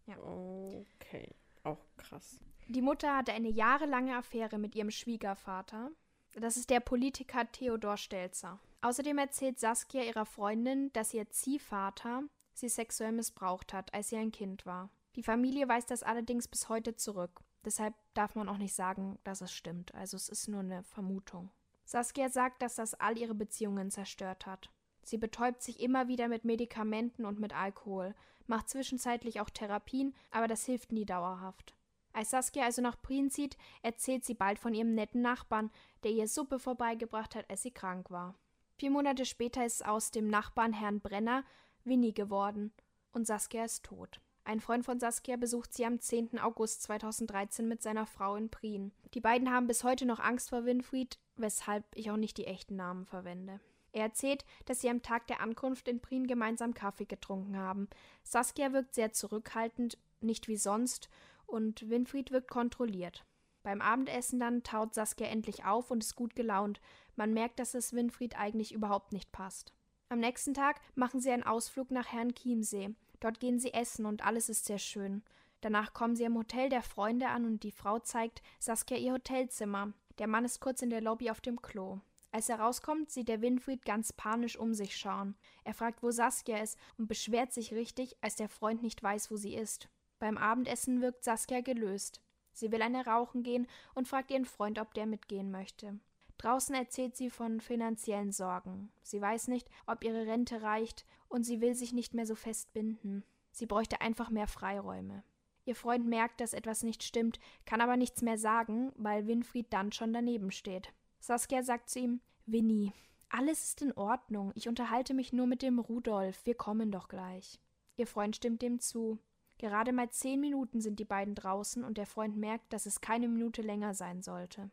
Ja. 0.07 0.17
Okay. 0.17 1.35
Auch 1.63 1.85
krass. 1.97 2.39
Die 2.67 2.81
Mutter 2.81 3.15
hatte 3.15 3.33
eine 3.33 3.49
jahrelange 3.49 4.15
Affäre 4.15 4.57
mit 4.57 4.75
ihrem 4.75 4.91
Schwiegervater. 4.91 5.91
Das 6.33 6.57
ist 6.57 6.69
der 6.69 6.79
Politiker 6.79 7.51
Theodor 7.51 7.97
Stelzer. 7.97 8.59
Außerdem 8.81 9.17
erzählt 9.17 9.59
Saskia 9.59 10.03
ihrer 10.03 10.25
Freundin, 10.25 10.91
dass 10.93 11.13
ihr 11.13 11.29
Ziehvater 11.29 12.23
sie 12.53 12.69
sexuell 12.69 13.11
missbraucht 13.11 13.73
hat, 13.73 13.93
als 13.93 14.09
sie 14.09 14.17
ein 14.17 14.31
Kind 14.31 14.65
war. 14.65 14.89
Die 15.15 15.23
Familie 15.23 15.67
weist 15.67 15.91
das 15.91 16.03
allerdings 16.03 16.47
bis 16.47 16.69
heute 16.69 16.95
zurück. 16.95 17.41
Deshalb 17.65 17.93
darf 18.13 18.35
man 18.35 18.47
auch 18.47 18.57
nicht 18.57 18.73
sagen, 18.73 19.19
dass 19.23 19.41
es 19.41 19.51
stimmt. 19.51 19.93
Also 19.95 20.15
es 20.15 20.29
ist 20.29 20.47
nur 20.47 20.61
eine 20.61 20.83
Vermutung. 20.83 21.51
Saskia 21.83 22.29
sagt, 22.29 22.61
dass 22.61 22.75
das 22.75 22.93
all 22.93 23.17
ihre 23.17 23.35
Beziehungen 23.35 23.91
zerstört 23.91 24.45
hat. 24.45 24.71
Sie 25.03 25.17
betäubt 25.17 25.61
sich 25.61 25.79
immer 25.79 26.07
wieder 26.07 26.27
mit 26.27 26.45
Medikamenten 26.45 27.25
und 27.25 27.39
mit 27.39 27.53
Alkohol, 27.53 28.15
macht 28.47 28.69
zwischenzeitlich 28.69 29.41
auch 29.41 29.49
Therapien, 29.49 30.15
aber 30.31 30.47
das 30.47 30.65
hilft 30.65 30.91
nie 30.91 31.05
dauerhaft. 31.05 31.73
Als 32.13 32.29
Saskia 32.29 32.63
also 32.63 32.81
nach 32.81 33.01
Prien 33.01 33.29
zieht, 33.29 33.57
erzählt 33.81 34.23
sie 34.23 34.33
bald 34.33 34.59
von 34.59 34.73
ihrem 34.73 34.93
netten 34.93 35.21
Nachbarn, 35.21 35.71
der 36.03 36.11
ihr 36.11 36.27
Suppe 36.27 36.59
vorbeigebracht 36.59 37.35
hat, 37.35 37.49
als 37.49 37.63
sie 37.63 37.71
krank 37.71 38.09
war. 38.09 38.35
Vier 38.79 38.91
Monate 38.91 39.25
später 39.25 39.65
ist 39.65 39.85
aus 39.85 40.09
dem 40.09 40.29
Nachbarn 40.29 40.71
Herrn 40.71 41.01
Brenner 41.01 41.43
Winnie 41.83 42.13
geworden 42.13 42.71
und 43.11 43.27
Saskia 43.27 43.65
ist 43.65 43.83
tot. 43.83 44.21
Ein 44.45 44.61
Freund 44.61 44.85
von 44.85 45.01
Saskia 45.01 45.35
besucht 45.35 45.73
sie 45.73 45.85
am 45.85 45.99
10. 45.99 46.39
August 46.39 46.83
2013 46.83 47.67
mit 47.67 47.81
seiner 47.81 48.05
Frau 48.05 48.37
in 48.37 48.49
Prien. 48.49 48.93
Die 49.13 49.19
beiden 49.19 49.51
haben 49.51 49.67
bis 49.67 49.83
heute 49.83 50.05
noch 50.05 50.21
Angst 50.21 50.47
vor 50.47 50.63
Winfried, 50.63 51.19
weshalb 51.35 51.83
ich 51.93 52.09
auch 52.09 52.15
nicht 52.15 52.37
die 52.37 52.45
echten 52.45 52.77
Namen 52.77 53.05
verwende. 53.05 53.59
Er 53.91 54.03
erzählt, 54.03 54.45
dass 54.65 54.79
sie 54.79 54.89
am 54.89 55.01
Tag 55.01 55.27
der 55.27 55.41
Ankunft 55.41 55.89
in 55.89 55.99
Prien 55.99 56.25
gemeinsam 56.25 56.73
Kaffee 56.73 57.05
getrunken 57.05 57.57
haben. 57.57 57.89
Saskia 58.23 58.71
wirkt 58.71 58.95
sehr 58.95 59.11
zurückhaltend, 59.11 59.97
nicht 60.21 60.47
wie 60.47 60.55
sonst, 60.55 61.09
und 61.47 61.89
Winfried 61.89 62.31
wirkt 62.31 62.49
kontrolliert. 62.49 63.25
Beim 63.63 63.81
Abendessen 63.81 64.39
dann 64.39 64.63
taut 64.63 64.93
Saskia 64.93 65.27
endlich 65.27 65.65
auf 65.65 65.91
und 65.91 66.03
ist 66.03 66.15
gut 66.15 66.35
gelaunt. 66.35 66.79
Man 67.15 67.33
merkt, 67.33 67.59
dass 67.59 67.73
es 67.73 67.93
Winfried 67.93 68.37
eigentlich 68.39 68.73
überhaupt 68.73 69.11
nicht 69.11 69.31
passt. 69.31 69.73
Am 70.09 70.19
nächsten 70.19 70.53
Tag 70.53 70.81
machen 70.95 71.19
sie 71.19 71.31
einen 71.31 71.43
Ausflug 71.43 71.91
nach 71.91 72.07
Herrn 72.11 72.33
Chiemsee. 72.33 72.95
Dort 73.19 73.39
gehen 73.39 73.59
sie 73.59 73.73
essen 73.73 74.05
und 74.05 74.25
alles 74.25 74.49
ist 74.49 74.65
sehr 74.65 74.79
schön. 74.79 75.23
Danach 75.61 75.93
kommen 75.93 76.15
sie 76.15 76.25
am 76.25 76.37
Hotel 76.37 76.69
der 76.69 76.81
Freunde 76.81 77.27
an 77.27 77.45
und 77.45 77.63
die 77.63 77.71
Frau 77.71 77.99
zeigt 77.99 78.41
Saskia 78.59 78.97
ihr 78.97 79.13
Hotelzimmer. 79.13 79.93
Der 80.17 80.27
Mann 80.27 80.45
ist 80.45 80.61
kurz 80.61 80.81
in 80.81 80.89
der 80.89 81.01
Lobby 81.01 81.29
auf 81.29 81.41
dem 81.41 81.61
Klo. 81.61 81.99
Als 82.31 82.47
er 82.47 82.59
rauskommt, 82.59 83.09
sieht 83.11 83.27
der 83.27 83.41
Winfried 83.41 83.83
ganz 83.85 84.13
panisch 84.13 84.57
um 84.57 84.73
sich 84.73 84.95
schauen. 84.95 85.35
Er 85.63 85.73
fragt, 85.73 86.03
wo 86.03 86.11
Saskia 86.11 86.57
ist 86.57 86.77
und 86.97 87.07
beschwert 87.07 87.51
sich 87.51 87.73
richtig, 87.73 88.15
als 88.21 88.35
der 88.35 88.49
Freund 88.49 88.83
nicht 88.83 89.01
weiß, 89.01 89.31
wo 89.31 89.35
sie 89.35 89.55
ist. 89.55 89.89
Beim 90.19 90.37
Abendessen 90.37 91.01
wirkt 91.01 91.23
Saskia 91.23 91.61
gelöst. 91.61 92.21
Sie 92.59 92.71
will 92.71 92.81
eine 92.81 93.05
rauchen 93.05 93.43
gehen 93.43 93.67
und 93.95 94.07
fragt 94.07 94.31
ihren 94.31 94.45
Freund, 94.45 94.79
ob 94.79 94.93
der 94.93 95.05
mitgehen 95.05 95.49
möchte. 95.49 95.99
Draußen 96.37 96.75
erzählt 96.75 97.15
sie 97.15 97.29
von 97.29 97.59
finanziellen 97.59 98.31
Sorgen. 98.31 98.91
Sie 99.01 99.21
weiß 99.21 99.47
nicht, 99.47 99.69
ob 99.87 100.03
ihre 100.03 100.25
Rente 100.25 100.61
reicht 100.61 101.05
und 101.27 101.43
sie 101.43 101.61
will 101.61 101.75
sich 101.75 101.93
nicht 101.93 102.13
mehr 102.13 102.25
so 102.25 102.35
fest 102.35 102.73
binden. 102.73 103.23
Sie 103.51 103.65
bräuchte 103.65 104.01
einfach 104.01 104.29
mehr 104.29 104.47
Freiräume. 104.47 105.23
Ihr 105.65 105.75
Freund 105.75 106.05
merkt, 106.07 106.41
dass 106.41 106.53
etwas 106.53 106.83
nicht 106.83 107.03
stimmt, 107.03 107.39
kann 107.65 107.81
aber 107.81 107.97
nichts 107.97 108.21
mehr 108.21 108.37
sagen, 108.37 108.91
weil 108.95 109.27
Winfried 109.27 109.67
dann 109.71 109.91
schon 109.91 110.13
daneben 110.13 110.51
steht. 110.51 110.93
Saskia 111.19 111.61
sagt 111.63 111.89
zu 111.89 111.99
ihm: 111.99 112.21
Winnie, 112.45 112.93
alles 113.29 113.63
ist 113.63 113.81
in 113.81 113.93
Ordnung. 113.93 114.51
Ich 114.55 114.67
unterhalte 114.67 115.13
mich 115.13 115.31
nur 115.31 115.45
mit 115.45 115.61
dem 115.61 115.77
Rudolf. 115.79 116.45
Wir 116.45 116.55
kommen 116.55 116.91
doch 116.91 117.07
gleich. 117.07 117.59
Ihr 117.97 118.07
Freund 118.07 118.35
stimmt 118.35 118.61
dem 118.61 118.79
zu. 118.79 119.19
Gerade 119.59 119.91
mal 119.91 120.09
zehn 120.09 120.39
Minuten 120.39 120.79
sind 120.79 120.99
die 120.99 121.05
beiden 121.05 121.35
draußen 121.35 121.83
und 121.83 121.97
der 121.97 122.05
Freund 122.05 122.37
merkt, 122.37 122.71
dass 122.71 122.85
es 122.85 123.01
keine 123.01 123.27
Minute 123.27 123.61
länger 123.61 123.93
sein 123.93 124.21
sollte. 124.21 124.71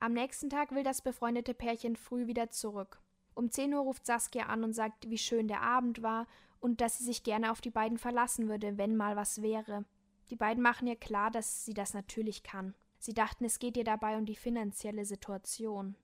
Am 0.00 0.12
nächsten 0.12 0.50
Tag 0.50 0.72
will 0.72 0.82
das 0.82 1.02
befreundete 1.02 1.54
Pärchen 1.54 1.94
früh 1.94 2.26
wieder 2.26 2.50
zurück. 2.50 3.00
Um 3.34 3.50
10 3.50 3.72
Uhr 3.72 3.80
ruft 3.80 4.04
Saskia 4.04 4.46
an 4.46 4.64
und 4.64 4.72
sagt, 4.72 5.08
wie 5.08 5.18
schön 5.18 5.46
der 5.46 5.62
Abend 5.62 6.02
war 6.02 6.26
und 6.58 6.80
dass 6.80 6.98
sie 6.98 7.04
sich 7.04 7.22
gerne 7.22 7.52
auf 7.52 7.60
die 7.60 7.70
beiden 7.70 7.96
verlassen 7.96 8.48
würde, 8.48 8.76
wenn 8.76 8.96
mal 8.96 9.14
was 9.14 9.40
wäre. 9.40 9.84
Die 10.30 10.36
beiden 10.36 10.62
machen 10.62 10.88
ihr 10.88 10.96
klar, 10.96 11.30
dass 11.30 11.64
sie 11.64 11.74
das 11.74 11.94
natürlich 11.94 12.42
kann. 12.42 12.74
Sie 12.98 13.14
dachten, 13.14 13.44
es 13.44 13.60
geht 13.60 13.76
ihr 13.76 13.84
dabei 13.84 14.16
um 14.16 14.26
die 14.26 14.34
finanzielle 14.34 15.04
Situation. 15.04 15.94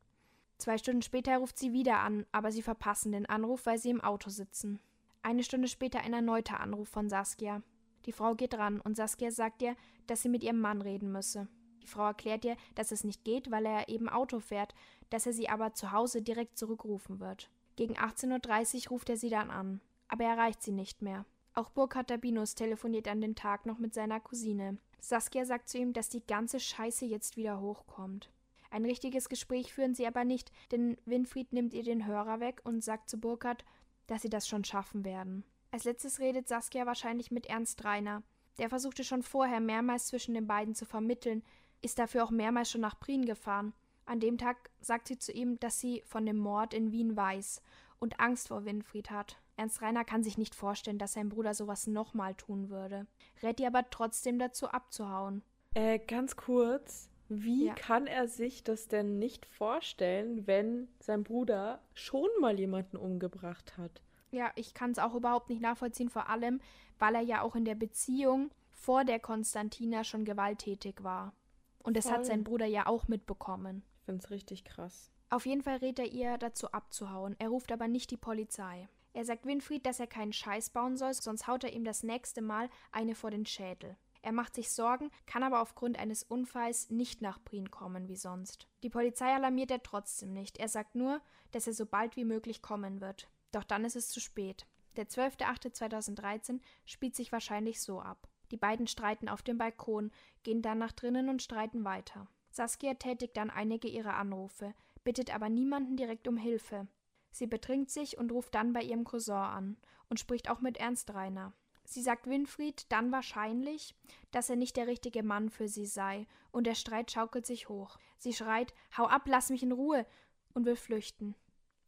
Zwei 0.56 0.78
Stunden 0.78 1.02
später 1.02 1.38
ruft 1.38 1.58
sie 1.58 1.72
wieder 1.72 1.98
an, 1.98 2.26
aber 2.30 2.52
sie 2.52 2.62
verpassen 2.62 3.10
den 3.10 3.26
Anruf, 3.26 3.66
weil 3.66 3.78
sie 3.78 3.90
im 3.90 4.00
Auto 4.00 4.30
sitzen. 4.30 4.78
Eine 5.22 5.42
Stunde 5.42 5.66
später 5.66 6.00
ein 6.00 6.12
erneuter 6.12 6.60
Anruf 6.60 6.88
von 6.88 7.08
Saskia. 7.08 7.62
Die 8.06 8.12
Frau 8.12 8.34
geht 8.34 8.54
ran 8.54 8.80
und 8.80 8.96
Saskia 8.96 9.30
sagt 9.30 9.62
ihr, 9.62 9.76
dass 10.06 10.22
sie 10.22 10.28
mit 10.28 10.42
ihrem 10.42 10.60
Mann 10.60 10.82
reden 10.82 11.12
müsse. 11.12 11.48
Die 11.82 11.86
Frau 11.86 12.06
erklärt 12.06 12.44
ihr, 12.44 12.56
dass 12.74 12.92
es 12.92 13.04
nicht 13.04 13.24
geht, 13.24 13.50
weil 13.50 13.66
er 13.66 13.88
eben 13.88 14.08
Auto 14.08 14.40
fährt, 14.40 14.74
dass 15.08 15.26
er 15.26 15.32
sie 15.32 15.48
aber 15.48 15.72
zu 15.74 15.92
Hause 15.92 16.22
direkt 16.22 16.58
zurückrufen 16.58 17.20
wird. 17.20 17.50
Gegen 17.76 17.96
18.30 17.96 18.84
Uhr 18.84 18.90
ruft 18.90 19.08
er 19.08 19.16
sie 19.16 19.30
dann 19.30 19.50
an. 19.50 19.80
Aber 20.08 20.24
er 20.24 20.32
erreicht 20.32 20.62
sie 20.62 20.72
nicht 20.72 21.02
mehr. 21.02 21.24
Auch 21.54 21.70
Burkhard 21.70 22.10
Dabinus 22.10 22.54
telefoniert 22.54 23.08
an 23.08 23.20
dem 23.20 23.34
Tag 23.34 23.66
noch 23.66 23.78
mit 23.78 23.94
seiner 23.94 24.20
Cousine. 24.20 24.78
Saskia 25.00 25.44
sagt 25.44 25.68
zu 25.68 25.78
ihm, 25.78 25.92
dass 25.92 26.08
die 26.08 26.24
ganze 26.24 26.60
Scheiße 26.60 27.06
jetzt 27.06 27.36
wieder 27.36 27.60
hochkommt. 27.60 28.30
Ein 28.70 28.84
richtiges 28.84 29.28
Gespräch 29.28 29.72
führen 29.72 29.94
sie 29.94 30.06
aber 30.06 30.24
nicht, 30.24 30.52
denn 30.70 30.96
Winfried 31.04 31.52
nimmt 31.52 31.74
ihr 31.74 31.82
den 31.82 32.06
Hörer 32.06 32.38
weg 32.38 32.60
und 32.64 32.84
sagt 32.84 33.10
zu 33.10 33.18
Burkhard, 33.18 33.64
dass 34.06 34.22
sie 34.22 34.28
das 34.28 34.46
schon 34.46 34.64
schaffen 34.64 35.04
werden. 35.04 35.44
Als 35.70 35.84
letztes 35.84 36.18
redet 36.18 36.48
Saskia 36.48 36.86
wahrscheinlich 36.86 37.30
mit 37.30 37.46
Ernst 37.46 37.84
Reiner. 37.84 38.22
Der 38.58 38.68
versuchte 38.68 39.04
schon 39.04 39.22
vorher 39.22 39.60
mehrmals 39.60 40.08
zwischen 40.08 40.34
den 40.34 40.46
beiden 40.46 40.74
zu 40.74 40.84
vermitteln, 40.84 41.42
ist 41.82 41.98
dafür 41.98 42.24
auch 42.24 42.30
mehrmals 42.30 42.70
schon 42.70 42.80
nach 42.80 42.98
Prien 42.98 43.24
gefahren. 43.24 43.72
An 44.04 44.20
dem 44.20 44.38
Tag 44.38 44.70
sagt 44.80 45.08
sie 45.08 45.18
zu 45.18 45.32
ihm, 45.32 45.58
dass 45.60 45.78
sie 45.80 46.02
von 46.06 46.26
dem 46.26 46.36
Mord 46.36 46.74
in 46.74 46.90
Wien 46.90 47.16
weiß 47.16 47.62
und 48.00 48.18
Angst 48.18 48.48
vor 48.48 48.64
Winfried 48.64 49.10
hat. 49.10 49.38
Ernst 49.56 49.80
Reiner 49.82 50.04
kann 50.04 50.24
sich 50.24 50.36
nicht 50.38 50.54
vorstellen, 50.54 50.98
dass 50.98 51.12
sein 51.12 51.28
Bruder 51.28 51.54
sowas 51.54 51.86
nochmal 51.86 52.34
tun 52.34 52.70
würde. 52.70 53.06
Rät 53.42 53.60
ihr 53.60 53.68
aber 53.68 53.88
trotzdem 53.90 54.38
dazu 54.38 54.68
abzuhauen. 54.68 55.42
Äh, 55.74 55.98
ganz 56.00 56.34
kurz. 56.36 57.08
Wie 57.28 57.66
Ja. 57.66 57.74
kann 57.74 58.08
er 58.08 58.26
sich 58.26 58.64
das 58.64 58.88
denn 58.88 59.20
nicht 59.20 59.46
vorstellen, 59.46 60.46
wenn 60.48 60.88
sein 60.98 61.22
Bruder 61.22 61.80
schon 61.94 62.28
mal 62.40 62.58
jemanden 62.58 62.96
umgebracht 62.96 63.76
hat? 63.78 64.02
Ja, 64.30 64.52
ich 64.54 64.74
kann 64.74 64.92
es 64.92 64.98
auch 64.98 65.14
überhaupt 65.14 65.50
nicht 65.50 65.60
nachvollziehen, 65.60 66.08
vor 66.08 66.28
allem, 66.28 66.60
weil 66.98 67.14
er 67.14 67.20
ja 67.20 67.42
auch 67.42 67.56
in 67.56 67.64
der 67.64 67.74
Beziehung 67.74 68.50
vor 68.70 69.04
der 69.04 69.20
Konstantina 69.20 70.04
schon 70.04 70.24
gewalttätig 70.24 71.02
war. 71.02 71.34
Und 71.82 71.96
das 71.96 72.06
hat 72.06 72.16
Voll. 72.16 72.24
sein 72.26 72.44
Bruder 72.44 72.66
ja 72.66 72.86
auch 72.86 73.08
mitbekommen. 73.08 73.82
Ich 73.98 74.04
find's 74.04 74.30
richtig 74.30 74.64
krass. 74.64 75.10
Auf 75.30 75.46
jeden 75.46 75.62
Fall 75.62 75.76
rät 75.76 75.98
er 75.98 76.10
ihr 76.10 76.38
dazu 76.38 76.72
abzuhauen. 76.72 77.36
Er 77.38 77.48
ruft 77.48 77.72
aber 77.72 77.88
nicht 77.88 78.10
die 78.10 78.16
Polizei. 78.16 78.88
Er 79.12 79.24
sagt 79.24 79.46
Winfried, 79.46 79.86
dass 79.86 80.00
er 80.00 80.06
keinen 80.06 80.32
Scheiß 80.32 80.70
bauen 80.70 80.96
soll, 80.96 81.14
sonst 81.14 81.46
haut 81.46 81.64
er 81.64 81.72
ihm 81.72 81.84
das 81.84 82.02
nächste 82.02 82.42
Mal 82.42 82.68
eine 82.92 83.14
vor 83.14 83.30
den 83.30 83.46
Schädel. 83.46 83.96
Er 84.22 84.32
macht 84.32 84.54
sich 84.54 84.70
Sorgen, 84.70 85.10
kann 85.26 85.42
aber 85.42 85.62
aufgrund 85.62 85.98
eines 85.98 86.22
Unfalls 86.22 86.90
nicht 86.90 87.22
nach 87.22 87.42
Prien 87.42 87.70
kommen 87.70 88.08
wie 88.08 88.16
sonst. 88.16 88.68
Die 88.82 88.90
Polizei 88.90 89.34
alarmiert 89.34 89.70
er 89.70 89.82
trotzdem 89.82 90.32
nicht. 90.32 90.58
Er 90.58 90.68
sagt 90.68 90.94
nur, 90.94 91.20
dass 91.52 91.66
er 91.66 91.72
so 91.72 91.86
bald 91.86 92.16
wie 92.16 92.24
möglich 92.24 92.60
kommen 92.60 93.00
wird. 93.00 93.28
Doch 93.52 93.64
dann 93.64 93.84
ist 93.84 93.96
es 93.96 94.08
zu 94.08 94.20
spät. 94.20 94.66
Der 94.96 95.08
12.08.2013 95.08 96.60
spielt 96.84 97.14
sich 97.14 97.32
wahrscheinlich 97.32 97.80
so 97.80 98.00
ab. 98.00 98.28
Die 98.50 98.56
beiden 98.56 98.86
streiten 98.86 99.28
auf 99.28 99.42
dem 99.42 99.58
Balkon, 99.58 100.10
gehen 100.42 100.62
dann 100.62 100.78
nach 100.78 100.92
drinnen 100.92 101.28
und 101.28 101.42
streiten 101.42 101.84
weiter. 101.84 102.26
Saskia 102.50 102.94
tätigt 102.94 103.36
dann 103.36 103.50
einige 103.50 103.88
ihrer 103.88 104.14
Anrufe, 104.14 104.74
bittet 105.04 105.32
aber 105.32 105.48
niemanden 105.48 105.96
direkt 105.96 106.26
um 106.26 106.36
Hilfe. 106.36 106.88
Sie 107.30 107.46
betrinkt 107.46 107.90
sich 107.90 108.18
und 108.18 108.32
ruft 108.32 108.54
dann 108.54 108.72
bei 108.72 108.82
ihrem 108.82 109.04
Cousin 109.04 109.34
an 109.34 109.76
und 110.08 110.18
spricht 110.18 110.50
auch 110.50 110.60
mit 110.60 110.78
Ernst 110.78 111.14
Reiner. 111.14 111.52
Sie 111.84 112.02
sagt 112.02 112.28
Winfried 112.28 112.86
dann 112.90 113.12
wahrscheinlich, 113.12 113.94
dass 114.30 114.50
er 114.50 114.56
nicht 114.56 114.76
der 114.76 114.86
richtige 114.86 115.22
Mann 115.22 115.50
für 115.50 115.68
sie 115.68 115.86
sei, 115.86 116.26
und 116.52 116.66
der 116.66 116.74
Streit 116.74 117.10
schaukelt 117.10 117.46
sich 117.46 117.68
hoch. 117.68 117.98
Sie 118.18 118.32
schreit 118.32 118.74
Hau 118.96 119.06
ab, 119.06 119.22
lass 119.26 119.50
mich 119.50 119.62
in 119.62 119.72
Ruhe 119.72 120.06
und 120.54 120.66
will 120.66 120.76
flüchten. 120.76 121.34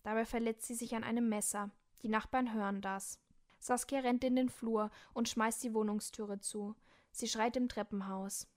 Dabei 0.02 0.24
verletzt 0.24 0.66
sie 0.66 0.74
sich 0.74 0.94
an 0.94 1.04
einem 1.04 1.28
Messer. 1.28 1.70
Die 2.02 2.08
Nachbarn 2.08 2.52
hören 2.52 2.80
das. 2.80 3.20
Saskia 3.58 4.00
rennt 4.00 4.24
in 4.24 4.36
den 4.36 4.48
Flur 4.48 4.90
und 5.12 5.28
schmeißt 5.28 5.62
die 5.62 5.74
Wohnungstüre 5.74 6.40
zu. 6.40 6.74
Sie 7.12 7.28
schreit 7.28 7.56
im 7.56 7.68
Treppenhaus. 7.68 8.48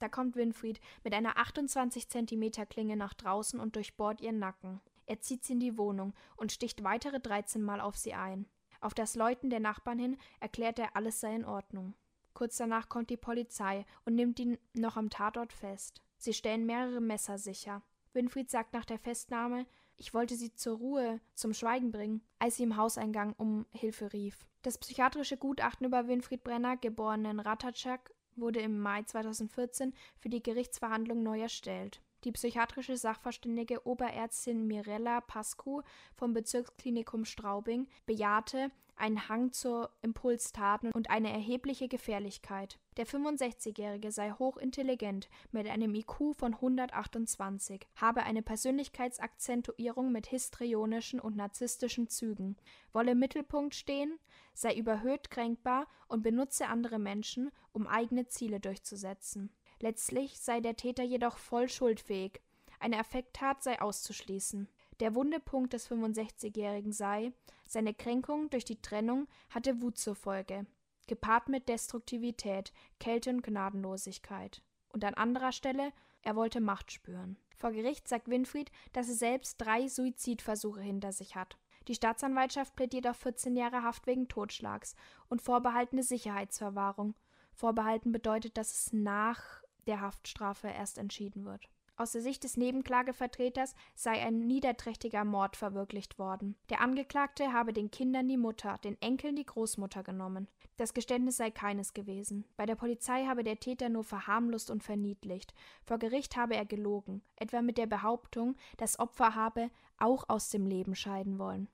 Da 0.00 0.08
kommt 0.08 0.34
Winfried 0.34 0.80
mit 1.04 1.14
einer 1.14 1.36
28 1.36 2.08
Zentimeter 2.08 2.66
Klinge 2.66 2.96
nach 2.96 3.14
draußen 3.14 3.60
und 3.60 3.76
durchbohrt 3.76 4.20
ihren 4.20 4.40
Nacken. 4.40 4.80
Er 5.06 5.20
zieht 5.20 5.44
sie 5.44 5.52
in 5.52 5.60
die 5.60 5.78
Wohnung 5.78 6.12
und 6.36 6.50
sticht 6.50 6.82
weitere 6.82 7.20
13 7.20 7.62
Mal 7.62 7.80
auf 7.80 7.96
sie 7.96 8.14
ein. 8.14 8.46
Auf 8.80 8.94
das 8.94 9.14
Läuten 9.14 9.48
der 9.48 9.60
Nachbarn 9.60 10.00
hin 10.00 10.18
erklärt 10.40 10.80
er, 10.80 10.96
alles 10.96 11.20
sei 11.20 11.36
in 11.36 11.44
Ordnung. 11.44 11.94
Kurz 12.34 12.56
danach 12.56 12.88
kommt 12.88 13.10
die 13.10 13.16
Polizei 13.16 13.86
und 14.04 14.16
nimmt 14.16 14.40
ihn 14.40 14.58
noch 14.74 14.96
am 14.96 15.08
Tatort 15.08 15.52
fest. 15.52 16.02
Sie 16.18 16.34
stellen 16.34 16.66
mehrere 16.66 17.00
Messer 17.00 17.38
sicher. 17.38 17.82
Winfried 18.12 18.50
sagt 18.50 18.72
nach 18.72 18.84
der 18.84 18.98
Festnahme, 18.98 19.66
ich 19.96 20.14
wollte 20.14 20.34
sie 20.34 20.54
zur 20.54 20.78
Ruhe, 20.78 21.20
zum 21.34 21.54
Schweigen 21.54 21.92
bringen, 21.92 22.22
als 22.38 22.56
sie 22.56 22.64
im 22.64 22.76
Hauseingang 22.76 23.34
um 23.36 23.66
Hilfe 23.72 24.12
rief. 24.12 24.46
Das 24.62 24.78
psychiatrische 24.78 25.36
Gutachten 25.36 25.86
über 25.86 26.08
Winfried 26.08 26.44
Brenner, 26.44 26.76
geborenen 26.76 27.40
Ratatschak, 27.40 28.12
wurde 28.36 28.60
im 28.60 28.80
Mai 28.80 29.02
2014 29.02 29.92
für 30.18 30.28
die 30.28 30.42
Gerichtsverhandlung 30.42 31.22
neu 31.22 31.40
erstellt. 31.40 32.00
Die 32.24 32.32
psychiatrische 32.32 32.96
Sachverständige 32.96 33.84
Oberärztin 33.86 34.66
Mirella 34.66 35.20
Pascu 35.20 35.82
vom 36.14 36.32
Bezirksklinikum 36.32 37.24
Straubing 37.24 37.88
bejahte 38.06 38.70
einen 38.96 39.28
Hang 39.28 39.52
zu 39.52 39.88
Impulstaten 40.02 40.92
und 40.92 41.10
eine 41.10 41.32
erhebliche 41.32 41.88
Gefährlichkeit. 41.88 42.78
Der 42.96 43.06
65-Jährige 43.06 44.12
sei 44.12 44.32
hochintelligent 44.32 45.28
mit 45.50 45.68
einem 45.68 45.94
IQ 45.94 46.34
von 46.36 46.54
128, 46.54 47.86
habe 47.96 48.22
eine 48.24 48.42
Persönlichkeitsakzentuierung 48.42 50.12
mit 50.12 50.26
histrionischen 50.26 51.20
und 51.20 51.36
narzisstischen 51.36 52.08
Zügen, 52.08 52.56
wolle 52.92 53.12
im 53.12 53.18
Mittelpunkt 53.18 53.74
stehen, 53.74 54.18
sei 54.54 54.74
überhöht 54.74 55.30
kränkbar 55.30 55.86
und 56.08 56.22
benutze 56.22 56.66
andere 56.66 56.98
Menschen, 56.98 57.50
um 57.72 57.86
eigene 57.86 58.26
Ziele 58.26 58.60
durchzusetzen. 58.60 59.50
Letztlich 59.80 60.38
sei 60.38 60.60
der 60.60 60.76
Täter 60.76 61.02
jedoch 61.02 61.38
voll 61.38 61.68
schuldfähig. 61.68 62.40
Eine 62.78 62.98
Affekttat 62.98 63.62
sei 63.62 63.80
auszuschließen. 63.80 64.68
Der 65.02 65.16
wunde 65.16 65.40
Punkt 65.40 65.72
des 65.72 65.90
65-Jährigen 65.90 66.92
sei, 66.92 67.32
seine 67.66 67.92
Kränkung 67.92 68.50
durch 68.50 68.64
die 68.64 68.80
Trennung 68.80 69.26
hatte 69.50 69.82
Wut 69.82 69.98
zur 69.98 70.14
Folge, 70.14 70.64
gepaart 71.08 71.48
mit 71.48 71.68
Destruktivität, 71.68 72.72
Kälte 73.00 73.30
und 73.30 73.42
Gnadenlosigkeit. 73.42 74.62
Und 74.90 75.04
an 75.04 75.14
anderer 75.14 75.50
Stelle, 75.50 75.92
er 76.22 76.36
wollte 76.36 76.60
Macht 76.60 76.92
spüren. 76.92 77.36
Vor 77.56 77.72
Gericht 77.72 78.06
sagt 78.06 78.28
Winfried, 78.28 78.70
dass 78.92 79.08
er 79.08 79.16
selbst 79.16 79.60
drei 79.60 79.88
Suizidversuche 79.88 80.82
hinter 80.82 81.10
sich 81.10 81.34
hat. 81.34 81.58
Die 81.88 81.96
Staatsanwaltschaft 81.96 82.76
plädiert 82.76 83.08
auf 83.08 83.16
14 83.16 83.56
Jahre 83.56 83.82
Haft 83.82 84.06
wegen 84.06 84.28
Totschlags 84.28 84.94
und 85.28 85.42
vorbehaltene 85.42 86.04
Sicherheitsverwahrung. 86.04 87.16
Vorbehalten 87.54 88.12
bedeutet, 88.12 88.56
dass 88.56 88.70
es 88.70 88.92
nach 88.92 89.64
der 89.88 90.00
Haftstrafe 90.00 90.68
erst 90.68 90.96
entschieden 90.96 91.44
wird. 91.44 91.71
Aus 91.96 92.12
der 92.12 92.22
Sicht 92.22 92.42
des 92.42 92.56
Nebenklagevertreters 92.56 93.74
sei 93.94 94.12
ein 94.12 94.46
niederträchtiger 94.46 95.24
Mord 95.24 95.56
verwirklicht 95.56 96.18
worden. 96.18 96.56
Der 96.70 96.80
Angeklagte 96.80 97.52
habe 97.52 97.72
den 97.72 97.90
Kindern 97.90 98.28
die 98.28 98.38
Mutter, 98.38 98.78
den 98.78 99.00
Enkeln 99.02 99.36
die 99.36 99.44
Großmutter 99.44 100.02
genommen. 100.02 100.48
Das 100.78 100.94
Geständnis 100.94 101.36
sei 101.36 101.50
keines 101.50 101.92
gewesen. 101.92 102.46
Bei 102.56 102.64
der 102.64 102.76
Polizei 102.76 103.26
habe 103.26 103.44
der 103.44 103.60
Täter 103.60 103.90
nur 103.90 104.04
verharmlost 104.04 104.70
und 104.70 104.82
verniedlicht. 104.82 105.54
Vor 105.84 105.98
Gericht 105.98 106.36
habe 106.36 106.56
er 106.56 106.64
gelogen, 106.64 107.22
etwa 107.36 107.60
mit 107.60 107.76
der 107.76 107.86
Behauptung, 107.86 108.56
das 108.78 108.98
Opfer 108.98 109.34
habe 109.34 109.70
auch 109.98 110.28
aus 110.28 110.48
dem 110.48 110.66
Leben 110.66 110.94
scheiden 110.94 111.38
wollen. 111.38 111.68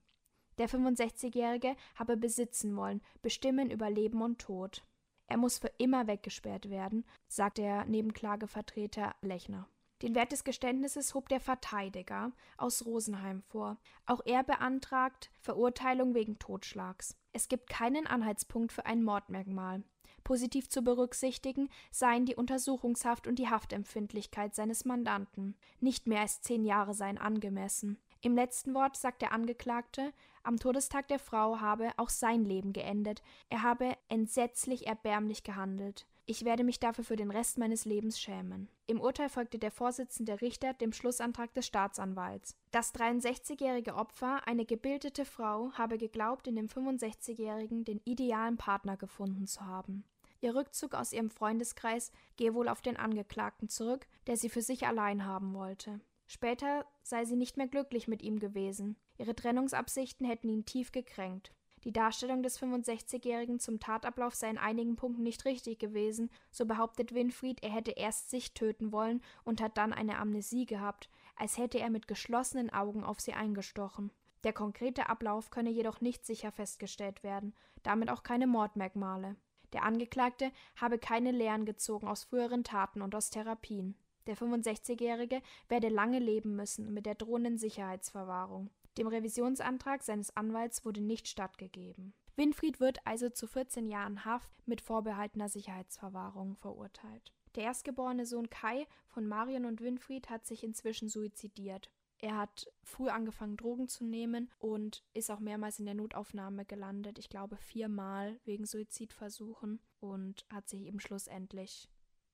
Der 0.59 0.69
65-Jährige 0.69 1.77
habe 1.95 2.17
besitzen 2.17 2.77
wollen, 2.77 3.01
bestimmen 3.23 3.71
über 3.71 3.89
Leben 3.89 4.21
und 4.21 4.41
Tod. 4.41 4.83
Er 5.29 5.37
muss 5.37 5.59
für 5.59 5.71
immer 5.79 6.09
weggesperrt 6.09 6.69
werden, 6.69 7.05
sagt 7.29 7.59
der 7.59 7.85
Nebenklagevertreter 7.85 9.15
Lechner. 9.23 9.69
Den 10.03 10.15
Wert 10.15 10.31
des 10.31 10.45
Geständnisses 10.45 11.15
hob 11.15 11.29
der 11.29 11.41
Verteidiger 11.41 12.31
aus 12.57 12.87
Rosenheim 12.87 13.43
vor. 13.43 13.79
Auch 14.07 14.21
er 14.25 14.45
beantragt 14.45 15.31
Verurteilung 15.41 16.15
wegen 16.15 16.39
Totschlags. 16.39 17.17
Es 17.33 17.49
gibt 17.49 17.69
keinen 17.69 18.07
Anhaltspunkt 18.07 18.73
für 18.73 18.87
ein 18.87 19.03
Mordmerkmal. 19.03 19.83
Positiv 20.23 20.69
zu 20.69 20.83
berücksichtigen 20.83 21.69
seien 21.91 22.27
die 22.27 22.37
Untersuchungshaft 22.37 23.27
und 23.27 23.39
die 23.39 23.49
Haftempfindlichkeit 23.49 24.55
seines 24.55 24.85
Mandanten. 24.85 25.57
Nicht 25.81 26.07
mehr 26.07 26.21
als 26.21 26.43
zehn 26.43 26.65
Jahre 26.65 26.95
seien 26.95 27.19
angemessen. 27.19 27.99
Im 28.21 28.35
letzten 28.35 28.75
Wort 28.75 28.97
sagt 28.97 29.23
der 29.23 29.33
Angeklagte, 29.33 30.13
am 30.43 30.59
Todestag 30.59 31.09
der 31.09 31.19
Frau 31.19 31.61
habe 31.61 31.93
auch 31.97 32.09
sein 32.09 32.45
Leben 32.45 32.73
geendet. 32.73 33.23
Er 33.49 33.63
habe 33.63 33.97
entsetzlich 34.09 34.87
erbärmlich 34.87 35.45
gehandelt. 35.45 36.07
Ich 36.27 36.45
werde 36.45 36.63
mich 36.63 36.79
dafür 36.79 37.05
für 37.05 37.17
den 37.17 37.31
Rest 37.31 37.59
meines 37.59 37.85
Lebens 37.85 38.21
schämen. 38.21 38.69
Im 38.91 39.03
Urteil 39.03 39.29
folgte 39.29 39.59
der 39.59 39.71
Vorsitzende 39.71 40.41
Richter 40.41 40.73
dem 40.73 40.95
Schlussantrag 40.95 41.53
des 41.53 41.67
Staatsanwalts. 41.67 42.57
Das 42.71 42.95
63-jährige 42.95 43.95
Opfer, 43.95 44.49
eine 44.49 44.65
gebildete 44.65 45.27
Frau, 45.27 45.71
habe 45.75 45.99
geglaubt, 45.99 46.47
in 46.47 46.57
dem 46.57 46.69
65-jährigen 46.69 47.85
den 47.85 48.01
idealen 48.07 48.57
Partner 48.57 48.97
gefunden 48.97 49.47
zu 49.47 49.67
haben. 49.67 50.05
Ihr 50.41 50.55
Rückzug 50.55 50.95
aus 50.95 51.13
ihrem 51.13 51.29
Freundeskreis 51.29 52.13
gehe 52.39 52.55
wohl 52.55 52.67
auf 52.67 52.81
den 52.81 52.97
Angeklagten 52.97 53.69
zurück, 53.69 54.07
der 54.27 54.39
sie 54.39 54.49
für 54.49 54.63
sich 54.63 54.87
allein 54.87 55.27
haben 55.27 55.53
wollte. 55.53 56.01
Später 56.27 56.87
sei 57.03 57.27
sie 57.27 57.37
nicht 57.37 57.59
mehr 57.59 57.69
glücklich 57.69 58.09
mit 58.09 58.23
ihm 58.23 58.39
gewesen. 58.39 58.97
Ihre 59.19 59.35
Trennungsabsichten 59.35 60.27
hätten 60.27 60.49
ihn 60.49 60.65
tief 60.65 60.93
gekränkt. 60.93 61.53
Die 61.85 61.93
Darstellung 61.93 62.43
des 62.43 62.61
65-Jährigen 62.61 63.61
zum 63.61 63.79
Tatablauf 63.79 64.35
sei 64.35 64.51
in 64.51 64.59
einigen 64.59 64.97
Punkten 64.97 65.23
nicht 65.23 65.45
richtig 65.45 65.79
gewesen, 65.79 66.31
so 66.51 66.67
behauptet 66.67 67.15
Winfried, 67.15 67.63
er 67.63 67.71
hätte 67.71 67.93
erst 67.93 68.31
sich 68.31 68.53
töten 68.53 68.93
wollen 68.93 69.23
und 69.45 69.61
hat 69.61 69.79
dann 69.79 69.93
eine 69.93 70.19
Amnesie 70.19 70.67
gehabt, 70.67 71.09
als 71.37 71.57
hätte 71.57 71.79
er 71.79 71.91
mit 71.91 72.09
geschlossenen 72.09 72.71
Augen 72.71 73.05
auf 73.05 73.21
sie 73.21 73.33
eingestochen. 73.33 74.11
Der 74.45 74.53
konkrete 74.53 75.09
Ablauf 75.09 75.51
könne 75.51 75.71
jedoch 75.71 76.01
nicht 76.01 76.25
sicher 76.25 76.53
festgestellt 76.53 77.23
werden, 77.23 77.55
damit 77.83 78.11
auch 78.11 78.23
keine 78.23 78.47
Mordmerkmale. 78.47 79.37
Der 79.73 79.83
Angeklagte 79.85 80.51
habe 80.77 80.99
keine 80.99 81.31
Lehren 81.31 81.65
gezogen 81.65 82.09
aus 82.09 82.25
früheren 82.25 82.65
Taten 82.65 83.03
und 83.03 83.15
aus 83.15 83.31
Therapien. 83.31 83.97
Der 84.27 84.37
65-Jährige 84.37 85.43
werde 85.69 85.89
lange 85.89 86.19
leben 86.19 86.55
müssen 86.55 86.93
mit 86.93 87.07
der 87.07 87.15
drohenden 87.15 87.59
Sicherheitsverwahrung. 87.59 88.71
Dem 88.99 89.07
Revisionsantrag 89.07 90.03
seines 90.03 90.37
Anwalts 90.37 90.85
wurde 90.85 91.01
nicht 91.01 91.29
stattgegeben. 91.29 92.15
Winfried 92.35 92.81
wird 92.81 92.99
also 93.07 93.31
zu 93.31 93.47
14 93.47 93.87
Jahren 93.87 94.25
Haft 94.25 94.53
mit 94.67 94.81
vorbehaltener 94.81 95.49
Sicherheitsverwahrung 95.49 96.57
verurteilt. 96.57 97.33
Der 97.55 97.63
erstgeborene 97.63 98.27
Sohn 98.27 98.51
Kai 98.51 98.89
von 99.07 99.29
Marion 99.29 99.67
und 99.67 99.81
Winfried 99.81 100.31
hat 100.31 100.47
sich 100.47 100.65
inzwischen 100.65 101.09
suizidiert. 101.09 101.91
Er 102.19 102.37
hat 102.37 102.67
früh 102.83 103.09
angefangen, 103.09 103.57
Drogen 103.57 103.89
zu 103.89 104.05
nehmen 104.05 104.51
und 104.59 105.05
ist 105.15 105.31
auch 105.31 105.39
mehrmals 105.39 105.79
in 105.79 105.85
der 105.85 105.95
Notaufnahme 105.95 106.65
gelandet. 106.65 107.21
Ich 107.21 107.29
glaube 107.29 107.57
viermal 107.57 108.41
wegen 108.45 108.67
Suizidversuchen 108.67 109.81
und 110.01 110.45
hat 110.53 110.69
sich 110.69 110.83
eben 110.83 110.99
schlussendlich 110.99 111.89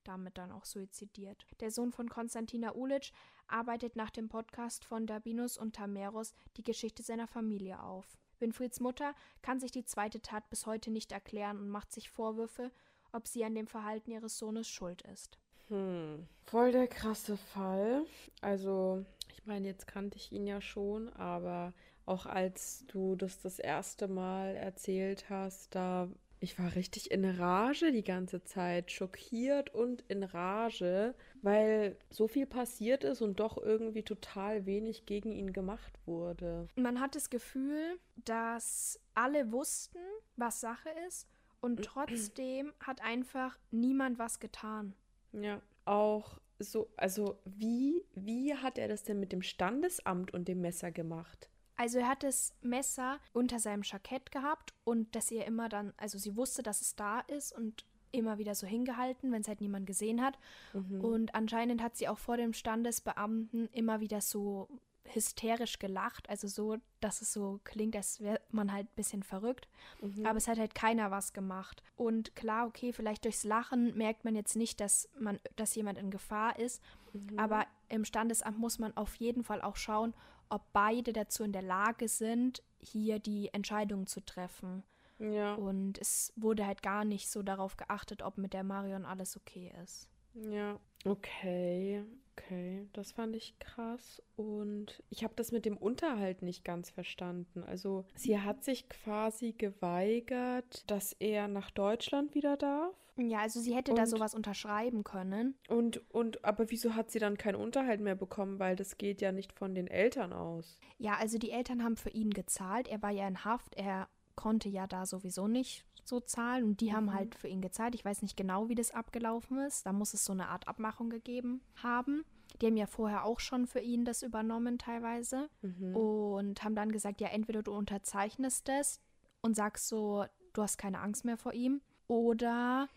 damit 0.05 0.39
dann 0.39 0.53
auch 0.53 0.65
suizidiert. 0.65 1.47
Der 1.61 1.71
Sohn 1.71 1.93
von 1.93 2.09
Konstantina 2.09 2.75
Ulic 2.75 3.13
arbeitet 3.47 3.97
nach 3.97 4.11
dem 4.11 4.29
Podcast 4.29 4.85
von 4.85 5.07
Dabinus 5.07 5.57
und 5.57 5.77
Tameros 5.77 6.35
die 6.57 6.63
Geschichte 6.63 7.03
seiner 7.03 7.27
Familie 7.27 7.83
auf. 7.83 8.19
Winfrieds 8.39 8.81
Mutter 8.81 9.15
kann 9.43 9.61
sich 9.61 9.71
die 9.71 9.85
zweite 9.85 10.21
Tat 10.21 10.49
bis 10.51 10.67
heute 10.67 10.91
nicht 10.91 11.13
erklären 11.13 11.59
und 11.59 11.69
macht 11.69 11.93
sich 11.93 12.11
Vorwürfe, 12.11 12.71
ob 13.13 13.27
sie 13.27 13.45
an 13.45 13.55
dem 13.55 13.67
Verhalten 13.67 14.11
ihres 14.11 14.39
Sohnes 14.39 14.69
schuld 14.69 15.03
ist. 15.03 15.39
Hm, 15.69 16.27
voll 16.45 16.73
der 16.73 16.89
krasse 16.89 17.37
Fall. 17.37 18.05
Also, 18.41 19.05
ich 19.31 19.47
meine, 19.47 19.67
jetzt 19.67 19.87
kannte 19.87 20.17
ich 20.17 20.33
ihn 20.33 20.47
ja 20.47 20.61
schon, 20.61 21.09
aber 21.15 21.73
auch 22.07 22.27
als 22.27 22.85
du 22.89 23.17
das 23.17 23.41
das 23.41 23.59
erste 23.59 24.09
Mal 24.09 24.57
erzählt 24.57 25.31
hast, 25.31 25.75
da 25.75 26.09
ich 26.45 26.59
war 26.59 26.77
richtig 26.77 27.11
in 27.11 27.25
Rage 27.25 27.91
die 27.91 28.05
ganze 28.05 28.45
Zeit, 28.45 28.93
schockiert 28.93 29.75
und 29.75 30.03
in 30.09 30.23
Rage, 30.23 31.15
weil 31.43 31.97
so 32.11 32.29
viel 32.29 32.47
passiert 32.47 33.03
ist 33.03 33.23
und 33.23 33.41
doch 33.41 33.57
irgendwie 33.57 34.03
total 34.03 34.67
wenig 34.67 35.07
gegen 35.07 35.33
ihn 35.33 35.53
gemacht 35.53 35.99
wurde. 36.05 36.69
Man 36.77 37.01
hat 37.01 37.17
das 37.17 37.31
Gefühl, 37.31 37.99
dass 38.17 39.01
alle 39.15 39.51
wussten, 39.53 39.99
was 40.37 40.61
Sache 40.61 40.91
ist 41.09 41.27
und 41.61 41.83
trotzdem 41.85 42.73
hat 42.79 43.03
einfach 43.03 43.59
niemand 43.71 44.19
was 44.19 44.39
getan. 44.39 44.95
Ja, 45.33 45.63
auch 45.87 46.39
so, 46.59 46.89
also 46.97 47.41
wie, 47.45 48.05
wie 48.15 48.55
hat 48.55 48.79
er 48.79 48.89
das 48.89 49.03
denn 49.03 49.19
mit 49.19 49.33
dem 49.33 49.43
Standesamt 49.43 50.33
und 50.33 50.47
dem 50.47 50.61
Messer 50.61 50.93
gemacht? 50.93 51.49
Also 51.77 51.99
er 51.99 52.09
hat 52.09 52.23
das 52.23 52.55
Messer 52.63 53.19
unter 53.33 53.59
seinem 53.59 53.83
Jackett 53.83 54.31
gehabt 54.31 54.75
und 54.85 55.15
dass 55.15 55.31
ihr 55.31 55.45
immer 55.45 55.69
dann, 55.69 55.93
also 55.97 56.19
sie 56.19 56.37
wusste, 56.37 56.63
dass 56.63 56.81
es 56.81 56.95
da 56.95 57.21
ist 57.21 57.53
und 57.53 57.85
immer 58.13 58.39
wieder 58.39 58.55
so 58.55 58.67
hingehalten, 58.67 59.33
wenn 59.33 59.43
es 59.43 59.49
halt 59.49 59.61
niemand 59.61 59.87
gesehen 59.87 60.23
hat. 60.23 60.39
Mhm. 60.73 61.01
Und 61.01 61.35
anscheinend 61.35 61.83
hat 61.83 61.97
sie 61.97 62.09
auch 62.09 62.19
vor 62.19 62.37
dem 62.37 62.53
Standesbeamten 62.53 63.69
immer 63.73 64.01
wieder 64.01 64.21
so 64.21 64.69
hysterisch 65.07 65.79
gelacht, 65.79 66.31
also 66.31 66.49
so, 66.49 66.79
dass 67.01 67.21
es 67.21 67.33
so 67.33 67.61
klingt, 67.65 67.95
als 67.95 68.21
wäre 68.21 68.41
man 68.51 68.73
halt 68.73 68.87
ein 68.87 68.97
bisschen 68.97 69.23
verrückt. 69.23 69.69
Mhm. 70.01 70.25
Aber 70.25 70.39
es 70.39 70.49
hat 70.49 70.59
halt 70.59 70.75
keiner 70.75 71.11
was 71.11 71.33
gemacht. 71.33 71.83
Und 71.97 72.35
klar, 72.37 72.67
okay, 72.67 72.93
vielleicht 72.93 73.25
durchs 73.25 73.45
Lachen 73.45 73.97
merkt 73.97 74.25
man 74.25 74.35
jetzt 74.35 74.57
nicht, 74.57 74.81
dass 74.81 75.09
man, 75.19 75.39
dass 75.57 75.75
jemand 75.75 75.99
in 75.99 76.11
Gefahr 76.11 76.59
ist. 76.59 76.83
Mhm. 77.13 77.39
Aber 77.39 77.67
im 77.89 78.05
Standesamt 78.05 78.59
muss 78.59 78.79
man 78.79 78.97
auf 78.97 79.15
jeden 79.17 79.45
Fall 79.45 79.61
auch 79.61 79.77
schauen, 79.77 80.15
ob 80.55 80.63
beide 80.73 81.13
dazu 81.13 81.45
in 81.45 81.53
der 81.53 81.63
Lage 81.63 82.09
sind, 82.09 82.63
hier 82.79 83.19
die 83.19 83.49
Entscheidung 83.53 84.07
zu 84.07 84.25
treffen. 84.25 84.83
Ja, 85.19 85.55
Und 85.55 85.99
es 85.99 86.33
wurde 86.37 86.67
halt 86.67 86.83
gar 86.83 87.05
nicht 87.05 87.29
so 87.29 87.43
darauf 87.43 87.77
geachtet, 87.77 88.23
ob 88.23 88.37
mit 88.39 88.53
der 88.53 88.65
Marion 88.65 89.05
alles 89.05 89.37
okay 89.37 89.73
ist. 89.83 90.09
ja. 90.35 90.79
Okay, 91.07 92.03
okay. 92.33 92.89
Das 92.95 93.13
fand 93.13 93.37
ich 93.37 93.59
krass. 93.59 94.23
Und 94.37 95.03
ich 95.11 95.23
habe 95.23 95.35
das 95.37 95.53
mit 95.53 95.67
dem 95.67 95.77
Unterhalt 95.77 96.41
nicht 96.41 96.65
ganz 96.65 96.89
verstanden. 96.89 97.63
Also, 97.63 98.07
sie 98.15 98.41
hat 98.41 98.65
sich 98.65 98.89
quasi 98.89 99.53
geweigert, 99.53 100.91
dass 100.91 101.13
er 101.13 101.47
nach 101.49 101.71
Deutschland 101.71 102.35
wieder 102.35 102.57
darf. 102.57 102.97
Ja, 103.17 103.39
also 103.41 103.61
sie 103.61 103.75
hätte 103.75 103.95
da 103.95 104.03
Und- 104.03 104.09
sowas 104.09 104.35
unterschreiben 104.35 105.05
können. 105.05 105.55
Und, 105.69 106.03
und, 106.13 106.45
aber 106.45 106.71
wieso 106.71 106.95
hat 106.95 107.11
sie 107.11 107.19
dann 107.19 107.37
keinen 107.39 107.57
Unterhalt 107.57 108.01
mehr 108.01 108.17
bekommen? 108.17 108.59
Weil 108.59 108.77
das 108.77 108.99
geht 108.99 109.21
ja 109.21 109.31
nicht 109.33 109.53
von 109.53 109.75
den 109.75 109.87
Eltern 109.87 110.33
aus. 110.33 110.79
Ja, 110.99 111.15
also 111.17 111.39
die 111.39 111.51
Eltern 111.51 111.83
haben 111.85 111.97
für 111.97 112.11
ihn 112.11 112.31
gezahlt. 112.31 112.89
Er 112.89 113.03
war 113.03 113.11
ja 113.11 113.27
in 113.29 113.45
Haft. 113.45 113.75
Er 113.77 114.09
konnte 114.35 114.69
ja 114.69 114.87
da 114.89 115.07
sowieso 115.07 115.47
nicht 115.47 115.85
so 116.07 116.21
zahlen 116.21 116.65
und 116.65 116.81
die 116.81 116.93
haben 116.93 117.07
Mhm. 117.07 117.15
halt 117.15 117.35
für 117.37 117.49
ihn 117.49 117.63
gezahlt. 117.63 117.95
Ich 117.95 118.05
weiß 118.05 118.21
nicht 118.23 118.37
genau, 118.37 118.69
wie 118.69 118.75
das 118.75 118.91
abgelaufen 118.91 119.59
ist. 119.61 119.87
Da 119.87 119.93
muss 119.93 120.13
es 120.13 120.25
so 120.25 120.33
eine 120.33 120.49
Art 120.49 120.67
Abmachung 120.69 121.09
gegeben 121.09 121.63
haben. 121.83 122.25
Die 122.61 122.67
haben 122.67 122.77
ja 122.77 122.87
vorher 122.87 123.25
auch 123.25 123.41
schon 123.41 123.67
für 123.67 123.81
ihn 123.81 124.05
das 124.05 124.23
übernommen 124.23 124.79
teilweise 124.79 125.49
Mhm. 125.63 125.97
und 125.97 126.63
haben 126.63 126.75
dann 126.75 126.93
gesagt, 126.93 127.21
ja, 127.21 127.29
entweder 127.29 127.63
du 127.63 127.73
unterzeichnest 127.73 128.69
das 128.69 129.01
und 129.41 129.55
sagst 129.57 129.89
so, 129.89 130.25
du 130.53 130.63
hast 130.63 130.77
keine 130.79 130.99
Angst 131.01 131.25
mehr 131.25 131.37
vor 131.39 131.53
ihm 131.55 131.81
oder 132.07 132.89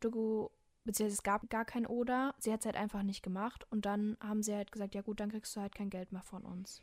du, 0.00 0.50
beziehungsweise 0.84 1.18
es 1.18 1.22
gab 1.22 1.48
gar 1.50 1.64
kein 1.64 1.86
oder, 1.86 2.34
sie 2.38 2.52
hat 2.52 2.60
es 2.60 2.66
halt 2.66 2.76
einfach 2.76 3.02
nicht 3.02 3.22
gemacht 3.22 3.66
und 3.70 3.86
dann 3.86 4.16
haben 4.20 4.42
sie 4.42 4.54
halt 4.54 4.72
gesagt, 4.72 4.94
ja 4.94 5.02
gut, 5.02 5.20
dann 5.20 5.30
kriegst 5.30 5.54
du 5.56 5.60
halt 5.60 5.74
kein 5.74 5.90
Geld 5.90 6.12
mehr 6.12 6.22
von 6.22 6.42
uns. 6.42 6.80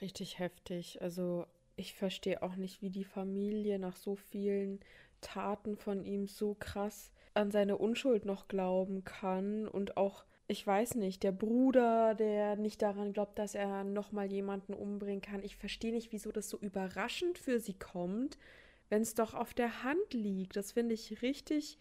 Richtig 0.00 0.38
heftig. 0.38 1.00
Also 1.02 1.46
ich 1.76 1.94
verstehe 1.94 2.42
auch 2.42 2.56
nicht, 2.56 2.82
wie 2.82 2.90
die 2.90 3.04
Familie 3.04 3.78
nach 3.78 3.96
so 3.96 4.16
vielen 4.16 4.80
Taten 5.20 5.76
von 5.76 6.04
ihm 6.04 6.26
so 6.26 6.54
krass 6.58 7.12
an 7.34 7.50
seine 7.50 7.78
Unschuld 7.78 8.24
noch 8.24 8.48
glauben 8.48 9.04
kann 9.04 9.68
und 9.68 9.96
auch 9.96 10.24
ich 10.48 10.66
weiß 10.66 10.96
nicht, 10.96 11.22
der 11.22 11.32
Bruder, 11.32 12.14
der 12.14 12.56
nicht 12.56 12.82
daran 12.82 13.14
glaubt, 13.14 13.38
dass 13.38 13.54
er 13.54 13.84
noch 13.84 14.12
mal 14.12 14.30
jemanden 14.30 14.74
umbringen 14.74 15.22
kann. 15.22 15.42
Ich 15.42 15.56
verstehe 15.56 15.92
nicht, 15.92 16.12
wieso 16.12 16.30
das 16.30 16.50
so 16.50 16.58
überraschend 16.58 17.38
für 17.38 17.58
sie 17.58 17.72
kommt, 17.72 18.36
wenn 18.90 19.00
es 19.00 19.14
doch 19.14 19.32
auf 19.32 19.54
der 19.54 19.82
Hand 19.82 20.12
liegt. 20.12 20.56
Das 20.56 20.72
finde 20.72 20.94
ich 20.94 21.22
richtig 21.22 21.78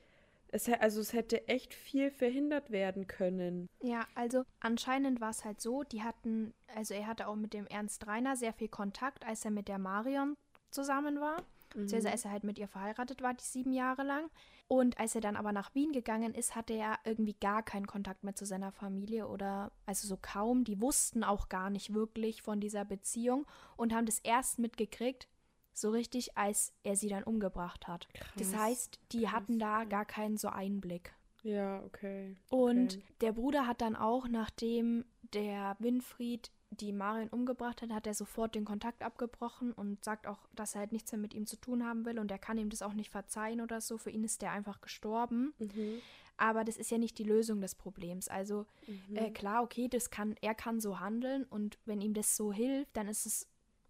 es, 0.51 0.69
also 0.69 1.01
es 1.01 1.13
hätte 1.13 1.47
echt 1.47 1.73
viel 1.73 2.11
verhindert 2.11 2.71
werden 2.71 3.07
können. 3.07 3.67
Ja, 3.81 4.05
also 4.15 4.43
anscheinend 4.59 5.21
war 5.21 5.31
es 5.31 5.45
halt 5.45 5.61
so, 5.61 5.83
die 5.83 6.03
hatten, 6.03 6.53
also 6.75 6.93
er 6.93 7.07
hatte 7.07 7.27
auch 7.27 7.35
mit 7.35 7.53
dem 7.53 7.67
Ernst 7.67 8.05
Reiner 8.07 8.35
sehr 8.35 8.53
viel 8.53 8.67
Kontakt, 8.67 9.25
als 9.25 9.45
er 9.45 9.51
mit 9.51 9.67
der 9.67 9.79
Marion 9.79 10.35
zusammen 10.69 11.19
war. 11.19 11.43
Beziehungsweise 11.73 12.11
als 12.11 12.25
er 12.25 12.31
halt 12.31 12.43
mit 12.43 12.59
ihr 12.59 12.67
verheiratet 12.67 13.21
war, 13.21 13.33
die 13.33 13.43
sieben 13.43 13.71
Jahre 13.71 14.03
lang. 14.03 14.29
Und 14.67 14.99
als 14.99 15.15
er 15.15 15.21
dann 15.21 15.37
aber 15.37 15.53
nach 15.53 15.73
Wien 15.73 15.93
gegangen 15.93 16.33
ist, 16.33 16.53
hatte 16.53 16.73
er 16.73 16.99
irgendwie 17.05 17.35
gar 17.39 17.63
keinen 17.63 17.87
Kontakt 17.87 18.25
mehr 18.25 18.35
zu 18.35 18.45
seiner 18.45 18.73
Familie 18.73 19.27
oder 19.27 19.71
also 19.85 20.05
so 20.05 20.17
kaum. 20.21 20.65
Die 20.65 20.81
wussten 20.81 21.23
auch 21.23 21.47
gar 21.47 21.69
nicht 21.69 21.93
wirklich 21.93 22.41
von 22.41 22.59
dieser 22.59 22.83
Beziehung 22.83 23.45
und 23.77 23.93
haben 23.93 24.05
das 24.05 24.19
erst 24.19 24.59
mitgekriegt, 24.59 25.29
so 25.73 25.89
richtig, 25.89 26.37
als 26.37 26.73
er 26.83 26.95
sie 26.95 27.07
dann 27.09 27.23
umgebracht 27.23 27.87
hat. 27.87 28.07
Das 28.37 28.51
Krass, 28.51 28.61
heißt, 28.61 28.99
die 29.11 29.23
krass, 29.23 29.31
hatten 29.33 29.59
da 29.59 29.83
gar 29.85 30.05
keinen 30.05 30.37
so 30.37 30.49
Einblick. 30.49 31.13
Ja, 31.43 31.81
okay. 31.83 32.35
Und 32.49 32.93
okay. 32.95 33.03
der 33.21 33.31
Bruder 33.31 33.67
hat 33.67 33.81
dann 33.81 33.95
auch, 33.95 34.27
nachdem 34.27 35.05
der 35.33 35.75
Winfried 35.79 36.51
die 36.69 36.93
Marion 36.93 37.29
umgebracht 37.29 37.81
hat, 37.81 37.91
hat 37.91 38.07
er 38.07 38.13
sofort 38.13 38.55
den 38.55 38.63
Kontakt 38.63 39.03
abgebrochen 39.03 39.73
und 39.73 40.05
sagt 40.05 40.25
auch, 40.27 40.39
dass 40.55 40.75
er 40.75 40.81
halt 40.81 40.91
nichts 40.93 41.11
mehr 41.11 41.19
mit 41.19 41.33
ihm 41.33 41.45
zu 41.45 41.57
tun 41.57 41.85
haben 41.85 42.05
will 42.05 42.17
und 42.19 42.31
er 42.31 42.37
kann 42.39 42.57
ihm 42.57 42.69
das 42.69 42.81
auch 42.81 42.93
nicht 42.93 43.09
verzeihen 43.09 43.59
oder 43.59 43.81
so. 43.81 43.97
Für 43.97 44.09
ihn 44.11 44.23
ist 44.23 44.41
der 44.41 44.51
einfach 44.51 44.79
gestorben. 44.81 45.53
Mhm. 45.59 45.99
Aber 46.37 46.63
das 46.63 46.77
ist 46.77 46.89
ja 46.89 46.97
nicht 46.97 47.17
die 47.17 47.23
Lösung 47.25 47.59
des 47.59 47.75
Problems. 47.75 48.27
Also 48.29 48.65
Mhm. 48.87 49.15
äh, 49.17 49.31
klar, 49.31 49.63
okay, 49.63 49.89
das 49.89 50.09
kann, 50.11 50.35
er 50.41 50.55
kann 50.55 50.79
so 50.79 50.99
handeln 50.99 51.43
und 51.43 51.77
wenn 51.85 52.01
ihm 52.01 52.13
das 52.13 52.35
so 52.37 52.53
hilft, 52.53 52.95
dann 52.95 53.07
ist 53.07 53.25
es 53.25 53.47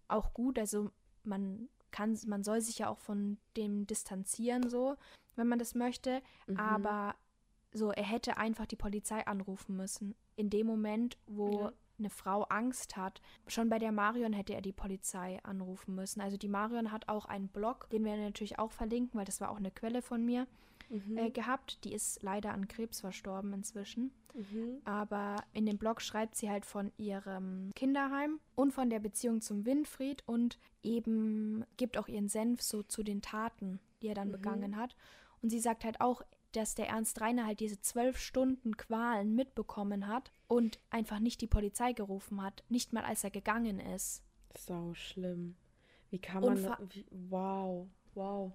auch 0.08 0.34
gut. 0.34 0.58
Also 0.58 0.90
man 1.24 1.68
kann, 1.90 2.18
man 2.26 2.42
soll 2.42 2.60
sich 2.60 2.78
ja 2.78 2.88
auch 2.88 2.98
von 2.98 3.38
dem 3.56 3.86
distanzieren, 3.86 4.68
so, 4.68 4.96
wenn 5.36 5.48
man 5.48 5.58
das 5.58 5.74
möchte. 5.74 6.22
Mhm. 6.46 6.56
Aber 6.58 7.14
so, 7.72 7.90
er 7.90 8.04
hätte 8.04 8.36
einfach 8.36 8.66
die 8.66 8.76
Polizei 8.76 9.26
anrufen 9.26 9.76
müssen. 9.76 10.14
In 10.36 10.50
dem 10.50 10.66
Moment, 10.66 11.18
wo 11.26 11.64
Ja. 11.64 11.72
Eine 12.02 12.10
Frau 12.10 12.42
Angst 12.44 12.96
hat. 12.96 13.20
Schon 13.46 13.68
bei 13.68 13.78
der 13.78 13.92
Marion 13.92 14.32
hätte 14.32 14.54
er 14.54 14.60
die 14.62 14.72
Polizei 14.72 15.38
anrufen 15.44 15.94
müssen. 15.94 16.20
Also 16.20 16.36
die 16.36 16.48
Marion 16.48 16.92
hat 16.92 17.08
auch 17.08 17.26
einen 17.26 17.48
Blog, 17.48 17.88
den 17.90 18.04
wir 18.04 18.16
natürlich 18.16 18.58
auch 18.58 18.72
verlinken, 18.72 19.18
weil 19.18 19.24
das 19.24 19.40
war 19.40 19.50
auch 19.50 19.56
eine 19.56 19.70
Quelle 19.70 20.02
von 20.02 20.24
mir, 20.24 20.46
Mhm. 20.90 21.16
äh, 21.16 21.30
gehabt. 21.30 21.84
Die 21.84 21.94
ist 21.94 22.22
leider 22.22 22.52
an 22.52 22.68
Krebs 22.68 23.00
verstorben 23.00 23.52
inzwischen. 23.54 24.10
Mhm. 24.34 24.78
Aber 24.84 25.36
in 25.54 25.64
dem 25.64 25.78
Blog 25.78 26.02
schreibt 26.02 26.34
sie 26.36 26.50
halt 26.50 26.66
von 26.66 26.92
ihrem 26.98 27.70
Kinderheim 27.74 28.40
und 28.56 28.72
von 28.72 28.90
der 28.90 28.98
Beziehung 29.00 29.40
zum 29.40 29.64
Winfried 29.64 30.22
und 30.26 30.58
eben 30.82 31.64
gibt 31.78 31.96
auch 31.96 32.08
ihren 32.08 32.28
Senf 32.28 32.60
so 32.62 32.82
zu 32.82 33.02
den 33.02 33.22
Taten, 33.22 33.78
die 34.02 34.08
er 34.08 34.14
dann 34.14 34.28
Mhm. 34.28 34.32
begangen 34.32 34.76
hat. 34.76 34.94
Und 35.40 35.48
sie 35.50 35.60
sagt 35.60 35.84
halt 35.84 36.00
auch, 36.02 36.22
dass 36.56 36.74
der 36.74 36.88
Ernst 36.88 37.20
Reiner 37.20 37.46
halt 37.46 37.60
diese 37.60 37.80
zwölf 37.80 38.18
Stunden 38.18 38.76
Qualen 38.76 39.34
mitbekommen 39.34 40.06
hat 40.06 40.30
und 40.48 40.78
einfach 40.90 41.18
nicht 41.18 41.40
die 41.40 41.46
Polizei 41.46 41.92
gerufen 41.92 42.42
hat, 42.42 42.62
nicht 42.68 42.92
mal 42.92 43.04
als 43.04 43.24
er 43.24 43.30
gegangen 43.30 43.78
ist. 43.80 44.22
Sau 44.56 44.94
schlimm. 44.94 45.56
Wie 46.10 46.18
kann 46.18 46.42
man. 46.44 46.58
vor- 46.58 46.78
Wie, 46.90 47.06
wow, 47.10 47.86
wow. 48.14 48.52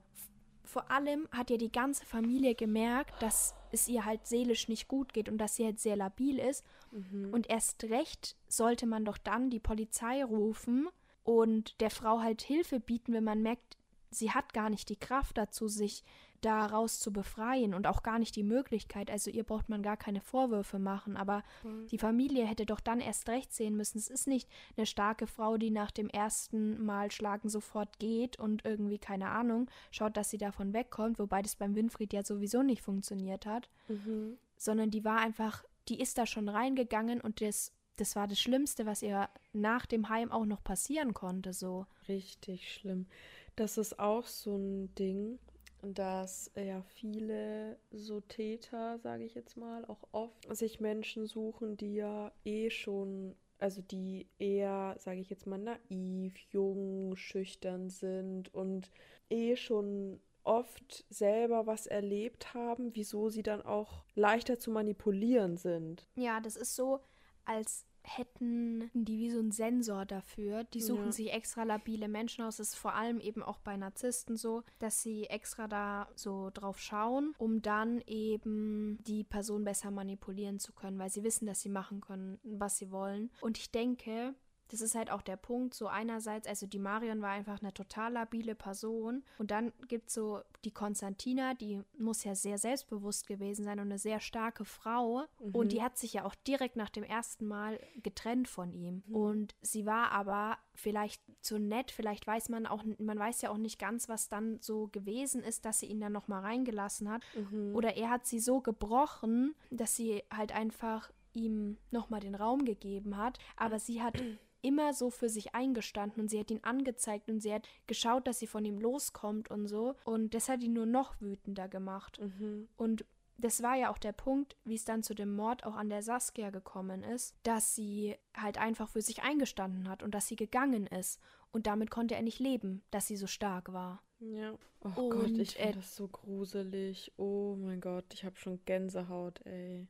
Vor 0.63 0.91
allem 0.91 1.27
hat 1.31 1.49
ja 1.49 1.55
die 1.57 1.71
ganze 1.71 2.05
Familie 2.05 2.53
gemerkt, 2.53 3.21
dass 3.21 3.55
es 3.71 3.87
ihr 3.87 4.03
halt 4.03 4.27
seelisch 4.27 4.67
nicht 4.67 4.87
gut 4.89 5.13
geht 5.13 5.29
und 5.29 5.37
dass 5.37 5.55
sie 5.55 5.63
halt 5.65 5.79
sehr 5.79 5.95
labil 5.95 6.39
ist. 6.39 6.63
Mhm. 6.91 7.33
Und 7.33 7.49
erst 7.49 7.85
recht 7.85 8.35
sollte 8.49 8.85
man 8.85 9.05
doch 9.05 9.17
dann 9.17 9.49
die 9.49 9.61
Polizei 9.61 10.23
rufen 10.25 10.89
und 11.23 11.79
der 11.79 11.89
Frau 11.89 12.19
halt 12.19 12.41
Hilfe 12.41 12.79
bieten, 12.81 13.13
wenn 13.13 13.23
man 13.23 13.41
merkt, 13.41 13.77
sie 14.11 14.31
hat 14.31 14.53
gar 14.53 14.69
nicht 14.69 14.89
die 14.89 14.95
Kraft 14.97 15.37
dazu, 15.37 15.67
sich 15.69 16.03
daraus 16.41 16.99
zu 16.99 17.11
befreien 17.11 17.73
und 17.73 17.87
auch 17.87 18.03
gar 18.03 18.19
nicht 18.19 18.35
die 18.35 18.43
Möglichkeit. 18.43 19.09
Also 19.09 19.29
ihr 19.31 19.43
braucht 19.43 19.69
man 19.69 19.81
gar 19.81 19.97
keine 19.97 20.21
Vorwürfe 20.21 20.79
machen, 20.79 21.17
aber 21.17 21.43
Voll. 21.61 21.87
die 21.87 21.97
Familie 21.97 22.45
hätte 22.45 22.65
doch 22.65 22.79
dann 22.79 22.99
erst 22.99 23.27
recht 23.27 23.53
sehen 23.53 23.75
müssen. 23.75 23.97
Es 23.97 24.07
ist 24.09 24.27
nicht 24.27 24.47
eine 24.75 24.85
starke 24.85 25.27
Frau, 25.27 25.57
die 25.57 25.71
nach 25.71 25.91
dem 25.91 26.09
ersten 26.09 26.83
Mal 26.85 27.11
schlagen 27.11 27.49
sofort 27.49 27.99
geht 27.99 28.37
und 28.39 28.65
irgendwie, 28.65 28.99
keine 28.99 29.29
Ahnung, 29.29 29.69
schaut, 29.91 30.15
dass 30.17 30.29
sie 30.29 30.37
davon 30.37 30.73
wegkommt, 30.73 31.19
wobei 31.19 31.41
das 31.41 31.55
beim 31.55 31.75
Winfried 31.75 32.13
ja 32.13 32.23
sowieso 32.23 32.63
nicht 32.63 32.81
funktioniert 32.81 33.45
hat 33.45 33.69
Mhm. 33.87 34.37
sondern 34.57 34.89
die 34.91 35.03
war 35.05 35.19
einfach, 35.19 35.63
die 35.87 35.99
ist 36.01 36.17
da 36.17 36.25
schon 36.25 36.49
reingegangen 36.49 37.21
und 37.21 37.41
das, 37.41 37.71
das 37.97 38.15
war 38.15 38.27
das 38.27 38.39
Schlimmste, 38.39 38.85
was 38.85 39.01
ihr 39.01 39.29
nach 39.53 39.85
dem 39.85 40.09
Heim 40.09 40.31
auch 40.31 40.45
noch 40.45 40.63
passieren 40.63 41.13
konnte, 41.13 41.53
so. 41.53 41.85
Richtig 42.07 42.71
schlimm. 42.73 43.07
Das 43.55 43.77
ist 43.77 43.97
auch 43.99 44.25
so 44.25 44.55
ein 44.57 44.93
Ding, 44.95 45.39
dass 45.81 46.51
ja 46.55 46.81
viele 46.81 47.77
so 47.91 48.21
Täter, 48.21 48.99
sage 48.99 49.23
ich 49.23 49.35
jetzt 49.35 49.57
mal, 49.57 49.85
auch 49.85 50.03
oft 50.11 50.55
sich 50.55 50.79
Menschen 50.79 51.25
suchen, 51.25 51.77
die 51.77 51.95
ja 51.95 52.31
eh 52.45 52.69
schon, 52.69 53.35
also 53.59 53.81
die 53.81 54.27
eher, 54.39 54.95
sage 54.99 55.19
ich 55.19 55.29
jetzt 55.29 55.47
mal, 55.47 55.57
naiv, 55.57 56.37
jung, 56.51 57.15
schüchtern 57.15 57.89
sind 57.89 58.53
und 58.53 58.91
eh 59.29 59.55
schon 59.55 60.19
oft 60.43 61.05
selber 61.09 61.67
was 61.67 61.87
erlebt 61.87 62.53
haben, 62.53 62.95
wieso 62.95 63.29
sie 63.29 63.43
dann 63.43 63.61
auch 63.61 64.05
leichter 64.15 64.59
zu 64.59 64.71
manipulieren 64.71 65.57
sind. 65.57 66.07
Ja, 66.15 66.39
das 66.39 66.55
ist 66.55 66.75
so, 66.75 67.01
als 67.45 67.86
hätten 68.07 68.89
die 68.93 69.17
wie 69.19 69.29
so 69.31 69.39
einen 69.39 69.51
Sensor 69.51 70.05
dafür. 70.05 70.63
Die 70.63 70.81
suchen 70.81 71.05
Ja. 71.05 71.11
sich 71.11 71.31
extra 71.33 71.63
labile 71.63 72.07
Menschen 72.07 72.43
aus. 72.43 72.57
Das 72.57 72.69
ist 72.69 72.75
vor 72.75 72.93
allem 72.95 73.19
eben 73.19 73.43
auch 73.43 73.59
bei 73.59 73.77
Narzissten 73.77 74.37
so, 74.37 74.63
dass 74.79 75.01
sie 75.01 75.25
extra 75.25 75.67
da 75.67 76.07
so 76.15 76.49
drauf 76.53 76.79
schauen, 76.79 77.33
um 77.37 77.61
dann 77.61 78.01
eben 78.07 78.97
die 79.05 79.23
Person 79.23 79.63
besser 79.63 79.91
manipulieren 79.91 80.59
zu 80.59 80.73
können, 80.73 80.99
weil 80.99 81.09
sie 81.09 81.23
wissen, 81.23 81.45
dass 81.45 81.61
sie 81.61 81.69
machen 81.69 82.01
können, 82.01 82.39
was 82.43 82.77
sie 82.77 82.91
wollen. 82.91 83.29
Und 83.41 83.57
ich 83.57 83.71
denke, 83.71 84.33
das 84.69 84.81
ist 84.81 84.95
halt 84.95 85.11
auch 85.11 85.21
der 85.21 85.37
Punkt, 85.37 85.73
so 85.73 85.87
einerseits, 85.87 86.47
also 86.47 86.67
die 86.67 86.79
Marion 86.79 87.21
war 87.21 87.31
einfach 87.31 87.61
eine 87.61 87.73
total 87.73 88.13
labile 88.13 88.55
Person 88.55 89.23
und 89.37 89.51
dann 89.51 89.71
gibt 89.87 90.09
es 90.09 90.15
so 90.15 90.41
die 90.65 90.71
Konstantina, 90.71 91.53
die 91.53 91.81
muss 91.97 92.23
ja 92.23 92.35
sehr 92.35 92.57
selbstbewusst 92.57 93.27
gewesen 93.27 93.63
sein 93.63 93.79
und 93.79 93.87
eine 93.87 93.99
sehr 93.99 94.19
starke 94.19 94.65
Frau 94.65 95.23
mhm. 95.39 95.55
und 95.55 95.71
die 95.71 95.81
hat 95.81 95.97
sich 95.97 96.13
ja 96.13 96.25
auch 96.25 96.35
direkt 96.35 96.75
nach 96.75 96.89
dem 96.89 97.03
ersten 97.03 97.47
Mal 97.47 97.79
getrennt 98.03 98.47
von 98.47 98.73
ihm 98.73 99.03
mhm. 99.07 99.15
und 99.15 99.55
sie 99.61 99.85
war 99.85 100.11
aber 100.11 100.57
vielleicht 100.75 101.21
zu 101.41 101.57
nett, 101.57 101.91
vielleicht 101.91 102.27
weiß 102.27 102.49
man 102.49 102.65
auch, 102.65 102.83
man 102.99 103.17
weiß 103.17 103.41
ja 103.41 103.49
auch 103.49 103.57
nicht 103.57 103.79
ganz, 103.79 104.09
was 104.09 104.29
dann 104.29 104.59
so 104.61 104.87
gewesen 104.87 105.43
ist, 105.43 105.65
dass 105.65 105.79
sie 105.79 105.87
ihn 105.87 105.99
dann 105.99 106.11
nochmal 106.11 106.41
reingelassen 106.41 107.09
hat 107.09 107.23
mhm. 107.35 107.75
oder 107.75 107.95
er 107.95 108.09
hat 108.09 108.25
sie 108.25 108.39
so 108.39 108.61
gebrochen, 108.61 109.55
dass 109.71 109.95
sie 109.95 110.23
halt 110.31 110.51
einfach 110.51 111.11
ihm 111.33 111.77
nochmal 111.91 112.19
den 112.19 112.35
Raum 112.35 112.65
gegeben 112.65 113.17
hat, 113.17 113.37
aber 113.55 113.79
sie 113.79 114.01
hat 114.01 114.21
immer 114.61 114.93
so 114.93 115.09
für 115.09 115.29
sich 115.29 115.55
eingestanden 115.55 116.21
und 116.21 116.29
sie 116.29 116.39
hat 116.39 116.51
ihn 116.51 116.63
angezeigt 116.63 117.29
und 117.29 117.39
sie 117.39 117.53
hat 117.53 117.67
geschaut, 117.87 118.27
dass 118.27 118.39
sie 118.39 118.47
von 118.47 118.65
ihm 118.65 118.79
loskommt 118.79 119.49
und 119.49 119.67
so. 119.67 119.95
Und 120.03 120.33
das 120.33 120.49
hat 120.49 120.63
ihn 120.63 120.73
nur 120.73 120.85
noch 120.85 121.19
wütender 121.21 121.67
gemacht. 121.67 122.19
Mhm. 122.19 122.67
Und 122.77 123.05
das 123.37 123.61
war 123.61 123.75
ja 123.75 123.91
auch 123.91 123.99
der 123.99 124.13
Punkt, 124.13 124.57
wie 124.65 124.75
es 124.75 124.85
dann 124.85 125.03
zu 125.03 125.13
dem 125.13 125.35
Mord 125.35 125.63
auch 125.65 125.75
an 125.75 125.89
der 125.89 126.01
Saskia 126.01 126.49
gekommen 126.49 127.03
ist, 127.03 127.35
dass 127.43 127.75
sie 127.75 128.15
halt 128.35 128.57
einfach 128.57 128.89
für 128.89 129.01
sich 129.01 129.21
eingestanden 129.21 129.87
hat 129.87 130.01
und 130.01 130.15
dass 130.15 130.27
sie 130.27 130.35
gegangen 130.35 130.87
ist. 130.87 131.19
Und 131.51 131.67
damit 131.67 131.91
konnte 131.91 132.15
er 132.15 132.23
nicht 132.23 132.39
leben, 132.39 132.83
dass 132.91 133.07
sie 133.07 133.15
so 133.15 133.27
stark 133.27 133.71
war. 133.73 134.01
Ja. 134.19 134.57
Oh 134.81 135.01
und, 135.01 135.09
Gott, 135.11 135.37
ich 135.37 135.55
finde 135.55 135.75
das 135.75 135.95
so 135.95 136.07
gruselig. 136.07 137.13
Oh 137.17 137.55
mein 137.55 137.79
Gott, 137.79 138.05
ich 138.13 138.25
habe 138.25 138.35
schon 138.35 138.59
Gänsehaut, 138.65 139.45
ey. 139.45 139.87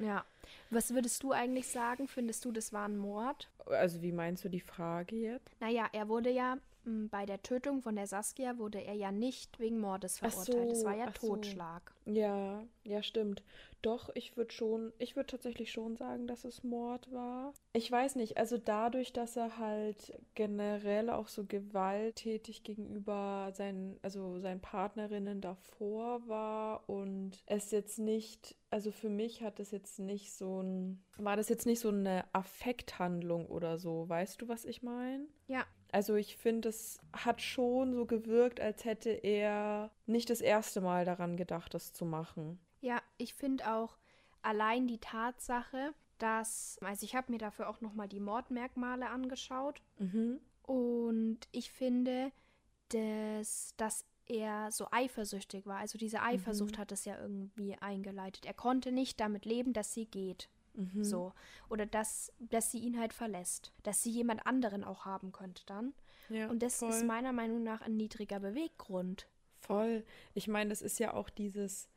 Ja. 0.00 0.24
Was 0.70 0.94
würdest 0.94 1.22
du 1.22 1.32
eigentlich 1.32 1.68
sagen? 1.68 2.08
Findest 2.08 2.44
du, 2.44 2.52
das 2.52 2.72
war 2.72 2.86
ein 2.86 2.96
Mord? 2.96 3.48
Also 3.66 4.02
wie 4.02 4.12
meinst 4.12 4.44
du 4.44 4.48
die 4.48 4.60
Frage 4.60 5.16
jetzt? 5.16 5.48
Naja, 5.60 5.88
er 5.92 6.08
wurde 6.08 6.30
ja 6.30 6.56
bei 6.84 7.26
der 7.26 7.42
Tötung 7.42 7.82
von 7.82 7.96
der 7.96 8.06
Saskia 8.06 8.58
wurde 8.58 8.82
er 8.82 8.94
ja 8.94 9.12
nicht 9.12 9.58
wegen 9.58 9.80
Mordes 9.80 10.18
verurteilt. 10.18 10.46
So, 10.46 10.68
das 10.68 10.84
war 10.84 10.96
ja 10.96 11.10
Totschlag. 11.10 11.94
So. 12.04 12.12
Ja, 12.12 12.64
ja, 12.84 13.02
stimmt. 13.02 13.42
Doch, 13.82 14.10
ich 14.14 14.36
würde 14.36 14.52
schon, 14.52 14.92
ich 14.98 15.16
würde 15.16 15.28
tatsächlich 15.28 15.70
schon 15.70 15.96
sagen, 15.96 16.26
dass 16.26 16.44
es 16.44 16.64
Mord 16.64 17.10
war. 17.12 17.54
Ich 17.72 17.90
weiß 17.90 18.16
nicht, 18.16 18.36
also 18.36 18.58
dadurch, 18.58 19.12
dass 19.12 19.36
er 19.36 19.58
halt 19.58 20.18
generell 20.34 21.08
auch 21.10 21.28
so 21.28 21.44
gewalttätig 21.44 22.62
gegenüber 22.62 23.52
seinen, 23.54 23.98
also 24.02 24.38
seinen 24.38 24.60
Partnerinnen 24.60 25.40
davor 25.40 26.26
war 26.28 26.88
und 26.88 27.42
es 27.46 27.70
jetzt 27.70 27.98
nicht, 27.98 28.56
also 28.70 28.90
für 28.90 29.08
mich 29.08 29.42
hat 29.42 29.60
es 29.60 29.70
jetzt 29.70 29.98
nicht 29.98 30.32
so 30.32 30.62
ein, 30.62 31.02
war 31.16 31.36
das 31.36 31.48
jetzt 31.48 31.66
nicht 31.66 31.80
so 31.80 31.88
eine 31.88 32.24
Affekthandlung 32.34 33.46
oder 33.46 33.78
so, 33.78 34.08
weißt 34.08 34.42
du, 34.42 34.48
was 34.48 34.64
ich 34.64 34.82
meine? 34.82 35.26
Ja, 35.46 35.64
also 35.92 36.14
ich 36.14 36.36
finde, 36.36 36.68
es 36.68 37.00
hat 37.12 37.42
schon 37.42 37.94
so 37.94 38.06
gewirkt, 38.06 38.60
als 38.60 38.84
hätte 38.84 39.10
er 39.10 39.90
nicht 40.06 40.30
das 40.30 40.40
erste 40.40 40.80
Mal 40.80 41.04
daran 41.04 41.36
gedacht, 41.36 41.74
das 41.74 41.92
zu 41.92 42.04
machen. 42.04 42.58
Ja, 42.80 43.02
ich 43.18 43.34
finde 43.34 43.70
auch 43.72 43.96
allein 44.42 44.86
die 44.86 44.98
Tatsache, 44.98 45.94
dass, 46.18 46.78
also 46.82 47.04
ich 47.04 47.14
habe 47.14 47.32
mir 47.32 47.38
dafür 47.38 47.68
auch 47.68 47.80
nochmal 47.80 48.08
die 48.08 48.20
Mordmerkmale 48.20 49.08
angeschaut. 49.08 49.82
Mhm. 49.98 50.40
Und 50.62 51.40
ich 51.52 51.72
finde, 51.72 52.32
dass, 52.90 53.74
dass 53.76 54.04
er 54.26 54.70
so 54.70 54.86
eifersüchtig 54.90 55.66
war. 55.66 55.78
Also 55.78 55.98
diese 55.98 56.22
Eifersucht 56.22 56.76
mhm. 56.76 56.80
hat 56.80 56.92
es 56.92 57.04
ja 57.04 57.18
irgendwie 57.20 57.76
eingeleitet. 57.76 58.46
Er 58.46 58.54
konnte 58.54 58.92
nicht 58.92 59.18
damit 59.18 59.44
leben, 59.44 59.72
dass 59.72 59.92
sie 59.92 60.06
geht. 60.06 60.48
Mhm. 60.74 61.04
So. 61.04 61.32
Oder 61.68 61.86
dass, 61.86 62.32
dass 62.38 62.70
sie 62.70 62.78
ihn 62.78 62.98
halt 62.98 63.12
verlässt. 63.12 63.72
Dass 63.82 64.02
sie 64.02 64.10
jemand 64.10 64.46
anderen 64.46 64.84
auch 64.84 65.04
haben 65.04 65.32
könnte 65.32 65.62
dann. 65.66 65.94
Ja, 66.28 66.48
Und 66.48 66.62
das 66.62 66.78
voll. 66.78 66.90
ist 66.90 67.04
meiner 67.04 67.32
Meinung 67.32 67.62
nach 67.62 67.80
ein 67.80 67.96
niedriger 67.96 68.40
Beweggrund. 68.40 69.26
Voll. 69.58 70.04
Ich 70.34 70.48
meine, 70.48 70.70
das 70.70 70.82
ist 70.82 70.98
ja 70.98 71.14
auch 71.14 71.28
dieses, 71.28 71.88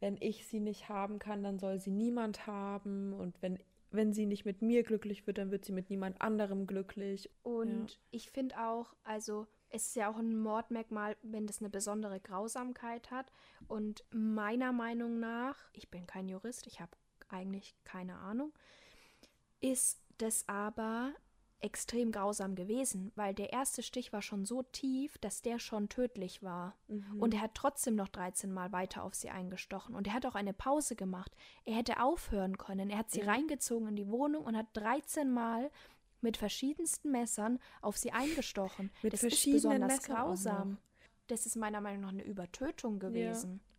wenn 0.00 0.16
ich 0.20 0.46
sie 0.46 0.60
nicht 0.60 0.88
haben 0.88 1.18
kann, 1.18 1.42
dann 1.42 1.58
soll 1.58 1.78
sie 1.78 1.90
niemand 1.90 2.46
haben. 2.46 3.12
Und 3.12 3.40
wenn, 3.42 3.58
wenn 3.90 4.12
sie 4.12 4.26
nicht 4.26 4.44
mit 4.44 4.62
mir 4.62 4.82
glücklich 4.82 5.26
wird, 5.26 5.38
dann 5.38 5.50
wird 5.50 5.64
sie 5.64 5.72
mit 5.72 5.90
niemand 5.90 6.20
anderem 6.20 6.66
glücklich. 6.66 7.30
Und 7.42 7.90
ja. 7.92 7.96
ich 8.10 8.30
finde 8.30 8.58
auch, 8.58 8.94
also 9.04 9.46
es 9.70 9.86
ist 9.86 9.96
ja 9.96 10.10
auch 10.10 10.18
ein 10.18 10.36
Mordmerkmal, 10.36 11.16
wenn 11.22 11.46
das 11.46 11.60
eine 11.60 11.70
besondere 11.70 12.20
Grausamkeit 12.20 13.10
hat. 13.10 13.32
Und 13.66 14.04
meiner 14.12 14.72
Meinung 14.72 15.18
nach, 15.18 15.56
ich 15.72 15.90
bin 15.90 16.06
kein 16.06 16.28
Jurist, 16.28 16.66
ich 16.66 16.80
habe 16.80 16.92
eigentlich 17.34 17.74
keine 17.84 18.16
Ahnung, 18.16 18.52
ist 19.60 20.00
das 20.18 20.48
aber 20.48 21.12
extrem 21.60 22.12
grausam 22.12 22.54
gewesen, 22.54 23.10
weil 23.16 23.32
der 23.32 23.52
erste 23.52 23.82
Stich 23.82 24.12
war 24.12 24.20
schon 24.20 24.44
so 24.44 24.62
tief, 24.62 25.16
dass 25.18 25.40
der 25.40 25.58
schon 25.58 25.88
tödlich 25.88 26.42
war. 26.42 26.76
Mhm. 26.88 27.22
Und 27.22 27.32
er 27.32 27.40
hat 27.40 27.54
trotzdem 27.54 27.94
noch 27.94 28.08
13 28.08 28.52
Mal 28.52 28.70
weiter 28.72 29.02
auf 29.02 29.14
sie 29.14 29.30
eingestochen. 29.30 29.94
Und 29.94 30.06
er 30.06 30.12
hat 30.12 30.26
auch 30.26 30.34
eine 30.34 30.52
Pause 30.52 30.94
gemacht. 30.94 31.34
Er 31.64 31.76
hätte 31.76 32.02
aufhören 32.02 32.58
können. 32.58 32.90
Er 32.90 32.98
hat 32.98 33.10
sie 33.10 33.20
ja. 33.20 33.26
reingezogen 33.26 33.88
in 33.88 33.96
die 33.96 34.08
Wohnung 34.08 34.44
und 34.44 34.56
hat 34.58 34.66
13 34.74 35.32
Mal 35.32 35.70
mit 36.20 36.36
verschiedensten 36.36 37.10
Messern 37.10 37.58
auf 37.80 37.96
sie 37.96 38.12
eingestochen. 38.12 38.90
Mit 39.02 39.14
das 39.14 39.20
verschiedenen 39.20 39.56
ist 39.56 39.62
besonders 39.62 39.92
Messer 39.92 40.14
grausam. 40.14 40.78
Das 41.28 41.46
ist 41.46 41.56
meiner 41.56 41.80
Meinung 41.80 42.02
nach 42.02 42.10
eine 42.10 42.24
Übertötung 42.24 42.98
gewesen. 42.98 43.60
Ja. 43.64 43.74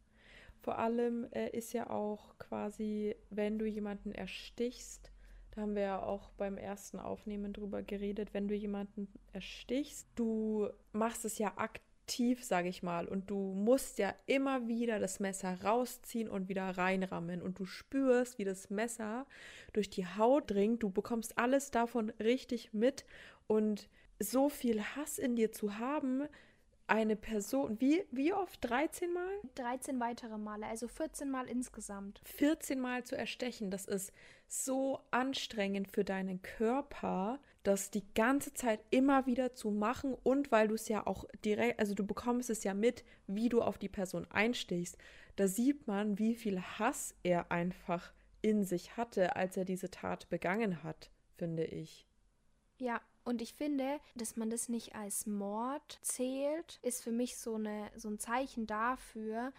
Vor 0.63 0.79
allem 0.79 1.25
äh, 1.31 1.49
ist 1.49 1.73
ja 1.73 1.91
auch 1.91 2.34
quasi, 2.47 3.15
wenn 3.29 3.59
du 3.59 3.65
jemanden 3.65 4.11
erstichst, 4.11 5.11
da 5.51 5.61
haben 5.61 5.75
wir 5.75 5.83
ja 5.83 6.01
auch 6.01 6.31
beim 6.31 6.57
ersten 6.57 6.99
Aufnehmen 6.99 7.53
drüber 7.53 7.81
geredet, 7.81 8.33
wenn 8.33 8.47
du 8.47 8.55
jemanden 8.55 9.07
erstichst, 9.31 10.07
du 10.15 10.67
machst 10.91 11.23
es 11.23 11.37
ja 11.37 11.53
aktiv, 11.55 12.43
sage 12.43 12.67
ich 12.67 12.83
mal, 12.83 13.07
und 13.07 13.29
du 13.29 13.53
musst 13.53 13.97
ja 13.97 14.13
immer 14.25 14.67
wieder 14.67 14.99
das 14.99 15.19
Messer 15.21 15.61
rausziehen 15.63 16.29
und 16.29 16.49
wieder 16.49 16.77
reinrammen. 16.77 17.41
Und 17.41 17.57
du 17.57 17.65
spürst, 17.65 18.37
wie 18.37 18.43
das 18.43 18.69
Messer 18.69 19.25
durch 19.71 19.89
die 19.89 20.05
Haut 20.05 20.51
dringt, 20.51 20.83
du 20.83 20.89
bekommst 20.89 21.37
alles 21.37 21.71
davon 21.71 22.09
richtig 22.19 22.73
mit. 22.73 23.05
Und 23.47 23.87
so 24.19 24.49
viel 24.49 24.81
Hass 24.81 25.17
in 25.19 25.35
dir 25.35 25.51
zu 25.51 25.77
haben, 25.77 26.23
eine 26.87 27.15
Person, 27.15 27.79
wie, 27.79 28.03
wie 28.11 28.33
oft? 28.33 28.69
13 28.69 29.11
Mal? 29.11 29.33
13 29.55 29.99
weitere 29.99 30.37
Male, 30.37 30.67
also 30.67 30.87
14 30.87 31.29
Mal 31.29 31.47
insgesamt. 31.49 32.21
14 32.25 32.79
Mal 32.79 33.03
zu 33.03 33.17
erstechen, 33.17 33.71
das 33.71 33.85
ist 33.85 34.13
so 34.47 34.99
anstrengend 35.11 35.87
für 35.87 36.03
deinen 36.03 36.41
Körper, 36.41 37.39
das 37.63 37.89
die 37.89 38.03
ganze 38.13 38.53
Zeit 38.53 38.79
immer 38.91 39.25
wieder 39.25 39.55
zu 39.55 39.71
machen 39.71 40.15
und 40.23 40.51
weil 40.51 40.67
du 40.67 40.75
es 40.75 40.87
ja 40.87 41.05
auch 41.07 41.25
direkt, 41.43 41.79
also 41.79 41.95
du 41.95 42.05
bekommst 42.05 42.49
es 42.49 42.63
ja 42.63 42.73
mit, 42.73 43.03
wie 43.25 43.49
du 43.49 43.61
auf 43.61 43.77
die 43.79 43.89
Person 43.89 44.29
einstichst. 44.29 44.97
Da 45.35 45.47
sieht 45.47 45.87
man, 45.87 46.19
wie 46.19 46.35
viel 46.35 46.61
Hass 46.61 47.15
er 47.23 47.51
einfach 47.51 48.13
in 48.41 48.63
sich 48.63 48.95
hatte, 48.95 49.35
als 49.35 49.57
er 49.57 49.65
diese 49.65 49.89
Tat 49.89 50.29
begangen 50.29 50.83
hat, 50.83 51.09
finde 51.35 51.65
ich. 51.65 52.05
Ja, 52.77 53.01
und 53.25 53.41
ich 53.41 53.55
finde, 53.55 53.99
dass 54.15 54.37
man 54.37 54.49
das 54.49 54.69
nicht 54.69 54.95
als 54.95 55.25
Mord 55.25 55.99
zählt, 56.01 56.79
ist 56.83 57.03
für 57.03 57.11
mich 57.11 57.37
so, 57.37 57.55
eine, 57.55 57.91
so 57.95 58.07
ein 58.07 58.19
Zeichen 58.19 58.67
dafür, 58.67 59.51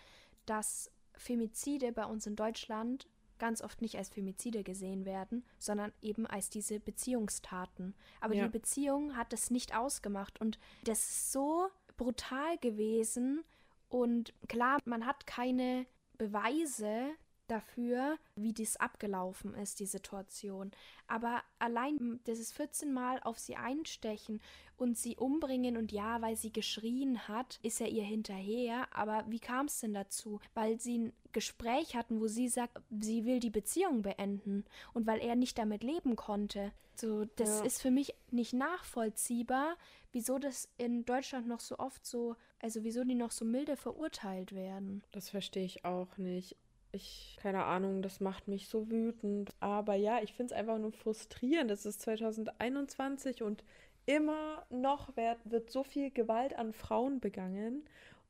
dass 0.47 0.91
Femizide 1.17 1.93
bei 1.93 2.05
uns 2.07 2.27
in 2.27 2.37
Deutschland 2.37 3.09
ganz 3.39 3.61
oft 3.61 3.83
nicht 3.83 3.99
als 3.99 4.09
Femizide 4.09 4.63
gesehen 4.63 5.05
werden, 5.05 5.45
sondern 5.59 5.93
eben 6.01 6.27
als 6.27 6.49
diese 6.49 6.81
Beziehungstaten. 6.81 7.95
Aber 8.21 8.35
ja. 8.35 8.45
die 8.45 8.51
Beziehung 8.51 9.17
hat 9.17 9.33
das 9.33 9.51
nicht 9.51 9.77
ausgemacht 9.77 10.41
und 10.41 10.59
das 10.85 11.01
ist 11.01 11.33
so 11.33 11.69
brutal 11.97 12.57
gewesen 12.59 13.45
und 13.89 14.33
klar, 14.49 14.79
man 14.85 15.07
hat 15.07 15.27
keine 15.27 15.87
Beweise 16.19 17.11
dafür, 17.51 18.19
wie 18.35 18.53
dies 18.53 18.77
abgelaufen 18.77 19.55
ist, 19.55 19.81
die 19.81 19.87
Situation. 19.87 20.71
Aber 21.07 21.43
allein 21.59 22.21
dieses 22.27 22.53
14 22.53 22.93
Mal 22.93 23.21
auf 23.23 23.39
sie 23.39 23.57
einstechen 23.57 24.41
und 24.77 24.99
sie 24.99 25.17
umbringen 25.17 25.77
und 25.77 25.93
ja, 25.93 26.21
weil 26.23 26.37
sie 26.37 26.53
geschrien 26.53 27.29
hat, 27.29 27.59
ist 27.63 27.81
er 27.81 27.89
ihr 27.89 28.05
hinterher. 28.05 28.89
Aber 28.95 29.25
wie 29.29 29.41
kam 29.41 29.67
es 29.67 29.81
denn 29.81 29.95
dazu? 29.95 30.41
Weil 30.55 30.81
sie 30.81 30.99
ein 30.99 31.13
Gespräch 31.33 31.97
hatten, 31.97 32.21
wo 32.21 32.27
sie 32.27 32.49
sagt, 32.49 32.81
sie 33.01 33.25
will 33.25 33.41
die 33.41 33.51
Beziehung 33.51 34.03
beenden 34.03 34.65
und 34.93 35.07
weil 35.07 35.21
er 35.21 35.37
nicht 35.37 35.59
damit 35.59 35.83
leben 35.83 36.17
konnte. 36.17 36.73
So, 36.95 37.27
das 37.37 37.61
ja. 37.61 37.65
ist 37.65 37.83
für 37.83 37.91
mich 37.91 38.15
nicht 38.31 38.55
nachvollziehbar, 38.55 39.77
wieso 40.13 40.39
das 40.39 40.69
in 40.79 41.05
Deutschland 41.05 41.47
noch 41.47 41.61
so 41.61 41.79
oft 41.79 42.07
so, 42.07 42.37
also 42.59 42.85
wieso 42.85 43.05
die 43.05 43.15
noch 43.15 43.31
so 43.31 43.45
milde 43.45 43.77
verurteilt 43.77 44.53
werden. 44.53 45.03
Das 45.13 45.29
verstehe 45.29 45.65
ich 45.65 45.85
auch 45.85 46.17
nicht. 46.17 46.57
Ich, 46.93 47.37
keine 47.41 47.65
Ahnung, 47.65 48.03
das 48.03 48.21
macht 48.21 48.49
mich 48.49 48.69
so 48.69 48.91
wütend. 48.91 49.51
Aber 49.61 49.95
ja, 49.95 50.21
ich 50.23 50.33
finde 50.33 50.55
es 50.55 50.59
einfach 50.59 50.79
nur 50.79 50.93
frustrierend. 50.93 51.71
Es 51.71 51.87
ist 51.87 52.01
2021 52.03 53.43
und 53.43 53.65
immer 54.07 54.65
noch 54.71 55.17
wird, 55.17 55.39
wird 55.45 55.71
so 55.71 55.83
viel 55.83 56.11
Gewalt 56.11 56.57
an 56.59 56.73
Frauen 56.73 57.21
begangen. 57.21 57.85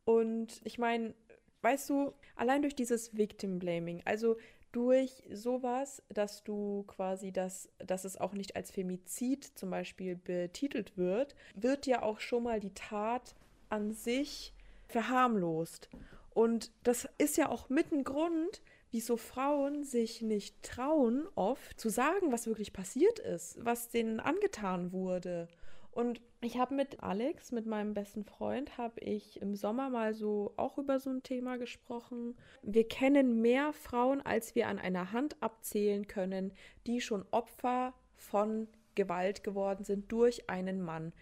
Und 0.05 0.61
ich 0.65 0.79
meine, 0.79 1.15
weißt 1.63 1.91
du, 1.91 2.13
allein 2.35 2.63
durch 2.63 2.75
dieses 2.75 3.17
Victim 3.17 3.59
Blaming, 3.59 4.03
also 4.05 4.37
durch 4.73 5.23
sowas, 5.33 6.03
dass 6.11 6.45
du 6.45 6.85
quasi 6.87 7.33
das, 7.33 7.71
dass 7.79 8.05
es 8.05 8.19
auch 8.19 8.35
nicht 8.35 8.57
als 8.57 8.71
Femizid 8.71 9.45
zum 9.45 9.71
Beispiel 9.71 10.17
betitelt 10.17 10.97
wird, 10.99 11.35
wird 11.55 11.87
ja 11.87 12.03
auch 12.03 12.21
schon 12.21 12.43
mal 12.43 12.61
die 12.61 12.75
Tat 12.75 13.35
an 13.71 13.93
sich 13.93 14.53
verharmlost. 14.89 15.89
Und 16.37 16.71
das 16.83 17.09
ist 17.17 17.39
ja 17.39 17.49
auch 17.49 17.71
mit 17.71 17.93
ein 17.93 18.05
Grund, 18.05 18.61
wieso 18.91 19.17
Frauen 19.17 19.85
sich 19.85 20.21
nicht 20.21 20.63
trauen, 20.63 21.27
oft 21.35 21.81
zu 21.81 21.89
sagen, 21.89 22.31
was 22.31 22.47
wirklich 22.47 22.75
passiert 22.75 23.19
ist, 23.19 23.57
was 23.65 23.89
denen 23.89 24.21
angetan 24.21 24.93
wurde. 24.93 25.49
Und 25.93 26.21
ich 26.43 26.59
habe 26.59 26.75
mit 26.75 27.03
Alex, 27.03 27.53
mit 27.53 27.65
meinem 27.65 27.95
besten 27.95 28.23
Freund, 28.23 28.77
habe 28.77 29.01
ich 29.01 29.41
im 29.41 29.57
Sommer 29.57 29.89
mal 29.89 30.13
so 30.13 30.53
auch 30.59 30.77
über 30.77 31.01
so 31.01 31.09
ein 31.09 31.23
Thema 31.23 31.57
gesprochen. 31.57 32.37
Wir 32.61 32.87
kennen 32.87 33.41
mehr 33.41 33.73
Frauen, 33.73 34.21
als 34.21 34.55
wir 34.55 34.69
an 34.69 34.79
einer 34.79 35.13
Hand 35.13 35.43
abzählen 35.43 36.07
können, 36.07 36.53
die 36.87 37.01
schon 37.01 37.25
Opfer 37.31 37.95
von 38.15 38.69
Gewalt 38.95 39.43
geworden 39.43 39.85
sind 39.85 40.13
durch 40.13 40.51
einen 40.51 40.83
Mann. 40.83 41.15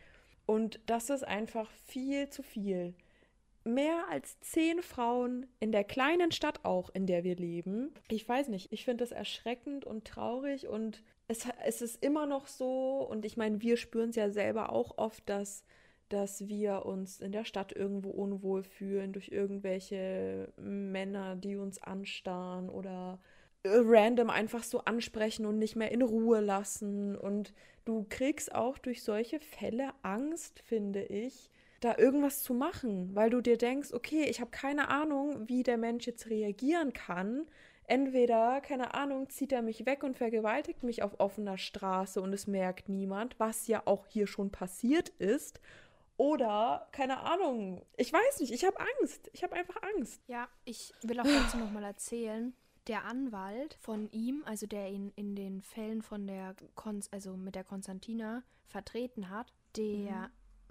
Und 0.44 0.80
das 0.86 1.08
ist 1.08 1.22
einfach 1.22 1.70
viel 1.86 2.28
zu 2.30 2.42
viel. 2.42 2.94
Mehr 3.64 4.04
als 4.10 4.38
zehn 4.40 4.82
Frauen 4.82 5.46
in 5.58 5.72
der 5.72 5.84
kleinen 5.84 6.32
Stadt 6.32 6.64
auch, 6.64 6.90
in 6.90 7.06
der 7.06 7.24
wir 7.24 7.36
leben. 7.36 7.94
Ich 8.08 8.28
weiß 8.28 8.48
nicht, 8.48 8.72
ich 8.72 8.84
finde 8.84 9.04
das 9.04 9.12
erschreckend 9.12 9.84
und 9.84 10.04
traurig 10.04 10.68
und 10.68 11.02
es, 11.28 11.46
es 11.64 11.80
ist 11.80 12.04
immer 12.04 12.26
noch 12.26 12.46
so, 12.46 12.98
und 13.08 13.24
ich 13.24 13.36
meine, 13.36 13.62
wir 13.62 13.76
spüren 13.76 14.10
es 14.10 14.16
ja 14.16 14.30
selber 14.30 14.70
auch 14.70 14.98
oft, 14.98 15.28
dass, 15.28 15.64
dass 16.10 16.46
wir 16.46 16.84
uns 16.84 17.20
in 17.20 17.32
der 17.32 17.46
Stadt 17.46 17.72
irgendwo 17.72 18.10
unwohl 18.10 18.62
fühlen 18.62 19.12
durch 19.12 19.28
irgendwelche 19.28 20.52
Männer, 20.58 21.36
die 21.36 21.56
uns 21.56 21.82
anstarren 21.82 22.68
oder 22.68 23.18
random 23.64 24.30
einfach 24.30 24.62
so 24.62 24.80
ansprechen 24.80 25.46
und 25.46 25.58
nicht 25.58 25.76
mehr 25.76 25.90
in 25.90 26.02
Ruhe 26.02 26.40
lassen. 26.40 27.16
Und 27.16 27.54
du 27.84 28.04
kriegst 28.08 28.54
auch 28.54 28.78
durch 28.78 29.02
solche 29.02 29.40
Fälle 29.40 29.92
Angst, 30.02 30.60
finde 30.60 31.02
ich, 31.04 31.50
da 31.84 31.96
irgendwas 31.98 32.42
zu 32.42 32.54
machen, 32.54 33.14
weil 33.14 33.30
du 33.30 33.40
dir 33.40 33.58
denkst, 33.58 33.92
okay, 33.92 34.24
ich 34.24 34.40
habe 34.40 34.50
keine 34.50 34.88
Ahnung, 34.88 35.48
wie 35.48 35.62
der 35.62 35.78
Mensch 35.78 36.06
jetzt 36.06 36.28
reagieren 36.30 36.92
kann 36.92 37.46
entweder, 37.86 38.60
keine 38.60 38.94
Ahnung, 38.94 39.28
zieht 39.28 39.52
er 39.52 39.62
mich 39.62 39.86
weg 39.86 40.02
und 40.02 40.16
vergewaltigt 40.16 40.82
mich 40.82 41.02
auf 41.02 41.20
offener 41.20 41.58
Straße 41.58 42.20
und 42.20 42.32
es 42.32 42.46
merkt 42.46 42.88
niemand, 42.88 43.38
was 43.38 43.66
ja 43.66 43.82
auch 43.84 44.06
hier 44.06 44.26
schon 44.26 44.50
passiert 44.50 45.10
ist. 45.10 45.60
Oder, 46.16 46.88
keine 46.92 47.20
Ahnung, 47.20 47.84
ich 47.96 48.12
weiß 48.12 48.40
nicht, 48.40 48.52
ich 48.52 48.64
habe 48.64 48.78
Angst. 49.00 49.28
Ich 49.32 49.42
habe 49.42 49.54
einfach 49.54 49.80
Angst. 49.96 50.22
Ja, 50.28 50.48
ich 50.64 50.92
will 51.02 51.18
auch 51.18 51.24
dazu 51.24 51.56
nochmal 51.56 51.82
erzählen. 51.82 52.54
Der 52.86 53.04
Anwalt 53.04 53.76
von 53.80 54.10
ihm, 54.12 54.42
also 54.46 54.66
der 54.66 54.90
ihn 54.90 55.12
in 55.16 55.34
den 55.34 55.62
Fällen 55.62 56.02
von 56.02 56.26
der, 56.26 56.54
Kon 56.74 57.00
also 57.10 57.36
mit 57.36 57.54
der 57.54 57.64
Konstantina 57.64 58.44
vertreten 58.66 59.30
hat, 59.30 59.52
der 59.76 60.28
mhm. 60.28 60.30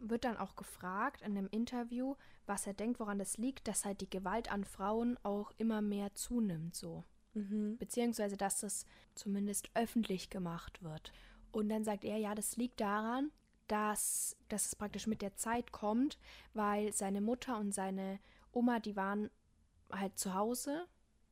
Wird 0.09 0.25
dann 0.25 0.37
auch 0.37 0.55
gefragt 0.55 1.21
in 1.21 1.37
einem 1.37 1.47
Interview, 1.49 2.15
was 2.45 2.67
er 2.67 2.73
denkt, 2.73 2.99
woran 2.99 3.19
das 3.19 3.37
liegt, 3.37 3.67
dass 3.67 3.85
halt 3.85 4.01
die 4.01 4.09
Gewalt 4.09 4.51
an 4.51 4.65
Frauen 4.65 5.17
auch 5.23 5.51
immer 5.57 5.81
mehr 5.81 6.13
zunimmt, 6.13 6.75
so. 6.75 7.03
Mhm. 7.33 7.77
Beziehungsweise, 7.77 8.37
dass 8.37 8.59
das 8.59 8.85
zumindest 9.15 9.69
öffentlich 9.73 10.29
gemacht 10.29 10.83
wird. 10.83 11.11
Und 11.51 11.69
dann 11.69 11.83
sagt 11.83 12.03
er, 12.03 12.17
ja, 12.17 12.35
das 12.35 12.57
liegt 12.57 12.79
daran, 12.79 13.31
dass, 13.67 14.35
dass 14.49 14.65
es 14.65 14.75
praktisch 14.75 15.07
mit 15.07 15.21
der 15.21 15.35
Zeit 15.35 15.71
kommt, 15.71 16.19
weil 16.53 16.93
seine 16.93 17.21
Mutter 17.21 17.57
und 17.57 17.73
seine 17.73 18.19
Oma, 18.51 18.79
die 18.79 18.95
waren 18.95 19.29
halt 19.91 20.17
zu 20.19 20.33
Hause 20.33 20.85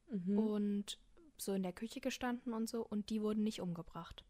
mhm. 0.10 0.38
und 0.40 1.00
so 1.38 1.54
in 1.54 1.64
der 1.64 1.74
Küche 1.74 2.00
gestanden 2.00 2.54
und 2.54 2.70
so 2.70 2.86
und 2.86 3.10
die 3.10 3.22
wurden 3.22 3.44
nicht 3.44 3.62
umgebracht. 3.62 4.24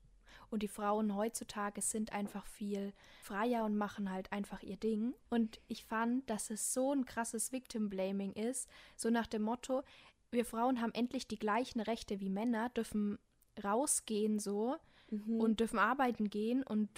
Und 0.51 0.63
die 0.63 0.67
Frauen 0.67 1.15
heutzutage 1.15 1.81
sind 1.81 2.11
einfach 2.11 2.45
viel 2.45 2.93
freier 3.23 3.63
und 3.63 3.77
machen 3.77 4.11
halt 4.11 4.31
einfach 4.33 4.61
ihr 4.61 4.75
Ding. 4.75 5.15
Und 5.29 5.61
ich 5.69 5.85
fand, 5.85 6.29
dass 6.29 6.49
es 6.49 6.73
so 6.73 6.91
ein 6.93 7.05
krasses 7.05 7.53
Victim-Blaming 7.53 8.33
ist, 8.33 8.69
so 8.97 9.09
nach 9.09 9.27
dem 9.27 9.43
Motto, 9.43 9.81
wir 10.29 10.45
Frauen 10.45 10.81
haben 10.81 10.93
endlich 10.93 11.25
die 11.25 11.39
gleichen 11.39 11.79
Rechte 11.79 12.19
wie 12.19 12.29
Männer, 12.29 12.67
dürfen 12.69 13.17
rausgehen 13.63 14.39
so 14.39 14.75
mhm. 15.09 15.39
und 15.39 15.61
dürfen 15.61 15.79
arbeiten 15.79 16.29
gehen 16.29 16.63
und 16.63 16.89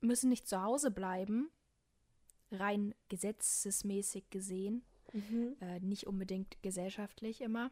müssen 0.00 0.30
nicht 0.30 0.48
zu 0.48 0.62
Hause 0.62 0.90
bleiben, 0.90 1.50
rein 2.50 2.94
gesetzesmäßig 3.10 4.30
gesehen, 4.30 4.84
mhm. 5.12 5.56
äh, 5.60 5.80
nicht 5.80 6.06
unbedingt 6.06 6.62
gesellschaftlich 6.62 7.42
immer. 7.42 7.70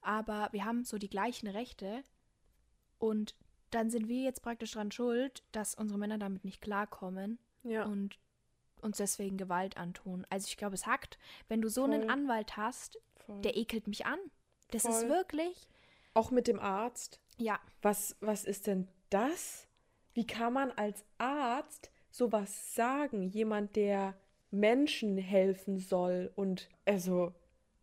Aber 0.00 0.48
wir 0.50 0.64
haben 0.64 0.84
so 0.84 0.98
die 0.98 1.10
gleichen 1.10 1.46
Rechte 1.46 2.02
und 2.98 3.36
dann 3.76 3.90
sind 3.90 4.08
wir 4.08 4.22
jetzt 4.22 4.42
praktisch 4.42 4.72
dran 4.72 4.90
schuld, 4.90 5.44
dass 5.52 5.74
unsere 5.74 5.98
Männer 5.98 6.16
damit 6.16 6.44
nicht 6.44 6.62
klarkommen 6.62 7.38
ja. 7.62 7.84
und 7.84 8.18
uns 8.80 8.96
deswegen 8.96 9.36
Gewalt 9.36 9.76
antun. 9.76 10.26
Also 10.30 10.46
ich 10.48 10.56
glaube, 10.56 10.74
es 10.74 10.86
hackt, 10.86 11.18
wenn 11.48 11.60
du 11.60 11.68
so 11.68 11.84
Voll. 11.84 11.94
einen 11.94 12.08
Anwalt 12.08 12.56
hast, 12.56 12.98
Voll. 13.16 13.42
der 13.42 13.56
ekelt 13.56 13.86
mich 13.86 14.06
an. 14.06 14.18
Das 14.70 14.82
Voll. 14.82 14.92
ist 14.92 15.08
wirklich. 15.08 15.68
Auch 16.14 16.30
mit 16.30 16.48
dem 16.48 16.58
Arzt. 16.58 17.20
Ja. 17.36 17.60
Was, 17.82 18.16
was 18.20 18.44
ist 18.44 18.66
denn 18.66 18.88
das? 19.10 19.68
Wie 20.14 20.26
kann 20.26 20.54
man 20.54 20.70
als 20.70 21.04
Arzt 21.18 21.90
sowas 22.10 22.74
sagen? 22.74 23.28
Jemand, 23.28 23.76
der 23.76 24.14
Menschen 24.50 25.18
helfen 25.18 25.78
soll 25.78 26.32
und 26.34 26.70
also 26.86 27.34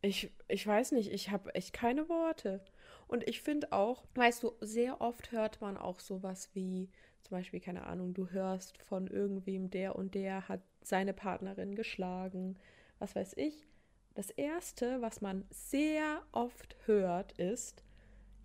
ich, 0.01 0.31
ich 0.47 0.65
weiß 0.65 0.93
nicht, 0.93 1.11
ich 1.11 1.29
habe 1.29 1.53
echt 1.53 1.71
keine 1.71 2.09
Worte. 2.09 2.65
Und 3.13 3.29
ich 3.29 3.43
finde 3.43 3.71
auch, 3.71 4.05
weißt 4.15 4.41
du, 4.41 4.53
sehr 4.59 4.99
oft 4.99 5.31
hört 5.31 5.61
man 5.61 5.77
auch 5.77 5.99
sowas 5.99 6.49
wie, 6.55 6.89
zum 7.21 7.37
Beispiel, 7.37 7.59
keine 7.59 7.85
Ahnung, 7.85 8.15
du 8.15 8.29
hörst 8.29 8.81
von 8.81 9.05
irgendwem, 9.05 9.69
der 9.69 9.95
und 9.95 10.15
der 10.15 10.49
hat 10.49 10.61
seine 10.81 11.13
Partnerin 11.13 11.75
geschlagen, 11.75 12.57
was 12.97 13.15
weiß 13.15 13.33
ich. 13.37 13.67
Das 14.15 14.31
Erste, 14.31 14.99
was 15.03 15.21
man 15.21 15.45
sehr 15.51 16.23
oft 16.31 16.75
hört, 16.87 17.33
ist, 17.33 17.83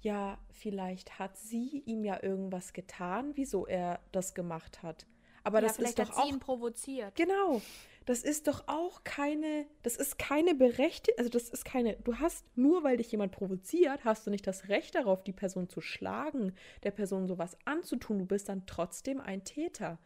ja, 0.03 0.37
vielleicht 0.51 1.19
hat 1.19 1.39
sie 1.39 1.83
ihm 1.87 2.05
ja 2.05 2.23
irgendwas 2.23 2.75
getan, 2.75 3.31
wieso 3.37 3.67
er 3.67 4.01
das 4.13 4.35
gemacht 4.35 4.83
hat. 4.83 5.07
Aber 5.45 5.63
ja, 5.63 5.69
das 5.69 5.79
ist 5.79 5.99
doch 5.99 6.15
auch 6.15 6.39
provoziert. 6.41 7.15
Genau. 7.15 7.63
Das 8.09 8.23
ist 8.23 8.47
doch 8.47 8.67
auch 8.69 9.05
keine, 9.05 9.67
das 9.83 9.97
ist 9.97 10.19
keine 10.19 10.55
Berechtigung, 10.55 11.19
also 11.19 11.29
das 11.29 11.51
ist 11.51 11.67
keine, 11.67 11.95
du 11.97 12.19
hast, 12.19 12.47
nur 12.57 12.83
weil 12.83 12.97
dich 12.97 13.13
jemand 13.13 13.33
provoziert, 13.33 14.03
hast 14.03 14.27
du 14.27 14.31
nicht 14.31 14.47
das 14.47 14.71
Recht 14.71 14.95
darauf, 14.95 15.23
die 15.23 15.35
Person 15.35 15.69
zu 15.69 15.83
schlagen, 15.83 16.55
der 16.85 16.91
Person 16.91 17.27
sowas 17.27 17.59
anzutun. 17.67 18.21
Du 18.21 18.25
bist 18.25 18.49
dann 18.49 18.65
trotzdem 18.65 19.21
ein 19.21 19.45
Täter. 19.45 19.99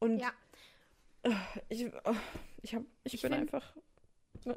Und 0.00 0.18
ja. 0.18 0.32
Ich, 1.68 1.86
ich, 2.62 2.74
hab, 2.74 2.82
ich, 3.04 3.14
ich 3.14 3.22
bin 3.22 3.32
find, 3.32 3.34
einfach. 3.34 3.76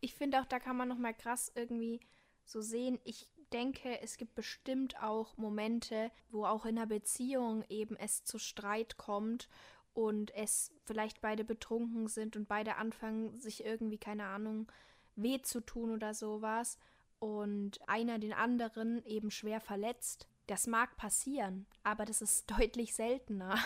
ich 0.00 0.14
finde 0.14 0.40
auch, 0.40 0.46
da 0.46 0.60
kann 0.60 0.76
man 0.76 0.86
nochmal 0.86 1.14
krass 1.14 1.50
irgendwie 1.56 1.98
so 2.44 2.60
sehen. 2.60 3.00
Ich 3.02 3.28
denke, 3.52 4.00
es 4.00 4.16
gibt 4.16 4.36
bestimmt 4.36 5.02
auch 5.02 5.36
Momente, 5.36 6.12
wo 6.30 6.44
auch 6.44 6.66
in 6.66 6.78
einer 6.78 6.86
Beziehung 6.86 7.64
eben 7.68 7.96
es 7.96 8.22
zu 8.22 8.38
Streit 8.38 8.96
kommt 8.96 9.48
und 9.96 10.34
es 10.34 10.70
vielleicht 10.84 11.22
beide 11.22 11.42
betrunken 11.42 12.06
sind 12.06 12.36
und 12.36 12.46
beide 12.46 12.76
anfangen, 12.76 13.40
sich 13.40 13.64
irgendwie, 13.64 13.96
keine 13.96 14.26
Ahnung, 14.26 14.70
weh 15.16 15.40
zu 15.40 15.62
tun 15.62 15.90
oder 15.90 16.12
sowas 16.12 16.78
und 17.18 17.80
einer 17.88 18.18
den 18.18 18.34
anderen 18.34 19.02
eben 19.06 19.30
schwer 19.30 19.58
verletzt. 19.58 20.28
Das 20.48 20.66
mag 20.66 20.98
passieren, 20.98 21.66
aber 21.82 22.04
das 22.04 22.20
ist 22.20 22.50
deutlich 22.58 22.94
seltener. 22.94 23.56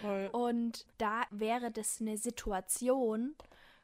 Voll. 0.00 0.30
Und 0.32 0.86
da 0.98 1.22
wäre 1.30 1.72
das 1.72 2.00
eine 2.00 2.18
Situation, 2.18 3.34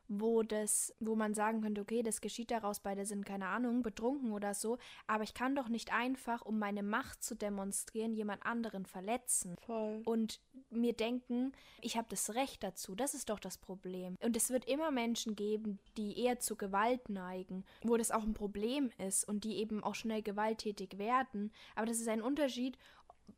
wo 0.09 0.43
das, 0.43 0.95
wo 1.01 1.15
man 1.15 1.35
sagen 1.35 1.63
könnte, 1.63 1.81
okay, 1.81 2.03
das 2.03 2.21
geschieht 2.21 2.51
daraus, 2.51 2.81
beide 2.81 3.07
sind, 3.07 3.25
keine 3.25 3.47
Ahnung, 3.47 3.83
betrunken 3.83 4.33
oder 4.33 4.55
so, 4.55 4.79
aber 5.07 5.25
ich 5.25 5.35
kann 5.35 5.57
doch 5.57 5.69
nicht 5.69 5.93
einfach, 5.93 6.43
um 6.43 6.59
meine 6.59 6.83
Macht 6.83 7.23
zu 7.23 7.35
demonstrieren, 7.35 8.15
jemand 8.15 8.45
anderen 8.45 8.87
verletzen. 8.87 9.57
Voll. 9.65 10.03
Und 10.05 10.41
mir 10.71 10.93
denken, 10.93 11.53
ich 11.81 11.97
habe 11.97 12.09
das 12.11 12.35
Recht 12.35 12.63
dazu. 12.63 12.95
Das 12.95 13.15
ist 13.15 13.31
doch 13.31 13.39
das 13.39 13.59
Problem. 13.59 14.17
Und 14.23 14.37
es 14.37 14.51
wird 14.51 14.67
immer 14.67 14.91
Menschen 14.91 15.37
geben, 15.37 15.79
die 15.97 16.19
eher 16.19 16.41
zu 16.41 16.57
Gewalt 16.57 17.09
neigen, 17.09 17.65
wo 17.83 17.97
das 17.97 18.11
auch 18.11 18.23
ein 18.23 18.35
Problem 18.35 18.91
ist 18.99 19.27
und 19.27 19.45
die 19.45 19.57
eben 19.59 19.83
auch 19.83 19.95
schnell 19.95 20.23
gewalttätig 20.23 20.99
werden. 20.99 21.53
Aber 21.75 21.87
das 21.87 21.99
ist 21.99 22.09
ein 22.09 22.23
Unterschied, 22.23 22.79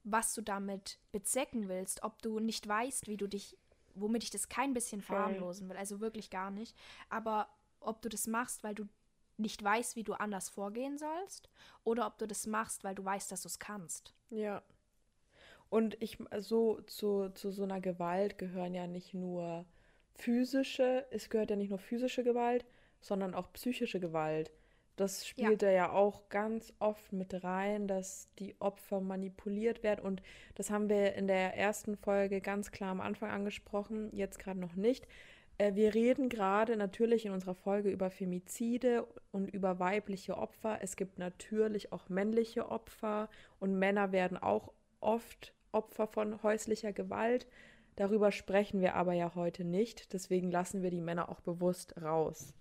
was 0.04 0.34
du 0.34 0.42
damit 0.42 0.98
bezwecken 1.12 1.68
willst, 1.68 2.02
ob 2.02 2.20
du 2.22 2.40
nicht 2.40 2.66
weißt, 2.66 3.06
wie 3.06 3.16
du 3.16 3.26
dich 3.26 3.56
womit 4.00 4.24
ich 4.24 4.30
das 4.30 4.48
kein 4.48 4.74
bisschen 4.74 5.00
verharmlosen 5.00 5.68
will, 5.68 5.76
also 5.76 6.00
wirklich 6.00 6.30
gar 6.30 6.50
nicht. 6.50 6.76
Aber 7.08 7.48
ob 7.80 8.02
du 8.02 8.08
das 8.08 8.26
machst, 8.26 8.62
weil 8.62 8.74
du 8.74 8.88
nicht 9.38 9.62
weißt, 9.62 9.96
wie 9.96 10.04
du 10.04 10.14
anders 10.14 10.48
vorgehen 10.48 10.98
sollst, 10.98 11.50
oder 11.84 12.06
ob 12.06 12.18
du 12.18 12.26
das 12.26 12.46
machst, 12.46 12.84
weil 12.84 12.94
du 12.94 13.04
weißt, 13.04 13.30
dass 13.30 13.42
du 13.42 13.48
es 13.48 13.58
kannst. 13.58 14.14
Ja. 14.30 14.62
Und 15.68 16.00
ich 16.00 16.18
so 16.38 16.80
zu, 16.82 17.30
zu 17.30 17.50
so 17.50 17.64
einer 17.64 17.80
Gewalt 17.80 18.38
gehören 18.38 18.74
ja 18.74 18.86
nicht 18.86 19.14
nur 19.14 19.66
physische, 20.14 21.06
es 21.10 21.28
gehört 21.28 21.50
ja 21.50 21.56
nicht 21.56 21.70
nur 21.70 21.78
physische 21.78 22.24
Gewalt, 22.24 22.64
sondern 23.00 23.34
auch 23.34 23.52
psychische 23.52 24.00
Gewalt. 24.00 24.52
Das 24.96 25.26
spielt 25.26 25.62
ja. 25.62 25.68
da 25.68 25.70
ja 25.70 25.92
auch 25.92 26.28
ganz 26.30 26.72
oft 26.78 27.12
mit 27.12 27.44
rein, 27.44 27.86
dass 27.86 28.28
die 28.38 28.56
Opfer 28.60 29.00
manipuliert 29.00 29.82
werden. 29.82 30.04
Und 30.04 30.22
das 30.54 30.70
haben 30.70 30.88
wir 30.88 31.14
in 31.14 31.26
der 31.26 31.56
ersten 31.56 31.96
Folge 31.96 32.40
ganz 32.40 32.70
klar 32.70 32.90
am 32.90 33.00
Anfang 33.00 33.30
angesprochen, 33.30 34.08
jetzt 34.12 34.38
gerade 34.38 34.58
noch 34.58 34.74
nicht. 34.74 35.06
Äh, 35.58 35.74
wir 35.74 35.94
reden 35.94 36.28
gerade 36.28 36.76
natürlich 36.76 37.26
in 37.26 37.32
unserer 37.32 37.54
Folge 37.54 37.90
über 37.90 38.10
Femizide 38.10 39.06
und 39.32 39.48
über 39.48 39.78
weibliche 39.78 40.36
Opfer. 40.36 40.78
Es 40.80 40.96
gibt 40.96 41.18
natürlich 41.18 41.92
auch 41.92 42.08
männliche 42.08 42.68
Opfer 42.70 43.28
und 43.60 43.78
Männer 43.78 44.12
werden 44.12 44.36
auch 44.36 44.72
oft 45.00 45.54
Opfer 45.72 46.06
von 46.06 46.42
häuslicher 46.42 46.92
Gewalt. 46.92 47.46
Darüber 47.96 48.32
sprechen 48.32 48.80
wir 48.80 48.94
aber 48.94 49.14
ja 49.14 49.34
heute 49.34 49.64
nicht. 49.64 50.12
Deswegen 50.12 50.50
lassen 50.50 50.82
wir 50.82 50.90
die 50.90 51.00
Männer 51.00 51.28
auch 51.28 51.40
bewusst 51.40 52.00
raus, 52.00 52.54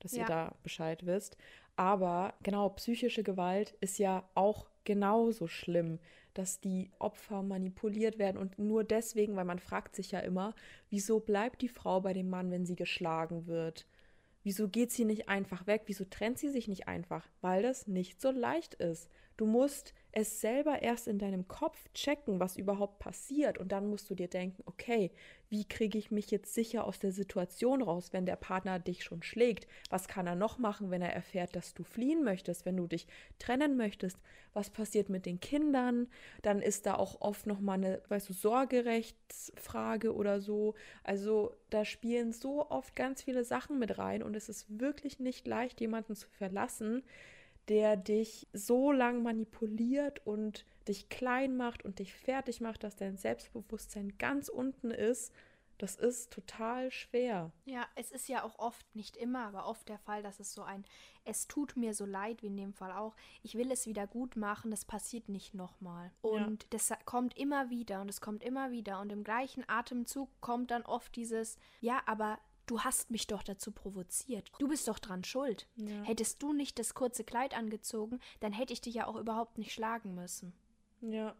dass 0.00 0.12
ja. 0.12 0.22
ihr 0.22 0.26
da 0.26 0.54
Bescheid 0.62 1.06
wisst. 1.06 1.36
Aber 1.76 2.34
genau, 2.42 2.70
psychische 2.70 3.22
Gewalt 3.22 3.74
ist 3.80 3.98
ja 3.98 4.28
auch 4.34 4.66
genauso 4.84 5.46
schlimm, 5.46 5.98
dass 6.32 6.60
die 6.60 6.90
Opfer 6.98 7.42
manipuliert 7.42 8.18
werden 8.18 8.38
und 8.38 8.58
nur 8.58 8.84
deswegen, 8.84 9.36
weil 9.36 9.44
man 9.44 9.58
fragt 9.58 9.94
sich 9.96 10.12
ja 10.12 10.20
immer, 10.20 10.54
wieso 10.90 11.20
bleibt 11.20 11.62
die 11.62 11.68
Frau 11.68 12.00
bei 12.00 12.12
dem 12.12 12.28
Mann, 12.28 12.50
wenn 12.50 12.66
sie 12.66 12.76
geschlagen 12.76 13.46
wird? 13.46 13.86
Wieso 14.42 14.68
geht 14.68 14.92
sie 14.92 15.04
nicht 15.04 15.28
einfach 15.28 15.66
weg? 15.66 15.82
Wieso 15.86 16.04
trennt 16.04 16.38
sie 16.38 16.50
sich 16.50 16.68
nicht 16.68 16.88
einfach? 16.88 17.28
Weil 17.40 17.62
das 17.62 17.86
nicht 17.86 18.20
so 18.20 18.30
leicht 18.30 18.74
ist. 18.74 19.10
Du 19.36 19.44
musst 19.44 19.92
es 20.16 20.40
selber 20.40 20.80
erst 20.80 21.08
in 21.08 21.18
deinem 21.18 21.46
Kopf 21.46 21.76
checken, 21.92 22.40
was 22.40 22.56
überhaupt 22.56 23.00
passiert. 23.00 23.58
Und 23.58 23.70
dann 23.70 23.90
musst 23.90 24.08
du 24.08 24.14
dir 24.14 24.28
denken, 24.28 24.62
okay, 24.64 25.10
wie 25.50 25.66
kriege 25.66 25.98
ich 25.98 26.10
mich 26.10 26.30
jetzt 26.30 26.54
sicher 26.54 26.86
aus 26.86 26.98
der 26.98 27.12
Situation 27.12 27.82
raus, 27.82 28.14
wenn 28.14 28.24
der 28.24 28.36
Partner 28.36 28.78
dich 28.78 29.04
schon 29.04 29.22
schlägt? 29.22 29.68
Was 29.90 30.08
kann 30.08 30.26
er 30.26 30.34
noch 30.34 30.56
machen, 30.56 30.90
wenn 30.90 31.02
er 31.02 31.12
erfährt, 31.12 31.54
dass 31.54 31.74
du 31.74 31.84
fliehen 31.84 32.24
möchtest, 32.24 32.64
wenn 32.64 32.78
du 32.78 32.86
dich 32.86 33.06
trennen 33.38 33.76
möchtest? 33.76 34.16
Was 34.54 34.70
passiert 34.70 35.10
mit 35.10 35.26
den 35.26 35.38
Kindern? 35.38 36.08
Dann 36.40 36.62
ist 36.62 36.86
da 36.86 36.94
auch 36.94 37.20
oft 37.20 37.46
nochmal 37.46 37.76
eine, 37.76 38.00
weißt 38.08 38.30
du, 38.30 38.32
Sorgerechtsfrage 38.32 40.14
oder 40.14 40.40
so. 40.40 40.76
Also 41.04 41.52
da 41.68 41.84
spielen 41.84 42.32
so 42.32 42.70
oft 42.70 42.96
ganz 42.96 43.22
viele 43.22 43.44
Sachen 43.44 43.78
mit 43.78 43.98
rein 43.98 44.22
und 44.22 44.34
es 44.34 44.48
ist 44.48 44.80
wirklich 44.80 45.20
nicht 45.20 45.46
leicht, 45.46 45.78
jemanden 45.82 46.16
zu 46.16 46.26
verlassen, 46.38 47.02
der 47.68 47.96
dich 47.96 48.46
so 48.52 48.92
lang 48.92 49.22
manipuliert 49.22 50.24
und 50.24 50.64
dich 50.88 51.08
klein 51.08 51.56
macht 51.56 51.84
und 51.84 51.98
dich 51.98 52.14
fertig 52.14 52.60
macht, 52.60 52.84
dass 52.84 52.96
dein 52.96 53.16
Selbstbewusstsein 53.16 54.16
ganz 54.18 54.48
unten 54.48 54.90
ist, 54.90 55.32
das 55.78 55.96
ist 55.96 56.32
total 56.32 56.90
schwer. 56.90 57.52
Ja, 57.66 57.86
es 57.96 58.10
ist 58.10 58.28
ja 58.28 58.42
auch 58.42 58.58
oft, 58.58 58.86
nicht 58.94 59.16
immer, 59.16 59.46
aber 59.46 59.66
oft 59.66 59.88
der 59.88 59.98
Fall, 59.98 60.22
dass 60.22 60.40
es 60.40 60.54
so 60.54 60.62
ein, 60.62 60.84
es 61.24 61.48
tut 61.48 61.76
mir 61.76 61.92
so 61.92 62.06
leid, 62.06 62.42
wie 62.42 62.46
in 62.46 62.56
dem 62.56 62.72
Fall 62.72 62.92
auch, 62.92 63.14
ich 63.42 63.56
will 63.56 63.70
es 63.70 63.86
wieder 63.86 64.06
gut 64.06 64.36
machen, 64.36 64.70
das 64.70 64.86
passiert 64.86 65.28
nicht 65.28 65.54
nochmal. 65.54 66.12
Und 66.22 66.62
ja. 66.62 66.68
das 66.70 66.92
kommt 67.04 67.36
immer 67.36 67.68
wieder 67.68 68.00
und 68.00 68.08
es 68.08 68.20
kommt 68.20 68.42
immer 68.42 68.70
wieder 68.70 69.00
und 69.00 69.12
im 69.12 69.22
gleichen 69.22 69.68
Atemzug 69.68 70.30
kommt 70.40 70.70
dann 70.70 70.82
oft 70.82 71.14
dieses, 71.14 71.58
ja, 71.80 72.00
aber 72.06 72.38
Du 72.66 72.80
hast 72.80 73.10
mich 73.10 73.26
doch 73.26 73.42
dazu 73.42 73.70
provoziert. 73.70 74.50
Du 74.58 74.68
bist 74.68 74.88
doch 74.88 74.98
dran 74.98 75.24
schuld. 75.24 75.68
Ja. 75.76 76.02
Hättest 76.02 76.42
du 76.42 76.52
nicht 76.52 76.78
das 76.78 76.94
kurze 76.94 77.24
Kleid 77.24 77.56
angezogen, 77.56 78.20
dann 78.40 78.52
hätte 78.52 78.72
ich 78.72 78.80
dich 78.80 78.94
ja 78.94 79.06
auch 79.06 79.16
überhaupt 79.16 79.56
nicht 79.58 79.72
schlagen 79.72 80.14
müssen. 80.14 80.52
Ja. 81.00 81.34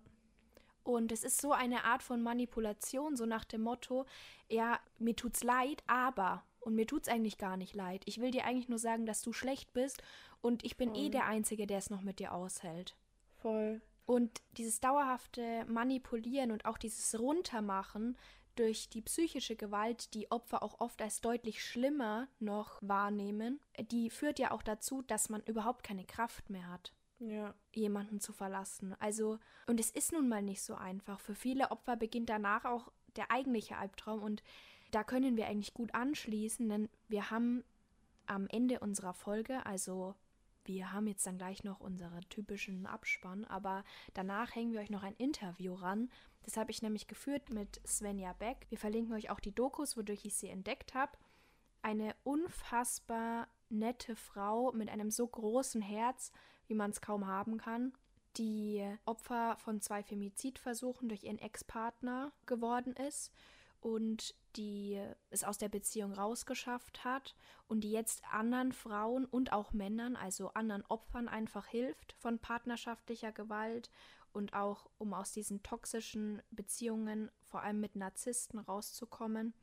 Und 0.85 1.11
es 1.11 1.25
ist 1.25 1.41
so 1.41 1.51
eine 1.53 1.83
Art 1.83 2.05
von 2.05 2.23
Manipulation, 2.23 3.17
so 3.17 3.27
nach 3.27 3.45
dem 3.45 3.63
Motto, 3.63 4.07
ja, 4.49 4.79
mir 4.99 5.17
tut's 5.17 5.43
leid, 5.43 5.83
aber. 5.89 6.45
Und 6.61 6.77
mir 6.77 6.87
tut's 6.87 7.09
eigentlich 7.09 7.39
gar 7.39 7.57
nicht 7.57 7.75
leid. 7.75 8.03
Ich 8.07 8.21
will 8.21 8.31
dir 8.31 8.45
eigentlich 8.45 8.69
nur 8.69 8.79
sagen, 8.79 9.05
dass 9.05 9.23
du 9.23 9.33
schlecht 9.33 9.73
bist 9.73 10.03
und 10.41 10.65
ich 10.65 10.77
bin 10.77 10.91
eh 10.91 10.95
Voll. 10.95 11.07
eh 11.07 11.11
der 11.11 11.27
Einzige, 11.27 11.67
der 11.67 11.79
es 11.79 11.91
noch 11.91 12.03
mit 12.03 12.21
dir 12.21 12.33
aushält. 12.33 12.97
Voll. 13.43 13.81
Und 14.05 14.41
dieses 14.57 14.79
dauerhafte 14.81 15.65
Manipulieren 15.67 16.53
und 16.53 16.65
auch 16.65 16.79
dieses 16.79 17.19
Runtermachen 17.19 18.17
durch 18.59 18.89
die 18.89 19.03
psychische 19.03 19.57
Gewalt 19.57 20.15
die 20.15 20.31
Opfer 20.31 20.63
auch 20.63 20.81
oft 20.81 21.01
als 21.03 21.21
deutlich 21.21 21.65
schlimmer 21.65 22.29
noch 22.39 22.79
wahrnehmen, 22.83 23.61
die 23.91 24.11
führt 24.11 24.39
ja 24.39 24.51
auch 24.51 24.63
dazu, 24.63 25.03
dass 25.03 25.29
man 25.29 25.43
überhaupt 25.43 25.83
keine 25.83 26.05
Kraft 26.05 26.51
mehr 26.51 26.69
hat. 26.69 26.93
Ja. 27.19 27.55
jemanden 27.73 28.21
zu 28.21 28.35
verlassen. 28.35 28.95
Also, 28.99 29.39
und 29.67 29.81
es 29.81 29.91
ist 29.91 30.13
nun 30.13 30.29
mal 30.29 30.43
nicht 30.43 30.61
so 30.61 30.75
einfach. 30.75 31.19
Für 31.19 31.35
viele 31.35 31.71
Opfer 31.71 31.97
beginnt 31.97 32.29
danach 32.29 32.67
auch 32.67 32.93
der 33.17 33.31
eigentliche 33.31 33.79
Albtraum 33.79 34.23
und 34.23 34.43
da 34.91 35.03
können 35.03 35.39
wir 35.39 35.47
eigentlich 35.47 35.73
gut 35.73 35.95
anschließen, 35.95 36.69
denn 36.69 36.91
wir 37.09 37.31
haben 37.31 37.65
am 38.27 38.47
Ende 38.49 38.81
unserer 38.81 39.15
Folge, 39.15 39.65
also 39.65 40.15
wir 40.67 40.93
haben 40.93 41.07
jetzt 41.07 41.27
dann 41.27 41.39
gleich 41.39 41.65
noch 41.65 41.81
unseren 41.81 42.21
typischen 42.29 42.87
Abspann, 42.87 43.45
aber 43.45 43.85
danach 44.15 44.55
hängen 44.55 44.73
wir 44.73 44.81
euch 44.81 44.91
noch 44.91 45.03
ein 45.03 45.17
Interview 45.17 45.75
ran, 45.75 46.11
das 46.47 46.57
habe 46.57 46.71
ich 46.71 46.81
nämlich 46.81 47.09
geführt 47.09 47.51
mit 47.51 47.81
Svenja 47.85 48.33
Beck. 48.33 48.67
Wir 48.69 48.79
verlinken 48.79 49.15
euch 49.15 49.31
auch 49.31 49.41
die 49.41 49.55
Dokus, 49.55 49.97
wodurch 49.97 50.25
ich 50.25 50.37
sie 50.37 50.49
entdeckt 50.49 50.95
habe. 50.95 51.19
Eine 51.83 52.15
unfassbar 52.23 53.49
nette 53.69 54.15
Frau 54.15 54.71
mit 54.71 54.89
einem 54.89 55.11
so 55.11 55.27
großen 55.27 55.83
Herz, 55.83 56.31
wie 56.69 56.75
man 56.75 56.93
es 56.93 57.01
kaum 57.01 57.27
haben 57.27 57.59
kann, 57.59 57.93
die 58.37 58.87
Opfer 59.07 59.57
von 59.57 59.81
zwei 59.81 60.05
Femizidversuchen 60.05 61.09
durch 61.09 61.25
ihren 61.25 61.41
Ex-Partner 61.41 62.31
geworden 62.47 62.93
ist 62.93 63.33
und 63.87 64.35
die 64.57 65.01
es 65.31 65.45
aus 65.45 65.59
der 65.59 65.69
Beziehung 65.69 66.13
rausgeschafft 66.13 67.05
hat 67.05 67.37
und 67.69 67.83
die 67.83 67.93
jetzt 67.93 68.25
anderen 68.33 68.73
Frauen 68.73 69.27
und 69.27 69.53
auch 69.53 69.73
Männern, 69.73 70.17
also 70.17 70.49
anderen 70.55 70.85
Opfern 70.87 71.29
einfach 71.29 71.69
hilft 71.69 72.13
von 72.15 72.41
partnerschaftlicher 72.41 73.31
Gewalt 73.31 73.89
und 74.33 74.55
auch 74.55 74.91
um 74.99 75.15
aus 75.15 75.31
diesen 75.31 75.63
toxischen 75.63 76.43
Beziehungen, 76.51 77.31
vor 77.45 77.63
allem 77.63 77.79
mit 77.79 77.95
Narzissten, 77.95 78.59
rauszukommen 78.59 79.55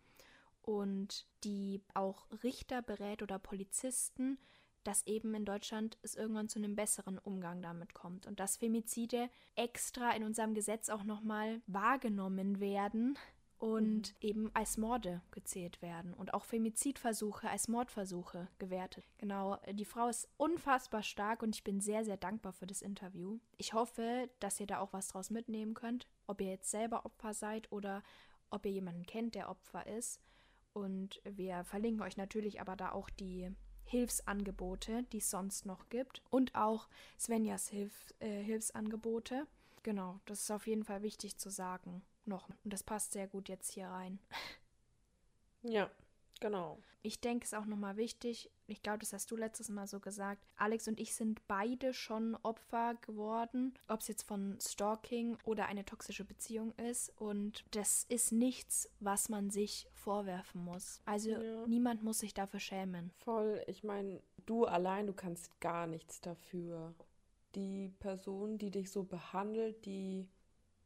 und 0.61 1.27
die 1.43 1.83
auch 1.93 2.25
Richter 2.43 2.81
berät 2.81 3.23
oder 3.23 3.39
Polizisten, 3.39 4.39
dass 4.85 5.05
eben 5.05 5.33
in 5.33 5.43
Deutschland 5.43 5.97
es 6.01 6.15
irgendwann 6.15 6.47
zu 6.47 6.59
einem 6.59 6.77
besseren 6.77 7.19
Umgang 7.19 7.61
damit 7.61 7.93
kommt 7.93 8.25
und 8.25 8.39
dass 8.39 8.55
Femizide 8.55 9.29
extra 9.55 10.11
in 10.11 10.23
unserem 10.23 10.53
Gesetz 10.53 10.87
auch 10.87 11.03
nochmal 11.03 11.61
wahrgenommen 11.67 12.61
werden, 12.61 13.17
und 13.63 14.09
mhm. 14.09 14.17
eben 14.19 14.51
als 14.53 14.75
Morde 14.75 15.21
gezählt 15.31 15.81
werden 15.81 16.13
und 16.13 16.33
auch 16.33 16.43
Femizidversuche 16.43 17.49
als 17.49 17.69
Mordversuche 17.69 18.49
gewertet. 18.59 19.05
Genau, 19.19 19.57
die 19.71 19.85
Frau 19.85 20.09
ist 20.09 20.27
unfassbar 20.35 21.01
stark 21.01 21.41
und 21.41 21.55
ich 21.55 21.63
bin 21.63 21.79
sehr, 21.79 22.03
sehr 22.03 22.17
dankbar 22.17 22.51
für 22.51 22.67
das 22.67 22.81
Interview. 22.81 23.39
Ich 23.55 23.71
hoffe, 23.71 24.29
dass 24.41 24.59
ihr 24.59 24.67
da 24.67 24.79
auch 24.79 24.91
was 24.91 25.07
draus 25.07 25.29
mitnehmen 25.29 25.75
könnt, 25.75 26.09
ob 26.27 26.41
ihr 26.41 26.49
jetzt 26.49 26.71
selber 26.71 27.05
Opfer 27.05 27.33
seid 27.33 27.71
oder 27.71 28.03
ob 28.49 28.65
ihr 28.65 28.73
jemanden 28.73 29.05
kennt, 29.05 29.33
der 29.33 29.49
Opfer 29.49 29.87
ist. 29.87 30.19
Und 30.73 31.21
wir 31.23 31.63
verlinken 31.63 32.03
euch 32.03 32.17
natürlich 32.17 32.59
aber 32.59 32.75
da 32.75 32.91
auch 32.91 33.09
die 33.09 33.49
Hilfsangebote, 33.85 35.03
die 35.13 35.19
es 35.19 35.29
sonst 35.29 35.65
noch 35.65 35.87
gibt 35.87 36.21
und 36.29 36.53
auch 36.53 36.89
Svenjas 37.17 37.69
Hilf 37.69 38.13
äh, 38.19 38.43
Hilfsangebote. 38.43 39.47
Genau, 39.83 40.19
das 40.25 40.41
ist 40.41 40.51
auf 40.51 40.67
jeden 40.67 40.83
Fall 40.83 41.01
wichtig 41.01 41.37
zu 41.37 41.49
sagen 41.49 42.03
noch. 42.27 42.49
Und 42.63 42.73
das 42.73 42.83
passt 42.83 43.13
sehr 43.13 43.27
gut 43.27 43.49
jetzt 43.49 43.71
hier 43.71 43.87
rein. 43.87 44.19
Ja, 45.63 45.89
genau. 46.39 46.77
Ich 47.03 47.21
denke, 47.21 47.43
es 47.45 47.53
ist 47.53 47.57
auch 47.57 47.65
nochmal 47.65 47.97
wichtig, 47.97 48.49
ich 48.67 48.81
glaube, 48.81 48.99
das 48.99 49.11
hast 49.11 49.29
du 49.29 49.35
letztes 49.35 49.69
Mal 49.69 49.87
so 49.87 49.99
gesagt, 49.99 50.45
Alex 50.55 50.87
und 50.87 50.99
ich 50.99 51.13
sind 51.13 51.45
beide 51.47 51.93
schon 51.93 52.35
Opfer 52.43 52.95
geworden, 53.01 53.73
ob 53.87 53.99
es 53.99 54.07
jetzt 54.07 54.23
von 54.23 54.57
Stalking 54.61 55.37
oder 55.43 55.65
eine 55.65 55.85
toxische 55.85 56.23
Beziehung 56.23 56.73
ist. 56.75 57.09
Und 57.19 57.65
das 57.71 58.05
ist 58.07 58.31
nichts, 58.31 58.89
was 58.99 59.27
man 59.27 59.49
sich 59.49 59.87
vorwerfen 59.93 60.63
muss. 60.63 61.01
Also 61.05 61.31
ja. 61.31 61.67
niemand 61.67 62.03
muss 62.03 62.19
sich 62.19 62.33
dafür 62.33 62.61
schämen. 62.61 63.11
Voll, 63.17 63.61
ich 63.67 63.83
meine, 63.83 64.21
du 64.45 64.65
allein, 64.65 65.07
du 65.07 65.13
kannst 65.13 65.59
gar 65.59 65.87
nichts 65.87 66.21
dafür. 66.21 66.93
Die 67.55 67.89
Person, 67.99 68.57
die 68.57 68.71
dich 68.71 68.91
so 68.91 69.03
behandelt, 69.03 69.85
die 69.85 70.27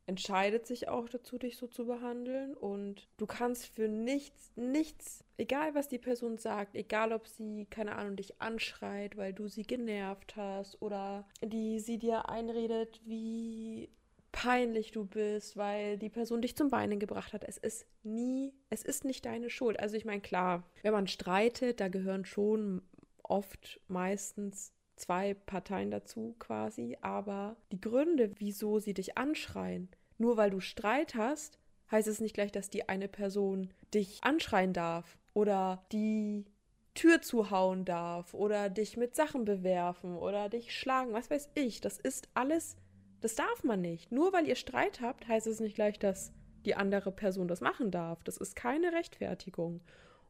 entscheidet 0.07 0.65
sich 0.65 0.87
auch 0.87 1.07
dazu, 1.09 1.37
dich 1.37 1.57
so 1.57 1.67
zu 1.67 1.85
behandeln. 1.85 2.55
Und 2.55 3.07
du 3.17 3.27
kannst 3.27 3.67
für 3.67 3.87
nichts, 3.87 4.51
nichts, 4.55 5.23
egal 5.37 5.75
was 5.75 5.89
die 5.89 5.99
Person 5.99 6.37
sagt, 6.37 6.75
egal 6.75 7.13
ob 7.13 7.27
sie, 7.27 7.67
keine 7.69 7.95
Ahnung, 7.95 8.15
dich 8.15 8.41
anschreit, 8.41 9.17
weil 9.17 9.33
du 9.33 9.47
sie 9.47 9.63
genervt 9.63 10.35
hast 10.35 10.81
oder 10.81 11.27
die 11.43 11.79
sie 11.79 11.99
dir 11.99 12.29
einredet, 12.29 13.01
wie 13.05 13.89
peinlich 14.31 14.91
du 14.91 15.05
bist, 15.05 15.57
weil 15.57 15.97
die 15.97 16.09
Person 16.09 16.41
dich 16.41 16.55
zum 16.55 16.71
Weinen 16.71 16.99
gebracht 16.99 17.33
hat. 17.33 17.43
Es 17.43 17.57
ist 17.57 17.85
nie, 18.03 18.53
es 18.69 18.83
ist 18.83 19.03
nicht 19.03 19.25
deine 19.25 19.49
Schuld. 19.49 19.79
Also 19.79 19.97
ich 19.97 20.05
meine, 20.05 20.21
klar, 20.21 20.63
wenn 20.83 20.93
man 20.93 21.07
streitet, 21.07 21.79
da 21.79 21.89
gehören 21.89 22.23
schon 22.23 22.81
oft 23.23 23.81
meistens 23.87 24.73
zwei 24.97 25.33
Parteien 25.33 25.91
dazu 25.91 26.35
quasi, 26.39 26.97
aber 27.01 27.55
die 27.71 27.81
Gründe, 27.81 28.31
wieso 28.37 28.79
sie 28.79 28.93
dich 28.93 29.17
anschreien, 29.17 29.89
nur 30.17 30.37
weil 30.37 30.49
du 30.49 30.59
Streit 30.59 31.15
hast, 31.15 31.59
heißt 31.91 32.07
es 32.07 32.19
nicht 32.19 32.33
gleich, 32.33 32.51
dass 32.51 32.69
die 32.69 32.89
eine 32.89 33.07
Person 33.07 33.69
dich 33.93 34.23
anschreien 34.23 34.73
darf 34.73 35.17
oder 35.33 35.85
die 35.91 36.45
Tür 36.93 37.21
zuhauen 37.21 37.85
darf 37.85 38.33
oder 38.33 38.69
dich 38.69 38.97
mit 38.97 39.15
Sachen 39.15 39.45
bewerfen 39.45 40.17
oder 40.17 40.49
dich 40.49 40.75
schlagen, 40.75 41.13
was 41.13 41.29
weiß 41.29 41.51
ich. 41.53 41.79
Das 41.79 41.99
ist 41.99 42.27
alles, 42.33 42.75
das 43.21 43.35
darf 43.35 43.63
man 43.63 43.81
nicht. 43.81 44.11
Nur 44.11 44.33
weil 44.33 44.47
ihr 44.47 44.55
Streit 44.55 44.99
habt, 45.01 45.27
heißt 45.27 45.47
es 45.47 45.59
nicht 45.59 45.75
gleich, 45.75 45.99
dass 45.99 46.33
die 46.65 46.75
andere 46.75 47.11
Person 47.11 47.47
das 47.47 47.61
machen 47.61 47.91
darf. 47.91 48.23
Das 48.23 48.37
ist 48.37 48.55
keine 48.55 48.91
Rechtfertigung. 48.93 49.81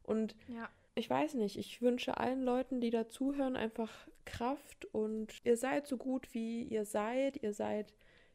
Und 0.02 0.36
ja. 0.46 0.68
ich 0.94 1.08
weiß 1.08 1.34
nicht, 1.34 1.58
ich 1.58 1.80
wünsche 1.80 2.18
allen 2.18 2.42
Leuten, 2.42 2.80
die 2.80 2.90
da 2.90 3.08
zuhören, 3.08 3.56
einfach 3.56 4.06
Kraft 4.28 4.84
und 4.92 5.40
ihr 5.44 5.56
seid 5.56 5.86
so 5.86 5.96
gut, 5.96 6.34
wie 6.34 6.62
ihr 6.64 6.84
seid. 6.84 7.42
Ihr 7.42 7.54
seid 7.54 7.94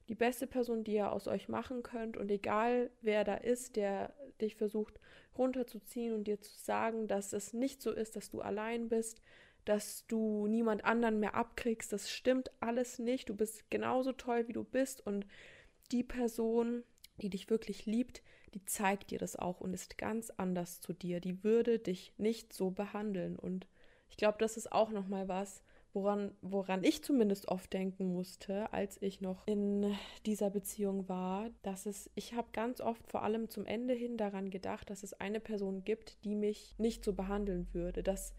die 0.09 0.15
beste 0.15 0.47
Person, 0.47 0.83
die 0.83 0.95
ihr 0.95 1.11
aus 1.11 1.27
euch 1.27 1.47
machen 1.47 1.83
könnt. 1.83 2.17
Und 2.17 2.31
egal 2.31 2.89
wer 3.01 3.23
da 3.23 3.35
ist, 3.35 3.75
der 3.75 4.13
dich 4.41 4.55
versucht 4.55 4.99
runterzuziehen 5.37 6.13
und 6.13 6.25
dir 6.25 6.41
zu 6.41 6.51
sagen, 6.57 7.07
dass 7.07 7.31
es 7.31 7.53
nicht 7.53 7.81
so 7.81 7.91
ist, 7.91 8.15
dass 8.15 8.29
du 8.29 8.41
allein 8.41 8.89
bist, 8.89 9.21
dass 9.65 10.05
du 10.07 10.47
niemand 10.47 10.83
anderen 10.83 11.19
mehr 11.19 11.35
abkriegst. 11.35 11.93
Das 11.93 12.09
stimmt 12.09 12.51
alles 12.59 12.99
nicht. 12.99 13.29
Du 13.29 13.35
bist 13.35 13.69
genauso 13.69 14.11
toll, 14.11 14.47
wie 14.47 14.53
du 14.53 14.63
bist. 14.63 15.05
Und 15.05 15.25
die 15.91 16.03
Person, 16.03 16.83
die 17.17 17.29
dich 17.29 17.49
wirklich 17.49 17.85
liebt, 17.85 18.23
die 18.55 18.65
zeigt 18.65 19.11
dir 19.11 19.19
das 19.19 19.35
auch 19.35 19.61
und 19.61 19.73
ist 19.73 19.97
ganz 19.97 20.31
anders 20.31 20.81
zu 20.81 20.91
dir. 20.93 21.19
Die 21.19 21.43
würde 21.43 21.79
dich 21.79 22.13
nicht 22.17 22.51
so 22.51 22.71
behandeln. 22.71 23.37
Und 23.37 23.67
ich 24.09 24.17
glaube, 24.17 24.37
das 24.39 24.57
ist 24.57 24.71
auch 24.71 24.89
nochmal 24.89 25.27
was, 25.27 25.63
woran, 25.93 26.35
woran 26.41 26.83
ich 26.83 27.03
zumindest 27.03 27.47
oft 27.47 27.71
denken 27.71 28.13
musste, 28.13 28.71
als 28.73 29.01
ich 29.01 29.21
noch 29.21 29.47
in 29.47 29.95
dieser 30.25 30.49
Beziehung 30.49 31.07
war, 31.07 31.49
dass 31.61 31.85
es, 31.85 32.09
ich 32.15 32.33
habe 32.33 32.47
ganz 32.51 32.81
oft 32.81 33.07
vor 33.07 33.23
allem 33.23 33.49
zum 33.49 33.65
Ende 33.65 33.93
hin 33.93 34.17
daran 34.17 34.49
gedacht, 34.49 34.89
dass 34.89 35.03
es 35.03 35.13
eine 35.13 35.39
Person 35.39 35.83
gibt, 35.83 36.23
die 36.25 36.35
mich 36.35 36.75
nicht 36.79 37.05
so 37.05 37.13
behandeln 37.13 37.67
würde. 37.73 38.01
Dass 38.01 38.33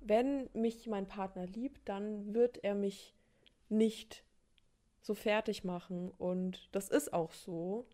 wenn 0.00 0.48
mich 0.52 0.86
mein 0.88 1.06
Partner 1.06 1.46
liebt, 1.46 1.88
dann 1.88 2.34
wird 2.34 2.62
er 2.64 2.74
mich 2.74 3.14
nicht 3.68 4.24
so 5.00 5.14
fertig 5.14 5.64
machen. 5.64 6.10
Und 6.10 6.68
das 6.72 6.88
ist 6.88 7.12
auch 7.12 7.32
so. 7.32 7.86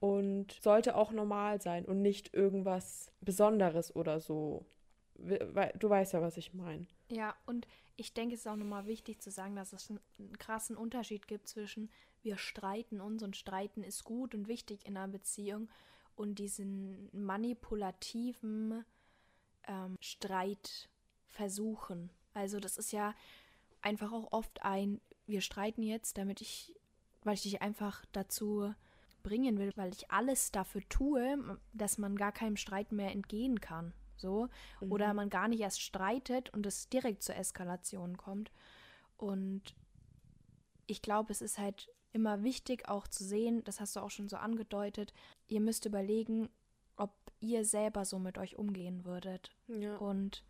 Und 0.00 0.52
sollte 0.60 0.96
auch 0.96 1.12
normal 1.12 1.60
sein 1.60 1.84
und 1.84 2.02
nicht 2.02 2.34
irgendwas 2.34 3.12
Besonderes 3.20 3.94
oder 3.94 4.18
so. 4.18 4.66
Du 5.14 5.88
weißt 5.88 6.14
ja, 6.14 6.20
was 6.20 6.36
ich 6.36 6.54
meine. 6.54 6.88
Ja, 7.08 7.36
und 7.46 7.68
ich 7.96 8.14
denke, 8.14 8.34
es 8.34 8.42
ist 8.42 8.46
auch 8.46 8.56
nochmal 8.56 8.86
wichtig 8.86 9.22
zu 9.22 9.30
sagen, 9.30 9.56
dass 9.56 9.72
es 9.72 9.90
einen 9.90 10.38
krassen 10.38 10.76
Unterschied 10.76 11.26
gibt 11.28 11.48
zwischen 11.48 11.90
wir 12.22 12.38
streiten 12.38 13.00
uns 13.00 13.22
und 13.22 13.36
streiten 13.36 13.82
ist 13.82 14.04
gut 14.04 14.34
und 14.34 14.48
wichtig 14.48 14.86
in 14.86 14.96
einer 14.96 15.08
Beziehung 15.08 15.68
und 16.14 16.38
diesen 16.38 17.10
manipulativen 17.12 18.84
ähm, 19.66 19.96
Streitversuchen. 20.00 22.10
Also 22.32 22.60
das 22.60 22.78
ist 22.78 22.92
ja 22.92 23.14
einfach 23.80 24.12
auch 24.12 24.30
oft 24.30 24.62
ein, 24.62 25.00
wir 25.26 25.40
streiten 25.40 25.82
jetzt, 25.82 26.16
damit 26.16 26.40
ich, 26.40 26.76
weil 27.24 27.34
ich 27.34 27.42
dich 27.42 27.60
einfach 27.60 28.04
dazu 28.12 28.72
bringen 29.24 29.58
will, 29.58 29.72
weil 29.76 29.92
ich 29.92 30.08
alles 30.10 30.52
dafür 30.52 30.82
tue, 30.88 31.58
dass 31.72 31.98
man 31.98 32.16
gar 32.16 32.32
keinem 32.32 32.56
Streit 32.56 32.92
mehr 32.92 33.10
entgehen 33.10 33.60
kann 33.60 33.92
so. 34.22 34.48
Mhm. 34.80 34.92
Oder 34.92 35.12
man 35.12 35.28
gar 35.28 35.48
nicht 35.48 35.60
erst 35.60 35.82
streitet 35.82 36.48
und 36.54 36.64
es 36.64 36.88
direkt 36.88 37.22
zur 37.22 37.36
Eskalation 37.36 38.16
kommt. 38.16 38.50
Und 39.18 39.74
ich 40.86 41.02
glaube, 41.02 41.30
es 41.30 41.42
ist 41.42 41.58
halt 41.58 41.90
immer 42.12 42.42
wichtig 42.42 42.88
auch 42.88 43.06
zu 43.06 43.24
sehen, 43.24 43.62
das 43.64 43.80
hast 43.80 43.96
du 43.96 44.00
auch 44.00 44.10
schon 44.10 44.28
so 44.28 44.36
angedeutet, 44.36 45.12
ihr 45.48 45.60
müsst 45.60 45.86
überlegen, 45.86 46.48
ob 46.96 47.12
ihr 47.40 47.64
selber 47.64 48.04
so 48.04 48.18
mit 48.18 48.38
euch 48.38 48.56
umgehen 48.56 49.04
würdet. 49.04 49.50
Ja. 49.68 49.96
Und 49.96 50.44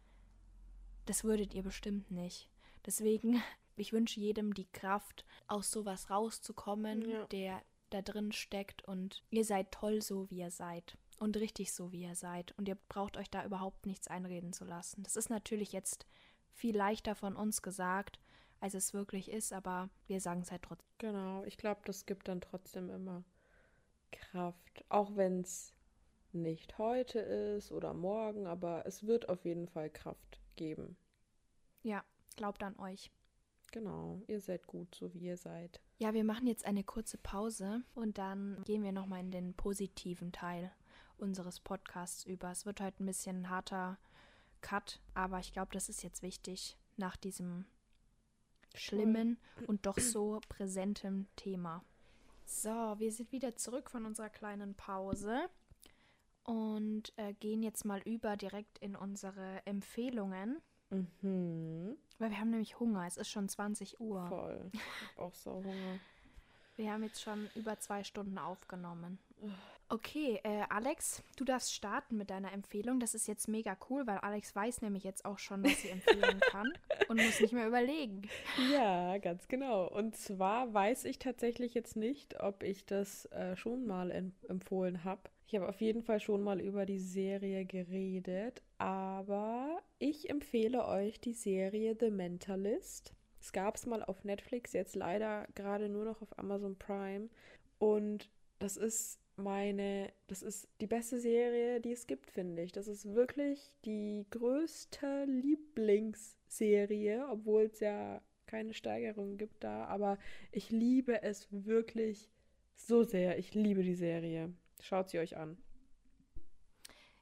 das 1.07 1.25
würdet 1.25 1.55
ihr 1.55 1.63
bestimmt 1.63 2.11
nicht. 2.11 2.49
Deswegen, 2.87 3.43
ich 3.77 3.93
wünsche 3.93 4.21
jedem 4.21 4.55
die 4.55 4.71
Kraft, 4.71 5.25
aus 5.47 5.71
sowas 5.71 6.11
rauszukommen, 6.11 7.09
ja. 7.09 7.25
der 7.27 7.63
da 7.91 8.03
drin 8.03 8.33
steckt 8.33 8.83
und 8.89 9.23
ihr 9.31 9.45
seid 9.45 9.71
toll 9.71 10.01
so, 10.01 10.31
wie 10.31 10.39
ihr 10.39 10.51
seid 10.51 10.97
und 11.23 11.37
richtig 11.37 11.73
so, 11.73 11.93
wie 11.93 12.03
ihr 12.03 12.17
seid. 12.17 12.53
Und 12.59 12.69
ihr 12.69 12.77
braucht 12.89 13.17
euch 13.17 13.31
da 13.31 13.45
überhaupt 13.45 13.87
nichts 13.87 14.09
einreden 14.09 14.53
zu 14.53 14.65
lassen. 14.65 15.05
Das 15.05 15.15
ist 15.15 15.31
natürlich 15.31 15.73
jetzt 15.73 16.05
viel 16.51 16.77
leichter 16.77 17.15
von 17.15 17.37
uns 17.37 17.63
gesagt, 17.63 18.19
als 18.61 18.75
es 18.75 18.93
wirklich 18.93 19.31
ist, 19.31 19.53
aber 19.53 19.89
wir 20.09 20.21
sagen 20.21 20.43
es 20.43 20.51
halt 20.51 20.63
trotzdem. 20.63 20.89
Genau, 20.99 21.45
ich 21.45 21.57
glaube, 21.57 21.81
das 21.85 22.07
gibt 22.07 22.27
dann 22.27 22.41
trotzdem 22.41 22.91
immer 22.91 23.23
Kraft. 24.11 24.85
Auch 24.89 25.17
wenn 25.17 25.41
es 25.43 25.73
nicht 26.33 26.77
heute 26.79 27.21
ist 27.21 27.71
oder 27.71 27.95
morgen, 27.95 28.47
aber 28.47 28.85
es 28.87 29.07
wird 29.07 29.29
auf 29.29 29.45
jeden 29.45 29.69
Fall 29.69 29.91
Kraft 29.91 30.41
geben. 30.57 30.97
Ja, 31.83 32.03
glaubt 32.37 32.65
an 32.65 32.77
euch. 32.81 33.13
Genau, 33.71 34.21
ihr 34.27 34.41
seid 34.41 34.67
gut, 34.67 34.95
so 34.95 35.15
wie 35.15 35.21
ihr 35.21 35.37
seid. 35.37 35.81
Ja, 35.99 36.15
wir 36.15 36.25
machen 36.25 36.47
jetzt 36.47 36.67
eine 36.67 36.85
kurze 36.85 37.17
Pause 37.17 37.83
und 37.95 38.19
dann 38.19 38.61
gehen 38.65 38.83
wir 38.83 38.93
nochmal 38.93 39.21
in 39.21 39.31
den 39.31 39.55
positiven 39.55 40.33
Teil 40.33 40.73
unseres 41.23 41.61
Podcasts 41.61 42.25
über. 42.25 42.51
Es 42.51 42.67
wird 42.67 42.81
heute 42.81 43.03
ein 43.03 43.07
bisschen 43.07 43.43
ein 43.43 43.51
harter 43.51 43.99
Cut, 44.61 45.01
aber 45.15 45.39
ich 45.39 45.53
glaube, 45.53 45.73
das 45.73 45.89
ist 45.89 46.03
jetzt 46.03 46.23
wichtig 46.23 46.77
nach 46.97 47.17
diesem 47.17 47.65
schlimmen 48.75 49.39
und 49.67 49.87
doch 49.87 49.99
so 49.99 50.41
präsentem 50.49 51.27
Thema. 51.37 51.85
So, 52.45 52.99
wir 52.99 53.13
sind 53.13 53.33
wieder 53.33 53.57
zurück 53.57 53.91
von 53.91 54.05
unserer 54.05 54.31
kleinen 54.31 54.75
Pause 54.75 55.49
und 56.45 57.13
äh, 57.17 57.35
gehen 57.35 57.63
jetzt 57.63 57.85
mal 57.85 58.01
über 58.03 58.37
direkt 58.37 58.79
in 58.79 58.97
unsere 58.97 59.65
Empfehlungen. 59.65 60.61
Mhm. 60.91 61.97
Weil 62.19 62.31
wir 62.31 62.39
haben 62.39 62.51
nämlich 62.51 62.79
Hunger. 62.79 63.07
Es 63.07 63.17
ist 63.17 63.31
schon 63.31 63.49
20 63.49 64.01
Uhr. 64.01 64.27
Voll. 64.27 64.71
Ich 64.73 64.81
habe 65.17 65.27
auch 65.27 65.35
so 65.35 65.53
Hunger. 65.53 65.99
Wir 66.77 66.93
haben 66.93 67.03
jetzt 67.03 67.23
schon 67.23 67.49
über 67.55 67.79
zwei 67.81 68.03
Stunden 68.05 68.39
aufgenommen. 68.39 69.19
Okay, 69.93 70.41
äh, 70.43 70.63
Alex, 70.71 71.23
du 71.37 71.45
darfst 71.45 71.75
starten 71.75 72.17
mit 72.17 72.31
deiner 72.31 72.51
Empfehlung. 72.55 72.99
Das 72.99 73.15
ist 73.15 73.29
jetzt 73.29 73.47
mega 73.47 73.77
cool, 73.91 74.07
weil 74.07 74.17
Alex 74.17 74.57
weiß 74.57 74.81
nämlich 74.81 75.05
jetzt 75.05 75.27
auch 75.27 75.39
schon, 75.39 75.63
was 75.63 75.83
sie 75.83 75.91
empfehlen 75.91 76.41
kann 76.51 76.73
und 77.09 77.23
muss 77.23 77.41
nicht 77.41 77.53
mehr 77.53 77.69
überlegen. 77.69 78.23
Ja, 78.73 79.19
ganz 79.19 79.49
genau. 79.49 79.87
Und 79.87 80.17
zwar 80.17 80.73
weiß 80.73 81.05
ich 81.05 81.19
tatsächlich 81.19 81.75
jetzt 81.75 81.95
nicht, 81.95 82.41
ob 82.41 82.63
ich 82.63 82.87
das 82.87 83.27
äh, 83.33 83.55
schon 83.55 83.87
mal 83.87 84.11
empfohlen 84.49 85.05
habe. 85.05 85.29
Ich 85.47 85.55
habe 85.55 85.69
auf 85.69 85.83
jeden 85.83 86.03
Fall 86.03 86.21
schon 86.21 86.43
mal 86.43 86.63
über 86.63 86.87
die 86.87 86.99
Serie 86.99 87.67
geredet, 87.67 88.63
aber 88.79 89.83
ich 89.99 90.31
empfehle 90.31 90.87
euch 90.87 91.21
die 91.21 91.35
Serie 91.35 91.95
The 92.01 92.11
Mentalist. 92.11 93.13
Es 93.43 93.53
gab 93.53 93.77
es 93.77 93.85
mal 93.85 94.03
auf 94.03 94.25
Netflix, 94.25 94.73
jetzt 94.73 94.97
leider 94.97 95.47
gerade 95.55 95.91
nur 95.91 96.07
noch 96.07 96.23
auf 96.23 96.39
Amazon 96.39 96.79
Prime. 96.79 97.29
Und 97.79 98.31
das 98.59 98.79
ist 98.79 99.22
meine, 99.37 100.13
das 100.27 100.43
ist 100.43 100.69
die 100.81 100.87
beste 100.87 101.21
Serie, 101.21 101.81
die 101.81 101.93
es 101.93 102.07
gibt, 102.07 102.31
finde 102.31 102.63
ich. 102.63 102.73
Das 102.73 102.89
ist 102.89 103.15
wirklich 103.15 103.73
die 103.85 104.27
größte 104.31 105.25
Lieblingsserie, 105.25 107.27
obwohl 107.29 107.65
es 107.65 107.81
ja 107.81 108.21
keine 108.47 108.75
Steigerung 108.75 109.39
gibt 109.39 109.65
da. 109.65 109.87
Aber 109.87 110.19
ich 110.51 110.71
liebe 110.71 111.23
es 111.23 111.49
wirklich 111.51 112.31
so 112.77 113.03
sehr. 113.03 113.39
Ich 113.39 113.55
liebe 113.55 113.83
die 113.83 113.95
Serie. 113.95 114.53
Schaut 114.81 115.11
sie 115.11 115.19
euch 115.19 115.37
an. 115.37 115.57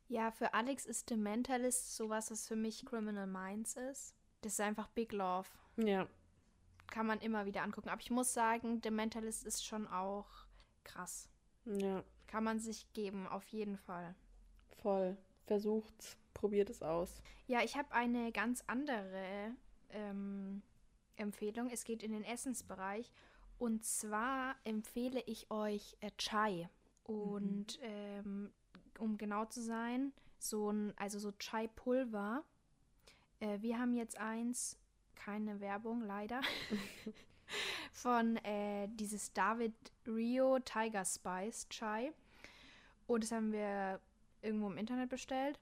Ja, 0.08 0.32
für 0.32 0.54
Alex 0.54 0.86
ist 0.86 1.08
The 1.08 1.16
Mentalist 1.16 1.94
sowas, 1.94 2.32
was 2.32 2.48
für 2.48 2.56
mich 2.56 2.84
Criminal 2.84 3.28
Minds 3.28 3.76
ist. 3.76 4.16
Das 4.40 4.54
ist 4.54 4.60
einfach 4.60 4.88
Big 4.88 5.12
Love. 5.12 5.48
Ja. 5.76 6.08
Kann 6.90 7.06
man 7.06 7.20
immer 7.20 7.46
wieder 7.46 7.62
angucken. 7.62 7.90
Aber 7.90 8.00
ich 8.00 8.10
muss 8.10 8.32
sagen, 8.32 8.80
The 8.82 8.90
Mentalist 8.90 9.44
ist 9.44 9.64
schon 9.64 9.86
auch 9.86 10.26
krass. 10.82 11.28
Ja. 11.64 12.04
Kann 12.26 12.44
man 12.44 12.58
sich 12.58 12.92
geben, 12.92 13.26
auf 13.26 13.46
jeden 13.48 13.76
Fall. 13.76 14.14
Voll. 14.82 15.16
Versucht's, 15.46 16.16
probiert 16.32 16.70
es 16.70 16.82
aus. 16.82 17.22
Ja, 17.46 17.62
ich 17.62 17.76
habe 17.76 17.92
eine 17.92 18.30
ganz 18.30 18.62
andere 18.66 19.52
ähm, 19.90 20.62
Empfehlung. 21.16 21.68
Es 21.70 21.84
geht 21.84 22.02
in 22.02 22.12
den 22.12 22.24
Essensbereich. 22.24 23.10
Und 23.58 23.84
zwar 23.84 24.56
empfehle 24.64 25.22
ich 25.26 25.50
euch 25.50 25.96
äh, 26.00 26.10
Chai. 26.18 26.68
Und 27.04 27.80
mhm. 27.80 27.84
ähm, 27.84 28.52
um 28.98 29.18
genau 29.18 29.44
zu 29.46 29.60
sein, 29.60 30.12
so 30.38 30.70
ein, 30.70 30.92
also 30.96 31.18
so 31.18 31.32
Chai-Pulver. 31.32 32.44
Äh, 33.40 33.60
wir 33.60 33.78
haben 33.78 33.92
jetzt 33.92 34.18
eins, 34.18 34.78
keine 35.14 35.60
Werbung, 35.60 36.02
leider. 36.02 36.40
von 37.92 38.36
äh, 38.38 38.88
dieses 38.88 39.32
David 39.32 39.74
Rio 40.06 40.58
Tiger 40.60 41.04
Spice 41.04 41.68
Chai. 41.68 42.12
Und 43.06 43.24
das 43.24 43.32
haben 43.32 43.52
wir 43.52 44.00
irgendwo 44.42 44.68
im 44.68 44.78
Internet 44.78 45.08
bestellt. 45.08 45.58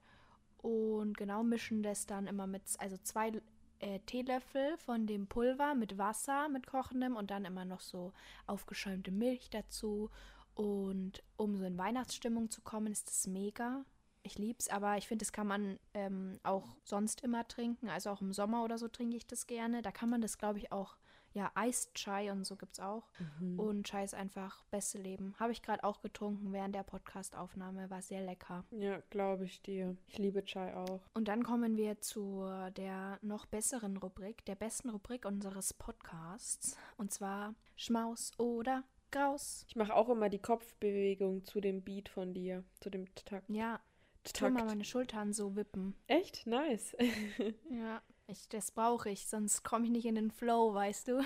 Und 0.59 1.17
genau 1.17 1.43
mischen 1.43 1.83
das 1.83 2.07
dann 2.07 2.27
immer 2.27 2.47
mit, 2.47 2.63
also 2.79 2.97
zwei 2.99 3.33
äh, 3.81 4.01
Teelöffel 4.01 4.77
von 4.79 5.07
dem 5.07 5.27
Pulver 5.27 5.75
mit 5.75 5.99
Wasser, 5.99 6.49
mit 6.49 6.67
kochendem 6.67 7.17
und 7.17 7.31
dann 7.31 7.45
immer 7.45 7.65
noch 7.65 7.81
so 7.81 8.13
aufgeschäumte 8.47 9.11
Milch 9.13 9.51
dazu. 9.51 10.11
Und 10.55 11.23
um 11.37 11.57
so 11.57 11.65
in 11.65 11.79
Weihnachtsstimmung 11.79 12.51
zu 12.51 12.61
kommen, 12.63 12.93
ist 12.93 13.09
das 13.09 13.27
mega. 13.29 13.85
ich 14.25 14.37
lieb's, 14.39 14.69
aber 14.69 14.99
ich 14.99 15.07
finde, 15.07 15.25
das 15.25 15.33
kann 15.33 15.47
man 15.47 15.79
ähm, 15.95 16.39
auch 16.43 16.67
sonst 16.85 17.23
immer 17.23 17.47
trinken. 17.47 17.89
Also 17.89 18.11
auch 18.11 18.21
im 18.21 18.33
Sommer 18.33 18.65
oder 18.65 18.77
so 18.77 18.89
trinke 18.89 19.17
ich 19.17 19.27
das 19.27 19.47
gerne. 19.47 19.81
Da 19.81 19.93
kann 19.93 20.11
man 20.11 20.21
das, 20.21 20.39
glaube 20.39 20.59
ich, 20.59 20.73
auch 20.73 20.97
ja, 21.33 21.53
Iced 21.57 21.95
Chai 21.95 22.33
und 22.33 22.45
so 22.45 22.57
gibt 22.57 22.75
es 22.75 22.81
auch. 22.81 23.09
Mhm. 23.41 23.59
Und 23.59 23.87
Chai 23.87 24.05
ist 24.05 24.15
einfach 24.15 24.65
beste 24.71 24.99
Leben. 24.99 25.35
Habe 25.39 25.53
ich 25.53 25.63
gerade 25.63 25.85
auch 25.85 26.01
getrunken 26.01 26.53
während 26.53 26.75
der 26.75 26.83
Podcastaufnahme. 26.83 27.91
War 27.91 28.03
sehr 28.03 28.23
lecker. 28.23 28.65
Ja, 28.71 29.01
glaube 29.11 29.45
ich 29.45 29.63
dir. 29.63 29.97
Ich 30.07 30.19
liebe 30.19 30.45
Chai 30.45 30.75
auch. 30.75 31.01
Und 31.15 31.29
dann 31.29 31.43
kommen 31.43 31.77
wir 31.77 32.01
zu 32.01 32.49
der 32.77 33.19
noch 33.23 33.47
besseren 33.47 33.97
Rubrik, 33.97 34.45
der 34.47 34.55
besten 34.55 34.91
Rubrik 34.91 35.25
unseres 35.25 35.75
Podcasts. 35.75 36.77
Und 36.97 37.13
zwar 37.13 37.55
Schmaus 37.77 38.33
oder 38.39 38.85
Graus. 39.11 39.65
Ich 39.69 39.77
mache 39.77 39.95
auch 39.95 40.09
immer 40.09 40.29
die 40.29 40.39
Kopfbewegung 40.39 41.45
zu 41.45 41.61
dem 41.61 41.83
Beat 41.83 42.09
von 42.09 42.35
dir, 42.35 42.65
zu 42.81 42.91
dem 42.91 43.07
Takt. 43.15 43.49
Ja. 43.49 43.81
Ich 44.25 44.35
tue 44.35 44.51
mal 44.51 44.65
meine 44.65 44.85
Schultern 44.85 45.33
so 45.33 45.57
wippen. 45.57 45.95
Echt? 46.07 46.47
Nice. 46.47 46.95
ja. 47.71 48.03
Ich, 48.31 48.47
das 48.51 48.71
brauche 48.73 49.09
ich, 49.09 49.27
sonst 49.27 49.63
komme 49.63 49.87
ich 49.87 49.91
nicht 49.91 50.05
in 50.05 50.15
den 50.15 50.31
Flow, 50.31 50.75
weißt 50.75 51.09
du. 51.09 51.25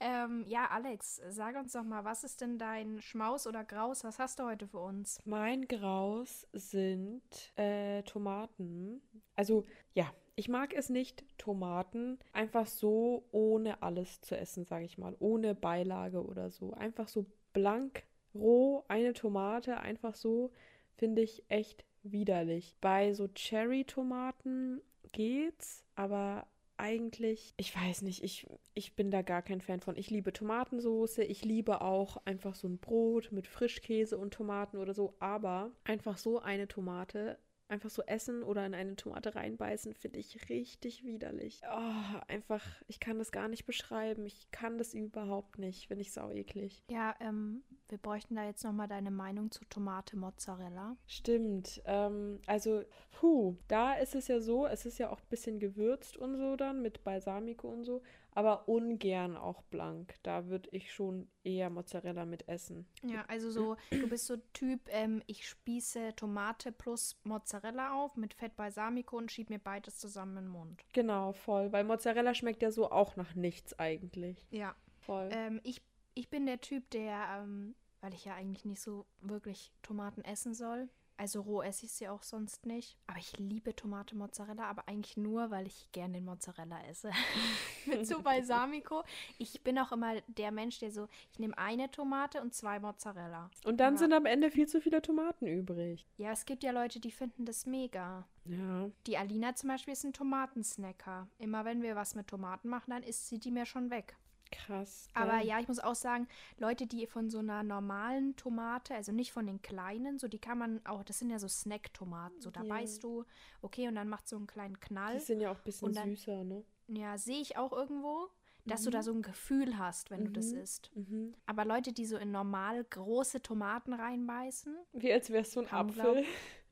ähm, 0.00 0.44
ja, 0.48 0.66
Alex, 0.72 1.22
sag 1.28 1.56
uns 1.56 1.72
doch 1.72 1.84
mal, 1.84 2.04
was 2.04 2.24
ist 2.24 2.40
denn 2.40 2.58
dein 2.58 3.00
Schmaus 3.00 3.46
oder 3.46 3.62
Graus? 3.62 4.02
Was 4.02 4.18
hast 4.18 4.40
du 4.40 4.44
heute 4.44 4.66
für 4.66 4.80
uns? 4.80 5.20
Mein 5.24 5.68
Graus 5.68 6.48
sind 6.52 7.22
äh, 7.54 8.02
Tomaten. 8.02 9.00
Also, 9.36 9.66
ja, 9.94 10.12
ich 10.34 10.48
mag 10.48 10.74
es 10.74 10.88
nicht, 10.88 11.24
Tomaten 11.38 12.18
einfach 12.32 12.66
so 12.66 13.24
ohne 13.30 13.80
alles 13.82 14.20
zu 14.20 14.36
essen, 14.36 14.64
sage 14.64 14.84
ich 14.84 14.98
mal. 14.98 15.14
Ohne 15.20 15.54
Beilage 15.54 16.26
oder 16.26 16.50
so. 16.50 16.72
Einfach 16.72 17.06
so 17.06 17.24
blank, 17.52 18.02
roh, 18.34 18.84
eine 18.88 19.12
Tomate, 19.12 19.78
einfach 19.78 20.16
so, 20.16 20.50
finde 20.96 21.22
ich 21.22 21.44
echt 21.48 21.84
widerlich. 22.02 22.76
Bei 22.80 23.12
so 23.12 23.28
Cherry-Tomaten 23.28 24.80
geht's, 25.12 25.84
aber 25.94 26.46
eigentlich, 26.76 27.54
ich 27.56 27.74
weiß 27.74 28.02
nicht, 28.02 28.22
ich, 28.22 28.46
ich 28.74 28.94
bin 28.94 29.10
da 29.10 29.22
gar 29.22 29.42
kein 29.42 29.60
Fan 29.60 29.80
von. 29.80 29.96
Ich 29.96 30.10
liebe 30.10 30.32
Tomatensoße, 30.32 31.24
ich 31.24 31.44
liebe 31.44 31.80
auch 31.80 32.18
einfach 32.24 32.54
so 32.54 32.68
ein 32.68 32.78
Brot 32.78 33.32
mit 33.32 33.48
Frischkäse 33.48 34.16
und 34.16 34.32
Tomaten 34.32 34.78
oder 34.78 34.94
so, 34.94 35.14
aber 35.18 35.72
einfach 35.84 36.18
so 36.18 36.38
eine 36.38 36.68
Tomate 36.68 37.38
einfach 37.68 37.90
so 37.90 38.02
essen 38.02 38.42
oder 38.42 38.64
in 38.64 38.74
eine 38.74 38.96
Tomate 38.96 39.34
reinbeißen, 39.34 39.94
finde 39.94 40.18
ich 40.18 40.48
richtig 40.48 41.04
widerlich. 41.04 41.60
Oh, 41.70 42.20
einfach, 42.26 42.64
ich 42.86 42.98
kann 42.98 43.18
das 43.18 43.30
gar 43.30 43.48
nicht 43.48 43.66
beschreiben. 43.66 44.26
Ich 44.26 44.50
kann 44.50 44.78
das 44.78 44.94
überhaupt 44.94 45.58
nicht, 45.58 45.86
finde 45.86 46.02
ich 46.02 46.12
sau 46.12 46.30
eklig. 46.30 46.82
Ja, 46.90 47.14
ähm, 47.20 47.62
wir 47.88 47.98
bräuchten 47.98 48.36
da 48.36 48.44
jetzt 48.44 48.64
nochmal 48.64 48.88
deine 48.88 49.10
Meinung 49.10 49.50
zu 49.50 49.64
Tomate 49.66 50.16
Mozzarella. 50.16 50.96
Stimmt. 51.06 51.82
Ähm, 51.84 52.40
also, 52.46 52.82
puh, 53.12 53.56
da 53.68 53.94
ist 53.94 54.14
es 54.14 54.28
ja 54.28 54.40
so, 54.40 54.66
es 54.66 54.86
ist 54.86 54.98
ja 54.98 55.10
auch 55.10 55.20
ein 55.20 55.28
bisschen 55.30 55.58
gewürzt 55.58 56.16
und 56.16 56.36
so 56.36 56.56
dann 56.56 56.82
mit 56.82 57.04
Balsamico 57.04 57.68
und 57.68 57.84
so 57.84 58.02
aber 58.38 58.68
ungern 58.68 59.36
auch 59.36 59.62
blank. 59.62 60.14
Da 60.22 60.46
würde 60.46 60.68
ich 60.70 60.92
schon 60.92 61.28
eher 61.42 61.70
Mozzarella 61.70 62.24
mit 62.24 62.48
essen. 62.48 62.86
Ja, 63.02 63.24
also 63.26 63.50
so, 63.50 63.76
du 63.90 64.08
bist 64.08 64.26
so 64.26 64.36
Typ, 64.52 64.80
ähm, 64.90 65.24
ich 65.26 65.48
spieße 65.48 66.14
Tomate 66.14 66.70
plus 66.70 67.18
Mozzarella 67.24 67.94
auf 67.94 68.16
mit 68.16 68.34
Fett 68.34 68.54
Balsamico 68.54 69.16
und 69.16 69.32
schieb 69.32 69.50
mir 69.50 69.58
beides 69.58 69.98
zusammen 69.98 70.36
in 70.36 70.44
den 70.44 70.52
Mund. 70.52 70.84
Genau, 70.92 71.32
voll. 71.32 71.72
Weil 71.72 71.82
Mozzarella 71.82 72.32
schmeckt 72.32 72.62
ja 72.62 72.70
so 72.70 72.92
auch 72.92 73.16
nach 73.16 73.34
nichts 73.34 73.76
eigentlich. 73.76 74.46
Ja. 74.52 74.76
Voll. 75.00 75.30
Ähm, 75.32 75.60
ich, 75.64 75.82
ich 76.18 76.28
bin 76.28 76.46
der 76.46 76.60
Typ, 76.60 76.90
der, 76.90 77.42
ähm, 77.42 77.74
weil 78.00 78.12
ich 78.12 78.24
ja 78.24 78.34
eigentlich 78.34 78.64
nicht 78.64 78.80
so 78.80 79.06
wirklich 79.20 79.72
Tomaten 79.82 80.22
essen 80.22 80.52
soll, 80.52 80.88
also 81.18 81.40
roh 81.40 81.62
esse 81.62 81.84
ich 81.84 81.92
sie 81.92 82.08
auch 82.08 82.22
sonst 82.22 82.64
nicht. 82.64 82.96
Aber 83.08 83.18
ich 83.18 83.36
liebe 83.38 83.74
Tomate 83.74 84.16
Mozzarella, 84.16 84.62
aber 84.64 84.86
eigentlich 84.86 85.16
nur, 85.16 85.50
weil 85.50 85.66
ich 85.66 85.90
gerne 85.90 86.14
den 86.14 86.24
Mozzarella 86.24 86.80
esse. 86.88 87.10
Mit 87.86 88.06
so 88.06 88.22
Balsamico. 88.22 89.02
Ich 89.36 89.60
bin 89.62 89.78
auch 89.80 89.90
immer 89.90 90.20
der 90.28 90.52
Mensch, 90.52 90.78
der 90.78 90.92
so, 90.92 91.08
ich 91.32 91.40
nehme 91.40 91.58
eine 91.58 91.90
Tomate 91.90 92.40
und 92.40 92.54
zwei 92.54 92.78
Mozzarella. 92.78 93.50
Und 93.64 93.78
dann 93.78 93.94
ja. 93.94 93.98
sind 93.98 94.12
am 94.12 94.26
Ende 94.26 94.52
viel 94.52 94.68
zu 94.68 94.80
viele 94.80 95.02
Tomaten 95.02 95.48
übrig. 95.48 96.06
Ja, 96.18 96.30
es 96.30 96.46
gibt 96.46 96.62
ja 96.62 96.70
Leute, 96.70 97.00
die 97.00 97.10
finden 97.10 97.44
das 97.44 97.66
mega. 97.66 98.24
Ja. 98.44 98.88
Die 99.08 99.18
Alina 99.18 99.56
zum 99.56 99.70
Beispiel 99.70 99.94
ist 99.94 100.04
ein 100.04 100.12
Tomatensnacker. 100.12 101.26
Immer 101.38 101.64
wenn 101.64 101.82
wir 101.82 101.96
was 101.96 102.14
mit 102.14 102.28
Tomaten 102.28 102.68
machen, 102.68 102.92
dann 102.92 103.02
isst 103.02 103.26
sie 103.26 103.40
die 103.40 103.50
mir 103.50 103.66
schon 103.66 103.90
weg. 103.90 104.16
Krass. 104.50 105.08
Gell? 105.12 105.22
Aber 105.22 105.40
ja, 105.40 105.60
ich 105.60 105.68
muss 105.68 105.78
auch 105.78 105.94
sagen, 105.94 106.28
Leute, 106.58 106.86
die 106.86 107.06
von 107.06 107.30
so 107.30 107.38
einer 107.38 107.62
normalen 107.62 108.36
Tomate, 108.36 108.94
also 108.94 109.12
nicht 109.12 109.32
von 109.32 109.46
den 109.46 109.62
kleinen, 109.62 110.18
so 110.18 110.28
die 110.28 110.38
kann 110.38 110.58
man 110.58 110.80
auch, 110.84 111.04
das 111.04 111.18
sind 111.18 111.30
ja 111.30 111.38
so 111.38 111.48
Snack-Tomaten, 111.48 112.40
so 112.40 112.50
da 112.50 112.62
yeah. 112.62 112.74
beißt 112.74 113.02
du, 113.02 113.24
okay, 113.62 113.88
und 113.88 113.94
dann 113.94 114.08
macht 114.08 114.28
so 114.28 114.36
einen 114.36 114.46
kleinen 114.46 114.80
Knall. 114.80 115.14
Die 115.14 115.24
sind 115.24 115.40
ja 115.40 115.50
auch 115.50 115.56
ein 115.58 115.64
bisschen 115.64 115.92
dann, 115.92 116.10
süßer, 116.10 116.44
ne? 116.44 116.64
Ja, 116.88 117.18
sehe 117.18 117.40
ich 117.40 117.56
auch 117.58 117.72
irgendwo, 117.72 118.30
dass 118.64 118.82
mhm. 118.82 118.84
du 118.84 118.90
da 118.90 119.02
so 119.02 119.12
ein 119.12 119.22
Gefühl 119.22 119.78
hast, 119.78 120.10
wenn 120.10 120.20
mhm. 120.20 120.24
du 120.26 120.32
das 120.32 120.52
mhm. 120.52 120.58
isst. 120.58 120.90
Mhm. 120.94 121.34
Aber 121.46 121.64
Leute, 121.64 121.92
die 121.92 122.06
so 122.06 122.16
in 122.16 122.30
normal 122.30 122.84
große 122.84 123.42
Tomaten 123.42 123.92
reinbeißen. 123.92 124.76
Wie 124.92 125.12
als 125.12 125.30
wärst 125.30 125.56
du 125.56 125.60
ein 125.60 125.70
Apfel. 125.70 126.02
Glaub, 126.02 126.24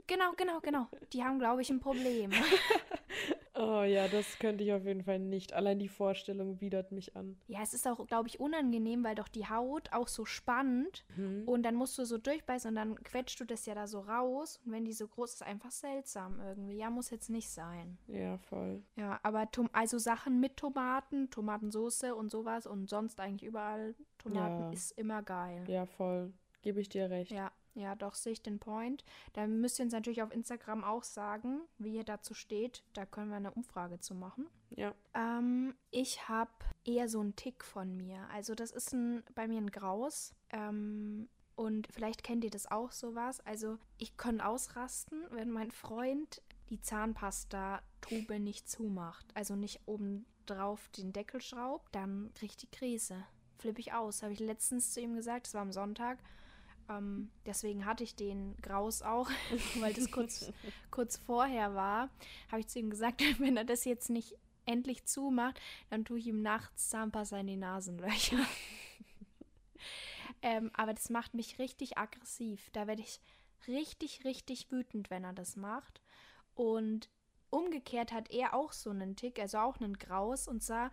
genau, 0.06 0.32
genau, 0.36 0.60
genau. 0.60 0.88
Die 1.12 1.22
haben, 1.24 1.38
glaube 1.38 1.62
ich, 1.62 1.70
ein 1.70 1.80
Problem. 1.80 2.30
Oh 3.58 3.82
ja, 3.82 4.08
das 4.08 4.38
könnte 4.38 4.64
ich 4.64 4.72
auf 4.72 4.84
jeden 4.84 5.02
Fall 5.02 5.18
nicht. 5.18 5.52
Allein 5.52 5.78
die 5.78 5.88
Vorstellung 5.88 6.60
widert 6.60 6.92
mich 6.92 7.16
an. 7.16 7.36
Ja, 7.48 7.60
es 7.62 7.72
ist 7.72 7.86
auch, 7.88 8.06
glaube 8.06 8.28
ich, 8.28 8.38
unangenehm, 8.38 9.02
weil 9.02 9.14
doch 9.14 9.28
die 9.28 9.48
Haut 9.48 9.92
auch 9.92 10.08
so 10.08 10.24
spannt 10.24 11.04
mhm. 11.16 11.44
und 11.46 11.62
dann 11.62 11.74
musst 11.74 11.96
du 11.98 12.04
so 12.04 12.18
durchbeißen 12.18 12.68
und 12.68 12.76
dann 12.76 13.02
quetscht 13.02 13.40
du 13.40 13.44
das 13.44 13.66
ja 13.66 13.74
da 13.74 13.86
so 13.86 14.00
raus. 14.00 14.60
Und 14.64 14.72
wenn 14.72 14.84
die 14.84 14.92
so 14.92 15.08
groß 15.08 15.34
ist, 15.34 15.42
einfach 15.42 15.70
seltsam 15.70 16.40
irgendwie. 16.40 16.76
Ja, 16.76 16.90
muss 16.90 17.10
jetzt 17.10 17.30
nicht 17.30 17.48
sein. 17.48 17.98
Ja, 18.08 18.36
voll. 18.38 18.82
Ja, 18.96 19.20
aber 19.22 19.48
also 19.72 19.98
Sachen 19.98 20.40
mit 20.40 20.56
Tomaten, 20.56 21.30
Tomatensauce 21.30 22.12
und 22.16 22.30
sowas 22.30 22.66
und 22.66 22.90
sonst 22.90 23.20
eigentlich 23.20 23.44
überall 23.44 23.94
Tomaten 24.18 24.64
ja. 24.64 24.70
ist 24.72 24.92
immer 24.98 25.22
geil. 25.22 25.64
Ja, 25.66 25.86
voll. 25.86 26.32
Gebe 26.62 26.80
ich 26.80 26.88
dir 26.88 27.10
recht. 27.10 27.30
Ja. 27.30 27.52
Ja, 27.76 27.94
doch, 27.94 28.14
sehe 28.14 28.32
ich 28.32 28.42
den 28.42 28.58
Point. 28.58 29.04
Da 29.34 29.46
müsst 29.46 29.78
ihr 29.78 29.84
uns 29.84 29.92
natürlich 29.92 30.22
auf 30.22 30.32
Instagram 30.32 30.82
auch 30.82 31.04
sagen, 31.04 31.60
wie 31.76 31.94
ihr 31.96 32.04
dazu 32.04 32.32
steht. 32.32 32.82
Da 32.94 33.04
können 33.04 33.28
wir 33.28 33.36
eine 33.36 33.50
Umfrage 33.50 34.00
zu 34.00 34.14
machen. 34.14 34.46
Ja. 34.70 34.94
Ähm, 35.14 35.74
ich 35.90 36.26
habe 36.26 36.50
eher 36.86 37.10
so 37.10 37.20
einen 37.20 37.36
Tick 37.36 37.64
von 37.64 37.94
mir. 37.94 38.26
Also 38.32 38.54
das 38.54 38.70
ist 38.70 38.94
ein, 38.94 39.22
bei 39.34 39.46
mir 39.46 39.58
ein 39.58 39.70
Graus. 39.70 40.34
Ähm, 40.50 41.28
und 41.54 41.86
vielleicht 41.90 42.22
kennt 42.22 42.44
ihr 42.44 42.50
das 42.50 42.70
auch 42.70 42.92
sowas. 42.92 43.40
Also 43.40 43.78
ich 43.98 44.16
kann 44.16 44.40
ausrasten, 44.40 45.24
wenn 45.30 45.50
mein 45.50 45.70
Freund 45.70 46.40
die 46.70 46.80
Zahnpasta-Tube 46.80 48.38
nicht 48.38 48.70
zumacht. 48.70 49.26
Also 49.34 49.54
nicht 49.54 49.80
oben 49.84 50.24
drauf 50.46 50.88
den 50.96 51.12
Deckel 51.12 51.42
schraubt, 51.42 51.94
dann 51.94 52.30
kriege 52.34 52.52
ich 52.52 52.56
die 52.56 52.70
Krise. 52.70 53.22
Flippe 53.58 53.80
ich 53.80 53.92
aus. 53.92 54.22
Habe 54.22 54.32
ich 54.32 54.40
letztens 54.40 54.92
zu 54.92 55.00
ihm 55.00 55.14
gesagt, 55.14 55.46
das 55.46 55.54
war 55.54 55.62
am 55.62 55.72
Sonntag. 55.72 56.18
Ähm, 56.88 57.30
deswegen 57.44 57.84
hatte 57.84 58.04
ich 58.04 58.14
den 58.14 58.56
Graus 58.62 59.02
auch, 59.02 59.28
weil 59.80 59.92
das 59.92 60.10
kurz, 60.10 60.52
kurz 60.90 61.16
vorher 61.16 61.74
war. 61.74 62.10
Habe 62.50 62.60
ich 62.60 62.68
zu 62.68 62.78
ihm 62.78 62.90
gesagt, 62.90 63.22
wenn 63.40 63.56
er 63.56 63.64
das 63.64 63.84
jetzt 63.84 64.10
nicht 64.10 64.36
endlich 64.64 65.04
zumacht, 65.04 65.60
dann 65.90 66.04
tue 66.04 66.18
ich 66.18 66.26
ihm 66.26 66.42
nachts 66.42 66.88
Zahnpasta 66.88 67.38
in 67.38 67.46
die 67.46 67.56
Nasenlöcher. 67.56 68.38
ähm, 70.42 70.70
aber 70.74 70.92
das 70.92 71.10
macht 71.10 71.34
mich 71.34 71.58
richtig 71.58 71.98
aggressiv. 71.98 72.70
Da 72.72 72.86
werde 72.86 73.02
ich 73.02 73.20
richtig, 73.68 74.24
richtig 74.24 74.70
wütend, 74.70 75.10
wenn 75.10 75.24
er 75.24 75.32
das 75.32 75.56
macht. 75.56 76.00
Und 76.54 77.10
umgekehrt 77.50 78.12
hat 78.12 78.30
er 78.30 78.54
auch 78.54 78.72
so 78.72 78.90
einen 78.90 79.16
Tick, 79.16 79.38
also 79.38 79.58
auch 79.58 79.80
einen 79.80 79.98
Graus, 79.98 80.48
und 80.48 80.62
zwar, 80.62 80.90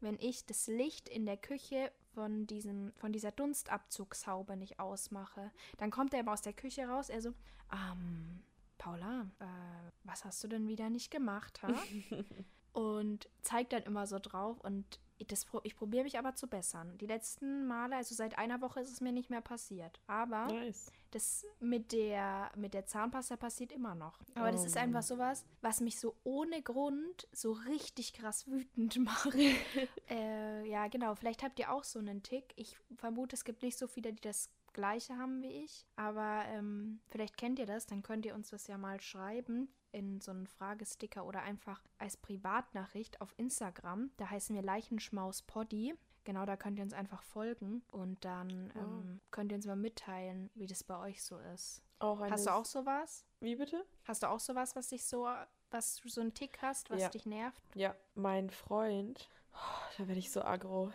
wenn 0.00 0.18
ich 0.18 0.44
das 0.44 0.66
Licht 0.66 1.08
in 1.08 1.24
der 1.24 1.36
Küche 1.36 1.90
von, 2.14 2.46
diesem, 2.46 2.92
von 2.96 3.12
dieser 3.12 3.32
Dunstabzugshaube 3.32 4.56
nicht 4.56 4.78
ausmache. 4.78 5.50
Dann 5.78 5.90
kommt 5.90 6.14
er 6.14 6.20
immer 6.20 6.32
aus 6.32 6.42
der 6.42 6.52
Küche 6.52 6.86
raus, 6.86 7.08
er 7.08 7.20
so, 7.20 7.34
ähm, 7.72 8.42
Paula, 8.78 9.30
äh, 9.40 9.44
was 10.04 10.24
hast 10.24 10.42
du 10.44 10.48
denn 10.48 10.68
wieder 10.68 10.90
nicht 10.90 11.10
gemacht, 11.10 11.62
ha? 11.62 11.68
und 12.72 13.28
zeigt 13.42 13.72
dann 13.72 13.82
immer 13.84 14.06
so 14.06 14.18
drauf 14.18 14.60
und 14.60 15.00
das, 15.26 15.46
ich 15.62 15.76
probiere 15.76 16.04
mich 16.04 16.18
aber 16.18 16.34
zu 16.34 16.46
bessern. 16.48 16.98
Die 16.98 17.06
letzten 17.06 17.66
Male, 17.66 17.96
also 17.96 18.14
seit 18.14 18.36
einer 18.38 18.60
Woche 18.60 18.80
ist 18.80 18.90
es 18.90 19.00
mir 19.00 19.12
nicht 19.12 19.30
mehr 19.30 19.40
passiert. 19.40 20.00
Aber 20.06 20.46
nice. 20.46 20.90
das 21.12 21.44
mit 21.60 21.92
der, 21.92 22.50
mit 22.56 22.74
der 22.74 22.86
Zahnpasta 22.86 23.36
passiert 23.36 23.72
immer 23.72 23.94
noch. 23.94 24.18
Aber 24.34 24.48
oh. 24.48 24.52
das 24.52 24.64
ist 24.64 24.76
einfach 24.76 25.02
sowas, 25.02 25.44
was 25.60 25.80
mich 25.80 26.00
so 26.00 26.16
ohne 26.24 26.62
Grund 26.62 27.28
so 27.32 27.52
richtig 27.52 28.12
krass 28.12 28.46
wütend 28.46 28.96
macht. 29.04 29.34
äh, 30.10 30.68
ja, 30.68 30.88
genau. 30.88 31.14
Vielleicht 31.14 31.42
habt 31.42 31.58
ihr 31.58 31.72
auch 31.72 31.84
so 31.84 31.98
einen 31.98 32.22
Tick. 32.22 32.52
Ich 32.56 32.76
vermute, 32.96 33.36
es 33.36 33.44
gibt 33.44 33.62
nicht 33.62 33.78
so 33.78 33.86
viele, 33.86 34.12
die 34.12 34.22
das 34.22 34.50
gleiche 34.72 35.16
haben 35.16 35.42
wie 35.42 35.64
ich. 35.64 35.86
Aber 35.96 36.44
ähm, 36.48 37.00
vielleicht 37.08 37.36
kennt 37.36 37.58
ihr 37.58 37.66
das, 37.66 37.86
dann 37.86 38.02
könnt 38.02 38.26
ihr 38.26 38.34
uns 38.34 38.50
das 38.50 38.66
ja 38.66 38.78
mal 38.78 39.00
schreiben 39.00 39.68
in 39.94 40.20
so 40.20 40.32
einen 40.32 40.46
Fragesticker 40.46 41.24
oder 41.24 41.42
einfach 41.42 41.82
als 41.98 42.16
Privatnachricht 42.16 43.20
auf 43.20 43.32
Instagram. 43.38 44.10
Da 44.16 44.28
heißen 44.28 44.54
wir 44.54 44.62
Leichenschmaus 44.62 45.42
Poddy. 45.42 45.94
Genau, 46.24 46.44
da 46.46 46.56
könnt 46.56 46.78
ihr 46.78 46.84
uns 46.84 46.94
einfach 46.94 47.22
folgen 47.22 47.82
und 47.92 48.24
dann 48.24 48.72
oh. 48.74 48.78
ähm, 48.78 49.20
könnt 49.30 49.52
ihr 49.52 49.56
uns 49.56 49.66
mal 49.66 49.76
mitteilen, 49.76 50.50
wie 50.54 50.66
das 50.66 50.82
bei 50.82 50.98
euch 50.98 51.22
so 51.22 51.38
ist. 51.54 51.82
Auch 51.98 52.20
Hast 52.20 52.46
du 52.46 52.54
auch 52.54 52.64
sowas? 52.64 53.24
Wie 53.40 53.56
bitte? 53.56 53.84
Hast 54.04 54.22
du 54.22 54.28
auch 54.28 54.40
sowas, 54.40 54.74
was 54.74 54.88
dich 54.88 55.04
so, 55.04 55.28
was 55.70 55.96
du 55.96 56.08
so 56.08 56.22
einen 56.22 56.34
Tick 56.34 56.58
hast, 56.60 56.90
was 56.90 57.02
ja. 57.02 57.08
dich 57.08 57.26
nervt? 57.26 57.60
Ja, 57.74 57.94
mein 58.14 58.50
Freund, 58.50 59.28
oh, 59.52 59.92
da 59.98 60.08
werde 60.08 60.18
ich 60.18 60.30
so 60.30 60.42
aggro. 60.42 60.92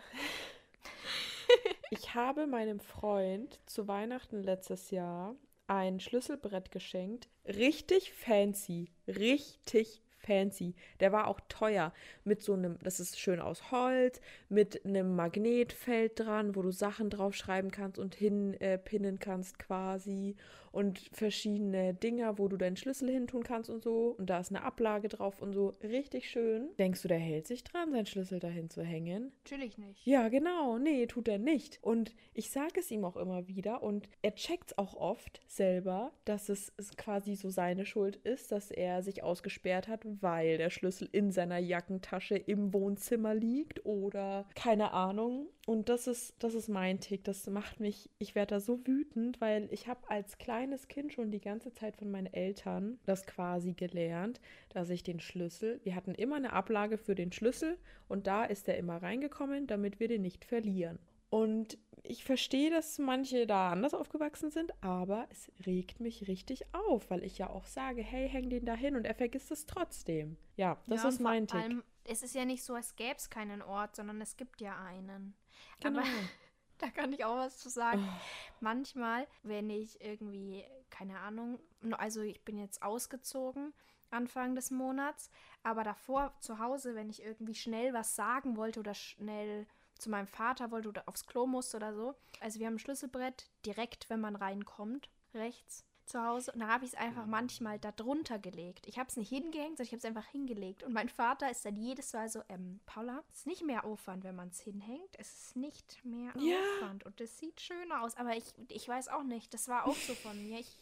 ich 1.90 2.14
habe 2.14 2.46
meinem 2.46 2.80
Freund 2.80 3.60
zu 3.66 3.88
Weihnachten 3.88 4.42
letztes 4.42 4.90
Jahr 4.90 5.36
ein 5.70 6.00
Schlüsselbrett 6.00 6.72
geschenkt. 6.72 7.28
Richtig 7.46 8.12
fancy. 8.12 8.90
Richtig 9.06 10.02
fancy. 10.18 10.74
Der 10.98 11.12
war 11.12 11.28
auch 11.28 11.38
teuer. 11.48 11.92
Mit 12.24 12.42
so 12.42 12.54
einem, 12.54 12.76
das 12.82 12.98
ist 12.98 13.20
schön 13.20 13.40
aus 13.40 13.70
Holz, 13.70 14.20
mit 14.48 14.84
einem 14.84 15.14
Magnetfeld 15.14 16.18
dran, 16.18 16.56
wo 16.56 16.62
du 16.62 16.72
Sachen 16.72 17.08
draufschreiben 17.08 17.70
kannst 17.70 18.00
und 18.00 18.16
hinpinnen 18.16 19.14
äh, 19.14 19.18
kannst 19.18 19.60
quasi. 19.60 20.34
Und 20.72 21.10
verschiedene 21.12 21.94
Dinger, 21.94 22.38
wo 22.38 22.48
du 22.48 22.56
deinen 22.56 22.76
Schlüssel 22.76 23.10
hintun 23.10 23.42
kannst 23.42 23.70
und 23.70 23.82
so. 23.82 24.14
Und 24.18 24.30
da 24.30 24.38
ist 24.38 24.50
eine 24.50 24.62
Ablage 24.62 25.08
drauf 25.08 25.42
und 25.42 25.52
so. 25.52 25.74
Richtig 25.82 26.30
schön. 26.30 26.68
Denkst 26.78 27.02
du, 27.02 27.08
der 27.08 27.18
hält 27.18 27.46
sich 27.46 27.64
dran, 27.64 27.90
seinen 27.90 28.06
Schlüssel 28.06 28.38
dahin 28.38 28.70
zu 28.70 28.82
hängen? 28.82 29.32
Natürlich 29.44 29.78
nicht. 29.78 30.06
Ja, 30.06 30.28
genau. 30.28 30.78
Nee, 30.78 31.06
tut 31.06 31.28
er 31.28 31.38
nicht. 31.38 31.78
Und 31.82 32.14
ich 32.34 32.50
sage 32.50 32.80
es 32.80 32.90
ihm 32.90 33.04
auch 33.04 33.16
immer 33.16 33.48
wieder. 33.48 33.82
Und 33.82 34.08
er 34.22 34.34
checkt 34.34 34.78
auch 34.78 34.94
oft 34.94 35.40
selber, 35.46 36.12
dass 36.24 36.48
es 36.48 36.72
quasi 36.96 37.34
so 37.34 37.50
seine 37.50 37.84
Schuld 37.84 38.16
ist, 38.16 38.52
dass 38.52 38.70
er 38.70 39.02
sich 39.02 39.22
ausgesperrt 39.22 39.88
hat, 39.88 40.02
weil 40.20 40.58
der 40.58 40.70
Schlüssel 40.70 41.08
in 41.12 41.32
seiner 41.32 41.58
Jackentasche 41.58 42.36
im 42.36 42.72
Wohnzimmer 42.72 43.34
liegt 43.34 43.84
oder 43.84 44.46
keine 44.54 44.92
Ahnung. 44.92 45.48
Und 45.70 45.88
das 45.88 46.08
ist, 46.08 46.34
das 46.40 46.54
ist 46.54 46.68
mein 46.68 46.98
Tick. 46.98 47.22
Das 47.22 47.46
macht 47.46 47.78
mich, 47.78 48.10
ich 48.18 48.34
werde 48.34 48.56
da 48.56 48.60
so 48.60 48.84
wütend, 48.88 49.40
weil 49.40 49.68
ich 49.70 49.86
habe 49.86 50.00
als 50.10 50.36
kleines 50.36 50.88
Kind 50.88 51.12
schon 51.12 51.30
die 51.30 51.40
ganze 51.40 51.72
Zeit 51.72 51.96
von 51.96 52.10
meinen 52.10 52.26
Eltern 52.26 52.98
das 53.04 53.24
quasi 53.24 53.74
gelernt, 53.74 54.40
dass 54.70 54.90
ich 54.90 55.04
den 55.04 55.20
Schlüssel, 55.20 55.80
wir 55.84 55.94
hatten 55.94 56.16
immer 56.16 56.34
eine 56.34 56.54
Ablage 56.54 56.98
für 56.98 57.14
den 57.14 57.30
Schlüssel 57.30 57.78
und 58.08 58.26
da 58.26 58.46
ist 58.46 58.66
er 58.66 58.78
immer 58.78 59.00
reingekommen, 59.00 59.68
damit 59.68 60.00
wir 60.00 60.08
den 60.08 60.22
nicht 60.22 60.44
verlieren. 60.44 60.98
Und 61.28 61.78
ich 62.02 62.24
verstehe, 62.24 62.70
dass 62.70 62.98
manche 62.98 63.46
da 63.46 63.70
anders 63.70 63.94
aufgewachsen 63.94 64.50
sind, 64.50 64.72
aber 64.82 65.28
es 65.30 65.52
regt 65.66 66.00
mich 66.00 66.26
richtig 66.26 66.64
auf, 66.74 67.10
weil 67.10 67.22
ich 67.22 67.38
ja 67.38 67.48
auch 67.48 67.66
sage, 67.66 68.02
hey, 68.02 68.28
häng 68.28 68.50
den 68.50 68.64
da 68.64 68.74
hin 68.74 68.96
und 68.96 69.04
er 69.04 69.14
vergisst 69.14 69.52
es 69.52 69.66
trotzdem. 69.66 70.36
Ja, 70.56 70.82
das 70.88 71.04
ja, 71.04 71.08
ist 71.10 71.20
mein 71.20 71.46
Tipp. 71.46 71.60
Allem, 71.60 71.84
es 72.02 72.24
ist 72.24 72.34
ja 72.34 72.44
nicht 72.44 72.64
so, 72.64 72.74
als 72.74 72.96
gäbe 72.96 73.14
es 73.16 73.30
keinen 73.30 73.62
Ort, 73.62 73.94
sondern 73.94 74.20
es 74.20 74.36
gibt 74.36 74.60
ja 74.60 74.76
einen. 74.76 75.36
Genau. 75.80 76.00
Aber 76.00 76.08
da 76.78 76.90
kann 76.90 77.12
ich 77.12 77.24
auch 77.24 77.36
was 77.36 77.58
zu 77.58 77.68
sagen. 77.68 78.06
Oh. 78.08 78.20
Manchmal, 78.60 79.26
wenn 79.42 79.70
ich 79.70 80.00
irgendwie, 80.00 80.64
keine 80.90 81.18
Ahnung, 81.20 81.60
also 81.92 82.20
ich 82.22 82.44
bin 82.44 82.58
jetzt 82.58 82.82
ausgezogen 82.82 83.72
Anfang 84.10 84.54
des 84.54 84.70
Monats, 84.70 85.30
aber 85.62 85.84
davor 85.84 86.34
zu 86.40 86.58
Hause, 86.58 86.94
wenn 86.94 87.10
ich 87.10 87.22
irgendwie 87.22 87.54
schnell 87.54 87.92
was 87.92 88.16
sagen 88.16 88.56
wollte 88.56 88.80
oder 88.80 88.94
schnell 88.94 89.66
zu 89.94 90.10
meinem 90.10 90.26
Vater 90.26 90.70
wollte 90.70 90.88
oder 90.88 91.08
aufs 91.08 91.26
Klo 91.26 91.46
musste 91.46 91.76
oder 91.76 91.94
so. 91.94 92.14
Also 92.40 92.58
wir 92.58 92.66
haben 92.66 92.74
ein 92.74 92.78
Schlüsselbrett 92.80 93.50
direkt, 93.64 94.10
wenn 94.10 94.20
man 94.20 94.34
reinkommt, 94.34 95.10
rechts 95.34 95.84
zu 96.10 96.22
Hause. 96.22 96.52
Und 96.52 96.60
da 96.60 96.68
habe 96.68 96.84
ich 96.84 96.92
es 96.92 96.98
einfach 96.98 97.26
manchmal 97.26 97.78
da 97.78 97.92
drunter 97.92 98.38
gelegt. 98.38 98.86
Ich 98.86 98.98
habe 98.98 99.08
es 99.08 99.16
nicht 99.16 99.28
hingehängt, 99.28 99.78
sondern 99.78 99.86
ich 99.86 99.92
habe 99.92 99.98
es 99.98 100.04
einfach 100.04 100.26
hingelegt. 100.26 100.82
Und 100.82 100.92
mein 100.92 101.08
Vater 101.08 101.50
ist 101.50 101.64
dann 101.64 101.76
jedes 101.76 102.12
Mal 102.12 102.28
so, 102.28 102.42
ähm, 102.48 102.80
Paula, 102.86 103.22
es 103.30 103.38
ist 103.38 103.46
nicht 103.46 103.64
mehr 103.64 103.84
Aufwand, 103.84 104.24
wenn 104.24 104.36
man 104.36 104.48
es 104.48 104.60
hinhängt. 104.60 105.10
Es 105.18 105.46
ist 105.46 105.56
nicht 105.56 106.04
mehr 106.04 106.32
ja. 106.36 106.58
Aufwand. 106.76 107.04
Und 107.04 107.20
es 107.20 107.38
sieht 107.38 107.60
schöner 107.60 108.02
aus. 108.02 108.16
Aber 108.16 108.36
ich, 108.36 108.44
ich 108.68 108.88
weiß 108.88 109.08
auch 109.08 109.22
nicht, 109.22 109.54
das 109.54 109.68
war 109.68 109.86
auch 109.86 109.96
so 109.96 110.14
von 110.14 110.40
mir. 110.42 110.58
Ich, 110.60 110.76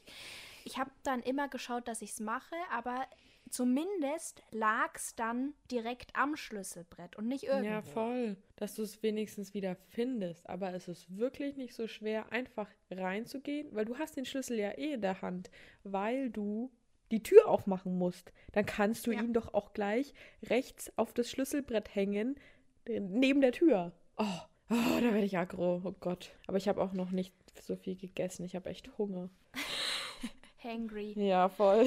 ich 0.64 0.78
habe 0.78 0.90
dann 1.02 1.22
immer 1.22 1.48
geschaut, 1.48 1.88
dass 1.88 2.02
ich 2.02 2.10
es 2.10 2.20
mache, 2.20 2.56
aber 2.70 3.06
zumindest 3.52 4.42
lag 4.50 4.94
es 4.94 5.14
dann 5.14 5.54
direkt 5.70 6.14
am 6.14 6.36
Schlüsselbrett 6.36 7.16
und 7.16 7.28
nicht 7.28 7.44
irgendwo. 7.44 7.70
Ja, 7.70 7.82
voll. 7.82 8.36
Dass 8.56 8.74
du 8.74 8.82
es 8.82 9.02
wenigstens 9.02 9.54
wieder 9.54 9.76
findest. 9.88 10.48
Aber 10.48 10.72
es 10.74 10.88
ist 10.88 11.16
wirklich 11.16 11.56
nicht 11.56 11.74
so 11.74 11.86
schwer, 11.86 12.32
einfach 12.32 12.68
reinzugehen, 12.90 13.68
weil 13.72 13.84
du 13.84 13.98
hast 13.98 14.16
den 14.16 14.24
Schlüssel 14.24 14.58
ja 14.58 14.70
eh 14.72 14.94
in 14.94 15.00
der 15.00 15.22
Hand, 15.22 15.50
weil 15.84 16.30
du 16.30 16.70
die 17.10 17.22
Tür 17.22 17.48
aufmachen 17.48 17.96
musst. 17.96 18.32
Dann 18.52 18.66
kannst 18.66 19.06
du 19.06 19.12
ja. 19.12 19.20
ihn 19.20 19.32
doch 19.32 19.54
auch 19.54 19.72
gleich 19.72 20.14
rechts 20.42 20.92
auf 20.96 21.12
das 21.12 21.30
Schlüsselbrett 21.30 21.94
hängen, 21.94 22.38
neben 22.86 23.40
der 23.40 23.52
Tür. 23.52 23.92
Oh, 24.16 24.24
oh 24.70 25.00
da 25.00 25.12
werde 25.12 25.24
ich 25.24 25.38
aggro. 25.38 25.80
Oh 25.84 25.94
Gott. 26.00 26.30
Aber 26.46 26.56
ich 26.56 26.68
habe 26.68 26.82
auch 26.82 26.92
noch 26.92 27.10
nicht 27.10 27.34
so 27.60 27.76
viel 27.76 27.96
gegessen. 27.96 28.44
Ich 28.44 28.54
habe 28.54 28.70
echt 28.70 28.96
Hunger. 28.98 29.30
Hangry. 30.62 31.12
Ja, 31.16 31.48
voll. 31.48 31.86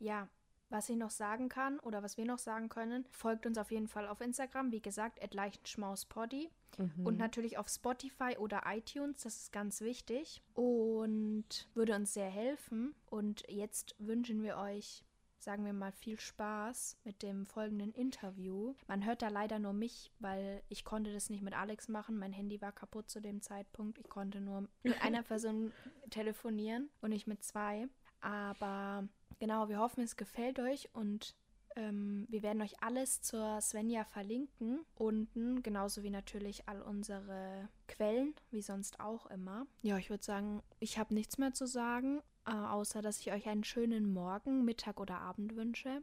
ja, 0.00 0.28
was 0.70 0.88
ich 0.88 0.96
noch 0.96 1.10
sagen 1.10 1.48
kann 1.48 1.78
oder 1.80 2.02
was 2.02 2.16
wir 2.16 2.24
noch 2.24 2.38
sagen 2.38 2.68
können, 2.68 3.06
folgt 3.10 3.46
uns 3.46 3.58
auf 3.58 3.70
jeden 3.70 3.88
Fall 3.88 4.06
auf 4.06 4.20
Instagram, 4.20 4.72
wie 4.72 4.82
gesagt, 4.82 5.18
leichenschmauspoddy. 5.32 6.50
Mhm. 6.76 7.06
Und 7.06 7.18
natürlich 7.18 7.58
auf 7.58 7.68
Spotify 7.68 8.36
oder 8.38 8.62
iTunes, 8.66 9.22
das 9.22 9.36
ist 9.36 9.52
ganz 9.52 9.80
wichtig 9.80 10.42
und 10.54 11.68
würde 11.74 11.94
uns 11.94 12.14
sehr 12.14 12.30
helfen. 12.30 12.94
Und 13.06 13.44
jetzt 13.48 13.94
wünschen 13.98 14.42
wir 14.42 14.58
euch, 14.58 15.04
sagen 15.38 15.64
wir 15.64 15.72
mal, 15.72 15.92
viel 15.92 16.20
Spaß 16.20 16.98
mit 17.04 17.22
dem 17.22 17.46
folgenden 17.46 17.92
Interview. 17.92 18.74
Man 18.86 19.04
hört 19.04 19.22
da 19.22 19.28
leider 19.28 19.58
nur 19.58 19.72
mich, 19.72 20.12
weil 20.18 20.62
ich 20.68 20.84
konnte 20.84 21.12
das 21.12 21.30
nicht 21.30 21.42
mit 21.42 21.54
Alex 21.56 21.88
machen. 21.88 22.18
Mein 22.18 22.32
Handy 22.32 22.60
war 22.60 22.72
kaputt 22.72 23.10
zu 23.10 23.20
dem 23.20 23.40
Zeitpunkt. 23.40 23.98
Ich 23.98 24.08
konnte 24.08 24.40
nur 24.40 24.68
mit 24.82 25.00
einer 25.02 25.22
Person 25.22 25.72
telefonieren 26.10 26.90
und 27.00 27.10
nicht 27.10 27.26
mit 27.26 27.42
zwei. 27.42 27.88
Aber 28.20 29.08
genau, 29.38 29.68
wir 29.68 29.78
hoffen, 29.78 30.02
es 30.02 30.16
gefällt 30.16 30.58
euch 30.58 30.88
und 30.94 31.34
ähm, 31.76 32.26
wir 32.28 32.42
werden 32.42 32.62
euch 32.62 32.82
alles 32.82 33.22
zur 33.22 33.60
Svenja 33.60 34.04
verlinken 34.04 34.84
unten, 34.94 35.62
genauso 35.62 36.02
wie 36.02 36.10
natürlich 36.10 36.68
all 36.68 36.82
unsere 36.82 37.68
Quellen, 37.86 38.34
wie 38.50 38.62
sonst 38.62 39.00
auch 39.00 39.26
immer. 39.26 39.66
Ja, 39.82 39.96
ich 39.98 40.10
würde 40.10 40.24
sagen, 40.24 40.62
ich 40.80 40.98
habe 40.98 41.14
nichts 41.14 41.38
mehr 41.38 41.52
zu 41.52 41.66
sagen, 41.66 42.22
äh, 42.46 42.50
außer 42.50 43.02
dass 43.02 43.20
ich 43.20 43.32
euch 43.32 43.48
einen 43.48 43.64
schönen 43.64 44.12
Morgen, 44.12 44.64
Mittag 44.64 44.98
oder 45.00 45.20
Abend 45.20 45.54
wünsche. 45.54 46.02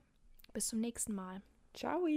Bis 0.53 0.68
zum 0.68 0.80
nächsten 0.80 1.14
Mal. 1.14 1.41
Ciao. 1.73 2.07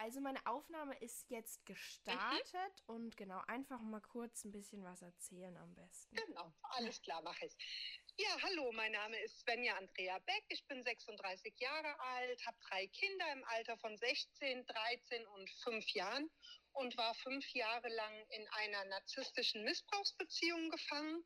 Also 0.00 0.20
meine 0.22 0.44
Aufnahme 0.46 0.96
ist 1.00 1.28
jetzt 1.28 1.64
gestartet 1.66 2.82
mhm. 2.88 2.94
und 2.94 3.16
genau, 3.18 3.40
einfach 3.46 3.80
mal 3.82 4.00
kurz 4.00 4.44
ein 4.44 4.50
bisschen 4.50 4.82
was 4.82 5.02
erzählen 5.02 5.54
am 5.58 5.74
besten. 5.74 6.16
Genau, 6.16 6.52
alles 6.62 7.02
klar, 7.02 7.20
mache 7.22 7.44
ich. 7.44 7.56
Ja, 8.16 8.36
hallo, 8.42 8.72
mein 8.72 8.92
Name 8.92 9.18
ist 9.20 9.40
Svenja 9.40 9.76
Andrea 9.76 10.18
Beck. 10.20 10.44
Ich 10.48 10.66
bin 10.66 10.82
36 10.82 11.54
Jahre 11.58 11.98
alt, 12.00 12.46
habe 12.46 12.56
drei 12.68 12.86
Kinder 12.88 13.32
im 13.32 13.44
Alter 13.44 13.76
von 13.78 13.96
16, 13.96 14.66
13 14.66 15.26
und 15.26 15.50
5 15.62 15.88
Jahren 15.90 16.30
und 16.72 16.96
war 16.96 17.14
fünf 17.14 17.48
Jahre 17.52 17.88
lang 17.88 18.26
in 18.30 18.46
einer 18.48 18.84
narzisstischen 18.86 19.64
Missbrauchsbeziehung 19.64 20.70
gefangen. 20.70 21.24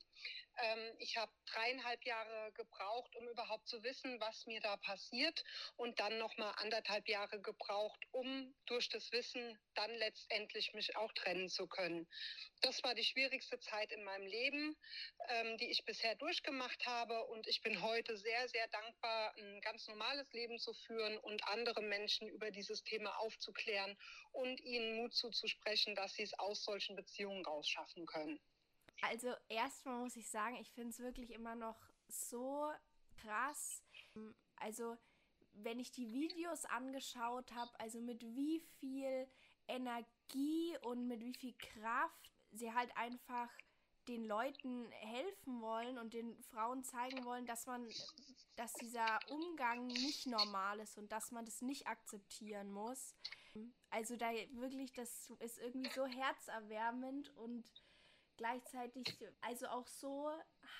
Ähm, 0.58 0.94
ich 0.98 1.16
habe 1.16 1.32
dreieinhalb 1.46 2.04
Jahre 2.04 2.52
gebraucht, 2.52 3.14
um 3.16 3.28
überhaupt 3.28 3.66
zu 3.68 3.82
wissen, 3.82 4.20
was 4.20 4.46
mir 4.46 4.60
da 4.60 4.76
passiert 4.76 5.42
und 5.76 5.98
dann 6.00 6.18
nochmal 6.18 6.54
anderthalb 6.58 7.08
Jahre 7.08 7.40
gebraucht, 7.40 8.00
um 8.12 8.54
durch 8.66 8.88
das 8.88 9.10
Wissen 9.12 9.58
dann 9.74 9.92
letztendlich 9.94 10.72
mich 10.74 10.96
auch 10.96 11.12
trennen 11.12 11.48
zu 11.48 11.66
können. 11.66 12.06
Das 12.60 12.82
war 12.82 12.94
die 12.94 13.04
schwierigste 13.04 13.58
Zeit 13.60 13.92
in 13.92 14.04
meinem 14.04 14.26
Leben, 14.26 14.76
ähm, 15.28 15.58
die 15.58 15.70
ich 15.70 15.84
bisher 15.84 16.14
durchgemacht 16.14 16.86
habe 16.86 17.24
und 17.26 17.46
ich 17.46 17.60
bin 17.62 17.82
heute 17.82 18.16
sehr, 18.16 18.48
sehr 18.48 18.68
dankbar, 18.68 19.34
ein 19.36 19.60
ganz 19.60 19.86
normales 19.88 20.30
Leben 20.32 20.58
zu 20.58 20.72
führen 20.72 21.18
und 21.18 21.46
andere 21.48 21.82
Menschen 21.82 22.28
über 22.28 22.50
dieses 22.50 22.82
Thema 22.84 23.18
aufzuklären 23.18 23.96
und 24.32 24.60
ihnen 24.60 24.96
Mut 24.96 25.14
zuzusprechen, 25.14 25.94
dass 25.94 26.14
sie 26.14 26.22
es 26.22 26.38
aus 26.38 26.64
solchen 26.64 26.96
Beziehungen 26.96 27.44
rausschaffen 27.44 28.06
können. 28.06 28.40
Also 29.08 29.34
erstmal 29.48 29.98
muss 29.98 30.16
ich 30.16 30.28
sagen, 30.28 30.56
ich 30.56 30.70
finde 30.72 30.90
es 30.90 30.98
wirklich 30.98 31.30
immer 31.30 31.54
noch 31.54 31.78
so 32.08 32.70
krass. 33.16 33.82
Also 34.56 34.96
wenn 35.54 35.78
ich 35.78 35.92
die 35.92 36.12
Videos 36.12 36.64
angeschaut 36.64 37.52
habe, 37.54 37.70
also 37.78 38.00
mit 38.00 38.22
wie 38.22 38.60
viel 38.78 39.28
Energie 39.68 40.76
und 40.82 41.06
mit 41.06 41.22
wie 41.22 41.34
viel 41.34 41.54
Kraft 41.54 42.32
sie 42.52 42.72
halt 42.72 42.96
einfach 42.96 43.50
den 44.08 44.24
Leuten 44.24 44.90
helfen 44.92 45.62
wollen 45.62 45.98
und 45.98 46.12
den 46.12 46.36
Frauen 46.44 46.84
zeigen 46.84 47.24
wollen, 47.24 47.46
dass 47.46 47.66
man, 47.66 47.88
dass 48.56 48.72
dieser 48.74 49.18
Umgang 49.30 49.86
nicht 49.86 50.26
normal 50.26 50.80
ist 50.80 50.98
und 50.98 51.10
dass 51.10 51.30
man 51.30 51.44
das 51.44 51.62
nicht 51.62 51.86
akzeptieren 51.86 52.70
muss. 52.70 53.14
Also 53.90 54.16
da 54.16 54.30
wirklich, 54.52 54.92
das 54.92 55.30
ist 55.38 55.58
irgendwie 55.58 55.90
so 55.90 56.06
herzerwärmend 56.06 57.34
und 57.36 57.64
gleichzeitig 58.36 59.16
also 59.40 59.66
auch 59.68 59.86
so 59.86 60.30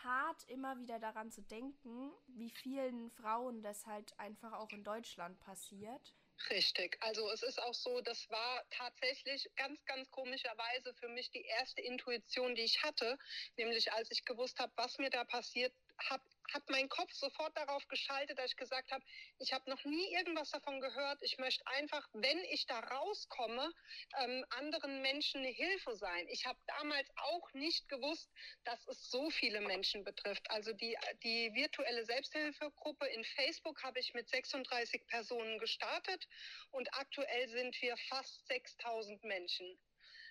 hart 0.02 0.44
immer 0.48 0.78
wieder 0.78 0.98
daran 0.98 1.30
zu 1.30 1.42
denken, 1.42 2.12
wie 2.26 2.50
vielen 2.50 3.10
Frauen 3.12 3.62
das 3.62 3.86
halt 3.86 4.18
einfach 4.18 4.52
auch 4.52 4.70
in 4.70 4.84
Deutschland 4.84 5.38
passiert. 5.40 6.14
Richtig. 6.50 6.96
Also 7.00 7.30
es 7.30 7.42
ist 7.42 7.62
auch 7.62 7.74
so, 7.74 8.00
das 8.00 8.28
war 8.28 8.64
tatsächlich 8.70 9.48
ganz, 9.56 9.84
ganz 9.84 10.10
komischerweise 10.10 10.92
für 10.94 11.08
mich 11.08 11.30
die 11.30 11.44
erste 11.44 11.80
Intuition, 11.80 12.54
die 12.54 12.62
ich 12.62 12.82
hatte, 12.82 13.18
nämlich 13.56 13.92
als 13.92 14.10
ich 14.10 14.24
gewusst 14.24 14.58
habe, 14.58 14.72
was 14.76 14.98
mir 14.98 15.10
da 15.10 15.24
passiert, 15.24 15.72
habe 16.10 16.22
hat 16.52 16.68
mein 16.70 16.88
Kopf 16.88 17.12
sofort 17.12 17.56
darauf 17.56 17.86
geschaltet, 17.88 18.38
dass 18.38 18.50
ich 18.50 18.56
gesagt 18.56 18.92
habe, 18.92 19.04
ich 19.38 19.52
habe 19.52 19.68
noch 19.68 19.84
nie 19.84 20.12
irgendwas 20.14 20.50
davon 20.50 20.80
gehört. 20.80 21.18
Ich 21.22 21.38
möchte 21.38 21.66
einfach, 21.66 22.08
wenn 22.12 22.38
ich 22.44 22.66
da 22.66 22.78
rauskomme, 22.78 23.72
ähm, 24.20 24.44
anderen 24.50 25.02
Menschen 25.02 25.40
eine 25.40 25.50
Hilfe 25.50 25.96
sein. 25.96 26.26
Ich 26.28 26.46
habe 26.46 26.58
damals 26.78 27.08
auch 27.16 27.52
nicht 27.54 27.88
gewusst, 27.88 28.30
dass 28.64 28.86
es 28.86 29.10
so 29.10 29.30
viele 29.30 29.60
Menschen 29.62 30.04
betrifft. 30.04 30.48
Also 30.50 30.72
die, 30.72 30.96
die 31.22 31.52
virtuelle 31.54 32.04
Selbsthilfegruppe 32.04 33.06
in 33.06 33.24
Facebook 33.24 33.82
habe 33.82 33.98
ich 33.98 34.14
mit 34.14 34.28
36 34.28 35.06
Personen 35.08 35.58
gestartet 35.58 36.28
und 36.70 36.92
aktuell 36.94 37.48
sind 37.48 37.80
wir 37.82 37.96
fast 38.08 38.46
6000 38.46 39.24
Menschen. 39.24 39.78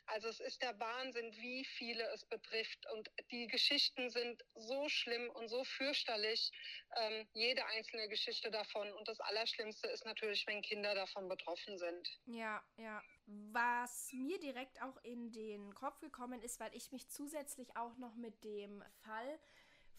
Also 0.06 0.28
es 0.28 0.40
ist 0.40 0.62
der 0.62 0.80
Wahnsinn, 0.80 1.32
wie 1.38 1.66
viele 1.66 2.04
es 2.14 2.26
betrifft. 2.26 2.86
Und 2.94 3.10
die 3.32 3.48
Geschichten 3.48 4.10
sind 4.10 4.44
so 4.56 4.88
schlimm 4.90 5.30
und 5.32 5.48
so 5.48 5.64
fürchterlich, 5.64 6.52
ähm, 6.98 7.28
jede 7.34 7.66
einzelne 7.68 8.08
Geschichte 8.10 8.52
davon. 8.52 8.92
Und 8.94 9.08
das 9.08 9.20
Allerschlimmste 9.20 9.88
ist 9.88 10.06
natürlich, 10.06 10.46
wenn 10.48 10.62
Kinder 10.62 10.94
davon 10.96 11.28
betroffen 11.28 11.78
sind. 11.78 12.20
Ja, 12.26 12.64
ja. 12.78 13.02
Was 13.26 14.12
mir 14.12 14.40
direkt 14.40 14.82
auch 14.82 14.98
in 15.04 15.32
den 15.32 15.74
Kopf 15.74 16.00
gekommen 16.00 16.42
ist, 16.42 16.60
weil 16.60 16.76
ich 16.76 16.92
mich 16.92 17.10
zusätzlich 17.10 17.76
auch 17.78 17.98
noch 17.98 18.16
mit 18.16 18.44
dem 18.44 18.84
Fall 19.04 19.40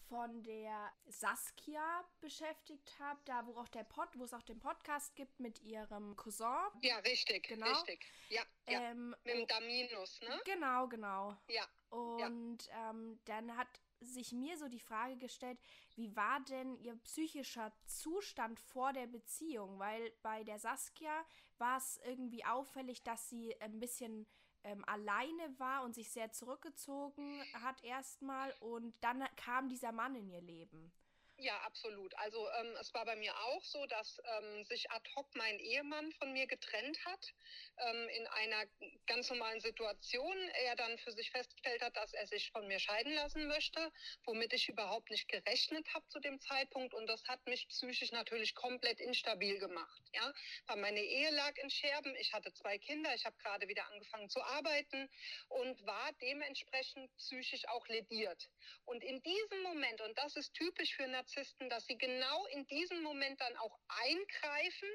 von 0.09 0.43
der 0.43 0.91
Saskia 1.07 2.03
beschäftigt 2.19 2.97
habe, 2.99 3.19
da 3.25 3.45
wo 3.45 3.55
auch 3.57 3.67
der 3.69 3.83
Pod, 3.83 4.09
wo 4.15 4.23
es 4.23 4.33
auch 4.33 4.43
den 4.43 4.59
Podcast 4.59 5.15
gibt 5.15 5.39
mit 5.39 5.61
ihrem 5.61 6.15
Cousin. 6.15 6.67
Ja, 6.81 6.97
richtig, 6.99 7.47
genau. 7.47 7.67
richtig. 7.67 8.05
Ja, 8.29 8.41
ja. 8.67 8.91
Ähm, 8.91 9.15
mit 9.23 9.35
dem 9.35 9.47
Daminus, 9.47 10.21
ne? 10.21 10.39
Genau, 10.45 10.87
genau. 10.87 11.37
Ja. 11.49 11.65
Und 11.89 12.65
ja. 12.65 12.89
Ähm, 12.89 13.19
dann 13.25 13.55
hat 13.57 13.67
sich 14.01 14.31
mir 14.31 14.57
so 14.57 14.67
die 14.67 14.79
Frage 14.79 15.17
gestellt, 15.17 15.59
wie 15.95 16.15
war 16.15 16.39
denn 16.41 16.77
ihr 16.77 16.95
psychischer 16.97 17.71
Zustand 17.85 18.59
vor 18.59 18.93
der 18.93 19.07
Beziehung? 19.07 19.79
Weil 19.79 20.11
bei 20.21 20.43
der 20.43 20.59
Saskia 20.59 21.25
war 21.57 21.77
es 21.77 21.99
irgendwie 22.05 22.45
auffällig, 22.45 23.03
dass 23.03 23.29
sie 23.29 23.59
ein 23.61 23.79
bisschen 23.79 24.27
ähm, 24.65 24.83
alleine 24.85 25.57
war 25.57 25.83
und 25.83 25.93
sich 25.95 26.09
sehr 26.09 26.31
zurückgezogen 26.31 27.41
hat 27.63 27.83
erstmal 27.83 28.51
und 28.59 28.93
dann 29.01 29.23
kam 29.35 29.69
dieser 29.69 29.91
Mann 29.91 30.15
in 30.15 30.27
ihr 30.29 30.41
Leben. 30.41 30.91
Ja, 31.37 31.57
absolut. 31.65 32.17
Also 32.17 32.47
ähm, 32.61 32.77
es 32.79 32.93
war 32.93 33.03
bei 33.03 33.17
mir 33.17 33.35
auch 33.37 33.63
so, 33.65 33.85
dass 33.87 34.21
ähm, 34.37 34.63
sich 34.63 34.89
ad 34.91 35.03
hoc 35.15 35.27
mein 35.35 35.59
Ehemann 35.59 36.13
von 36.13 36.31
mir 36.31 36.47
getrennt 36.47 36.97
hat 37.05 37.33
ähm, 37.77 38.07
in 38.09 38.27
einer 38.27 38.63
ganz 39.05 39.29
normalen 39.29 39.59
Situation. 39.59 40.37
Er 40.63 40.77
dann 40.77 40.97
für 40.97 41.11
sich 41.11 41.31
festgestellt 41.31 41.81
hat, 41.81 41.97
dass 41.97 42.13
er 42.13 42.25
sich 42.27 42.51
von 42.51 42.65
mir 42.67 42.79
scheiden 42.79 43.13
lassen 43.13 43.47
möchte, 43.47 43.91
womit 44.23 44.53
ich 44.53 44.69
überhaupt 44.69 45.11
nicht 45.11 45.27
gerechnet 45.27 45.85
habe 45.93 46.07
zu 46.07 46.21
dem 46.21 46.39
Zeitpunkt. 46.39 46.93
Und 46.93 47.07
das 47.07 47.21
hat 47.27 47.45
mich 47.47 47.67
psychisch 47.67 48.13
natürlich 48.13 48.55
komplett 48.55 49.01
instabil 49.01 49.59
gemacht. 49.59 50.03
Ja, 50.13 50.33
weil 50.67 50.77
meine 50.77 51.01
Ehe 51.01 51.31
lag 51.31 51.57
in 51.57 51.69
Scherben. 51.69 52.15
Ich 52.15 52.31
hatte 52.31 52.53
zwei 52.53 52.77
Kinder. 52.77 53.13
Ich 53.13 53.25
habe 53.25 53.35
gerade 53.39 53.67
wieder 53.67 53.85
angefangen 53.91 54.29
zu 54.29 54.41
arbeiten 54.41 55.09
und 55.49 55.85
war 55.85 56.13
dementsprechend 56.21 57.13
psychisch 57.17 57.67
auch 57.67 57.85
lediert. 57.89 58.49
Und 58.85 59.03
in 59.03 59.21
diesem 59.21 59.63
Moment, 59.63 59.99
und 59.99 60.17
das 60.17 60.37
ist 60.37 60.53
typisch 60.53 60.95
für 60.95 61.07
Narzissten, 61.25 61.69
dass 61.69 61.85
sie 61.87 61.97
genau 61.97 62.45
in 62.47 62.67
diesem 62.67 63.01
Moment 63.01 63.41
dann 63.41 63.55
auch 63.57 63.79
eingreifen 63.87 64.89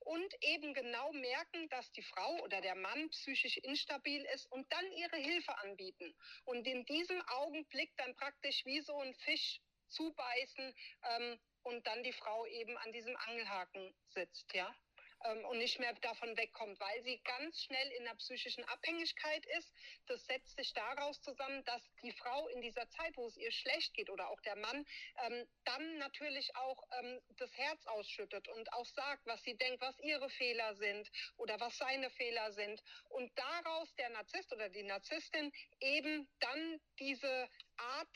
und 0.00 0.34
eben 0.42 0.74
genau 0.74 1.12
merken, 1.12 1.68
dass 1.68 1.90
die 1.92 2.02
Frau 2.02 2.40
oder 2.42 2.60
der 2.60 2.74
Mann 2.74 3.08
psychisch 3.10 3.56
instabil 3.58 4.24
ist 4.34 4.46
und 4.46 4.70
dann 4.72 4.92
ihre 4.92 5.16
Hilfe 5.16 5.56
anbieten. 5.58 6.14
Und 6.44 6.66
in 6.66 6.84
diesem 6.86 7.22
Augenblick 7.28 7.96
dann 7.96 8.14
praktisch 8.16 8.64
wie 8.64 8.80
so 8.80 8.98
ein 9.00 9.14
Fisch 9.14 9.60
zubeißen 9.88 10.74
ähm, 11.04 11.38
und 11.62 11.86
dann 11.86 12.02
die 12.02 12.12
Frau 12.12 12.46
eben 12.46 12.76
an 12.78 12.92
diesem 12.92 13.16
Angelhaken 13.16 13.94
sitzt, 14.08 14.52
ja 14.54 14.74
ähm, 15.30 15.44
und 15.46 15.58
nicht 15.58 15.78
mehr 15.78 15.92
davon 15.94 16.36
wegkommt, 16.36 16.78
weil 16.80 17.02
sie 17.02 17.20
ganz 17.24 17.62
schnell 17.62 17.88
in 17.92 18.06
einer 18.06 18.16
psychischen 18.16 18.64
Abhängigkeit 18.64 19.44
ist. 19.58 19.72
Das 20.06 20.24
setzt 20.26 20.56
sich 20.56 20.72
daraus 20.72 21.20
zusammen, 21.20 21.64
dass 21.64 21.82
die 22.02 22.12
Frau 22.12 22.48
in 22.48 22.60
dieser 22.60 22.88
Zeit, 22.90 23.16
wo 23.16 23.26
es 23.26 23.36
ihr 23.36 23.52
schlecht 23.52 23.94
geht 23.94 24.10
oder 24.10 24.28
auch 24.28 24.40
der 24.42 24.56
Mann, 24.56 24.86
ähm, 25.24 25.46
dann 25.64 25.98
natürlich 25.98 26.54
auch 26.56 26.82
ähm, 27.00 27.20
das 27.36 27.52
Herz 27.56 27.86
ausschüttet 27.86 28.48
und 28.48 28.72
auch 28.72 28.86
sagt, 28.86 29.26
was 29.26 29.42
sie 29.42 29.56
denkt, 29.56 29.80
was 29.80 29.98
ihre 30.00 30.30
Fehler 30.30 30.74
sind 30.76 31.10
oder 31.36 31.58
was 31.60 31.76
seine 31.76 32.10
Fehler 32.10 32.52
sind. 32.52 32.82
Und 33.08 33.30
daraus 33.38 33.94
der 33.96 34.10
Narzisst 34.10 34.52
oder 34.52 34.68
die 34.68 34.82
Narzisstin 34.82 35.52
eben 35.80 36.28
dann 36.40 36.80
diese 36.98 37.48
Art 37.76 38.08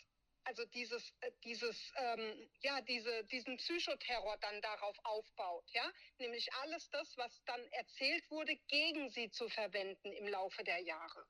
also 0.51 0.65
dieses, 0.65 1.15
äh, 1.21 1.31
dieses, 1.45 1.93
ähm, 1.95 2.49
ja, 2.61 2.81
diese, 2.81 3.25
diesen 3.27 3.57
Psychoterror 3.57 4.37
dann 4.39 4.61
darauf 4.63 4.99
aufbaut, 5.05 5.65
ja, 5.71 5.89
nämlich 6.19 6.53
alles 6.55 6.91
das, 6.91 7.17
was 7.17 7.41
dann 7.45 7.61
erzählt 7.71 8.29
wurde, 8.31 8.57
gegen 8.67 9.09
sie 9.11 9.31
zu 9.31 9.49
verwenden 9.49 10.13
im 10.13 10.27
Laufe 10.27 10.65
der 10.65 10.81
Jahre. 10.81 11.25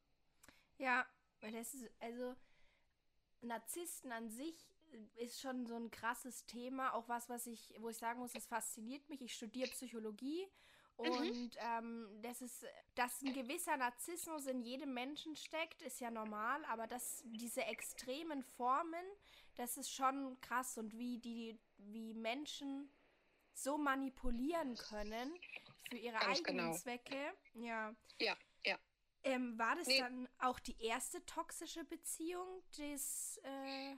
Ja, 0.78 1.06
das 1.42 1.74
ist, 1.74 1.90
also 2.00 2.34
Narzissten 3.42 4.10
an 4.10 4.30
sich 4.30 4.56
ist 5.16 5.38
schon 5.38 5.66
so 5.66 5.76
ein 5.76 5.90
krasses 5.90 6.46
Thema, 6.46 6.94
auch 6.94 7.06
was, 7.06 7.28
was 7.28 7.46
ich, 7.46 7.74
wo 7.78 7.90
ich 7.90 7.98
sagen 7.98 8.20
muss, 8.20 8.34
es 8.34 8.46
fasziniert 8.46 9.06
mich. 9.10 9.20
Ich 9.20 9.34
studiere 9.34 9.68
Psychologie 9.68 10.48
Mhm. 10.98 11.10
Und 11.10 11.56
ähm, 11.58 12.08
das 12.22 12.42
ist, 12.42 12.66
dass 12.94 13.22
ein 13.22 13.32
gewisser 13.32 13.76
Narzissmus 13.76 14.46
in 14.46 14.60
jedem 14.60 14.92
Menschen 14.94 15.36
steckt, 15.36 15.82
ist 15.82 16.00
ja 16.00 16.10
normal, 16.10 16.64
aber 16.66 16.86
dass 16.86 17.22
diese 17.24 17.64
extremen 17.64 18.42
Formen, 18.42 19.04
das 19.56 19.76
ist 19.76 19.92
schon 19.92 20.40
krass 20.40 20.78
und 20.78 20.96
wie 20.98 21.18
die, 21.18 21.58
wie 21.78 22.14
Menschen 22.14 22.90
so 23.54 23.78
manipulieren 23.78 24.76
können 24.76 25.34
für 25.88 25.96
ihre 25.96 26.18
Ganz 26.18 26.38
eigenen 26.38 26.66
genau. 26.66 26.76
Zwecke. 26.76 27.34
Ja. 27.54 27.94
Ja, 28.18 28.36
ja. 28.64 28.78
Ähm, 29.22 29.58
war 29.58 29.76
das 29.76 29.86
nee. 29.86 29.98
dann 29.98 30.28
auch 30.38 30.60
die 30.60 30.80
erste 30.82 31.24
toxische 31.26 31.84
Beziehung 31.84 32.62
des, 32.78 33.38
äh, 33.42 33.96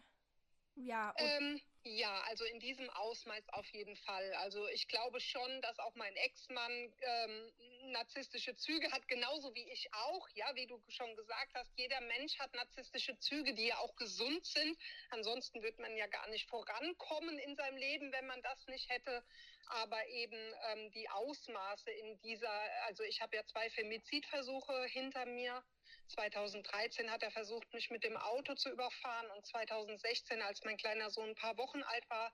ja. 0.75 1.15
Ähm, 1.17 1.61
ja, 1.85 2.21
also 2.29 2.45
in 2.45 2.61
diesem 2.61 2.89
Ausmaß 2.91 3.49
auf 3.51 3.67
jeden 3.71 3.97
Fall. 3.97 4.33
Also 4.35 4.69
ich 4.69 4.87
glaube 4.87 5.21
schon, 5.21 5.61
dass 5.63 5.79
auch 5.81 5.95
mein 5.97 6.15
Ex-Mann 6.15 6.93
ähm, 7.01 7.53
narzisstische 7.91 8.55
Züge 8.55 8.91
hat, 8.93 9.09
genauso 9.09 9.53
wie 9.55 9.69
ich 9.73 9.93
auch. 9.93 10.29
Ja, 10.35 10.55
wie 10.55 10.67
du 10.67 10.81
schon 10.89 11.17
gesagt 11.17 11.53
hast, 11.55 11.73
jeder 11.77 12.01
Mensch 12.03 12.39
hat 12.39 12.55
narzisstische 12.55 13.19
Züge, 13.19 13.55
die 13.55 13.67
ja 13.67 13.79
auch 13.79 13.97
gesund 13.97 14.47
sind. 14.47 14.79
Ansonsten 15.11 15.63
wird 15.63 15.79
man 15.81 15.97
ja 15.97 16.07
gar 16.07 16.29
nicht 16.29 16.49
vorankommen 16.49 17.39
in 17.39 17.57
seinem 17.57 17.77
Leben, 17.77 18.13
wenn 18.13 18.27
man 18.27 18.41
das 18.43 18.67
nicht 18.69 18.89
hätte. 18.89 19.25
Aber 19.67 20.07
eben 20.09 20.55
ähm, 20.71 20.91
die 20.93 21.09
Ausmaße 21.11 21.91
in 21.91 22.21
dieser, 22.21 22.53
also 22.87 23.03
ich 23.03 23.21
habe 23.21 23.37
ja 23.37 23.45
zwei 23.47 23.69
Femizidversuche 23.71 24.85
hinter 24.85 25.27
mir 25.27 25.65
2013 26.09 27.11
hat 27.11 27.23
er 27.23 27.31
versucht, 27.31 27.73
mich 27.73 27.91
mit 27.91 28.05
dem 28.05 28.17
Auto 28.17 28.55
zu 28.55 28.71
überfahren 28.71 29.31
und 29.31 29.47
2016, 29.47 30.43
als 30.43 30.63
mein 30.65 30.77
kleiner 30.77 31.11
Sohn 31.11 31.31
ein 31.31 31.35
paar 31.35 31.57
Wochen 31.57 31.83
alt 31.83 32.09
war, 32.11 32.33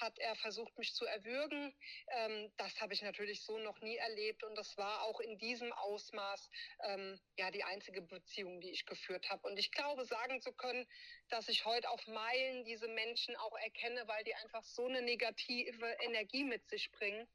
hat 0.00 0.18
er 0.18 0.34
versucht, 0.36 0.76
mich 0.78 0.94
zu 0.94 1.04
erwürgen. 1.04 1.74
Ähm, 2.08 2.50
das 2.56 2.80
habe 2.80 2.94
ich 2.94 3.02
natürlich 3.02 3.42
so 3.42 3.58
noch 3.58 3.80
nie 3.80 3.96
erlebt 3.96 4.44
und 4.44 4.54
das 4.56 4.76
war 4.76 5.02
auch 5.02 5.20
in 5.20 5.38
diesem 5.38 5.72
Ausmaß 5.72 6.50
ähm, 6.84 7.20
ja 7.36 7.50
die 7.50 7.64
einzige 7.64 8.02
Beziehung, 8.02 8.60
die 8.60 8.70
ich 8.70 8.86
geführt 8.86 9.28
habe. 9.28 9.46
Und 9.46 9.58
ich 9.58 9.70
glaube, 9.72 10.04
sagen 10.04 10.40
zu 10.40 10.52
können, 10.52 10.86
dass 11.28 11.48
ich 11.48 11.64
heute 11.64 11.90
auf 11.90 12.06
Meilen 12.06 12.64
diese 12.64 12.88
Menschen 12.88 13.36
auch 13.36 13.56
erkenne, 13.58 14.06
weil 14.06 14.24
die 14.24 14.34
einfach 14.36 14.64
so 14.64 14.86
eine 14.86 15.02
negative 15.02 15.96
Energie 16.00 16.44
mit 16.44 16.68
sich 16.68 16.90
bringen 16.92 17.28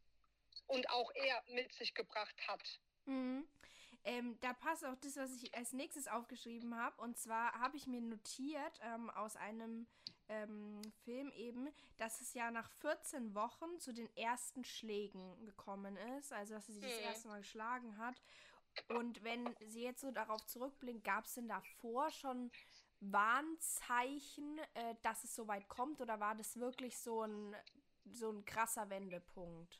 und 0.68 0.89
auch 0.89 1.11
er 1.15 1.43
mit 1.49 1.73
sich 1.73 1.93
gebracht 1.93 2.47
hat. 2.47 2.80
Mhm. 3.05 3.47
Ähm, 4.05 4.38
da 4.41 4.53
passt 4.53 4.85
auch 4.85 4.95
das, 4.95 5.15
was 5.15 5.31
ich 5.41 5.55
als 5.55 5.71
nächstes 5.73 6.07
aufgeschrieben 6.07 6.75
habe. 6.75 7.01
Und 7.01 7.17
zwar 7.17 7.53
habe 7.53 7.77
ich 7.77 7.88
mir 7.88 8.01
notiert 8.01 8.80
ähm, 8.81 9.09
aus 9.11 9.35
einem 9.38 9.88
ähm, 10.27 10.81
Film 11.03 11.31
eben, 11.31 11.69
dass 11.97 12.21
es 12.21 12.34
ja 12.34 12.51
nach 12.51 12.69
14 12.69 13.34
Wochen 13.34 13.80
zu 13.80 13.93
den 13.93 14.13
ersten 14.15 14.63
Schlägen 14.65 15.45
gekommen 15.45 15.97
ist. 16.17 16.34
Also, 16.34 16.55
dass 16.55 16.65
sie 16.67 16.73
sich 16.73 16.84
das 16.84 16.99
mhm. 16.99 17.05
erste 17.05 17.27
Mal 17.30 17.39
geschlagen 17.39 17.97
hat. 17.97 18.21
Und 18.89 19.23
wenn 19.23 19.55
sie 19.67 19.84
jetzt 19.84 20.01
so 20.01 20.11
darauf 20.11 20.45
zurückblinkt, 20.47 21.03
gab 21.03 21.25
es 21.25 21.35
denn 21.35 21.47
davor 21.47 22.09
schon 22.11 22.51
Warnzeichen, 22.99 24.59
äh, 24.73 24.95
dass 25.01 25.23
es 25.23 25.35
so 25.35 25.47
weit 25.47 25.67
kommt? 25.69 26.01
Oder 26.01 26.19
war 26.19 26.35
das 26.35 26.57
wirklich 26.57 26.97
so 26.97 27.21
ein, 27.23 27.55
so 28.05 28.31
ein 28.31 28.43
krasser 28.45 28.89
Wendepunkt? 28.89 29.80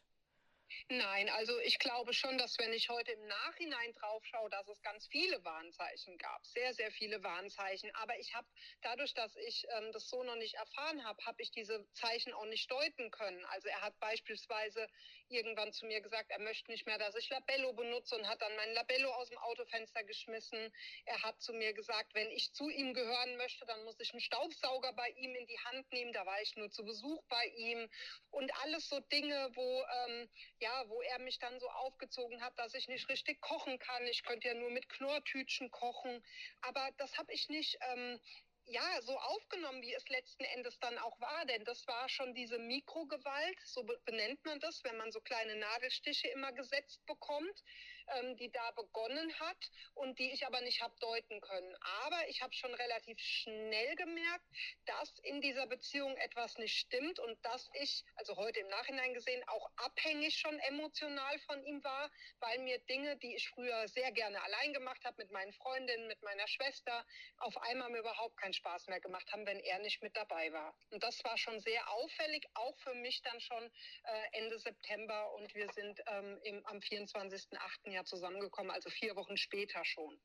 Nein, 0.90 1.30
also 1.30 1.58
ich 1.60 1.80
glaube 1.80 2.14
schon, 2.14 2.38
dass 2.38 2.58
wenn 2.60 2.74
ich 2.74 2.90
heute 2.90 3.12
im 3.12 3.26
Nachhinein 3.28 3.94
drauf 3.94 4.24
schaue, 4.26 4.50
dass 4.50 4.68
es 4.68 4.82
ganz 4.82 5.08
viele 5.08 5.44
Warnzeichen 5.44 6.18
gab, 6.18 6.46
sehr, 6.46 6.74
sehr 6.74 6.92
viele 6.92 7.24
Warnzeichen. 7.24 7.94
Aber 7.96 8.18
ich 8.20 8.34
habe 8.34 8.48
dadurch, 8.82 9.14
dass 9.14 9.36
ich 9.36 9.66
ähm, 9.78 9.92
das 9.92 10.10
so 10.10 10.24
noch 10.24 10.36
nicht 10.36 10.56
erfahren 10.56 11.04
habe, 11.04 11.24
habe 11.26 11.42
ich 11.42 11.52
diese 11.52 11.86
Zeichen 11.94 12.34
auch 12.34 12.46
nicht 12.46 12.70
deuten 12.70 13.12
können. 13.12 13.44
Also 13.46 13.68
er 13.70 13.82
hat 13.82 14.00
beispielsweise 14.00 14.88
irgendwann 15.30 15.74
zu 15.74 15.86
mir 15.86 16.02
gesagt, 16.02 16.30
er 16.30 16.40
möchte 16.40 16.70
nicht 16.72 16.86
mehr, 16.86 16.98
dass 16.98 17.16
ich 17.16 17.30
Labello 17.30 17.74
benutze 17.74 18.16
und 18.16 18.28
hat 18.28 18.42
dann 18.42 18.56
mein 18.56 18.74
Labello 18.74 19.12
aus 19.14 19.30
dem 19.30 19.38
Autofenster 19.40 20.04
geschmissen. 20.04 20.72
Er 21.06 21.22
hat 21.24 21.42
zu 21.42 21.54
mir 21.54 21.74
gesagt, 21.74 22.14
wenn 22.14 22.30
ich 22.32 22.54
zu 22.54 22.70
ihm 22.70 22.94
gehören 22.94 23.38
möchte, 23.38 23.66
dann 23.66 23.84
muss 23.84 24.00
ich 24.00 24.12
einen 24.12 24.22
Staubsauger 24.22 24.94
bei 24.94 25.10
ihm 25.10 25.36
in 25.36 25.48
die 25.48 25.60
Hand 25.60 25.92
nehmen. 25.92 26.14
Da 26.14 26.26
war 26.26 26.42
ich 26.42 26.56
nur 26.56 26.70
zu 26.70 26.84
Besuch 26.84 27.24
bei 27.30 27.46
ihm 27.56 27.90
und 28.32 28.54
alles 28.64 28.90
so 28.90 29.00
Dinge, 29.00 29.50
wo 29.56 29.84
ähm, 30.06 30.30
ja, 30.64 30.90
wo 30.90 31.02
er 31.02 31.20
mich 31.20 31.40
dann 31.40 31.60
so 31.60 31.70
aufgezogen 31.70 32.42
hat, 32.42 32.58
dass 32.58 32.74
ich 32.74 32.88
nicht 32.88 33.10
richtig 33.10 33.42
kochen 33.42 33.78
kann. 33.80 34.08
Ich 34.08 34.24
könnte 34.24 34.48
ja 34.48 34.54
nur 34.54 34.72
mit 34.72 34.88
Knorrtütchen 34.88 35.70
kochen. 35.72 36.24
Aber 36.62 36.90
das 36.98 37.18
habe 37.18 37.34
ich 37.34 37.50
nicht 37.50 37.78
ähm, 37.92 38.20
ja, 38.68 39.02
so 39.02 39.18
aufgenommen, 39.18 39.82
wie 39.82 39.94
es 39.94 40.08
letzten 40.08 40.46
Endes 40.46 40.80
dann 40.80 40.98
auch 41.00 41.20
war. 41.20 41.46
Denn 41.46 41.66
das 41.66 41.86
war 41.86 42.08
schon 42.08 42.34
diese 42.34 42.60
Mikrogewalt, 42.60 43.60
so 43.66 43.84
benennt 44.06 44.44
man 44.46 44.60
das, 44.62 44.84
wenn 44.86 44.96
man 44.98 45.12
so 45.12 45.20
kleine 45.20 45.58
Nadelstiche 45.58 46.30
immer 46.30 46.54
gesetzt 46.54 47.06
bekommt, 47.06 47.64
ähm, 48.08 48.36
die 48.38 48.52
da 48.52 48.72
begonnen 48.72 49.34
hat 49.40 49.72
und 49.96 50.20
die 50.20 50.32
ich 50.32 50.46
aber 50.46 50.62
nicht 50.62 50.82
habe 50.82 50.94
deuten 51.00 51.42
können. 51.42 51.76
Aber 52.06 52.28
ich 52.28 52.42
habe 52.42 52.54
schon 52.54 52.74
relativ 52.74 53.20
schnell 53.20 53.96
gemerkt, 53.96 54.46
dass 54.86 55.20
in 55.20 55.42
dieser 55.42 55.68
Beziehung 55.68 56.16
etwas 56.18 56.58
nicht 56.58 56.78
stimmt 56.78 57.20
und 57.20 57.44
dass 57.46 57.70
ich, 57.74 58.04
also 58.16 58.36
heute 58.38 58.60
im 58.60 58.68
Nachhinein 58.68 59.14
gesehen, 59.14 59.44
auch 59.48 59.70
abhängig 59.78 60.38
schon 60.38 60.58
emotional 60.60 61.40
von 61.40 61.64
ihm 61.64 61.84
war, 61.84 62.10
weil 62.40 62.60
mir 62.60 62.80
Dinge, 62.80 63.18
die 63.18 63.36
ich 63.36 63.50
früher 63.50 63.88
sehr 63.88 64.12
gerne 64.12 64.42
allein 64.44 64.74
gemacht 64.74 65.04
habe, 65.06 65.18
mit 65.22 65.32
meinen 65.32 65.54
Freundinnen, 65.54 66.08
mit 66.08 66.22
meiner 66.24 66.48
Schwester, 66.48 67.06
auf 67.38 67.58
einmal 67.62 67.90
mir 67.90 68.00
überhaupt 68.00 68.38
keinen 68.38 68.54
Spaß 68.54 68.88
mehr 68.88 69.00
gemacht 69.00 69.32
haben, 69.32 69.46
wenn 69.46 69.60
er 69.60 69.80
nicht 69.80 70.02
mit 70.02 70.16
dabei 70.16 70.52
war. 70.52 70.76
Und 70.92 71.04
das 71.04 71.24
war 71.24 71.38
schon 71.38 71.60
sehr 71.60 71.90
auffällig, 71.90 72.48
auch 72.54 72.78
für 72.80 72.94
mich 72.96 73.22
dann 73.22 73.40
schon 73.40 73.64
äh, 74.04 74.38
Ende 74.40 74.60
September 74.60 75.34
und 75.34 75.54
wir 75.56 75.72
sind 75.74 76.02
ähm, 76.08 76.40
im, 76.44 76.66
am 76.66 76.78
24.08. 76.78 77.92
Jahr 77.94 78.06
zusammengekommen, 78.06 78.72
also 78.72 78.90
vier 78.90 79.16
Wochen 79.16 79.38
später 79.38 79.84
schon. 79.86 80.20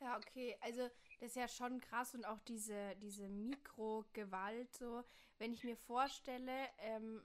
Ja, 0.00 0.16
okay. 0.16 0.56
Also 0.60 0.88
das 1.20 1.30
ist 1.30 1.36
ja 1.36 1.48
schon 1.48 1.80
krass 1.80 2.14
und 2.14 2.24
auch 2.24 2.38
diese, 2.40 2.94
diese 2.96 3.28
Mikrogewalt 3.28 4.72
so. 4.74 5.02
Wenn 5.38 5.52
ich 5.52 5.64
mir 5.64 5.76
vorstelle, 5.76 6.68
ähm, 6.78 7.22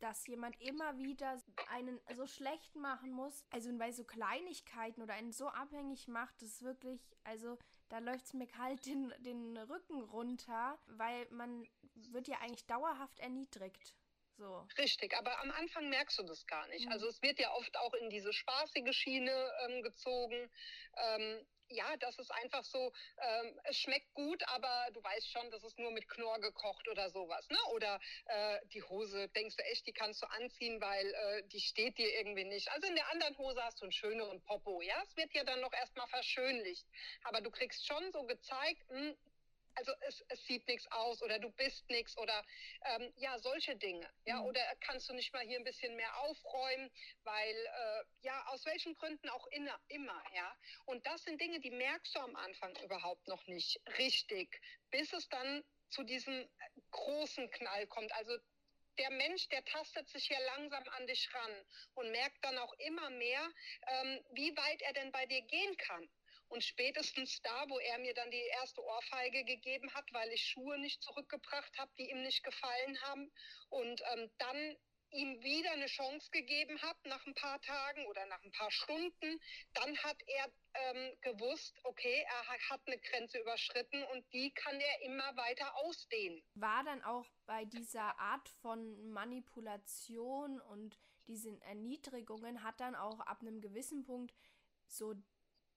dass 0.00 0.26
jemand 0.26 0.60
immer 0.60 0.98
wieder 0.98 1.40
einen 1.70 2.00
so 2.14 2.26
schlecht 2.26 2.76
machen 2.76 3.10
muss, 3.10 3.44
also 3.50 3.70
weil 3.78 3.92
so 3.92 4.04
Kleinigkeiten 4.04 5.02
oder 5.02 5.14
einen 5.14 5.32
so 5.32 5.48
abhängig 5.48 6.08
macht, 6.08 6.34
das 6.42 6.50
ist 6.50 6.62
wirklich, 6.62 7.00
also 7.24 7.58
da 7.88 7.98
läuft 7.98 8.26
es 8.26 8.34
mir 8.34 8.46
kalt 8.46 8.84
den, 8.86 9.12
den 9.20 9.56
Rücken 9.56 10.02
runter, 10.02 10.78
weil 10.86 11.26
man 11.30 11.66
wird 11.94 12.28
ja 12.28 12.38
eigentlich 12.40 12.66
dauerhaft 12.66 13.18
erniedrigt. 13.20 13.94
So. 14.36 14.66
Richtig, 14.78 15.16
aber 15.16 15.40
am 15.40 15.50
Anfang 15.52 15.88
merkst 15.88 16.18
du 16.18 16.24
das 16.24 16.46
gar 16.46 16.66
nicht. 16.68 16.86
Mhm. 16.86 16.92
Also 16.92 17.08
es 17.08 17.22
wird 17.22 17.38
ja 17.38 17.52
oft 17.52 17.76
auch 17.78 17.94
in 17.94 18.10
diese 18.10 18.32
spaßige 18.32 18.92
Schiene 18.92 19.52
ähm, 19.64 19.82
gezogen. 19.82 20.50
Ähm, 20.96 21.46
ja, 21.68 21.96
das 21.98 22.18
ist 22.18 22.30
einfach 22.30 22.64
so, 22.64 22.92
ähm, 23.18 23.58
es 23.64 23.78
schmeckt 23.78 24.12
gut, 24.14 24.42
aber 24.48 24.88
du 24.92 25.02
weißt 25.02 25.30
schon, 25.30 25.50
das 25.50 25.64
ist 25.64 25.78
nur 25.78 25.92
mit 25.92 26.08
Knorr 26.08 26.38
gekocht 26.40 26.86
oder 26.88 27.10
sowas. 27.10 27.48
Ne? 27.48 27.58
Oder 27.72 28.00
äh, 28.26 28.58
die 28.66 28.82
Hose, 28.82 29.28
denkst 29.28 29.56
du 29.56 29.64
echt, 29.64 29.86
die 29.86 29.92
kannst 29.92 30.22
du 30.22 30.26
anziehen, 30.26 30.80
weil 30.80 31.06
äh, 31.06 31.42
die 31.48 31.60
steht 31.60 31.98
dir 31.98 32.12
irgendwie 32.18 32.44
nicht. 32.44 32.70
Also 32.72 32.86
in 32.88 32.94
der 32.94 33.10
anderen 33.10 33.36
Hose 33.38 33.62
hast 33.62 33.80
du 33.80 33.84
einen 33.84 33.92
schöneren 33.92 34.42
Popo. 34.42 34.82
Ja, 34.82 34.96
es 35.04 35.16
wird 35.16 35.32
ja 35.32 35.44
dann 35.44 35.60
noch 35.60 35.72
erstmal 35.72 36.08
verschönlicht. 36.08 36.86
Aber 37.22 37.40
du 37.40 37.50
kriegst 37.50 37.86
schon 37.86 38.12
so 38.12 38.24
gezeigt, 38.24 38.82
mh, 38.90 38.98
hm, 38.98 39.16
also 39.76 39.92
es, 40.08 40.24
es 40.28 40.44
sieht 40.46 40.66
nichts 40.68 40.90
aus 40.92 41.22
oder 41.22 41.38
du 41.38 41.50
bist 41.50 41.88
nichts 41.90 42.16
oder 42.18 42.44
ähm, 42.84 43.12
ja, 43.16 43.38
solche 43.38 43.76
Dinge. 43.76 44.08
Ja, 44.24 44.36
mhm. 44.36 44.46
oder 44.46 44.60
kannst 44.80 45.08
du 45.08 45.14
nicht 45.14 45.32
mal 45.32 45.44
hier 45.44 45.58
ein 45.58 45.64
bisschen 45.64 45.94
mehr 45.96 46.16
aufräumen, 46.18 46.90
weil 47.22 47.56
äh, 47.56 48.04
ja, 48.22 48.46
aus 48.48 48.64
welchen 48.66 48.94
Gründen 48.94 49.28
auch 49.30 49.46
inner, 49.48 49.78
immer, 49.88 50.22
ja. 50.34 50.56
Und 50.86 51.04
das 51.06 51.24
sind 51.24 51.40
Dinge, 51.40 51.60
die 51.60 51.70
merkst 51.70 52.14
du 52.14 52.20
am 52.20 52.36
Anfang 52.36 52.76
überhaupt 52.82 53.26
noch 53.28 53.46
nicht 53.46 53.80
richtig, 53.98 54.60
bis 54.90 55.12
es 55.12 55.28
dann 55.28 55.64
zu 55.90 56.02
diesem 56.02 56.48
großen 56.90 57.50
Knall 57.50 57.86
kommt. 57.86 58.12
Also 58.12 58.36
der 58.98 59.10
Mensch, 59.10 59.48
der 59.48 59.64
tastet 59.64 60.08
sich 60.08 60.28
ja 60.28 60.38
langsam 60.56 60.84
an 60.96 61.06
dich 61.06 61.28
ran 61.34 61.66
und 61.94 62.10
merkt 62.10 62.44
dann 62.44 62.58
auch 62.58 62.72
immer 62.74 63.10
mehr, 63.10 63.50
ähm, 63.86 64.24
wie 64.32 64.56
weit 64.56 64.82
er 64.82 64.92
denn 64.92 65.10
bei 65.12 65.26
dir 65.26 65.42
gehen 65.42 65.76
kann. 65.76 66.08
Und 66.54 66.62
spätestens 66.62 67.42
da, 67.42 67.68
wo 67.68 67.80
er 67.80 67.98
mir 67.98 68.14
dann 68.14 68.30
die 68.30 68.46
erste 68.60 68.80
Ohrfeige 68.80 69.44
gegeben 69.44 69.92
hat, 69.92 70.04
weil 70.12 70.30
ich 70.30 70.40
Schuhe 70.40 70.78
nicht 70.78 71.02
zurückgebracht 71.02 71.76
habe, 71.76 71.90
die 71.98 72.08
ihm 72.08 72.22
nicht 72.22 72.44
gefallen 72.44 73.00
haben, 73.02 73.32
und 73.70 74.00
ähm, 74.14 74.30
dann 74.38 74.76
ihm 75.10 75.42
wieder 75.42 75.72
eine 75.72 75.86
Chance 75.86 76.30
gegeben 76.30 76.80
habe 76.80 77.08
nach 77.08 77.26
ein 77.26 77.34
paar 77.34 77.60
Tagen 77.60 78.06
oder 78.06 78.24
nach 78.26 78.40
ein 78.44 78.52
paar 78.52 78.70
Stunden, 78.70 79.40
dann 79.72 79.98
hat 79.98 80.16
er 80.26 80.52
ähm, 80.74 81.16
gewusst, 81.22 81.74
okay, 81.82 82.24
er 82.24 82.46
hat 82.70 82.80
eine 82.86 82.98
Grenze 83.00 83.38
überschritten 83.40 84.04
und 84.12 84.24
die 84.32 84.52
kann 84.52 84.78
er 84.78 85.02
immer 85.02 85.36
weiter 85.36 85.74
ausdehnen. 85.78 86.40
War 86.54 86.84
dann 86.84 87.02
auch 87.02 87.26
bei 87.46 87.64
dieser 87.64 88.16
Art 88.20 88.48
von 88.62 89.10
Manipulation 89.10 90.60
und 90.60 90.96
diesen 91.26 91.60
Erniedrigungen, 91.62 92.62
hat 92.62 92.78
dann 92.78 92.94
auch 92.94 93.18
ab 93.18 93.40
einem 93.40 93.60
gewissen 93.60 94.04
Punkt 94.04 94.32
so 94.86 95.14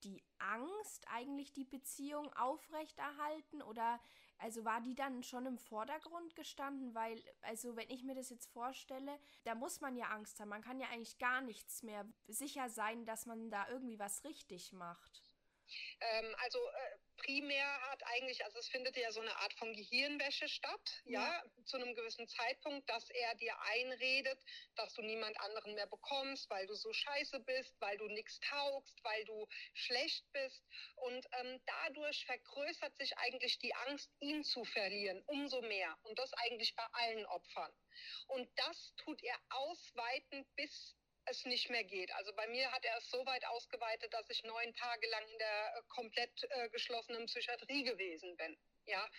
die 0.03 0.23
Angst 0.39 1.05
eigentlich 1.09 1.53
die 1.53 1.65
Beziehung 1.65 2.31
aufrechterhalten 2.33 3.61
oder 3.61 3.99
also 4.39 4.65
war 4.65 4.81
die 4.81 4.95
dann 4.95 5.23
schon 5.23 5.45
im 5.45 5.57
Vordergrund 5.57 6.35
gestanden, 6.35 6.93
weil 6.93 7.23
also 7.41 7.75
wenn 7.75 7.89
ich 7.89 8.03
mir 8.03 8.13
das 8.13 8.29
jetzt 8.29 8.51
vorstelle, 8.51 9.19
da 9.45 9.55
muss 9.55 9.81
man 9.81 9.95
ja 9.95 10.07
Angst 10.07 10.39
haben. 10.39 10.49
Man 10.49 10.61
kann 10.61 10.79
ja 10.79 10.87
eigentlich 10.89 11.17
gar 11.17 11.41
nichts 11.41 11.81
mehr 11.81 12.05
sicher 12.27 12.69
sein, 12.69 13.05
dass 13.05 13.25
man 13.25 13.49
da 13.49 13.67
irgendwie 13.69 13.97
was 13.97 14.23
richtig 14.23 14.73
macht. 14.73 15.23
Ähm, 15.99 16.35
also 16.39 16.59
äh, 16.59 16.97
primär 17.17 17.81
hat 17.91 18.03
eigentlich, 18.05 18.43
also 18.45 18.59
es 18.59 18.67
findet 18.67 18.95
ja 18.97 19.11
so 19.11 19.21
eine 19.21 19.35
Art 19.37 19.53
von 19.53 19.73
Gehirnwäsche 19.73 20.47
statt, 20.47 21.01
ja. 21.05 21.21
ja, 21.21 21.43
zu 21.65 21.77
einem 21.77 21.95
gewissen 21.95 22.27
Zeitpunkt, 22.27 22.89
dass 22.89 23.09
er 23.09 23.35
dir 23.35 23.53
einredet, 23.61 24.39
dass 24.75 24.93
du 24.93 25.01
niemand 25.01 25.39
anderen 25.39 25.73
mehr 25.75 25.87
bekommst, 25.87 26.49
weil 26.49 26.65
du 26.67 26.75
so 26.75 26.91
scheiße 26.93 27.39
bist, 27.41 27.75
weil 27.79 27.97
du 27.97 28.07
nichts 28.07 28.39
taugst, 28.39 29.03
weil 29.03 29.25
du 29.25 29.47
schlecht 29.73 30.25
bist. 30.31 30.63
Und 30.95 31.25
ähm, 31.39 31.61
dadurch 31.65 32.25
vergrößert 32.25 32.95
sich 32.97 33.17
eigentlich 33.17 33.59
die 33.59 33.73
Angst, 33.75 34.11
ihn 34.19 34.43
zu 34.43 34.63
verlieren, 34.65 35.21
umso 35.27 35.61
mehr. 35.61 35.97
Und 36.03 36.17
das 36.19 36.33
eigentlich 36.33 36.75
bei 36.75 36.85
allen 36.93 37.25
Opfern. 37.25 37.71
Und 38.27 38.49
das 38.55 38.93
tut 38.97 39.21
er 39.23 39.37
ausweiten 39.49 40.45
bis 40.55 40.95
es 41.29 41.45
nicht 41.45 41.69
mehr 41.69 41.83
geht. 41.83 42.13
Also 42.15 42.33
bei 42.35 42.47
mir 42.47 42.71
hat 42.71 42.85
er 42.85 42.97
es 42.97 43.09
so 43.09 43.25
weit 43.25 43.45
ausgeweitet, 43.47 44.13
dass 44.13 44.29
ich 44.29 44.43
neun 44.43 44.73
Tage 44.73 45.07
lang 45.09 45.27
in 45.31 45.37
der 45.37 45.75
äh, 45.75 45.81
komplett 45.89 46.43
äh, 46.49 46.69
geschlossenen 46.69 47.25
Psychiatrie 47.25 47.83
gewesen 47.83 48.35
bin 48.37 48.57
ja, 48.87 49.09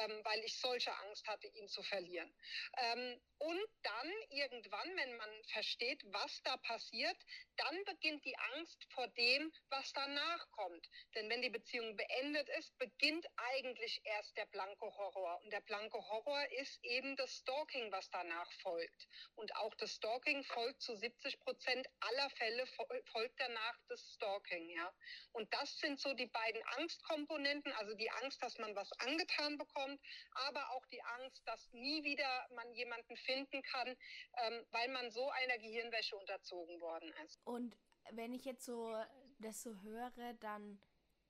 ähm, 0.00 0.20
weil 0.24 0.40
ich 0.44 0.58
solche 0.58 0.96
Angst 0.98 1.26
hatte, 1.26 1.46
ihn 1.48 1.68
zu 1.68 1.82
verlieren. 1.82 2.32
Ähm, 2.76 3.20
und 3.38 3.66
dann 3.82 4.12
irgendwann, 4.30 4.96
wenn 4.96 5.16
man 5.16 5.44
versteht, 5.52 6.02
was 6.06 6.42
da 6.42 6.56
passiert, 6.58 7.16
dann 7.56 7.84
beginnt 7.84 8.24
die 8.24 8.36
Angst 8.54 8.86
vor 8.92 9.08
dem, 9.08 9.52
was 9.68 9.92
danach 9.92 10.50
kommt. 10.52 10.88
Denn 11.14 11.28
wenn 11.28 11.42
die 11.42 11.50
Beziehung 11.50 11.96
beendet 11.96 12.48
ist, 12.58 12.76
beginnt 12.78 13.26
eigentlich 13.36 14.00
erst 14.04 14.36
der 14.36 14.46
blanke 14.46 14.86
Horror. 14.86 15.40
Und 15.42 15.52
der 15.52 15.60
blanke 15.60 15.98
Horror 15.98 16.44
ist 16.52 16.82
eben 16.84 17.16
das 17.16 17.30
Stalking, 17.38 17.90
was 17.92 18.10
danach 18.10 18.50
folgt. 18.62 19.08
Und 19.34 19.54
auch 19.56 19.74
das 19.74 19.94
Stalking 19.94 20.44
folgt 20.44 20.82
zu 20.82 20.96
70 20.96 21.40
Prozent 21.40 21.86
aller 22.00 22.30
Fälle, 22.30 22.66
folgt 22.66 23.40
danach 23.40 23.78
das 23.88 24.00
Stalking. 24.14 24.70
Ja? 24.70 24.94
Und 25.32 25.52
das 25.52 25.78
sind 25.78 26.00
so 26.00 26.14
die 26.14 26.26
beiden 26.26 26.62
Angstkomponenten, 26.76 27.72
also 27.72 27.94
die 27.94 28.10
Angst, 28.10 28.42
dass 28.42 28.58
man 28.58 28.74
was 28.74 28.90
angeht, 29.00 29.13
angetan 29.14 29.58
bekommt, 29.58 30.00
aber 30.48 30.70
auch 30.70 30.84
die 30.86 31.02
Angst, 31.02 31.46
dass 31.46 31.72
nie 31.72 32.04
wieder 32.04 32.48
man 32.54 32.72
jemanden 32.72 33.16
finden 33.16 33.62
kann, 33.62 33.88
ähm, 33.88 34.64
weil 34.70 34.88
man 34.88 35.10
so 35.10 35.30
einer 35.30 35.58
Gehirnwäsche 35.58 36.16
unterzogen 36.16 36.80
worden 36.80 37.12
ist. 37.24 37.40
Und 37.44 37.76
wenn 38.10 38.34
ich 38.34 38.44
jetzt 38.44 38.64
so 38.64 38.94
das 39.38 39.62
so 39.62 39.74
höre, 39.82 40.34
dann, 40.40 40.80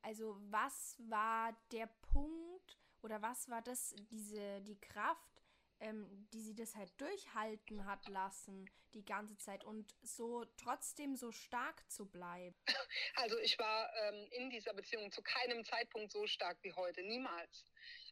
also 0.02 0.36
was 0.50 0.96
war 0.98 1.56
der 1.72 1.88
Punkt 2.12 2.78
oder 3.02 3.20
was 3.22 3.48
war 3.48 3.62
das, 3.62 3.94
diese, 4.10 4.60
die 4.62 4.80
Kraft, 4.80 5.33
ähm, 5.80 6.28
die 6.32 6.40
sie 6.40 6.54
das 6.54 6.74
halt 6.74 6.92
durchhalten 7.00 7.84
hat 7.84 8.08
lassen 8.08 8.70
die 8.94 9.04
ganze 9.04 9.36
Zeit 9.36 9.64
und 9.64 9.92
so 10.02 10.44
trotzdem 10.56 11.16
so 11.16 11.32
stark 11.32 11.88
zu 11.90 12.06
bleiben? 12.06 12.54
Also 13.16 13.38
ich 13.38 13.58
war 13.58 13.90
ähm, 14.02 14.28
in 14.30 14.50
dieser 14.50 14.72
Beziehung 14.72 15.10
zu 15.10 15.22
keinem 15.22 15.64
Zeitpunkt 15.64 16.12
so 16.12 16.26
stark 16.26 16.58
wie 16.62 16.72
heute, 16.72 17.02
niemals. 17.02 17.64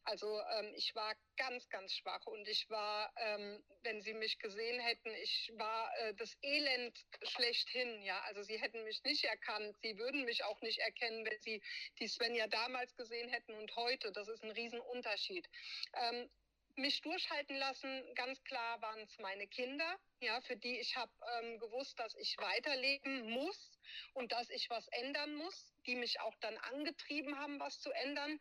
Also 0.05 0.41
ähm, 0.59 0.73
ich 0.75 0.95
war 0.95 1.15
ganz, 1.37 1.69
ganz 1.69 1.93
schwach 1.95 2.27
und 2.27 2.49
ich 2.49 2.69
war, 2.69 3.13
ähm, 3.17 3.63
wenn 3.83 4.03
Sie 4.03 4.15
mich 4.15 4.39
gesehen 4.39 4.81
hätten, 4.81 5.11
ich 5.23 5.53
war 5.55 5.91
äh, 5.99 6.15
das 6.15 6.37
Elend 6.43 6.99
schlechthin. 7.23 8.03
Ja, 8.03 8.21
also 8.23 8.43
Sie 8.43 8.61
hätten 8.61 8.83
mich 8.85 9.03
nicht 9.05 9.25
erkannt. 9.25 9.77
Sie 9.83 9.97
würden 9.99 10.25
mich 10.25 10.45
auch 10.45 10.61
nicht 10.63 10.79
erkennen, 10.81 11.25
wenn 11.25 11.41
Sie 11.41 11.63
die 12.01 12.09
Svenja 12.09 12.49
damals 12.49 12.95
gesehen 12.97 13.29
hätten 13.29 13.55
und 13.55 13.75
heute. 13.77 14.11
Das 14.11 14.29
ist 14.29 14.43
ein 14.43 14.51
Riesenunterschied. 14.51 15.49
Ähm, 15.95 16.29
mich 16.77 17.01
durchhalten 17.03 17.57
lassen, 17.57 18.15
ganz 18.15 18.43
klar 18.45 18.81
waren 18.81 19.01
es 19.01 19.19
meine 19.19 19.47
Kinder, 19.47 19.99
ja, 20.21 20.41
für 20.41 20.57
die 20.57 20.79
ich 20.79 20.97
habe 20.97 21.13
ähm, 21.41 21.59
gewusst, 21.59 21.99
dass 21.99 22.15
ich 22.15 22.37
weiterleben 22.39 23.31
muss 23.31 23.79
und 24.15 24.33
dass 24.33 24.49
ich 24.51 24.71
was 24.71 24.87
ändern 24.89 25.35
muss, 25.35 25.73
die 25.87 25.97
mich 25.97 26.21
auch 26.21 26.35
dann 26.41 26.57
angetrieben 26.59 27.39
haben, 27.39 27.61
was 27.61 27.81
zu 27.81 27.91
ändern 27.91 28.41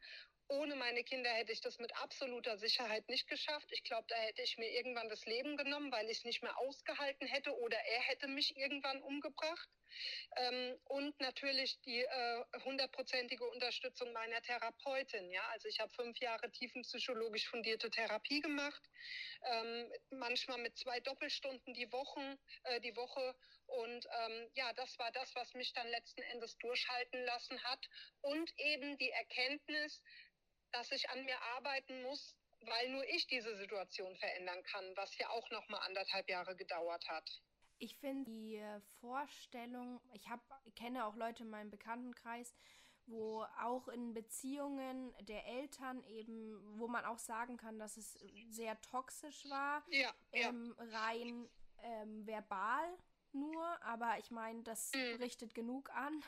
ohne 0.52 0.76
meine 0.76 1.04
Kinder 1.04 1.30
hätte 1.30 1.52
ich 1.52 1.62
das 1.62 1.80
mit 1.80 1.96
absoluter 1.98 2.58
Sicherheit 2.58 3.08
nicht 3.08 3.28
geschafft. 3.28 3.68
Ich 3.72 3.84
glaube, 3.84 4.06
da 4.10 4.16
hätte 4.16 4.42
ich 4.42 4.58
mir 4.58 4.70
irgendwann 4.72 5.10
das 5.10 5.26
Leben 5.26 5.56
genommen, 5.56 5.92
weil 5.92 6.10
ich 6.10 6.20
es 6.20 6.24
nicht 6.26 6.44
mehr 6.44 6.58
ausgehalten 6.58 7.28
hätte 7.28 7.58
oder 7.58 7.78
er 7.78 8.02
hätte 8.02 8.28
mich 8.28 8.58
irgendwann 8.58 9.02
umgebracht. 9.02 9.70
Ähm, 10.36 10.78
und 10.86 11.20
natürlich 11.20 11.80
die 11.82 12.02
äh, 12.02 12.44
hundertprozentige 12.64 13.44
äh, 13.44 13.48
Unterstützung 13.48 14.12
meiner 14.14 14.42
Therapeutin. 14.42 15.30
Ja, 15.32 15.46
also 15.50 15.68
ich 15.68 15.80
habe 15.80 15.92
fünf 15.94 16.18
Jahre 16.20 16.50
tiefenpsychologisch 16.52 17.48
fundierte 17.48 17.90
Therapie 17.90 18.42
gemacht, 18.42 18.82
ähm, 19.44 19.92
manchmal 20.12 20.60
mit 20.60 20.78
zwei 20.78 21.00
Doppelstunden 21.00 21.74
die 21.74 21.92
Woche, 21.92 22.38
äh, 22.64 22.80
die 22.82 22.96
Woche. 22.96 23.36
Und 23.68 24.06
ähm, 24.06 24.50
ja, 24.54 24.74
das 24.74 24.98
war 25.00 25.12
das, 25.12 25.34
was 25.36 25.54
mich 25.54 25.74
dann 25.74 25.88
letzten 25.88 26.22
Endes 26.24 26.58
durchhalten 26.58 27.24
lassen 27.26 27.62
hat. 27.64 27.86
Und 28.22 28.52
eben 28.58 28.98
die 28.98 29.12
Erkenntnis, 29.12 30.02
dass 30.72 30.92
ich 30.92 31.10
an 31.10 31.24
mir 31.26 31.40
arbeiten 31.56 32.02
muss, 32.04 32.36
weil 32.62 32.90
nur 32.90 33.04
ich 33.10 33.28
diese 33.28 33.56
Situation 33.58 34.16
verändern 34.18 34.62
kann, 34.64 34.86
was 34.96 35.18
ja 35.18 35.30
auch 35.30 35.50
noch 35.52 35.68
mal 35.70 35.80
anderthalb 35.80 36.30
Jahre 36.30 36.56
gedauert 36.56 37.08
hat. 37.08 37.42
Ich 37.80 37.98
finde 37.98 38.30
die 38.30 38.64
Vorstellung, 39.00 40.00
ich 40.14 40.30
habe 40.30 40.44
kenne 40.76 41.06
auch 41.06 41.16
Leute 41.16 41.44
in 41.44 41.50
meinem 41.50 41.72
Bekanntenkreis, 41.72 42.54
wo 43.08 43.44
auch 43.60 43.88
in 43.88 44.14
Beziehungen 44.14 45.14
der 45.26 45.46
Eltern 45.48 46.04
eben, 46.04 46.80
wo 46.80 46.88
man 46.88 47.04
auch 47.06 47.18
sagen 47.18 47.58
kann, 47.58 47.80
dass 47.80 47.98
es 47.98 48.14
sehr 48.50 48.80
toxisch 48.82 49.50
war, 49.50 49.84
ja, 49.90 50.14
ähm, 50.32 50.76
ja. 50.78 51.00
rein 51.00 51.50
ähm, 51.82 52.28
verbal 52.28 52.96
nur, 53.34 53.66
aber 53.84 54.18
ich 54.20 54.32
meine, 54.32 54.62
das 54.64 54.92
mhm. 54.94 55.16
richtet 55.22 55.54
genug 55.54 55.90
an. 55.92 56.24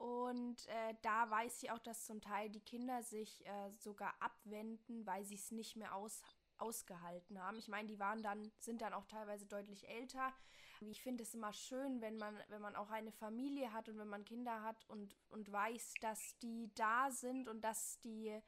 Und 0.00 0.66
äh, 0.68 0.94
da 1.02 1.28
weiß 1.28 1.62
ich 1.62 1.70
auch, 1.70 1.78
dass 1.78 2.06
zum 2.06 2.22
Teil 2.22 2.48
die 2.48 2.64
Kinder 2.64 3.02
sich 3.02 3.44
äh, 3.44 3.70
sogar 3.72 4.14
abwenden, 4.18 5.04
weil 5.04 5.26
sie 5.26 5.34
es 5.34 5.50
nicht 5.50 5.76
mehr 5.76 5.94
aus, 5.94 6.22
ausgehalten 6.56 7.38
haben. 7.38 7.58
Ich 7.58 7.68
meine, 7.68 7.86
die 7.86 7.98
waren 7.98 8.22
dann, 8.22 8.50
sind 8.60 8.80
dann 8.80 8.94
auch 8.94 9.04
teilweise 9.04 9.44
deutlich 9.44 9.86
älter. 9.90 10.32
Ich 10.80 11.02
finde 11.02 11.22
es 11.24 11.34
immer 11.34 11.52
schön, 11.52 12.00
wenn 12.00 12.16
man, 12.16 12.34
wenn 12.48 12.62
man 12.62 12.76
auch 12.76 12.88
eine 12.88 13.12
Familie 13.12 13.74
hat 13.74 13.90
und 13.90 13.98
wenn 13.98 14.08
man 14.08 14.24
Kinder 14.24 14.62
hat 14.62 14.88
und, 14.88 15.14
und 15.28 15.52
weiß, 15.52 15.92
dass 16.00 16.38
die 16.38 16.72
da 16.74 17.10
sind 17.10 17.46
und 17.46 17.60
dass 17.60 18.00
die 18.00 18.40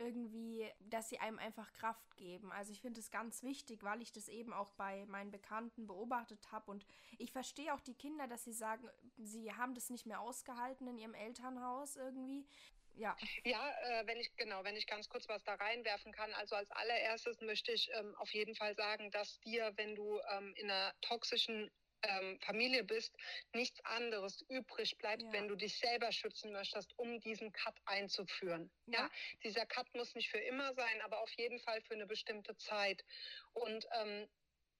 irgendwie, 0.00 0.66
dass 0.80 1.08
sie 1.08 1.18
einem 1.18 1.38
einfach 1.38 1.72
Kraft 1.74 2.16
geben. 2.16 2.50
Also 2.52 2.72
ich 2.72 2.80
finde 2.80 3.00
es 3.00 3.10
ganz 3.10 3.42
wichtig, 3.42 3.82
weil 3.82 4.02
ich 4.02 4.12
das 4.12 4.28
eben 4.28 4.52
auch 4.52 4.70
bei 4.72 5.04
meinen 5.06 5.30
Bekannten 5.30 5.86
beobachtet 5.86 6.50
habe 6.50 6.70
und 6.70 6.86
ich 7.18 7.32
verstehe 7.32 7.72
auch 7.74 7.80
die 7.80 7.94
Kinder, 7.94 8.26
dass 8.26 8.44
sie 8.44 8.52
sagen, 8.52 8.88
sie 9.18 9.52
haben 9.52 9.74
das 9.74 9.90
nicht 9.90 10.06
mehr 10.06 10.20
ausgehalten 10.20 10.88
in 10.88 10.98
ihrem 10.98 11.14
Elternhaus 11.14 11.96
irgendwie. 11.96 12.46
Ja. 12.96 13.16
Ja, 13.44 13.70
äh, 13.82 14.06
wenn 14.06 14.18
ich 14.18 14.34
genau, 14.36 14.64
wenn 14.64 14.76
ich 14.76 14.86
ganz 14.86 15.08
kurz 15.08 15.28
was 15.28 15.44
da 15.44 15.54
reinwerfen 15.54 16.12
kann. 16.12 16.32
Also 16.34 16.56
als 16.56 16.70
allererstes 16.72 17.40
möchte 17.40 17.72
ich 17.72 17.90
ähm, 17.94 18.14
auf 18.16 18.30
jeden 18.30 18.54
Fall 18.54 18.74
sagen, 18.74 19.10
dass 19.10 19.40
dir, 19.40 19.72
wenn 19.76 19.94
du 19.94 20.18
ähm, 20.32 20.54
in 20.56 20.70
einer 20.70 20.92
toxischen 21.00 21.70
ähm, 22.02 22.38
Familie 22.40 22.84
bist, 22.84 23.14
nichts 23.54 23.80
anderes 23.84 24.42
übrig 24.48 24.96
bleibt, 24.98 25.22
ja. 25.22 25.32
wenn 25.32 25.48
du 25.48 25.56
dich 25.56 25.78
selber 25.78 26.12
schützen 26.12 26.52
möchtest, 26.52 26.98
um 26.98 27.20
diesen 27.20 27.52
Cut 27.52 27.76
einzuführen. 27.84 28.70
Ja. 28.86 29.00
ja. 29.00 29.10
dieser 29.44 29.66
Cut 29.66 29.92
muss 29.94 30.14
nicht 30.14 30.30
für 30.30 30.38
immer 30.38 30.74
sein, 30.74 31.00
aber 31.02 31.20
auf 31.20 31.32
jeden 31.34 31.60
Fall 31.60 31.80
für 31.82 31.94
eine 31.94 32.06
bestimmte 32.06 32.56
Zeit. 32.56 33.04
Und 33.52 33.86
ähm, 34.00 34.28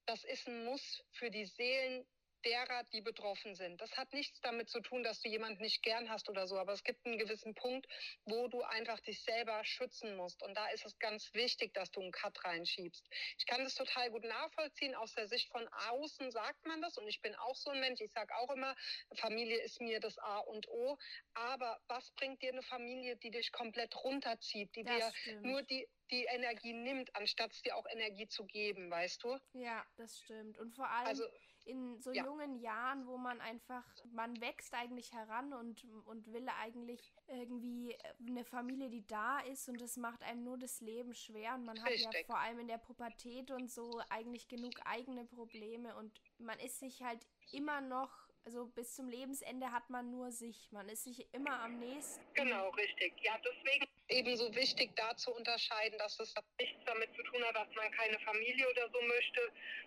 das 0.06 0.24
ist 0.24 0.48
ein 0.48 0.64
Muss 0.64 1.05
für 1.12 1.30
die 1.30 1.47
Seelen 1.47 2.06
derer, 2.45 2.85
die 2.93 3.01
betroffen 3.01 3.55
sind. 3.55 3.81
Das 3.81 3.97
hat 3.97 4.12
nichts 4.12 4.41
damit 4.41 4.69
zu 4.69 4.81
tun, 4.81 5.03
dass 5.03 5.21
du 5.21 5.29
jemanden 5.29 5.62
nicht 5.62 5.83
gern 5.83 6.09
hast 6.09 6.29
oder 6.29 6.47
so, 6.47 6.59
aber 6.59 6.73
es 6.73 6.85
gibt 6.85 7.05
einen 7.07 7.19
gewissen 7.19 7.55
Punkt, 7.55 7.87
wo 8.25 8.49
du 8.49 8.62
einfach 8.62 9.01
dich 9.01 9.23
selber 9.23 9.65
schützen 9.65 10.17
musst. 10.17 10.43
Und 10.43 10.55
da 10.57 10.69
ist 10.69 10.87
es 10.87 10.99
ganz 10.99 11.33
wichtig, 11.35 11.75
dass 11.75 11.91
du 11.91 12.01
einen 12.01 12.12
Cut 12.12 12.45
reinschiebst. 12.45 13.09
Ich 13.39 13.47
kann 13.47 13.65
das 13.65 13.75
total 13.75 14.11
gut 14.11 14.25
nachvollziehen. 14.25 14.95
Aus 14.95 15.15
der 15.15 15.29
Sicht 15.29 15.51
von 15.51 15.67
außen 15.91 16.31
sagt 16.31 16.67
man 16.67 16.81
das 16.83 16.99
und 16.99 17.07
ich 17.07 17.21
bin 17.21 17.35
auch 17.37 17.57
so 17.57 17.71
ein 17.71 17.81
Mensch. 17.81 18.01
Ich 18.01 18.12
sage 18.12 18.35
auch 18.37 18.51
immer, 18.51 18.75
Familie 19.15 19.61
ist 19.62 19.81
mir 19.81 20.01
das 20.01 20.19
A 20.19 20.39
und 20.39 20.69
O. 20.69 20.99
Aber 21.35 21.81
was 21.89 22.11
bringt 22.12 22.43
dir 22.43 22.53
eine 22.53 22.62
Familie, 22.62 23.17
die 23.17 23.31
dich 23.31 23.53
komplett 23.53 23.97
runterzieht, 23.97 24.75
die 24.75 24.85
das 24.85 24.97
dir 24.97 25.12
stimmt. 25.15 25.43
nur 25.45 25.62
die 25.62 25.89
die 26.11 26.25
Energie 26.25 26.73
nimmt, 26.73 27.15
anstatt 27.15 27.53
dir 27.65 27.77
auch 27.77 27.87
Energie 27.89 28.27
zu 28.27 28.45
geben, 28.45 28.91
weißt 28.91 29.23
du? 29.23 29.39
Ja, 29.53 29.85
das 29.97 30.19
stimmt. 30.19 30.59
Und 30.59 30.75
vor 30.75 30.89
allem, 30.89 31.07
also, 31.07 31.25
in 31.65 32.01
so 32.01 32.12
ja. 32.12 32.24
jungen 32.24 32.57
Jahren, 32.57 33.07
wo 33.07 33.16
man 33.16 33.41
einfach, 33.41 33.85
man 34.12 34.41
wächst 34.41 34.74
eigentlich 34.74 35.12
heran 35.12 35.53
und, 35.53 35.85
und 36.05 36.32
will 36.32 36.49
eigentlich 36.61 37.15
irgendwie 37.27 37.97
eine 38.27 38.45
Familie, 38.45 38.91
die 38.91 39.07
da 39.07 39.41
ist 39.41 39.69
und 39.69 39.81
das 39.81 39.97
macht 39.97 40.23
einem 40.23 40.45
nur 40.45 40.59
das 40.59 40.81
Leben 40.81 41.15
schwer 41.15 41.55
und 41.55 41.65
man 41.65 41.78
Richtig. 41.78 42.07
hat 42.07 42.15
ja 42.15 42.24
vor 42.24 42.39
allem 42.39 42.59
in 42.59 42.69
der 42.69 42.78
Pubertät 42.78 43.51
und 43.51 43.70
so 43.70 44.01
eigentlich 44.09 44.49
genug 44.49 44.74
eigene 44.85 45.24
Probleme 45.24 45.97
und 45.97 46.20
man 46.39 46.59
ist 46.59 46.78
sich 46.78 47.03
halt 47.03 47.27
immer 47.53 47.81
noch 47.81 48.31
also 48.45 48.66
bis 48.66 48.95
zum 48.95 49.09
Lebensende 49.09 49.70
hat 49.70 49.91
man 49.91 50.11
nur 50.11 50.32
sich. 50.32 50.73
Man 50.73 50.89
ist 50.89 51.05
sich 51.05 51.28
immer 51.35 51.61
am 51.61 51.78
nächsten. 51.78 52.23
Genau, 52.35 52.70
richtig. 52.70 53.12
Ja, 53.23 53.39
deswegen 53.39 53.87
ebenso 54.11 54.55
wichtig, 54.55 54.91
da 54.97 55.16
zu 55.16 55.32
unterscheiden, 55.32 55.99
dass 55.99 56.19
es 56.20 56.35
nichts 56.59 56.85
damit 56.87 57.15
zu 57.15 57.23
tun 57.23 57.43
hat, 57.45 57.57
dass 57.57 57.74
man 57.74 57.91
keine 57.93 58.19
Familie 58.20 58.69
oder 58.70 58.89
so 58.93 59.01
möchte, 59.03 59.41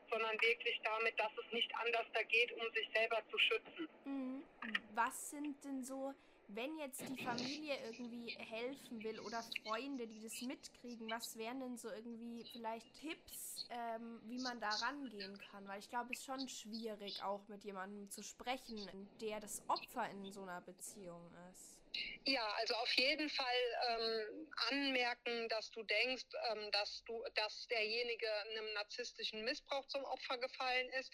sondern 0.09 0.33
wirklich 0.41 0.79
damit, 0.83 1.17
dass 1.19 1.31
es 1.45 1.53
nicht 1.53 1.73
anders 1.75 2.05
da 2.13 2.23
geht, 2.23 2.51
um 2.53 2.73
sich 2.73 2.89
selber 2.93 3.21
zu 3.29 3.37
schützen. 3.37 3.89
Mhm. 4.05 4.43
Was 4.93 5.29
sind 5.31 5.63
denn 5.63 5.83
so, 5.83 6.13
wenn 6.49 6.77
jetzt 6.77 7.01
die 7.09 7.23
Familie 7.23 7.75
irgendwie 7.85 8.35
helfen 8.37 9.03
will 9.03 9.19
oder 9.21 9.43
Freunde, 9.63 10.07
die 10.07 10.21
das 10.21 10.41
mitkriegen, 10.41 11.09
was 11.09 11.37
wären 11.37 11.59
denn 11.59 11.77
so 11.77 11.89
irgendwie 11.89 12.45
vielleicht 12.51 12.93
Tipps, 12.99 13.67
ähm, 13.69 14.21
wie 14.25 14.39
man 14.39 14.59
da 14.59 14.69
rangehen 14.69 15.37
kann? 15.51 15.67
Weil 15.67 15.79
ich 15.79 15.89
glaube, 15.89 16.09
es 16.13 16.19
ist 16.19 16.25
schon 16.25 16.47
schwierig, 16.47 17.23
auch 17.23 17.47
mit 17.47 17.63
jemandem 17.63 18.09
zu 18.09 18.23
sprechen, 18.23 18.87
der 19.21 19.39
das 19.39 19.63
Opfer 19.67 20.09
in 20.09 20.31
so 20.31 20.43
einer 20.43 20.61
Beziehung 20.61 21.31
ist. 21.51 21.82
Ja, 22.25 22.47
also 22.53 22.73
auf 22.75 22.91
jeden 22.93 23.29
Fall 23.29 23.45
ähm, 23.89 24.51
anmerken, 24.69 25.49
dass 25.49 25.69
du 25.71 25.83
denkst, 25.83 26.25
ähm, 26.51 26.71
dass 26.71 27.03
du, 27.03 27.23
dass 27.35 27.67
derjenige 27.67 28.31
einem 28.33 28.73
narzisstischen 28.73 29.43
Missbrauch 29.43 29.85
zum 29.87 30.03
Opfer 30.05 30.37
gefallen 30.37 30.89
ist. 30.99 31.11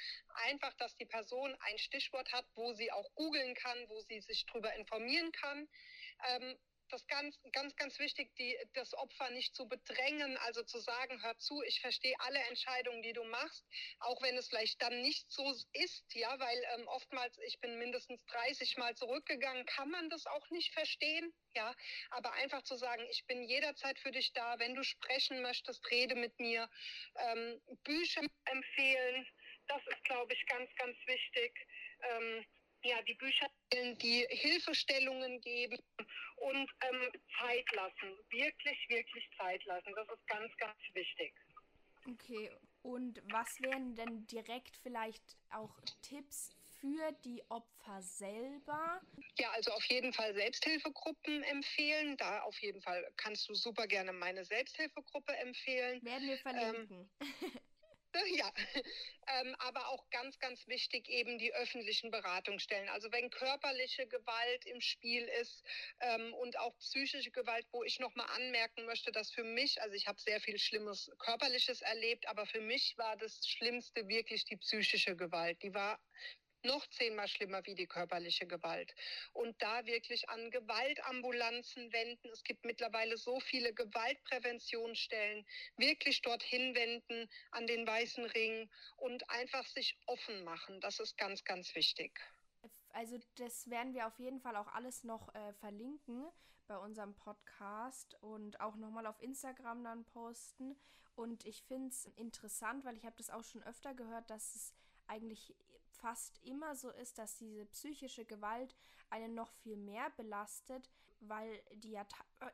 Einfach, 0.48 0.74
dass 0.76 0.96
die 0.96 1.06
Person 1.06 1.56
ein 1.62 1.78
Stichwort 1.80 2.32
hat, 2.32 2.46
wo 2.56 2.74
sie 2.74 2.92
auch 2.92 3.14
googeln 3.16 3.56
kann, 3.56 3.90
wo 3.90 4.00
sie 4.02 4.22
sich 4.22 4.46
darüber 4.46 4.74
informieren 4.76 5.32
kann. 5.32 5.68
Ähm, 6.30 6.58
das 6.90 7.06
ganz, 7.08 7.40
ganz, 7.52 7.76
ganz 7.76 8.00
wichtig, 8.00 8.36
die, 8.36 8.58
das 8.74 8.94
Opfer 8.94 9.30
nicht 9.32 9.56
zu 9.56 9.68
bedrängen, 9.68 10.38
also 10.38 10.64
zu 10.64 10.80
sagen, 10.80 11.22
hör 11.24 11.38
zu, 11.38 11.62
ich 11.64 11.82
verstehe 11.82 12.16
alle 12.20 12.40
Entscheidungen, 12.50 13.02
die 13.02 13.14
du 13.14 13.24
machst, 13.24 13.66
auch 14.00 14.22
wenn 14.22 14.38
es 14.38 14.50
vielleicht 14.50 14.82
dann 14.82 15.02
nicht 15.02 15.30
so 15.32 15.54
ist, 15.74 16.16
ja, 16.16 16.40
weil 16.40 16.64
ähm, 16.76 16.88
oftmals, 16.88 17.38
ich 17.46 17.60
bin 17.60 17.78
mindestens 17.78 18.26
30 18.26 18.78
Mal 18.78 18.96
zurückgegangen, 18.96 19.66
kann 19.66 19.90
man 19.90 20.10
das 20.10 20.26
auch 20.26 20.50
nicht 20.50 20.74
verstehen, 20.74 21.34
ja, 21.56 21.74
aber 22.12 22.34
einfach 22.34 22.64
zu 22.64 22.76
sagen, 22.76 23.06
ich 23.12 23.26
bin 23.26 23.44
jederzeit 23.44 24.00
für 24.00 24.12
dich 24.12 24.34
da, 24.34 24.60
wenn 24.60 24.76
du 24.76 24.84
sprechen 24.84 25.42
möchtest, 25.42 25.90
rede 25.92 26.16
mit 26.16 26.40
mir, 26.40 26.70
ähm, 27.16 27.62
Bücher 27.84 28.22
empfehlen, 28.46 29.28
das 29.70 29.82
ist, 29.88 30.04
glaube 30.04 30.34
ich, 30.34 30.46
ganz, 30.48 30.70
ganz 30.76 30.98
wichtig. 31.06 31.54
Ähm, 32.12 32.46
ja, 32.84 33.02
die 33.04 33.14
Bücher, 33.16 33.48
die 33.74 34.26
Hilfestellungen 34.30 35.42
geben 35.42 35.78
und 36.38 36.70
ähm, 36.82 37.12
Zeit 37.40 37.72
lassen. 37.74 38.18
Wirklich, 38.30 38.90
wirklich 38.90 39.30
Zeit 39.38 39.64
lassen. 39.66 39.94
Das 39.96 40.08
ist 40.08 40.28
ganz, 40.28 40.56
ganz 40.58 40.78
wichtig. 40.94 41.34
Okay, 42.08 42.50
und 42.82 43.22
was 43.32 43.62
wären 43.62 43.96
denn 43.96 44.26
direkt 44.28 44.78
vielleicht 44.78 45.24
auch 45.52 45.80
Tipps 46.02 46.50
für 46.80 47.12
die 47.26 47.44
Opfer 47.50 48.02
selber? 48.02 49.02
Ja, 49.38 49.52
also 49.52 49.72
auf 49.72 49.84
jeden 49.86 50.14
Fall 50.14 50.34
Selbsthilfegruppen 50.34 51.44
empfehlen. 51.44 52.16
Da 52.18 52.42
auf 52.44 52.58
jeden 52.60 52.82
Fall 52.82 53.06
kannst 53.18 53.50
du 53.50 53.54
super 53.54 53.86
gerne 53.86 54.14
meine 54.14 54.46
Selbsthilfegruppe 54.46 55.36
empfehlen. 55.38 56.04
Werden 56.04 56.30
wir 56.30 56.38
verlinken. 56.38 57.10
Ähm, 57.20 57.28
Ja, 58.38 58.52
ähm, 59.28 59.56
aber 59.60 59.90
auch 59.90 60.10
ganz, 60.10 60.40
ganz 60.40 60.68
wichtig 60.68 61.08
eben 61.10 61.38
die 61.38 61.54
öffentlichen 61.54 62.12
Beratungsstellen. 62.12 62.90
Also 62.90 63.12
wenn 63.12 63.30
körperliche 63.30 64.08
Gewalt 64.08 64.66
im 64.66 64.82
Spiel 64.82 65.24
ist 65.42 65.64
ähm, 66.00 66.34
und 66.34 66.58
auch 66.60 66.78
psychische 66.80 67.32
Gewalt, 67.32 67.68
wo 67.72 67.84
ich 67.84 68.00
nochmal 68.00 68.28
anmerken 68.36 68.86
möchte, 68.86 69.12
dass 69.12 69.32
für 69.32 69.44
mich, 69.44 69.82
also 69.82 69.96
ich 69.96 70.08
habe 70.08 70.20
sehr 70.20 70.40
viel 70.42 70.58
Schlimmes 70.58 71.12
Körperliches 71.20 71.82
erlebt, 71.82 72.28
aber 72.28 72.46
für 72.46 72.62
mich 72.62 72.98
war 72.98 73.16
das 73.18 73.48
Schlimmste 73.48 74.08
wirklich 74.08 74.46
die 74.46 74.58
psychische 74.58 75.16
Gewalt. 75.16 75.62
Die 75.64 75.74
war 75.74 76.00
noch 76.64 76.86
zehnmal 76.88 77.28
schlimmer 77.28 77.66
wie 77.66 77.76
die 77.76 77.88
körperliche 77.88 78.48
Gewalt. 78.48 78.94
Und 79.34 79.62
da 79.62 79.86
wirklich 79.86 80.30
an 80.30 80.52
Gewaltambulanzen 80.52 81.92
wenden. 81.92 82.30
Es 82.30 82.44
gibt 82.44 82.66
mittlerweile 82.66 83.18
so 83.18 83.40
viele 83.40 83.74
Gewaltpräventionsstellen. 83.74 85.46
Wirklich 85.78 86.22
dorthin 86.22 86.76
wenden 86.76 87.30
an 87.52 87.68
den 87.68 87.86
Weißen 87.86 88.26
Ring 88.26 88.70
und 88.98 89.30
einfach 89.30 89.66
sich 89.68 89.98
offen 90.06 90.44
machen. 90.44 90.80
Das 90.82 91.00
ist 91.00 91.18
ganz, 91.18 91.44
ganz 91.44 91.74
wichtig. 91.76 92.20
Also 92.92 93.20
das 93.36 93.70
werden 93.70 93.94
wir 93.94 94.08
auf 94.08 94.18
jeden 94.20 94.42
Fall 94.42 94.56
auch 94.56 94.68
alles 94.68 95.04
noch 95.04 95.34
äh, 95.36 95.54
verlinken 95.54 96.26
bei 96.68 96.78
unserem 96.78 97.16
Podcast 97.16 98.16
und 98.22 98.60
auch 98.62 98.76
nochmal 98.76 99.08
auf 99.08 99.20
Instagram 99.22 99.84
dann 99.84 100.06
posten. 100.06 100.76
Und 101.16 101.46
ich 101.46 101.64
finde 101.64 101.90
es 101.90 102.06
interessant, 102.16 102.86
weil 102.86 102.96
ich 102.96 103.06
habe 103.06 103.16
das 103.18 103.30
auch 103.30 103.44
schon 103.44 103.64
öfter 103.64 103.94
gehört, 103.94 104.30
dass 104.30 104.56
es 104.56 104.74
eigentlich 105.08 105.54
fast 106.02 106.38
immer 106.44 106.76
so 106.76 106.90
ist, 106.90 107.18
dass 107.18 107.38
diese 107.38 107.66
psychische 107.68 108.26
Gewalt 108.26 108.76
einen 109.10 109.34
noch 109.34 109.52
viel 109.52 109.78
mehr 109.78 110.10
belastet, 110.12 110.90
weil 111.22 111.62
die 111.74 111.92
ja 111.92 112.06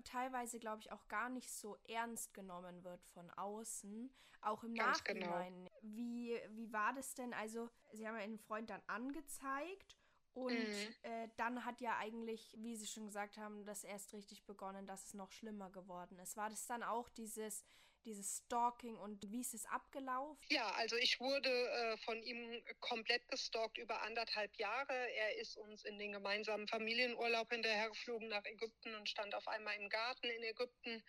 teilweise, 0.03 0.59
glaube 0.59 0.81
ich, 0.81 0.91
auch 0.91 1.07
gar 1.07 1.29
nicht 1.29 1.51
so 1.51 1.77
ernst 1.87 2.33
genommen 2.33 2.83
wird 2.83 3.03
von 3.05 3.29
außen, 3.31 4.11
auch 4.41 4.63
im 4.63 4.73
Ganz 4.75 5.03
genau. 5.03 5.27
Nachhinein. 5.27 5.65
Genau. 5.65 5.95
Wie, 5.95 6.39
wie 6.49 6.71
war 6.71 6.93
das 6.93 7.13
denn? 7.13 7.33
Also, 7.33 7.69
Sie 7.93 8.07
haben 8.07 8.15
ja 8.15 8.23
einen 8.23 8.39
Freund 8.39 8.69
dann 8.69 8.81
angezeigt 8.87 9.97
und 10.33 10.53
mhm. 10.53 10.95
äh, 11.03 11.29
dann 11.37 11.63
hat 11.63 11.79
ja 11.79 11.97
eigentlich, 11.97 12.55
wie 12.59 12.75
Sie 12.75 12.87
schon 12.87 13.05
gesagt 13.05 13.37
haben, 13.37 13.65
das 13.65 13.83
erst 13.83 14.13
richtig 14.13 14.45
begonnen, 14.45 14.85
dass 14.85 15.05
es 15.05 15.13
noch 15.13 15.31
schlimmer 15.31 15.69
geworden 15.69 16.19
ist. 16.19 16.35
War 16.35 16.49
das 16.49 16.67
dann 16.67 16.83
auch 16.83 17.09
dieses 17.09 17.63
dieses 18.05 18.43
Stalking 18.45 18.95
und 18.97 19.21
wie 19.31 19.41
ist 19.41 19.53
es 19.53 19.65
abgelaufen? 19.65 20.37
Ja, 20.49 20.67
also 20.71 20.95
ich 20.95 21.19
wurde 21.19 21.49
äh, 21.49 21.97
von 21.97 22.21
ihm 22.21 22.63
komplett 22.79 23.27
gestalkt 23.27 23.77
über 23.77 24.01
anderthalb 24.03 24.55
Jahre. 24.57 24.93
Er 24.93 25.35
ist 25.37 25.57
uns 25.57 25.83
in 25.83 25.97
den 25.97 26.11
gemeinsamen 26.11 26.67
Familienurlaub 26.67 27.51
hinterhergeflogen 27.51 28.29
nach 28.29 28.45
Ägypten 28.45 28.95
und 28.95 29.09
stand 29.09 29.33
auf 29.35 29.47
einmal 29.47 29.75
im 29.75 29.89
Garten 29.89 30.27
in 30.27 30.43
Ägypten. 30.43 31.03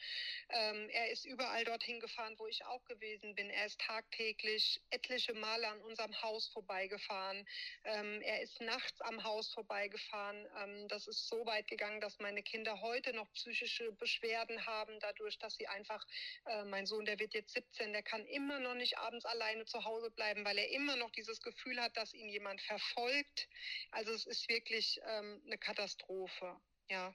Ähm, 0.48 0.88
er 0.90 1.10
ist 1.10 1.26
überall 1.26 1.64
dorthin 1.64 2.00
gefahren, 2.00 2.34
wo 2.38 2.46
ich 2.46 2.64
auch 2.64 2.84
gewesen 2.86 3.34
bin. 3.34 3.50
Er 3.50 3.66
ist 3.66 3.80
tagtäglich 3.80 4.80
etliche 4.90 5.34
Male 5.34 5.68
an 5.68 5.80
unserem 5.82 6.20
Haus 6.22 6.48
vorbeigefahren. 6.48 7.46
Ähm, 7.84 8.22
er 8.22 8.42
ist 8.42 8.60
nachts 8.60 9.00
am 9.02 9.22
Haus 9.22 9.52
vorbeigefahren. 9.52 10.46
Ähm, 10.58 10.88
das 10.88 11.06
ist 11.06 11.28
so 11.28 11.44
weit 11.46 11.68
gegangen, 11.68 12.00
dass 12.00 12.18
meine 12.18 12.42
Kinder 12.42 12.80
heute 12.80 13.12
noch 13.12 13.30
psychische 13.32 13.92
Beschwerden 13.92 14.64
haben, 14.66 14.98
dadurch, 15.00 15.38
dass 15.38 15.56
sie 15.56 15.68
einfach 15.68 16.04
äh, 16.46 16.64
mein 16.64 16.85
Sohn, 16.86 17.04
der 17.04 17.18
wird 17.18 17.34
jetzt 17.34 17.52
17, 17.52 17.92
der 17.92 18.02
kann 18.02 18.24
immer 18.26 18.60
noch 18.60 18.74
nicht 18.74 18.98
abends 18.98 19.24
alleine 19.24 19.64
zu 19.64 19.84
Hause 19.84 20.10
bleiben, 20.10 20.44
weil 20.44 20.58
er 20.58 20.70
immer 20.70 20.96
noch 20.96 21.10
dieses 21.10 21.40
Gefühl 21.40 21.80
hat, 21.80 21.96
dass 21.96 22.14
ihn 22.14 22.28
jemand 22.28 22.60
verfolgt. 22.62 23.48
Also 23.90 24.12
es 24.12 24.26
ist 24.26 24.48
wirklich 24.48 25.00
ähm, 25.06 25.42
eine 25.46 25.58
Katastrophe. 25.58 26.60
Ja, 26.88 27.14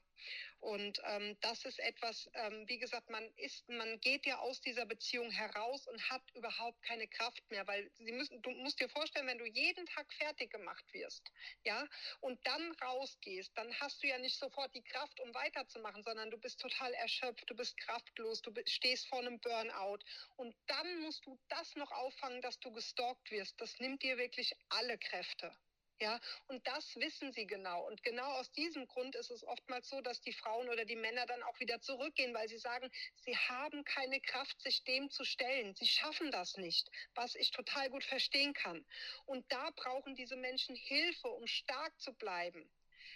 und 0.60 1.02
ähm, 1.06 1.38
das 1.41 1.65
ist 1.65 1.80
etwas, 1.80 2.30
ähm, 2.34 2.68
wie 2.68 2.77
gesagt, 2.77 3.10
man 3.10 3.23
ist, 3.38 3.68
man 3.69 3.99
geht 4.02 4.26
ja 4.26 4.39
aus 4.39 4.61
dieser 4.61 4.85
Beziehung 4.85 5.31
heraus 5.31 5.88
und 5.88 6.10
hat 6.10 6.23
überhaupt 6.35 6.81
keine 6.84 7.07
Kraft 7.07 7.49
mehr, 7.49 7.65
weil 7.68 7.89
sie 7.95 8.11
müssen, 8.11 8.41
du 8.41 8.52
musst 8.52 8.80
dir 8.81 8.89
vorstellen, 8.89 9.27
wenn 9.27 9.38
du 9.38 9.45
jeden 9.45 9.85
Tag 9.88 10.11
fertig 10.14 10.52
gemacht 10.52 10.85
wirst, 10.93 11.31
ja, 11.64 11.88
und 12.19 12.45
dann 12.45 12.73
rausgehst, 12.81 13.57
dann 13.57 13.73
hast 13.80 14.03
du 14.03 14.07
ja 14.07 14.18
nicht 14.19 14.38
sofort 14.38 14.76
die 14.76 14.84
Kraft, 14.84 15.19
um 15.22 15.34
weiterzumachen, 15.34 16.03
sondern 16.03 16.30
du 16.31 16.38
bist 16.38 16.60
total 16.60 16.93
erschöpft, 16.93 17.49
du 17.49 17.56
bist 17.56 17.77
kraftlos, 17.77 18.41
du 18.41 18.53
stehst 18.68 19.07
vor 19.07 19.19
einem 19.19 19.39
Burnout 19.39 19.99
und 20.35 20.56
dann 20.68 20.99
musst 20.99 21.26
du 21.26 21.39
das 21.49 21.76
noch 21.76 21.91
auffangen, 21.91 22.41
dass 22.41 22.60
du 22.60 22.72
gestalkt 22.73 23.31
wirst. 23.31 23.60
Das 23.61 23.80
nimmt 23.80 24.03
dir 24.03 24.18
wirklich 24.18 24.53
alle 24.69 24.98
Kräfte. 24.98 25.56
Ja, 26.02 26.19
und 26.48 26.65
das 26.65 26.95
wissen 26.95 27.32
sie 27.32 27.45
genau. 27.45 27.86
Und 27.86 28.02
genau 28.02 28.32
aus 28.40 28.52
diesem 28.53 28.88
Grund 28.88 29.14
ist 29.15 29.30
es 29.30 29.44
oftmals 29.44 29.88
so, 29.88 30.02
dass 30.02 30.19
die 30.19 30.34
Frauen 30.34 30.68
oder 30.68 30.84
die 30.84 30.95
Männer 30.95 31.28
dann 31.28 31.44
auch 31.44 31.60
wieder 31.60 31.80
zurückgehen, 31.80 32.34
weil 32.34 32.49
sie 32.49 32.57
sagen, 32.57 32.90
sie 33.18 33.38
haben 33.38 33.84
keine 33.84 34.19
Kraft, 34.19 34.60
sich 34.64 34.84
dem 34.84 35.11
zu 35.11 35.23
stellen. 35.23 35.76
Sie 35.76 35.86
schaffen 35.86 36.32
das 36.32 36.57
nicht, 36.57 36.90
was 37.14 37.36
ich 37.36 37.52
total 37.52 37.91
gut 37.91 38.03
verstehen 38.03 38.56
kann. 38.56 38.84
Und 39.28 39.45
da 39.52 39.69
brauchen 39.76 40.15
diese 40.15 40.38
Menschen 40.38 40.76
Hilfe, 40.76 41.28
um 41.28 41.45
stark 41.45 41.94
zu 42.02 42.14
bleiben. 42.14 42.68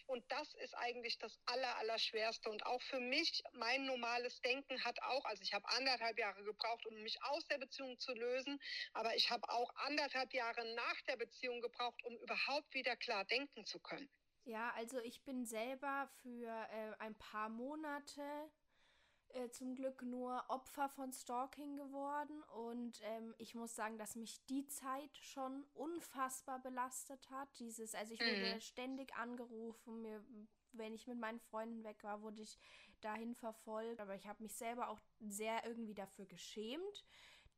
Und 0.08 0.24
das 0.32 0.54
ist 0.56 0.76
eigentlich 0.76 1.18
das 1.18 1.40
Aller, 1.46 1.78
Allerschwerste. 1.78 2.50
Und 2.50 2.66
auch 2.66 2.82
für 2.84 3.00
mich, 3.00 3.44
mein 3.54 3.86
normales 3.86 4.40
Denken 4.42 4.84
hat 4.84 5.02
auch, 5.02 5.26
also 5.26 5.42
ich 5.42 5.54
habe 5.54 5.68
anderthalb 5.70 6.18
Jahre 6.18 6.44
gebraucht, 6.44 6.86
um 6.86 7.02
mich 7.02 7.22
aus 7.24 7.46
der 7.48 7.58
Beziehung 7.58 7.98
zu 8.00 8.14
lösen, 8.14 8.60
aber 8.94 9.16
ich 9.16 9.30
habe 9.32 9.50
auch 9.50 9.74
anderthalb 9.76 10.34
Jahre 10.34 10.66
nach 10.76 11.02
der 11.08 11.18
Beziehung 11.18 11.62
gebraucht, 11.62 12.04
um 12.04 12.18
überhaupt 12.18 12.74
wieder 12.74 12.96
klar 12.96 13.26
denken 13.26 13.66
zu 13.66 13.80
können. 13.80 14.10
Ja, 14.44 14.72
also 14.76 15.00
ich 15.00 15.24
bin 15.24 15.44
selber 15.46 16.08
für 16.22 16.48
äh, 16.48 16.94
ein 17.00 17.16
paar 17.16 17.50
Monate 17.50 18.22
äh, 19.30 19.50
zum 19.50 19.76
Glück 19.76 20.02
nur 20.04 20.44
Opfer 20.50 20.90
von 20.90 21.12
Stalking 21.12 21.78
geworden 21.78 22.42
und 22.56 23.00
ähm, 23.04 23.34
ich 23.38 23.56
muss 23.56 23.76
sagen, 23.76 23.98
dass 23.98 24.16
mich 24.16 24.46
die 24.46 24.66
Zeit 24.68 25.16
schon 25.18 25.64
unfassbar 25.74 26.60
belastet 26.60 27.30
hat. 27.30 27.50
Dieses, 27.60 27.96
also 27.96 28.14
ich 28.14 28.20
wurde 28.20 28.56
mhm. 28.56 28.62
ständig 28.62 29.16
angerufen, 29.16 30.02
mir, 30.02 30.24
wenn 30.72 30.94
ich 30.94 31.08
mit 31.08 31.20
meinen 31.20 31.40
Freunden 31.40 31.84
weg 31.84 32.04
war, 32.04 32.22
wurde 32.22 32.42
ich 32.42 32.58
dahin 33.02 33.36
verfolgt, 33.36 34.00
aber 34.00 34.16
ich 34.16 34.28
habe 34.28 34.42
mich 34.42 34.56
selber 34.56 34.90
auch 34.90 35.00
sehr 35.20 35.66
irgendwie 35.66 35.94
dafür 35.94 36.26
geschämt 36.26 37.06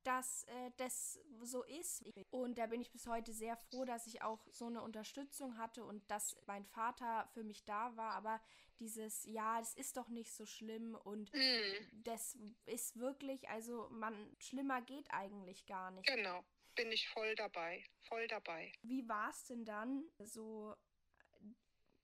dass 0.07 0.45
äh, 0.45 0.71
das 0.77 1.19
so 1.43 1.63
ist. 1.65 2.01
Und 2.31 2.57
da 2.57 2.67
bin 2.67 2.79
ich 2.79 2.91
bis 2.91 3.07
heute 3.07 3.33
sehr 3.33 3.57
froh, 3.57 3.83
dass 3.83 4.07
ich 4.07 4.21
auch 4.21 4.39
so 4.49 4.67
eine 4.67 4.81
Unterstützung 4.81 5.57
hatte 5.57 5.83
und 5.83 6.09
dass 6.09 6.37
mein 6.45 6.63
Vater 6.63 7.29
für 7.33 7.43
mich 7.43 7.65
da 7.65 7.95
war. 7.97 8.13
Aber 8.13 8.41
dieses, 8.79 9.25
ja, 9.25 9.59
das 9.59 9.73
ist 9.73 9.97
doch 9.97 10.07
nicht 10.07 10.31
so 10.31 10.45
schlimm 10.45 10.95
und 10.95 11.33
mm. 11.33 12.03
das 12.03 12.37
ist 12.67 12.97
wirklich, 12.97 13.49
also 13.49 13.89
man, 13.89 14.15
schlimmer 14.39 14.81
geht 14.81 15.11
eigentlich 15.11 15.65
gar 15.65 15.91
nicht. 15.91 16.07
Genau, 16.07 16.45
bin 16.75 16.89
ich 16.93 17.09
voll 17.09 17.35
dabei, 17.35 17.83
voll 18.03 18.27
dabei. 18.29 18.71
Wie 18.83 19.07
war 19.09 19.29
es 19.31 19.43
denn 19.45 19.65
dann 19.65 20.09
so 20.19 20.73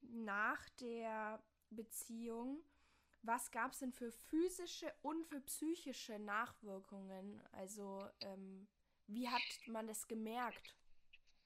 nach 0.02 0.68
der 0.82 1.42
Beziehung? 1.70 2.62
Was 3.24 3.52
gab 3.52 3.72
es 3.72 3.80
denn 3.80 3.94
für 3.94 4.12
physische 4.12 4.94
und 5.02 5.26
für 5.26 5.40
psychische 5.40 6.20
Nachwirkungen? 6.20 7.41
Also, 7.54 8.06
ähm, 8.20 8.68
wie 9.08 9.30
hat 9.30 9.41
man 9.68 9.88
das 9.88 10.08
gemerkt? 10.08 10.76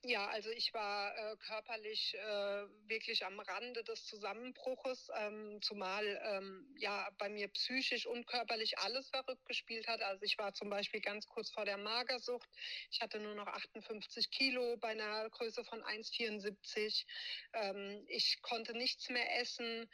Ja, 0.04 0.28
also 0.28 0.49
ich 0.52 0.74
war 0.74 1.16
äh, 1.18 1.36
körperlich 1.38 2.16
äh, 2.16 2.66
wirklich 2.88 3.26
am 3.26 3.40
Rande 3.40 3.84
des 3.84 4.06
Zusammenbruches, 4.06 5.10
ähm, 5.18 5.60
zumal 5.62 6.06
ähm, 6.24 6.74
ja 6.78 7.10
bei 7.18 7.30
mir 7.30 7.48
psychisch 7.49 8.06
und 8.06 8.28
körperlich 8.28 8.78
alles 8.78 9.10
verrückt 9.10 9.45
gespielt 9.48 9.88
hat. 9.88 10.02
Also 10.04 10.24
ich 10.24 10.38
war 10.38 10.54
zum 10.54 10.70
Beispiel 10.70 11.02
ganz 11.02 11.28
kurz 11.28 11.49
vor 11.49 11.66
der 11.66 11.78
Magersucht. 11.78 12.48
Ich 12.91 13.02
hatte 13.02 13.20
nur 13.20 13.34
noch 13.36 13.48
58 13.48 14.30
Kilo 14.30 14.78
bei 14.78 14.90
einer 14.90 15.30
Größe 15.32 15.66
von 15.66 15.82
1,74. 15.82 17.06
Ähm, 17.54 18.06
ich 18.08 18.41
konnte 18.44 18.78
nichts 18.78 19.10
mehr 19.10 19.40
essen. 19.41 19.90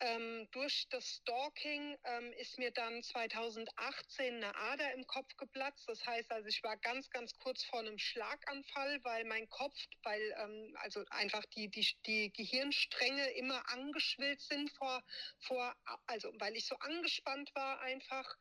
Ähm, 0.00 0.46
durch 0.52 0.86
das 0.90 1.06
Stalking 1.06 1.96
ähm, 2.04 2.32
ist 2.34 2.58
mir 2.58 2.70
dann 2.70 3.02
2018 3.02 4.36
eine 4.36 4.54
Ader 4.54 4.92
im 4.92 5.06
Kopf 5.06 5.34
geplatzt. 5.36 5.88
Das 5.88 6.04
heißt 6.04 6.30
also, 6.32 6.48
ich 6.48 6.62
war 6.62 6.76
ganz, 6.76 7.08
ganz 7.10 7.34
kurz 7.38 7.64
vor 7.64 7.80
einem 7.80 7.98
Schlaganfall, 7.98 9.02
weil 9.04 9.24
mein 9.24 9.48
Kopf, 9.48 9.78
weil 10.02 10.34
ähm, 10.38 10.76
also 10.80 11.02
einfach 11.10 11.44
die, 11.56 11.70
die, 11.70 11.86
die 12.04 12.32
Gehirnstränge 12.32 13.30
immer 13.32 13.66
angeschwillt 13.70 14.40
sind 14.42 14.70
vor, 14.72 15.02
vor, 15.38 15.74
also 16.06 16.30
weil 16.40 16.56
ich 16.56 16.66
so 16.66 16.76
angespannt 16.76 17.54
war 17.54 17.80
einfach. 17.80 18.36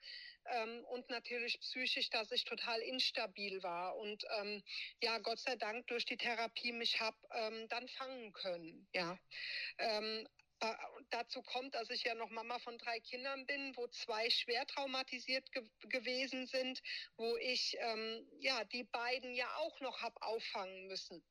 Ähm, 0.47 0.83
und 0.85 1.09
natürlich 1.09 1.59
psychisch, 1.59 2.09
dass 2.11 2.31
ich 2.31 2.43
total 2.43 2.79
instabil 2.81 3.63
war 3.63 3.95
und 3.95 4.23
ähm, 4.39 4.61
ja, 5.01 5.17
Gott 5.17 5.39
sei 5.39 5.55
Dank 5.55 5.87
durch 5.87 6.05
die 6.05 6.17
Therapie 6.17 6.71
mich 6.71 6.99
habe 6.99 7.17
ähm, 7.31 7.67
dann 7.69 7.87
fangen 7.87 8.31
können. 8.31 8.87
Ja, 8.93 9.17
äh, 10.59 10.73
dazu 11.09 11.41
kommt, 11.41 11.75
dass 11.75 11.89
ich 11.89 12.03
ja 12.03 12.15
noch 12.15 12.29
Mama 12.29 12.59
von 12.59 12.77
drei 12.77 12.99
Kindern 12.99 13.45
bin, 13.45 13.75
wo 13.75 13.87
zwei 13.87 14.29
schwer 14.29 14.65
traumatisiert 14.67 15.51
ge 15.51 15.63
gewesen 15.89 16.47
sind, 16.47 16.81
wo 17.17 17.37
ich 17.37 17.77
ähm, 17.79 18.27
ja 18.39 18.63
die 18.65 18.83
beiden 18.83 19.33
ja 19.33 19.53
auch 19.57 19.79
noch 19.81 20.01
habe 20.01 20.21
auffangen 20.21 20.87
müssen 20.87 21.23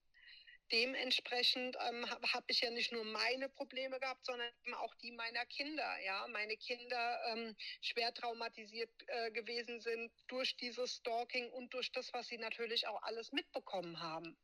dementsprechend 0.73 1.77
ähm, 1.89 2.09
habe 2.11 2.33
hab 2.33 2.45
ich 2.49 2.61
ja 2.61 2.71
nicht 2.71 2.93
nur 2.93 3.05
meine 3.05 3.49
Probleme 3.49 3.99
gehabt, 4.01 4.25
sondern 4.25 4.49
eben 4.65 4.75
auch 4.75 4.95
die 4.97 5.13
meiner 5.13 5.45
Kinder. 5.47 5.99
Ja, 6.05 6.27
meine 6.29 6.57
Kinder 6.57 7.21
ähm, 7.29 7.55
schwer 7.81 8.13
traumatisiert 8.15 8.91
äh, 9.07 9.31
gewesen 9.31 9.81
sind 9.81 10.11
durch 10.29 10.57
dieses 10.57 10.97
Stalking 10.97 11.51
und 11.51 11.73
durch 11.75 11.93
das, 11.93 12.13
was 12.13 12.29
sie 12.29 12.39
natürlich 12.39 12.87
auch 12.87 13.03
alles 13.03 13.33
mitbekommen 13.33 14.01
haben. 14.01 14.37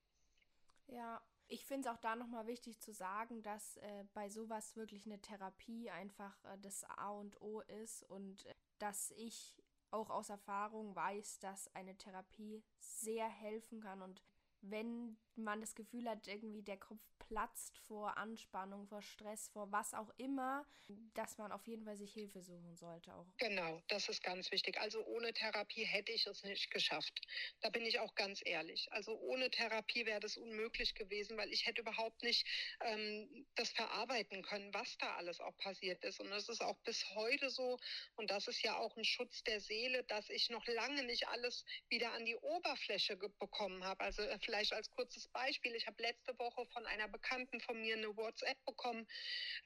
Ja, 0.89 1.21
ich 1.51 1.67
finde 1.67 1.89
es 1.89 1.95
auch 1.95 2.01
da 2.01 2.15
nochmal 2.15 2.47
wichtig 2.47 2.81
zu 2.81 2.93
sagen, 2.93 3.43
dass 3.43 3.77
äh, 3.79 4.05
bei 4.15 4.29
sowas 4.29 4.77
wirklich 4.77 5.05
eine 5.07 5.21
Therapie 5.21 5.91
einfach 5.91 6.43
äh, 6.45 6.57
das 6.63 6.85
A 6.85 7.11
und 7.11 7.41
O 7.43 7.61
ist 7.61 8.05
und 8.05 8.47
äh, 8.47 8.55
dass 8.79 9.11
ich 9.13 9.61
auch 9.91 10.11
aus 10.11 10.31
Erfahrung 10.31 10.95
weiß, 10.95 11.41
dass 11.41 11.75
eine 11.75 11.97
Therapie 11.97 12.63
sehr 12.79 13.29
helfen 13.29 13.81
kann. 13.81 14.01
Und 14.01 14.23
wenn 14.61 15.19
man 15.35 15.61
das 15.61 15.75
Gefühl 15.75 16.09
hat, 16.09 16.29
irgendwie 16.29 16.63
der 16.63 16.79
Kopf 16.79 17.03
platzt 17.31 17.79
vor 17.87 18.17
Anspannung, 18.17 18.89
vor 18.89 19.03
Stress, 19.03 19.49
vor 19.51 19.71
was 19.71 19.95
auch 19.95 20.11
immer, 20.17 20.67
dass 21.15 21.39
man 21.39 21.53
auf 21.53 21.65
jeden 21.69 21.85
Fall 21.85 21.97
sich 21.97 22.13
Hilfe 22.13 22.43
suchen 22.43 22.75
sollte 22.75 23.15
auch. 23.15 23.27
Genau, 23.39 23.81
das 23.87 24.09
ist 24.09 24.23
ganz 24.25 24.51
wichtig. 24.51 24.81
Also 24.81 25.05
ohne 25.07 25.33
Therapie 25.33 25.85
hätte 25.85 26.11
ich 26.11 26.27
es 26.27 26.43
nicht 26.43 26.73
geschafft. 26.73 27.21
Da 27.61 27.71
bin 27.71 27.87
ich 27.87 28.01
auch 28.01 28.17
ganz 28.17 28.43
ehrlich. 28.45 28.89
Also 28.91 29.17
ohne 29.21 29.49
Therapie 29.49 30.07
wäre 30.07 30.19
das 30.19 30.37
unmöglich 30.37 30.97
gewesen, 30.97 31.37
weil 31.37 31.53
ich 31.53 31.67
hätte 31.67 31.83
überhaupt 31.83 32.21
nicht 32.25 32.45
ähm, 32.81 33.47
das 33.55 33.71
verarbeiten 33.71 34.43
können, 34.43 34.75
was 34.75 34.99
da 34.99 35.15
alles 35.15 35.41
auch 35.41 35.57
passiert 35.59 36.03
ist. 36.03 36.19
Und 36.19 36.31
das 36.31 36.49
ist 36.49 36.63
auch 36.63 36.79
bis 36.79 37.09
heute 37.15 37.49
so. 37.49 37.79
Und 38.17 38.33
das 38.33 38.49
ist 38.49 38.61
ja 38.63 38.77
auch 38.77 38.97
ein 38.97 39.05
Schutz 39.05 39.45
der 39.45 39.61
Seele, 39.61 40.03
dass 40.05 40.29
ich 40.31 40.51
noch 40.51 40.67
lange 40.67 41.05
nicht 41.05 41.29
alles 41.29 41.65
wieder 41.89 42.11
an 42.13 42.25
die 42.25 42.37
Oberfläche 42.37 43.17
bekommen 43.17 43.85
habe. 43.85 44.01
Also 44.01 44.23
äh, 44.23 44.39
vielleicht 44.41 44.73
als 44.73 44.91
kurzes 44.91 45.29
Beispiel. 45.29 45.77
Ich 45.77 45.87
habe 45.87 46.03
letzte 46.03 46.37
Woche 46.41 46.67
von 46.73 46.85
einer 46.87 47.07
Bekannten 47.21 47.61
von 47.61 47.81
mir 47.81 47.97
eine 47.97 48.17
WhatsApp 48.17 48.65
bekommen, 48.65 49.07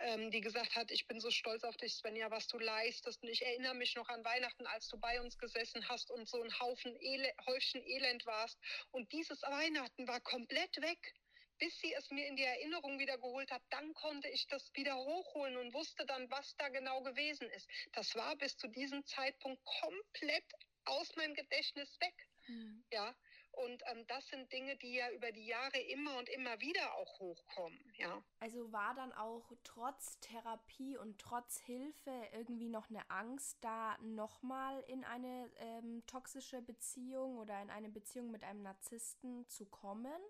ähm, 0.00 0.30
die 0.30 0.40
gesagt 0.40 0.74
hat, 0.74 0.90
ich 0.90 1.06
bin 1.06 1.20
so 1.20 1.30
stolz 1.30 1.62
auf 1.64 1.76
dich, 1.76 1.94
Svenja, 1.94 2.30
was 2.30 2.48
du 2.48 2.58
leistest. 2.58 3.22
Und 3.22 3.28
ich 3.28 3.44
erinnere 3.44 3.74
mich 3.74 3.94
noch 3.94 4.08
an 4.08 4.24
Weihnachten, 4.24 4.66
als 4.66 4.88
du 4.88 4.98
bei 4.98 5.20
uns 5.20 5.38
gesessen 5.38 5.88
hast 5.88 6.10
und 6.10 6.28
so 6.28 6.42
ein 6.42 6.58
Haufen 6.58 6.96
Ele 7.00 7.32
Häufchen 7.46 7.82
Elend 7.82 8.26
warst. 8.26 8.58
Und 8.90 9.12
dieses 9.12 9.42
Weihnachten 9.42 10.08
war 10.08 10.20
komplett 10.20 10.80
weg 10.82 11.14
bis 11.60 11.78
sie 11.78 11.94
es 11.94 12.10
mir 12.10 12.26
in 12.26 12.34
die 12.34 12.42
Erinnerung 12.42 12.98
wieder 12.98 13.16
geholt 13.16 13.50
hat, 13.52 13.62
dann 13.70 13.94
konnte 13.94 14.28
ich 14.28 14.46
das 14.48 14.74
wieder 14.74 14.96
hochholen 14.96 15.56
und 15.56 15.72
wusste 15.72 16.04
dann, 16.04 16.28
was 16.28 16.56
da 16.56 16.68
genau 16.68 17.00
gewesen 17.02 17.48
ist. 17.50 17.68
Das 17.92 18.14
war 18.16 18.36
bis 18.36 18.56
zu 18.56 18.66
diesem 18.66 19.06
Zeitpunkt 19.06 19.64
komplett 19.64 20.44
aus 20.84 21.14
meinem 21.14 21.34
Gedächtnis 21.34 21.96
weg. 22.00 22.14
Mhm. 22.48 22.84
Ja, 22.90 23.14
und 23.56 23.82
ähm, 23.86 24.06
das 24.06 24.26
sind 24.28 24.52
Dinge, 24.52 24.76
die 24.76 24.94
ja 24.94 25.10
über 25.10 25.32
die 25.32 25.46
Jahre 25.46 25.78
immer 25.78 26.18
und 26.18 26.28
immer 26.28 26.60
wieder 26.60 26.94
auch 26.94 27.18
hochkommen, 27.18 27.92
ja. 27.96 28.22
Also 28.40 28.72
war 28.72 28.94
dann 28.94 29.12
auch 29.12 29.52
trotz 29.62 30.18
Therapie 30.20 30.96
und 30.96 31.18
trotz 31.18 31.58
Hilfe 31.60 32.12
irgendwie 32.32 32.68
noch 32.68 32.90
eine 32.90 33.08
Angst, 33.10 33.58
da 33.62 33.96
nochmal 33.98 34.82
in 34.88 35.04
eine 35.04 35.50
ähm, 35.56 36.04
toxische 36.06 36.62
Beziehung 36.62 37.38
oder 37.38 37.60
in 37.62 37.70
eine 37.70 37.88
Beziehung 37.88 38.30
mit 38.30 38.44
einem 38.44 38.62
Narzissten 38.62 39.48
zu 39.48 39.66
kommen? 39.66 40.20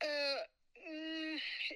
Äh, 0.00 0.38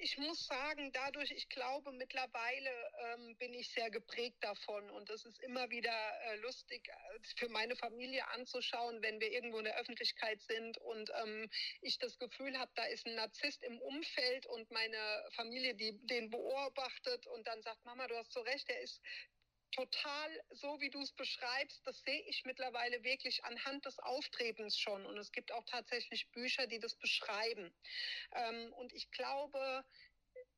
ich 0.01 0.17
muss 0.17 0.45
sagen, 0.45 0.91
dadurch, 0.91 1.31
ich 1.31 1.49
glaube, 1.49 1.91
mittlerweile 1.91 2.69
ähm, 3.13 3.37
bin 3.37 3.53
ich 3.53 3.69
sehr 3.69 3.89
geprägt 3.89 4.37
davon. 4.41 4.89
Und 4.89 5.09
es 5.09 5.25
ist 5.25 5.39
immer 5.39 5.69
wieder 5.69 5.91
äh, 6.25 6.35
lustig 6.37 6.87
äh, 6.87 7.19
für 7.37 7.49
meine 7.49 7.75
Familie 7.75 8.27
anzuschauen, 8.29 9.01
wenn 9.01 9.19
wir 9.19 9.31
irgendwo 9.31 9.59
in 9.59 9.65
der 9.65 9.77
Öffentlichkeit 9.77 10.41
sind 10.41 10.77
und 10.79 11.11
ähm, 11.23 11.49
ich 11.81 11.97
das 11.99 12.17
Gefühl 12.17 12.57
habe, 12.57 12.71
da 12.75 12.85
ist 12.85 13.05
ein 13.05 13.15
Narzisst 13.15 13.63
im 13.63 13.79
Umfeld 13.79 14.45
und 14.47 14.69
meine 14.71 15.29
Familie, 15.35 15.75
die 15.75 15.97
den 16.07 16.29
beobachtet 16.29 17.27
und 17.27 17.47
dann 17.47 17.61
sagt, 17.61 17.83
Mama, 17.85 18.07
du 18.07 18.17
hast 18.17 18.31
so 18.31 18.41
recht, 18.41 18.67
der 18.67 18.81
ist 18.81 19.01
total 19.73 20.43
so, 20.51 20.79
wie 20.79 20.89
du 20.89 21.01
es 21.01 21.11
beschreibst, 21.11 21.85
das 21.85 21.99
sehe 22.03 22.21
ich 22.27 22.45
mittlerweile 22.45 23.03
wirklich 23.03 23.43
anhand 23.43 23.85
des 23.85 23.99
Auftretens 23.99 24.77
schon. 24.77 25.05
Und 25.05 25.17
es 25.17 25.31
gibt 25.31 25.51
auch 25.51 25.65
tatsächlich 25.65 26.29
Bücher, 26.31 26.67
die 26.67 26.79
das 26.79 26.95
beschreiben. 26.95 27.73
Ähm, 28.33 28.73
und 28.73 28.93
ich 28.93 29.09
glaube, 29.11 29.83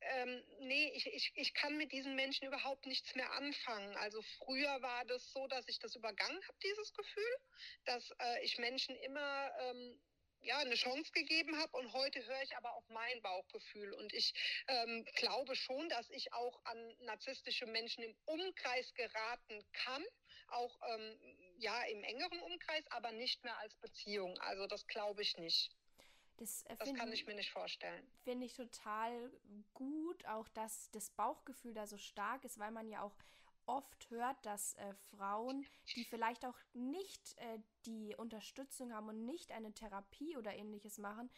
ähm, 0.00 0.42
nee, 0.60 0.92
ich, 0.94 1.06
ich, 1.06 1.32
ich 1.34 1.54
kann 1.54 1.76
mit 1.76 1.92
diesen 1.92 2.14
Menschen 2.14 2.46
überhaupt 2.46 2.86
nichts 2.86 3.14
mehr 3.14 3.30
anfangen. 3.32 3.96
Also 3.96 4.22
früher 4.38 4.80
war 4.82 5.04
das 5.06 5.32
so, 5.32 5.46
dass 5.48 5.66
ich 5.68 5.78
das 5.78 5.96
übergangen 5.96 6.42
habe, 6.46 6.58
dieses 6.62 6.92
Gefühl, 6.92 7.36
dass 7.84 8.10
äh, 8.18 8.44
ich 8.44 8.58
Menschen 8.58 8.94
immer 8.96 9.50
ähm, 9.60 10.00
ja, 10.46 10.58
eine 10.58 10.74
Chance 10.74 11.12
gegeben 11.12 11.56
habe. 11.58 11.76
Und 11.76 11.92
heute 11.92 12.24
höre 12.24 12.42
ich 12.42 12.56
aber 12.56 12.72
auf 12.74 12.88
mein 12.88 13.20
Bauchgefühl. 13.22 13.92
Und 13.92 14.12
ich 14.12 14.32
ähm, 14.68 15.04
glaube 15.16 15.54
schon, 15.56 15.88
dass 15.88 16.08
ich 16.10 16.32
auch 16.32 16.64
an 16.64 16.96
narzisstische 17.00 17.66
Menschen 17.66 18.02
im 18.04 18.14
Umkreis 18.24 18.94
geraten 18.94 19.64
kann. 19.72 20.04
Auch 20.48 20.78
ähm, 20.94 21.18
ja 21.58 21.82
im 21.84 22.04
engeren 22.04 22.40
Umkreis, 22.40 22.86
aber 22.90 23.12
nicht 23.12 23.42
mehr 23.44 23.58
als 23.58 23.74
Beziehung. 23.76 24.38
Also 24.38 24.66
das 24.66 24.86
glaube 24.86 25.22
ich 25.22 25.36
nicht. 25.38 25.70
Das, 26.36 26.62
äh, 26.64 26.76
das 26.76 26.94
kann 26.94 27.12
ich 27.12 27.26
mir 27.26 27.34
nicht 27.34 27.50
vorstellen. 27.50 28.06
Finde 28.24 28.46
ich 28.46 28.54
total 28.54 29.32
gut, 29.74 30.24
auch 30.26 30.48
dass 30.50 30.90
das 30.90 31.10
Bauchgefühl 31.10 31.74
da 31.74 31.86
so 31.86 31.96
stark 31.96 32.44
ist, 32.44 32.58
weil 32.58 32.70
man 32.70 32.88
ja 32.88 33.02
auch 33.02 33.14
oft 33.66 34.10
hört, 34.10 34.44
dass 34.44 34.74
äh, 34.74 34.94
Frauen, 35.10 35.66
die 35.94 36.04
vielleicht 36.04 36.44
auch 36.44 36.58
nicht 36.72 37.36
äh, 37.38 37.58
die 37.84 38.14
Unterstützung 38.16 38.92
haben 38.92 39.08
und 39.08 39.24
nicht 39.24 39.52
eine 39.52 39.72
Therapie 39.72 40.36
oder 40.36 40.54
ähnliches 40.54 40.98
machen, 40.98 41.30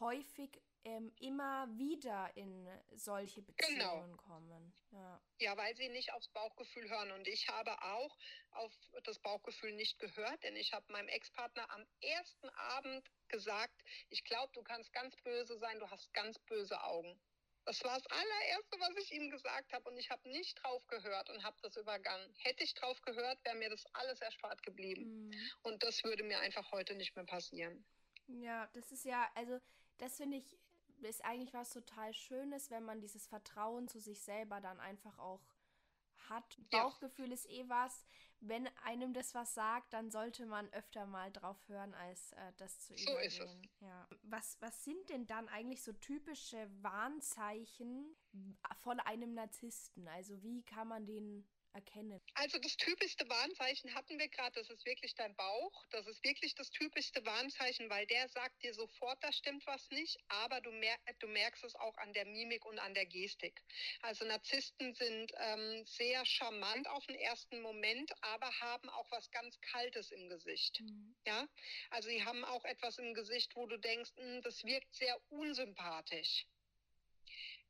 häufig 0.00 0.60
ähm, 0.84 1.12
immer 1.18 1.68
wieder 1.76 2.30
in 2.36 2.68
solche 2.94 3.42
Beziehungen 3.42 3.78
genau. 3.78 4.16
kommen. 4.16 4.72
Ja. 4.92 5.20
ja, 5.38 5.56
weil 5.56 5.76
sie 5.76 5.88
nicht 5.88 6.12
aufs 6.12 6.28
Bauchgefühl 6.28 6.88
hören. 6.88 7.10
Und 7.12 7.26
ich 7.28 7.48
habe 7.48 7.72
auch 7.82 8.16
auf 8.52 8.72
das 9.04 9.18
Bauchgefühl 9.18 9.72
nicht 9.72 9.98
gehört, 9.98 10.42
denn 10.42 10.56
ich 10.56 10.72
habe 10.72 10.90
meinem 10.92 11.08
Ex-Partner 11.08 11.68
am 11.70 11.84
ersten 12.00 12.48
Abend 12.50 13.10
gesagt, 13.28 13.82
ich 14.08 14.24
glaube, 14.24 14.52
du 14.54 14.62
kannst 14.62 14.92
ganz 14.92 15.16
böse 15.16 15.58
sein, 15.58 15.78
du 15.78 15.90
hast 15.90 16.12
ganz 16.14 16.38
böse 16.40 16.82
Augen. 16.82 17.20
Das 17.68 17.84
war 17.84 17.98
das 17.98 18.06
allererste, 18.06 18.80
was 18.80 18.96
ich 18.96 19.12
ihm 19.12 19.28
gesagt 19.28 19.74
habe 19.74 19.90
und 19.90 19.98
ich 19.98 20.08
habe 20.08 20.26
nicht 20.30 20.54
drauf 20.62 20.86
gehört 20.86 21.28
und 21.28 21.44
habe 21.44 21.58
das 21.60 21.76
übergangen. 21.76 22.34
Hätte 22.38 22.64
ich 22.64 22.72
drauf 22.72 22.98
gehört, 23.02 23.44
wäre 23.44 23.56
mir 23.56 23.68
das 23.68 23.84
alles 23.92 24.22
erspart 24.22 24.62
geblieben. 24.62 25.28
Mhm. 25.28 25.34
Und 25.64 25.82
das 25.82 26.02
würde 26.02 26.22
mir 26.22 26.40
einfach 26.40 26.72
heute 26.72 26.94
nicht 26.94 27.14
mehr 27.14 27.26
passieren. 27.26 27.84
Ja, 28.26 28.70
das 28.72 28.90
ist 28.90 29.04
ja, 29.04 29.30
also 29.34 29.60
das 29.98 30.16
finde 30.16 30.38
ich, 30.38 30.58
ist 31.02 31.22
eigentlich 31.22 31.52
was 31.52 31.68
total 31.68 32.14
Schönes, 32.14 32.70
wenn 32.70 32.84
man 32.84 33.02
dieses 33.02 33.26
Vertrauen 33.26 33.86
zu 33.86 34.00
sich 34.00 34.22
selber 34.22 34.62
dann 34.62 34.80
einfach 34.80 35.18
auch 35.18 35.42
hat. 36.28 36.58
Bauchgefühl 36.70 37.28
ja. 37.28 37.34
ist 37.34 37.48
eh 37.48 37.68
was. 37.68 38.06
Wenn 38.40 38.68
einem 38.84 39.12
das 39.14 39.34
was 39.34 39.54
sagt, 39.54 39.92
dann 39.92 40.10
sollte 40.10 40.46
man 40.46 40.72
öfter 40.72 41.06
mal 41.06 41.32
drauf 41.32 41.56
hören, 41.68 41.92
als 41.94 42.32
äh, 42.32 42.52
das 42.56 42.78
zu 42.78 42.96
so 42.96 43.12
übergehen. 43.12 43.26
Ist 43.26 43.40
es. 43.40 43.56
Ja. 43.80 44.08
Was, 44.22 44.56
was 44.60 44.84
sind 44.84 45.08
denn 45.08 45.26
dann 45.26 45.48
eigentlich 45.48 45.82
so 45.82 45.92
typische 45.92 46.70
Warnzeichen 46.82 48.16
von 48.80 49.00
einem 49.00 49.34
Narzissten? 49.34 50.06
Also 50.08 50.40
wie 50.42 50.62
kann 50.62 50.86
man 50.86 51.04
den 51.04 51.48
erkennen? 51.78 52.20
Also 52.34 52.58
das 52.58 52.76
typischste 52.76 53.28
Warnzeichen 53.28 53.94
hatten 53.94 54.18
wir 54.18 54.28
gerade, 54.28 54.52
das 54.52 54.70
ist 54.70 54.84
wirklich 54.84 55.14
dein 55.14 55.34
Bauch. 55.36 55.86
Das 55.90 56.06
ist 56.06 56.22
wirklich 56.24 56.54
das 56.54 56.70
typischste 56.70 57.24
Warnzeichen, 57.24 57.88
weil 57.90 58.06
der 58.06 58.28
sagt 58.28 58.62
dir 58.62 58.74
sofort, 58.74 59.22
da 59.22 59.32
stimmt 59.32 59.66
was 59.66 59.90
nicht, 59.90 60.18
aber 60.28 60.60
du, 60.60 60.70
mer 60.72 60.96
du 61.20 61.28
merkst 61.28 61.64
es 61.64 61.74
auch 61.76 61.96
an 61.98 62.12
der 62.12 62.26
Mimik 62.26 62.64
und 62.66 62.78
an 62.78 62.94
der 62.94 63.06
Gestik. 63.06 63.62
Also 64.02 64.24
Narzissten 64.24 64.94
sind 64.94 65.32
ähm, 65.36 65.84
sehr 65.86 66.24
charmant 66.26 66.88
auf 66.88 67.06
den 67.06 67.16
ersten 67.16 67.60
Moment, 67.60 68.12
aber 68.22 68.50
haben 68.60 68.88
auch 68.90 69.10
was 69.10 69.30
ganz 69.30 69.60
Kaltes 69.60 70.10
im 70.10 70.28
Gesicht. 70.28 70.80
Mhm. 70.80 71.16
Ja, 71.26 71.48
also 71.90 72.08
sie 72.08 72.24
haben 72.24 72.44
auch 72.44 72.64
etwas 72.64 72.98
im 72.98 73.14
Gesicht, 73.14 73.54
wo 73.56 73.66
du 73.66 73.78
denkst, 73.78 74.10
mh, 74.16 74.24
hm, 74.24 74.42
das 74.42 74.64
wirkt 74.64 74.94
sehr 74.94 75.16
unsympathisch. 75.30 76.46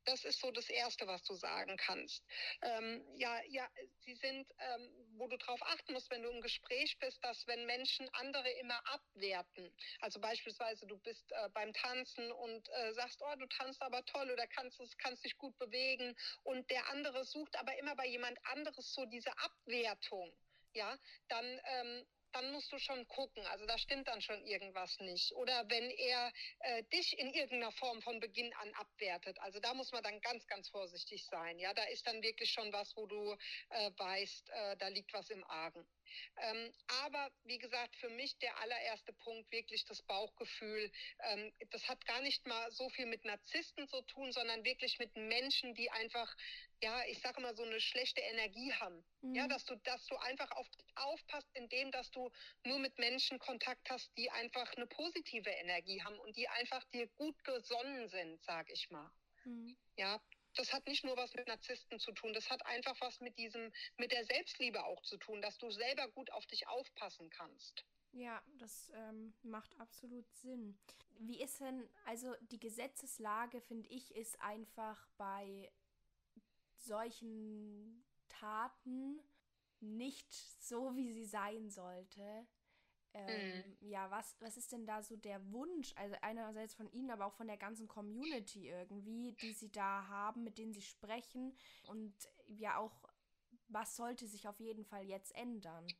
Das 0.08 0.24
ist 0.24 0.40
so 0.40 0.50
das 0.50 0.70
Erste, 0.70 1.06
was 1.06 1.22
du 1.24 1.34
sagen 1.34 1.76
kannst. 1.76 2.24
Ähm, 2.62 3.04
ja, 3.18 3.42
ja, 3.50 3.68
sie 4.00 4.14
sind, 4.14 4.50
ähm, 4.58 4.90
wo 5.18 5.28
du 5.28 5.36
darauf 5.36 5.60
achten 5.64 5.92
musst, 5.92 6.10
wenn 6.10 6.22
du 6.22 6.30
im 6.30 6.40
Gespräch 6.40 6.98
bist, 6.98 7.22
dass 7.22 7.46
wenn 7.46 7.66
Menschen 7.66 8.08
andere 8.14 8.48
immer 8.52 8.80
abwerten, 8.88 9.70
also 10.00 10.18
beispielsweise 10.18 10.86
du 10.86 10.96
bist 11.00 11.30
äh, 11.32 11.50
beim 11.50 11.74
Tanzen 11.74 12.32
und 12.32 12.66
äh, 12.70 12.94
sagst, 12.94 13.20
oh, 13.20 13.36
du 13.38 13.46
tanzt 13.48 13.82
aber 13.82 14.02
toll 14.06 14.30
oder 14.30 14.46
kannst, 14.46 14.80
kannst 14.98 15.26
dich 15.26 15.36
gut 15.36 15.58
bewegen 15.58 16.16
und 16.42 16.70
der 16.70 16.88
andere 16.88 17.26
sucht 17.26 17.54
aber 17.56 17.78
immer 17.78 17.94
bei 17.94 18.06
jemand 18.06 18.38
anderes 18.46 18.94
so 18.94 19.04
diese 19.04 19.36
Abwertung, 19.36 20.32
ja, 20.72 20.96
dann 21.28 21.60
ähm, 21.64 22.06
dann 22.32 22.52
musst 22.52 22.72
du 22.72 22.78
schon 22.78 23.06
gucken. 23.08 23.44
Also 23.46 23.66
da 23.66 23.78
stimmt 23.78 24.08
dann 24.08 24.20
schon 24.20 24.44
irgendwas 24.44 24.98
nicht. 25.00 25.32
Oder 25.34 25.68
wenn 25.68 25.90
er 25.90 26.32
äh, 26.60 26.82
dich 26.84 27.18
in 27.18 27.32
irgendeiner 27.32 27.72
Form 27.72 28.02
von 28.02 28.20
Beginn 28.20 28.52
an 28.54 28.72
abwertet. 28.74 29.38
Also 29.40 29.60
da 29.60 29.74
muss 29.74 29.92
man 29.92 30.02
dann 30.02 30.20
ganz, 30.20 30.46
ganz 30.46 30.68
vorsichtig 30.68 31.26
sein. 31.26 31.58
Ja, 31.58 31.74
da 31.74 31.84
ist 31.84 32.06
dann 32.06 32.22
wirklich 32.22 32.50
schon 32.50 32.72
was, 32.72 32.96
wo 32.96 33.06
du 33.06 33.36
äh, 33.70 33.90
weißt, 33.96 34.50
äh, 34.50 34.76
da 34.76 34.88
liegt 34.88 35.12
was 35.12 35.30
im 35.30 35.44
Argen. 35.44 35.86
Ähm, 36.36 36.72
aber 37.04 37.30
wie 37.44 37.58
gesagt, 37.58 37.96
für 37.96 38.08
mich 38.10 38.38
der 38.38 38.58
allererste 38.60 39.12
Punkt 39.12 39.50
wirklich 39.52 39.84
das 39.84 40.02
Bauchgefühl. 40.02 40.90
Ähm, 41.20 41.52
das 41.70 41.88
hat 41.88 42.04
gar 42.06 42.20
nicht 42.22 42.46
mal 42.46 42.70
so 42.70 42.88
viel 42.90 43.06
mit 43.06 43.24
Narzissten 43.24 43.88
zu 43.88 44.02
tun, 44.02 44.32
sondern 44.32 44.64
wirklich 44.64 44.98
mit 44.98 45.14
Menschen, 45.16 45.74
die 45.74 45.90
einfach, 45.90 46.34
ja, 46.82 47.02
ich 47.08 47.20
sage 47.20 47.40
immer 47.40 47.54
so 47.54 47.64
eine 47.64 47.80
schlechte 47.80 48.20
Energie 48.20 48.72
haben. 48.74 49.04
Mhm. 49.20 49.34
Ja, 49.34 49.48
dass 49.48 49.64
du, 49.64 49.76
dass 49.76 50.06
du 50.06 50.16
einfach 50.16 50.50
auf, 50.52 50.68
aufpasst, 50.94 51.48
indem, 51.54 51.90
dass 51.90 52.10
du 52.10 52.30
nur 52.64 52.78
mit 52.78 52.98
Menschen 52.98 53.38
Kontakt 53.38 53.90
hast, 53.90 54.10
die 54.16 54.30
einfach 54.30 54.72
eine 54.74 54.86
positive 54.86 55.50
Energie 55.50 56.02
haben 56.02 56.18
und 56.20 56.36
die 56.36 56.48
einfach 56.48 56.84
dir 56.92 57.06
gut 57.08 57.42
gesonnen 57.44 58.08
sind, 58.08 58.42
sag 58.42 58.70
ich 58.70 58.90
mal. 58.90 59.10
Mhm. 59.44 59.76
Ja, 59.96 60.20
das 60.58 60.72
hat 60.72 60.86
nicht 60.86 61.04
nur 61.04 61.16
was 61.16 61.34
mit 61.34 61.46
Narzissten 61.46 61.98
zu 62.00 62.12
tun, 62.12 62.32
das 62.32 62.50
hat 62.50 62.64
einfach 62.66 63.00
was 63.00 63.20
mit 63.20 63.38
diesem, 63.38 63.72
mit 63.96 64.12
der 64.12 64.24
Selbstliebe 64.24 64.84
auch 64.84 65.02
zu 65.02 65.16
tun, 65.16 65.40
dass 65.40 65.56
du 65.58 65.70
selber 65.70 66.08
gut 66.08 66.30
auf 66.32 66.46
dich 66.46 66.66
aufpassen 66.66 67.30
kannst. 67.30 67.84
Ja, 68.12 68.42
das 68.58 68.90
ähm, 68.94 69.34
macht 69.42 69.78
absolut 69.78 70.26
Sinn. 70.34 70.78
Wie 71.18 71.40
ist 71.42 71.60
denn, 71.60 71.88
also 72.06 72.34
die 72.40 72.58
Gesetzeslage, 72.58 73.60
finde 73.60 73.88
ich, 73.88 74.14
ist 74.14 74.40
einfach 74.40 75.08
bei 75.16 75.70
solchen 76.76 78.04
Taten 78.28 79.20
nicht 79.80 80.32
so, 80.32 80.96
wie 80.96 81.12
sie 81.12 81.26
sein 81.26 81.70
sollte. 81.70 82.46
Ähm, 83.14 83.58
mhm. 83.58 83.76
Ja, 83.80 84.10
was, 84.10 84.36
was 84.40 84.56
ist 84.56 84.72
denn 84.72 84.86
da 84.86 85.02
so 85.02 85.16
der 85.16 85.50
Wunsch? 85.52 85.92
Also 85.96 86.14
einerseits 86.20 86.74
von 86.74 86.90
Ihnen, 86.92 87.10
aber 87.10 87.26
auch 87.26 87.34
von 87.34 87.46
der 87.46 87.56
ganzen 87.56 87.88
Community 87.88 88.68
irgendwie, 88.68 89.32
die 89.40 89.52
Sie 89.52 89.70
da 89.70 90.06
haben, 90.08 90.44
mit 90.44 90.58
denen 90.58 90.72
Sie 90.72 90.82
sprechen. 90.82 91.56
Und 91.86 92.14
ja 92.46 92.76
auch, 92.78 93.08
was 93.68 93.96
sollte 93.96 94.26
sich 94.26 94.46
auf 94.48 94.60
jeden 94.60 94.84
Fall 94.84 95.04
jetzt 95.04 95.34
ändern? 95.34 95.96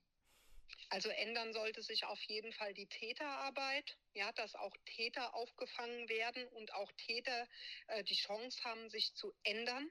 Also 0.90 1.10
ändern 1.10 1.52
sollte 1.52 1.82
sich 1.82 2.04
auf 2.04 2.20
jeden 2.22 2.52
Fall 2.52 2.72
die 2.72 2.86
Täterarbeit, 2.86 3.98
ja, 4.14 4.32
dass 4.32 4.54
auch 4.54 4.74
Täter 4.86 5.34
aufgefangen 5.34 6.08
werden 6.08 6.48
und 6.48 6.72
auch 6.72 6.90
Täter 6.92 7.46
äh, 7.88 8.02
die 8.04 8.14
Chance 8.14 8.62
haben, 8.64 8.88
sich 8.88 9.14
zu 9.14 9.34
ändern. 9.42 9.90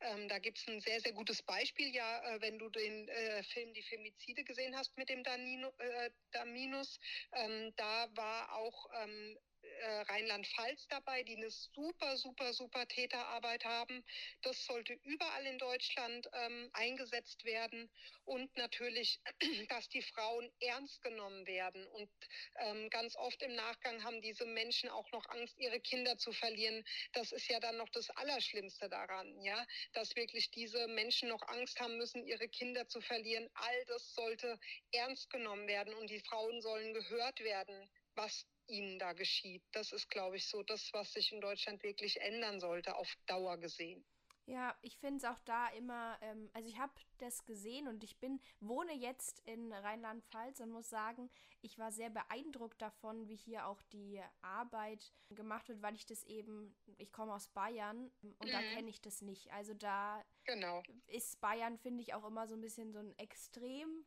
Ähm, 0.00 0.28
da 0.28 0.38
gibt 0.38 0.58
es 0.58 0.66
ein 0.68 0.80
sehr, 0.80 1.00
sehr 1.00 1.12
gutes 1.12 1.42
Beispiel, 1.42 1.94
ja, 1.94 2.34
äh, 2.34 2.40
wenn 2.40 2.58
du 2.58 2.70
den 2.70 3.08
äh, 3.08 3.42
Film 3.42 3.74
Die 3.74 3.82
Femizide 3.82 4.44
gesehen 4.44 4.76
hast 4.76 4.96
mit 4.96 5.10
dem 5.10 5.22
Danino, 5.22 5.72
äh, 5.78 6.10
Daminus. 6.32 6.98
Ähm, 7.32 7.72
da 7.76 8.08
war 8.16 8.52
auch 8.54 8.86
ähm, 9.02 9.38
äh, 9.78 10.00
Rheinland-Pfalz 10.02 10.86
dabei, 10.88 11.22
die 11.22 11.36
eine 11.36 11.50
super, 11.50 12.16
super, 12.16 12.52
super 12.52 12.86
Täterarbeit 12.86 13.64
haben. 13.64 14.04
Das 14.42 14.64
sollte 14.64 14.94
überall 15.04 15.46
in 15.46 15.58
Deutschland 15.58 16.28
ähm, 16.32 16.70
eingesetzt 16.72 17.44
werden 17.44 17.90
und 18.24 18.54
natürlich, 18.56 19.20
dass 19.68 19.88
die 19.88 20.02
Frauen 20.02 20.50
ernst 20.60 21.02
genommen 21.02 21.46
werden. 21.46 21.86
Und 21.88 22.10
ähm, 22.56 22.90
ganz 22.90 23.16
oft 23.16 23.42
im 23.42 23.54
Nachgang 23.54 24.02
haben 24.04 24.20
diese 24.22 24.46
Menschen 24.46 24.88
auch 24.90 25.10
noch 25.12 25.26
Angst, 25.30 25.58
ihre 25.58 25.80
Kinder 25.80 26.18
zu 26.18 26.32
verlieren. 26.32 26.84
Das 27.12 27.32
ist 27.32 27.48
ja 27.48 27.60
dann 27.60 27.76
noch 27.76 27.88
das 27.90 28.10
Allerschlimmste 28.10 28.88
daran, 28.88 29.40
ja, 29.42 29.66
dass 29.92 30.16
wirklich 30.16 30.50
diese 30.50 30.86
Menschen 30.88 31.28
noch 31.28 31.42
Angst 31.48 31.80
haben 31.80 31.96
müssen, 31.96 32.24
ihre 32.24 32.48
Kinder 32.48 32.88
zu 32.88 33.00
verlieren. 33.00 33.48
All 33.54 33.84
das 33.86 34.14
sollte 34.14 34.58
ernst 34.92 35.30
genommen 35.30 35.66
werden 35.66 35.94
und 35.94 36.10
die 36.10 36.20
Frauen 36.20 36.60
sollen 36.60 36.94
gehört 36.94 37.40
werden, 37.40 37.90
was 38.14 38.46
ihnen 38.68 38.98
da 38.98 39.12
geschieht. 39.12 39.62
Das 39.72 39.92
ist, 39.92 40.08
glaube 40.10 40.36
ich, 40.36 40.46
so 40.46 40.62
das, 40.62 40.92
was 40.92 41.12
sich 41.12 41.32
in 41.32 41.40
Deutschland 41.40 41.82
wirklich 41.82 42.20
ändern 42.20 42.60
sollte, 42.60 42.96
auf 42.96 43.08
Dauer 43.26 43.58
gesehen. 43.58 44.04
Ja, 44.48 44.74
ich 44.80 44.96
finde 44.96 45.18
es 45.18 45.24
auch 45.24 45.38
da 45.44 45.68
immer, 45.68 46.16
ähm, 46.22 46.48
also 46.54 46.66
ich 46.66 46.78
habe 46.78 46.92
das 47.18 47.44
gesehen 47.44 47.86
und 47.86 48.02
ich 48.02 48.16
bin, 48.18 48.40
wohne 48.60 48.94
jetzt 48.94 49.40
in 49.40 49.74
Rheinland-Pfalz 49.74 50.60
und 50.60 50.70
muss 50.70 50.88
sagen, 50.88 51.28
ich 51.60 51.78
war 51.78 51.92
sehr 51.92 52.08
beeindruckt 52.08 52.80
davon, 52.80 53.28
wie 53.28 53.36
hier 53.36 53.66
auch 53.66 53.82
die 53.92 54.22
Arbeit 54.40 55.12
gemacht 55.28 55.68
wird, 55.68 55.82
weil 55.82 55.94
ich 55.94 56.06
das 56.06 56.24
eben, 56.24 56.74
ich 56.96 57.12
komme 57.12 57.34
aus 57.34 57.48
Bayern 57.48 58.10
und 58.22 58.48
mhm. 58.48 58.52
da 58.52 58.62
kenne 58.62 58.88
ich 58.88 59.02
das 59.02 59.20
nicht. 59.20 59.52
Also 59.52 59.74
da 59.74 60.24
genau. 60.44 60.82
ist 61.08 61.38
Bayern, 61.42 61.76
finde 61.76 62.00
ich, 62.00 62.14
auch 62.14 62.24
immer 62.24 62.48
so 62.48 62.54
ein 62.54 62.62
bisschen 62.62 62.90
so 62.90 63.00
ein 63.00 63.18
Extrem. 63.18 64.06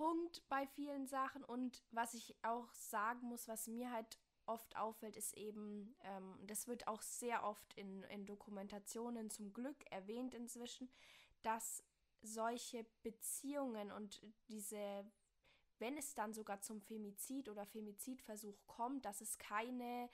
Punkt 0.00 0.48
bei 0.48 0.66
vielen 0.66 1.06
Sachen. 1.06 1.44
Und 1.44 1.84
was 1.90 2.14
ich 2.14 2.34
auch 2.40 2.72
sagen 2.72 3.26
muss, 3.26 3.48
was 3.48 3.66
mir 3.66 3.92
halt 3.92 4.18
oft 4.46 4.74
auffällt, 4.78 5.14
ist 5.14 5.36
eben, 5.36 5.94
ähm, 6.04 6.38
das 6.46 6.66
wird 6.66 6.88
auch 6.88 7.02
sehr 7.02 7.44
oft 7.44 7.74
in, 7.74 8.02
in 8.04 8.24
Dokumentationen 8.24 9.28
zum 9.28 9.52
Glück 9.52 9.76
erwähnt 9.90 10.34
inzwischen, 10.34 10.88
dass 11.42 11.84
solche 12.22 12.86
Beziehungen 13.02 13.92
und 13.92 14.22
diese, 14.48 15.04
wenn 15.78 15.98
es 15.98 16.14
dann 16.14 16.32
sogar 16.32 16.62
zum 16.62 16.80
Femizid 16.80 17.50
oder 17.50 17.66
Femizidversuch 17.66 18.56
kommt, 18.66 19.04
dass 19.04 19.20
es 19.20 19.36
keine 19.36 20.08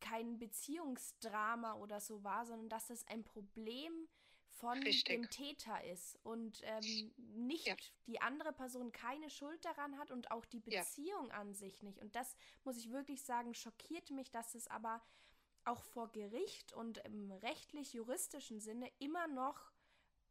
kein 0.00 0.38
Beziehungsdrama 0.38 1.74
oder 1.74 2.00
so 2.00 2.24
war, 2.24 2.46
sondern 2.46 2.70
dass 2.70 2.88
es 2.88 3.06
ein 3.06 3.22
Problem 3.22 3.92
ist 4.04 4.19
von 4.60 4.82
Richtig. 4.82 5.04
dem 5.04 5.30
Täter 5.30 5.82
ist 5.84 6.18
und 6.22 6.60
ähm, 6.64 7.12
nicht 7.16 7.66
ja. 7.66 7.76
die 8.06 8.20
andere 8.20 8.52
Person 8.52 8.92
keine 8.92 9.30
Schuld 9.30 9.64
daran 9.64 9.98
hat 9.98 10.10
und 10.10 10.30
auch 10.30 10.44
die 10.44 10.60
Beziehung 10.60 11.28
ja. 11.28 11.34
an 11.34 11.54
sich 11.54 11.82
nicht. 11.82 11.98
Und 11.98 12.14
das 12.14 12.36
muss 12.64 12.76
ich 12.76 12.90
wirklich 12.90 13.22
sagen, 13.22 13.54
schockiert 13.54 14.10
mich, 14.10 14.30
dass 14.30 14.54
es 14.54 14.68
aber 14.68 15.02
auch 15.64 15.82
vor 15.84 16.10
Gericht 16.12 16.72
und 16.72 16.98
im 16.98 17.30
rechtlich-juristischen 17.30 18.60
Sinne 18.60 18.90
immer 18.98 19.26
noch 19.26 19.72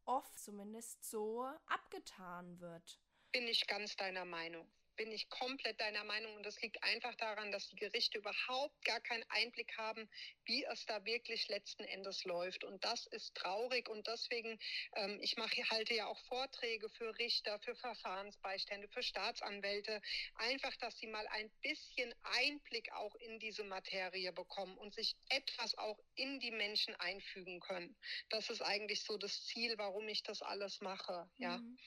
oft 0.06 0.38
zumindest 0.40 1.04
so 1.10 1.44
abgetan 1.68 2.60
wird. 2.60 3.00
Bin 3.32 3.48
ich 3.48 3.68
ganz 3.68 3.96
deiner 3.96 4.26
Meinung 4.26 4.68
bin 5.00 5.14
ich 5.14 5.30
komplett 5.30 5.80
deiner 5.80 6.04
Meinung. 6.04 6.36
Und 6.36 6.46
das 6.46 6.62
liegt 6.62 6.84
einfach 6.84 7.16
daran, 7.16 7.54
dass 7.54 7.70
die 7.70 7.78
Gerichte 7.78 8.18
überhaupt 8.18 8.84
gar 8.84 9.00
keinen 9.00 9.24
Einblick 9.30 9.78
haben, 9.78 10.10
wie 10.44 10.66
es 10.66 10.86
da 10.88 11.06
wirklich 11.06 11.48
letzten 11.48 11.86
Endes 11.86 12.26
läuft. 12.26 12.66
Und 12.66 12.84
das 12.84 13.08
ist 13.08 13.34
traurig. 13.34 13.88
Und 13.88 14.08
deswegen, 14.08 14.60
ähm, 14.98 15.18
ich 15.22 15.38
mache, 15.38 15.64
halte 15.70 15.94
ja 15.94 16.06
auch 16.08 16.20
Vorträge 16.28 16.90
für 16.90 17.18
Richter, 17.18 17.60
für 17.60 17.76
Verfahrensbeistände, 17.76 18.90
für 18.90 19.02
Staatsanwälte. 19.02 20.02
Einfach, 20.36 20.76
dass 20.76 20.98
sie 20.98 21.08
mal 21.08 21.28
ein 21.30 21.50
bisschen 21.62 22.14
Einblick 22.24 22.92
auch 22.92 23.16
in 23.16 23.40
diese 23.40 23.64
Materie 23.64 24.34
bekommen 24.34 24.78
und 24.78 24.94
sich 24.94 25.16
etwas 25.30 25.78
auch 25.78 26.00
in 26.16 26.42
die 26.42 26.52
Menschen 26.52 26.94
einfügen 26.96 27.62
können. 27.62 27.96
Das 28.28 28.50
ist 28.50 28.62
eigentlich 28.62 29.02
so 29.04 29.18
das 29.18 29.46
Ziel, 29.46 29.78
warum 29.78 30.10
ich 30.10 30.24
das 30.24 30.42
alles 30.42 30.82
mache. 30.82 31.30
Ja. 31.38 31.60
Mhm. 31.60 31.78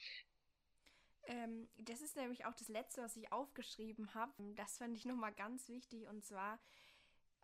Ähm, 1.25 1.67
das 1.77 2.01
ist 2.01 2.15
nämlich 2.15 2.45
auch 2.45 2.53
das 2.53 2.67
Letzte, 2.67 3.01
was 3.01 3.15
ich 3.15 3.31
aufgeschrieben 3.31 4.13
habe. 4.13 4.31
Das 4.55 4.77
fand 4.77 4.95
ich 4.97 5.05
nochmal 5.05 5.33
ganz 5.33 5.69
wichtig 5.69 6.07
und 6.07 6.23
zwar, 6.23 6.59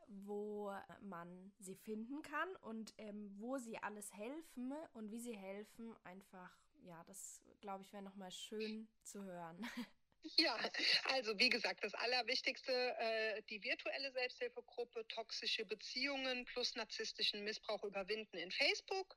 wo 0.08 0.74
man 1.02 1.52
sie 1.60 1.76
finden 1.76 2.22
kann 2.22 2.56
und 2.62 2.94
ähm, 2.98 3.32
wo 3.38 3.58
sie 3.58 3.78
alles 3.78 4.14
helfen 4.14 4.74
und 4.94 5.12
wie 5.12 5.20
sie 5.20 5.38
helfen. 5.38 5.96
Einfach, 6.04 6.58
ja, 6.82 7.04
das 7.06 7.42
glaube 7.62 7.84
ich 7.84 7.94
wäre 7.94 8.04
nochmal 8.04 8.32
schön 8.32 8.88
zu 9.04 9.24
hören. 9.24 9.66
Ja, 10.38 10.58
also 11.06 11.38
wie 11.40 11.50
gesagt, 11.50 11.84
das 11.84 11.94
Allerwichtigste, 11.94 12.72
äh, 12.72 13.42
die 13.50 13.64
virtuelle 13.64 14.12
Selbsthilfegruppe 14.12 15.08
Toxische 15.08 15.66
Beziehungen 15.66 16.46
plus 16.46 16.76
narzisstischen 16.76 17.44
Missbrauch 17.44 17.84
überwinden 17.84 18.38
in 18.38 18.52
Facebook. 18.52 19.16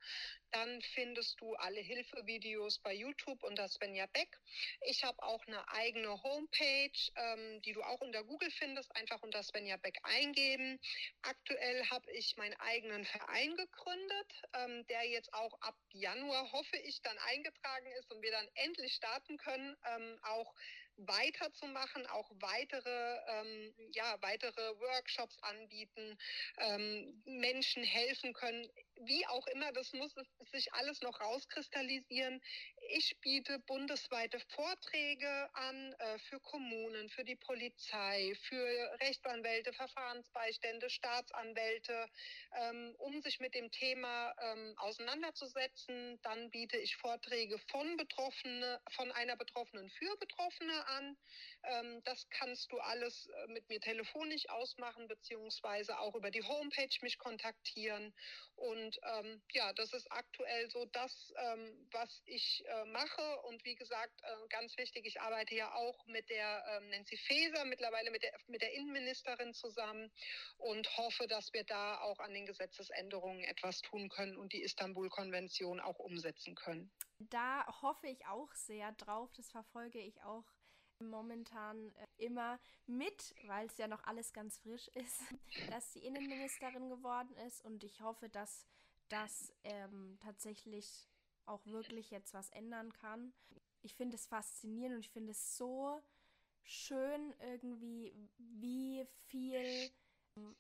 Dann 0.50 0.80
findest 0.82 1.40
du 1.40 1.54
alle 1.54 1.80
Hilfevideos 1.80 2.78
bei 2.80 2.94
YouTube 2.94 3.42
unter 3.42 3.68
Svenja 3.68 4.06
Beck. 4.06 4.38
Ich 4.82 5.04
habe 5.04 5.22
auch 5.22 5.46
eine 5.46 5.68
eigene 5.68 6.22
Homepage, 6.22 6.90
ähm, 7.16 7.62
die 7.62 7.72
du 7.72 7.82
auch 7.82 8.00
unter 8.00 8.24
Google 8.24 8.50
findest, 8.50 8.94
einfach 8.96 9.22
unter 9.22 9.42
Svenja 9.42 9.76
Beck 9.76 9.98
eingeben. 10.02 10.78
Aktuell 11.22 11.84
habe 11.86 12.10
ich 12.12 12.36
meinen 12.36 12.54
eigenen 12.60 13.04
Verein 13.04 13.56
gegründet, 13.56 14.32
ähm, 14.54 14.86
der 14.88 15.08
jetzt 15.08 15.32
auch 15.34 15.60
ab 15.60 15.76
Januar, 15.90 16.50
hoffe 16.52 16.76
ich, 16.78 17.00
dann 17.02 17.18
eingetragen 17.18 17.90
ist 17.98 18.10
und 18.12 18.22
wir 18.22 18.30
dann 18.30 18.48
endlich 18.54 18.94
starten 18.94 19.36
können, 19.36 19.76
ähm, 19.86 20.18
auch 20.22 20.52
weiterzumachen, 21.06 22.06
auch 22.06 22.30
weitere, 22.40 23.18
ähm, 23.28 23.74
ja, 23.92 24.16
weitere 24.20 24.60
Workshops 24.78 25.38
anbieten, 25.42 26.16
ähm, 26.58 27.22
Menschen 27.24 27.84
helfen 27.84 28.32
können, 28.32 28.68
wie 29.00 29.26
auch 29.26 29.46
immer, 29.48 29.72
das 29.72 29.92
muss 29.92 30.14
sich 30.50 30.72
alles 30.74 31.00
noch 31.02 31.20
rauskristallisieren. 31.20 32.40
Ich 32.92 33.18
biete 33.20 33.58
bundesweite 33.60 34.38
Vorträge 34.54 35.48
an 35.54 35.94
äh, 35.98 36.18
für 36.18 36.40
Kommunen, 36.40 37.08
für 37.08 37.24
die 37.24 37.36
Polizei, 37.36 38.34
für 38.42 38.66
Rechtsanwälte, 39.00 39.72
Verfahrensbeistände, 39.72 40.90
Staatsanwälte, 40.90 42.08
ähm, 42.54 42.94
um 42.98 43.22
sich 43.22 43.40
mit 43.40 43.54
dem 43.54 43.70
Thema 43.70 44.34
ähm, 44.42 44.74
auseinanderzusetzen. 44.76 46.20
Dann 46.22 46.50
biete 46.50 46.76
ich 46.76 46.96
Vorträge 46.96 47.58
von 47.70 47.96
Betroffene, 47.96 48.80
von 48.90 49.10
einer 49.12 49.36
Betroffenen 49.36 49.88
für 49.90 50.16
Betroffene 50.18 50.86
an. 50.88 51.16
Ähm, 51.64 52.02
das 52.04 52.28
kannst 52.30 52.72
du 52.72 52.78
alles 52.78 53.26
äh, 53.26 53.46
mit 53.48 53.68
mir 53.68 53.80
telefonisch 53.80 54.48
ausmachen, 54.48 55.06
beziehungsweise 55.08 55.98
auch 55.98 56.14
über 56.14 56.30
die 56.30 56.42
Homepage 56.42 56.96
mich 57.02 57.18
kontaktieren. 57.18 58.14
Und 58.56 58.98
ähm, 59.02 59.42
ja, 59.52 59.72
das 59.74 59.92
ist 59.92 60.10
aktuell 60.10 60.70
so 60.70 60.86
das, 60.86 61.32
ähm, 61.36 61.88
was 61.92 62.22
ich 62.26 62.64
äh, 62.66 62.84
mache. 62.86 63.40
Und 63.42 63.64
wie 63.64 63.74
gesagt, 63.74 64.20
äh, 64.22 64.48
ganz 64.48 64.76
wichtig, 64.76 65.06
ich 65.06 65.20
arbeite 65.20 65.54
ja 65.54 65.72
auch 65.74 66.06
mit 66.06 66.28
der 66.30 66.64
ähm, 66.68 66.90
Nancy 66.90 67.16
Faeser, 67.16 67.64
mittlerweile 67.64 68.10
mit 68.10 68.22
der, 68.22 68.32
mit 68.46 68.62
der 68.62 68.72
Innenministerin 68.72 69.54
zusammen 69.54 70.10
und 70.58 70.96
hoffe, 70.96 71.26
dass 71.26 71.52
wir 71.52 71.64
da 71.64 72.00
auch 72.00 72.18
an 72.18 72.34
den 72.34 72.46
Gesetzesänderungen 72.46 73.44
etwas 73.44 73.80
tun 73.82 74.08
können 74.08 74.36
und 74.36 74.52
die 74.52 74.62
Istanbul-Konvention 74.62 75.80
auch 75.80 75.98
umsetzen 75.98 76.54
können. 76.54 76.90
Da 77.18 77.66
hoffe 77.82 78.08
ich 78.08 78.26
auch 78.26 78.52
sehr 78.54 78.92
drauf. 78.92 79.30
Das 79.36 79.50
verfolge 79.50 80.00
ich 80.00 80.22
auch 80.22 80.44
momentan 81.08 81.92
äh, 81.94 82.06
immer 82.24 82.58
mit, 82.86 83.34
weil 83.46 83.66
es 83.66 83.78
ja 83.78 83.88
noch 83.88 84.02
alles 84.04 84.32
ganz 84.32 84.58
frisch 84.58 84.88
ist, 84.88 85.20
dass 85.70 85.92
die 85.92 86.04
Innenministerin 86.04 86.88
geworden 86.88 87.34
ist 87.46 87.64
und 87.64 87.84
ich 87.84 88.00
hoffe, 88.00 88.28
dass 88.28 88.66
das 89.08 89.52
ähm, 89.64 90.18
tatsächlich 90.20 91.08
auch 91.46 91.64
wirklich 91.66 92.10
jetzt 92.10 92.34
was 92.34 92.48
ändern 92.50 92.92
kann. 92.92 93.32
Ich 93.82 93.94
finde 93.94 94.16
es 94.16 94.26
faszinierend 94.26 94.96
und 94.96 95.00
ich 95.00 95.10
finde 95.10 95.32
es 95.32 95.56
so 95.56 96.00
schön 96.62 97.34
irgendwie, 97.40 98.14
wie 98.38 99.06
viel 99.26 99.90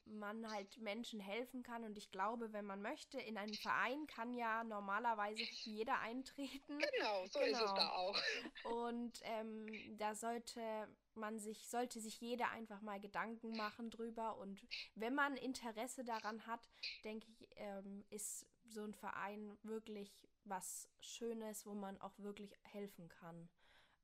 man 0.04 0.50
halt 0.50 0.76
Menschen 0.78 1.20
helfen 1.20 1.62
kann. 1.62 1.84
Und 1.84 1.96
ich 1.96 2.10
glaube, 2.10 2.52
wenn 2.52 2.64
man 2.64 2.82
möchte, 2.82 3.18
in 3.18 3.38
einen 3.38 3.54
Verein 3.54 4.06
kann 4.06 4.34
ja 4.34 4.64
normalerweise 4.64 5.42
jeder 5.64 6.00
eintreten. 6.00 6.78
Genau, 6.78 7.26
so 7.26 7.38
genau. 7.38 7.50
ist 7.50 7.62
es 7.62 7.70
genau. 7.70 7.76
da 7.76 7.88
auch. 7.90 8.22
Und 8.64 9.20
ähm, 9.22 9.98
da 9.98 10.14
sollte 10.14 10.88
man 11.14 11.38
sich, 11.38 11.68
sollte 11.68 12.00
sich 12.00 12.20
jeder 12.20 12.50
einfach 12.50 12.80
mal 12.80 13.00
Gedanken 13.00 13.56
machen 13.56 13.90
drüber. 13.90 14.36
Und 14.38 14.60
wenn 14.94 15.14
man 15.14 15.36
Interesse 15.36 16.04
daran 16.04 16.46
hat, 16.46 16.68
denke 17.04 17.26
ich, 17.30 17.48
ähm, 17.56 18.04
ist 18.10 18.46
so 18.68 18.82
ein 18.84 18.94
Verein 18.94 19.58
wirklich 19.62 20.10
was 20.44 20.88
Schönes, 21.00 21.66
wo 21.66 21.74
man 21.74 22.00
auch 22.00 22.18
wirklich 22.18 22.52
helfen 22.62 23.08
kann. 23.08 23.48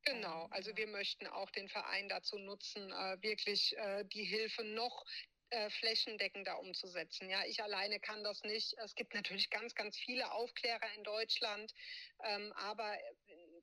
Genau, 0.04 0.44
ähm, 0.44 0.52
also 0.52 0.76
wir 0.76 0.86
möchten 0.86 1.26
auch 1.26 1.50
den 1.50 1.68
Verein 1.68 2.08
dazu 2.08 2.38
nutzen, 2.38 2.90
äh, 2.92 3.22
wirklich 3.22 3.76
äh, 3.76 4.04
die 4.04 4.24
Hilfe 4.24 4.64
noch 4.64 5.04
äh, 5.50 5.70
flächendeckender 5.70 6.58
umzusetzen. 6.60 7.28
Ja, 7.30 7.44
ich 7.44 7.62
alleine 7.62 8.00
kann 8.00 8.22
das 8.22 8.42
nicht. 8.42 8.74
Es 8.84 8.94
gibt 8.94 9.14
natürlich 9.14 9.50
ganz, 9.50 9.74
ganz 9.74 9.96
viele 9.96 10.30
Aufklärer 10.32 10.92
in 10.96 11.04
Deutschland, 11.04 11.72
ähm, 12.24 12.52
aber 12.54 12.94
äh, 12.94 13.02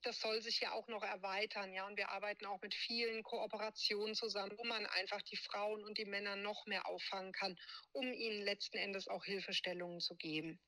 das 0.02 0.20
soll 0.20 0.42
sich 0.42 0.60
ja 0.60 0.72
auch 0.72 0.88
noch 0.88 1.04
erweitern. 1.04 1.74
Ja, 1.74 1.88
und 1.88 1.98
wir 1.98 2.10
arbeiten 2.10 2.46
auch 2.46 2.62
mit 2.62 2.74
vielen 2.74 3.24
Kooperationen 3.24 4.16
zusammen, 4.16 4.58
wo 4.58 4.64
man 4.64 4.86
einfach 4.86 5.22
die 5.24 5.38
Frauen 5.38 5.84
und 5.84 5.98
die 5.98 6.06
Männer 6.06 6.36
noch 6.36 6.66
mehr 6.66 6.88
auffangen 6.88 7.34
kann, 7.34 7.58
um 7.92 8.12
ihnen 8.14 8.42
letzten 8.42 8.78
Endes 8.78 9.08
auch 9.08 9.24
Hilfestellungen 9.26 10.00
zu 10.00 10.16
geben. 10.16 10.60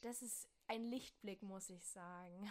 Das 0.00 0.22
ist 0.22 0.48
ein 0.66 0.84
Lichtblick, 0.90 1.42
muss 1.42 1.68
ich 1.68 1.84
sagen. 1.84 2.50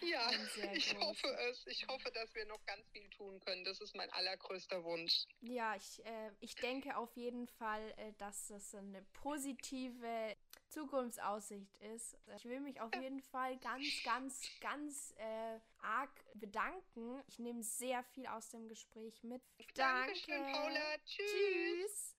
Ja, 0.00 0.30
ich 0.74 0.94
hoffe 0.96 1.28
es. 1.50 1.66
Ich 1.66 1.86
hoffe, 1.88 2.10
dass 2.12 2.34
wir 2.34 2.44
noch 2.46 2.64
ganz 2.66 2.88
viel 2.90 3.08
tun 3.10 3.40
können. 3.40 3.64
Das 3.64 3.80
ist 3.80 3.94
mein 3.96 4.10
allergrößter 4.10 4.84
Wunsch. 4.84 5.26
Ja, 5.40 5.74
ich, 5.74 6.04
äh, 6.04 6.30
ich 6.40 6.54
denke 6.56 6.96
auf 6.96 7.16
jeden 7.16 7.46
Fall, 7.46 7.92
äh, 7.96 8.12
dass 8.18 8.48
das 8.48 8.74
eine 8.74 9.02
positive 9.12 10.36
Zukunftsaussicht 10.68 11.74
ist. 11.76 12.16
Ich 12.36 12.44
will 12.44 12.60
mich 12.60 12.80
auf 12.80 12.94
jeden 12.94 13.20
Fall 13.22 13.56
ganz, 13.58 13.86
ganz, 14.04 14.40
ganz 14.60 15.14
äh, 15.16 15.58
arg 15.78 16.10
bedanken. 16.34 17.22
Ich 17.28 17.38
nehme 17.38 17.62
sehr 17.62 18.02
viel 18.02 18.26
aus 18.26 18.50
dem 18.50 18.68
Gespräch 18.68 19.22
mit. 19.22 19.42
Danke. 19.74 19.74
Dankeschön, 19.74 20.42
Paula. 20.52 20.98
Tschüss. 21.04 21.26
Tschüss. 21.26 22.14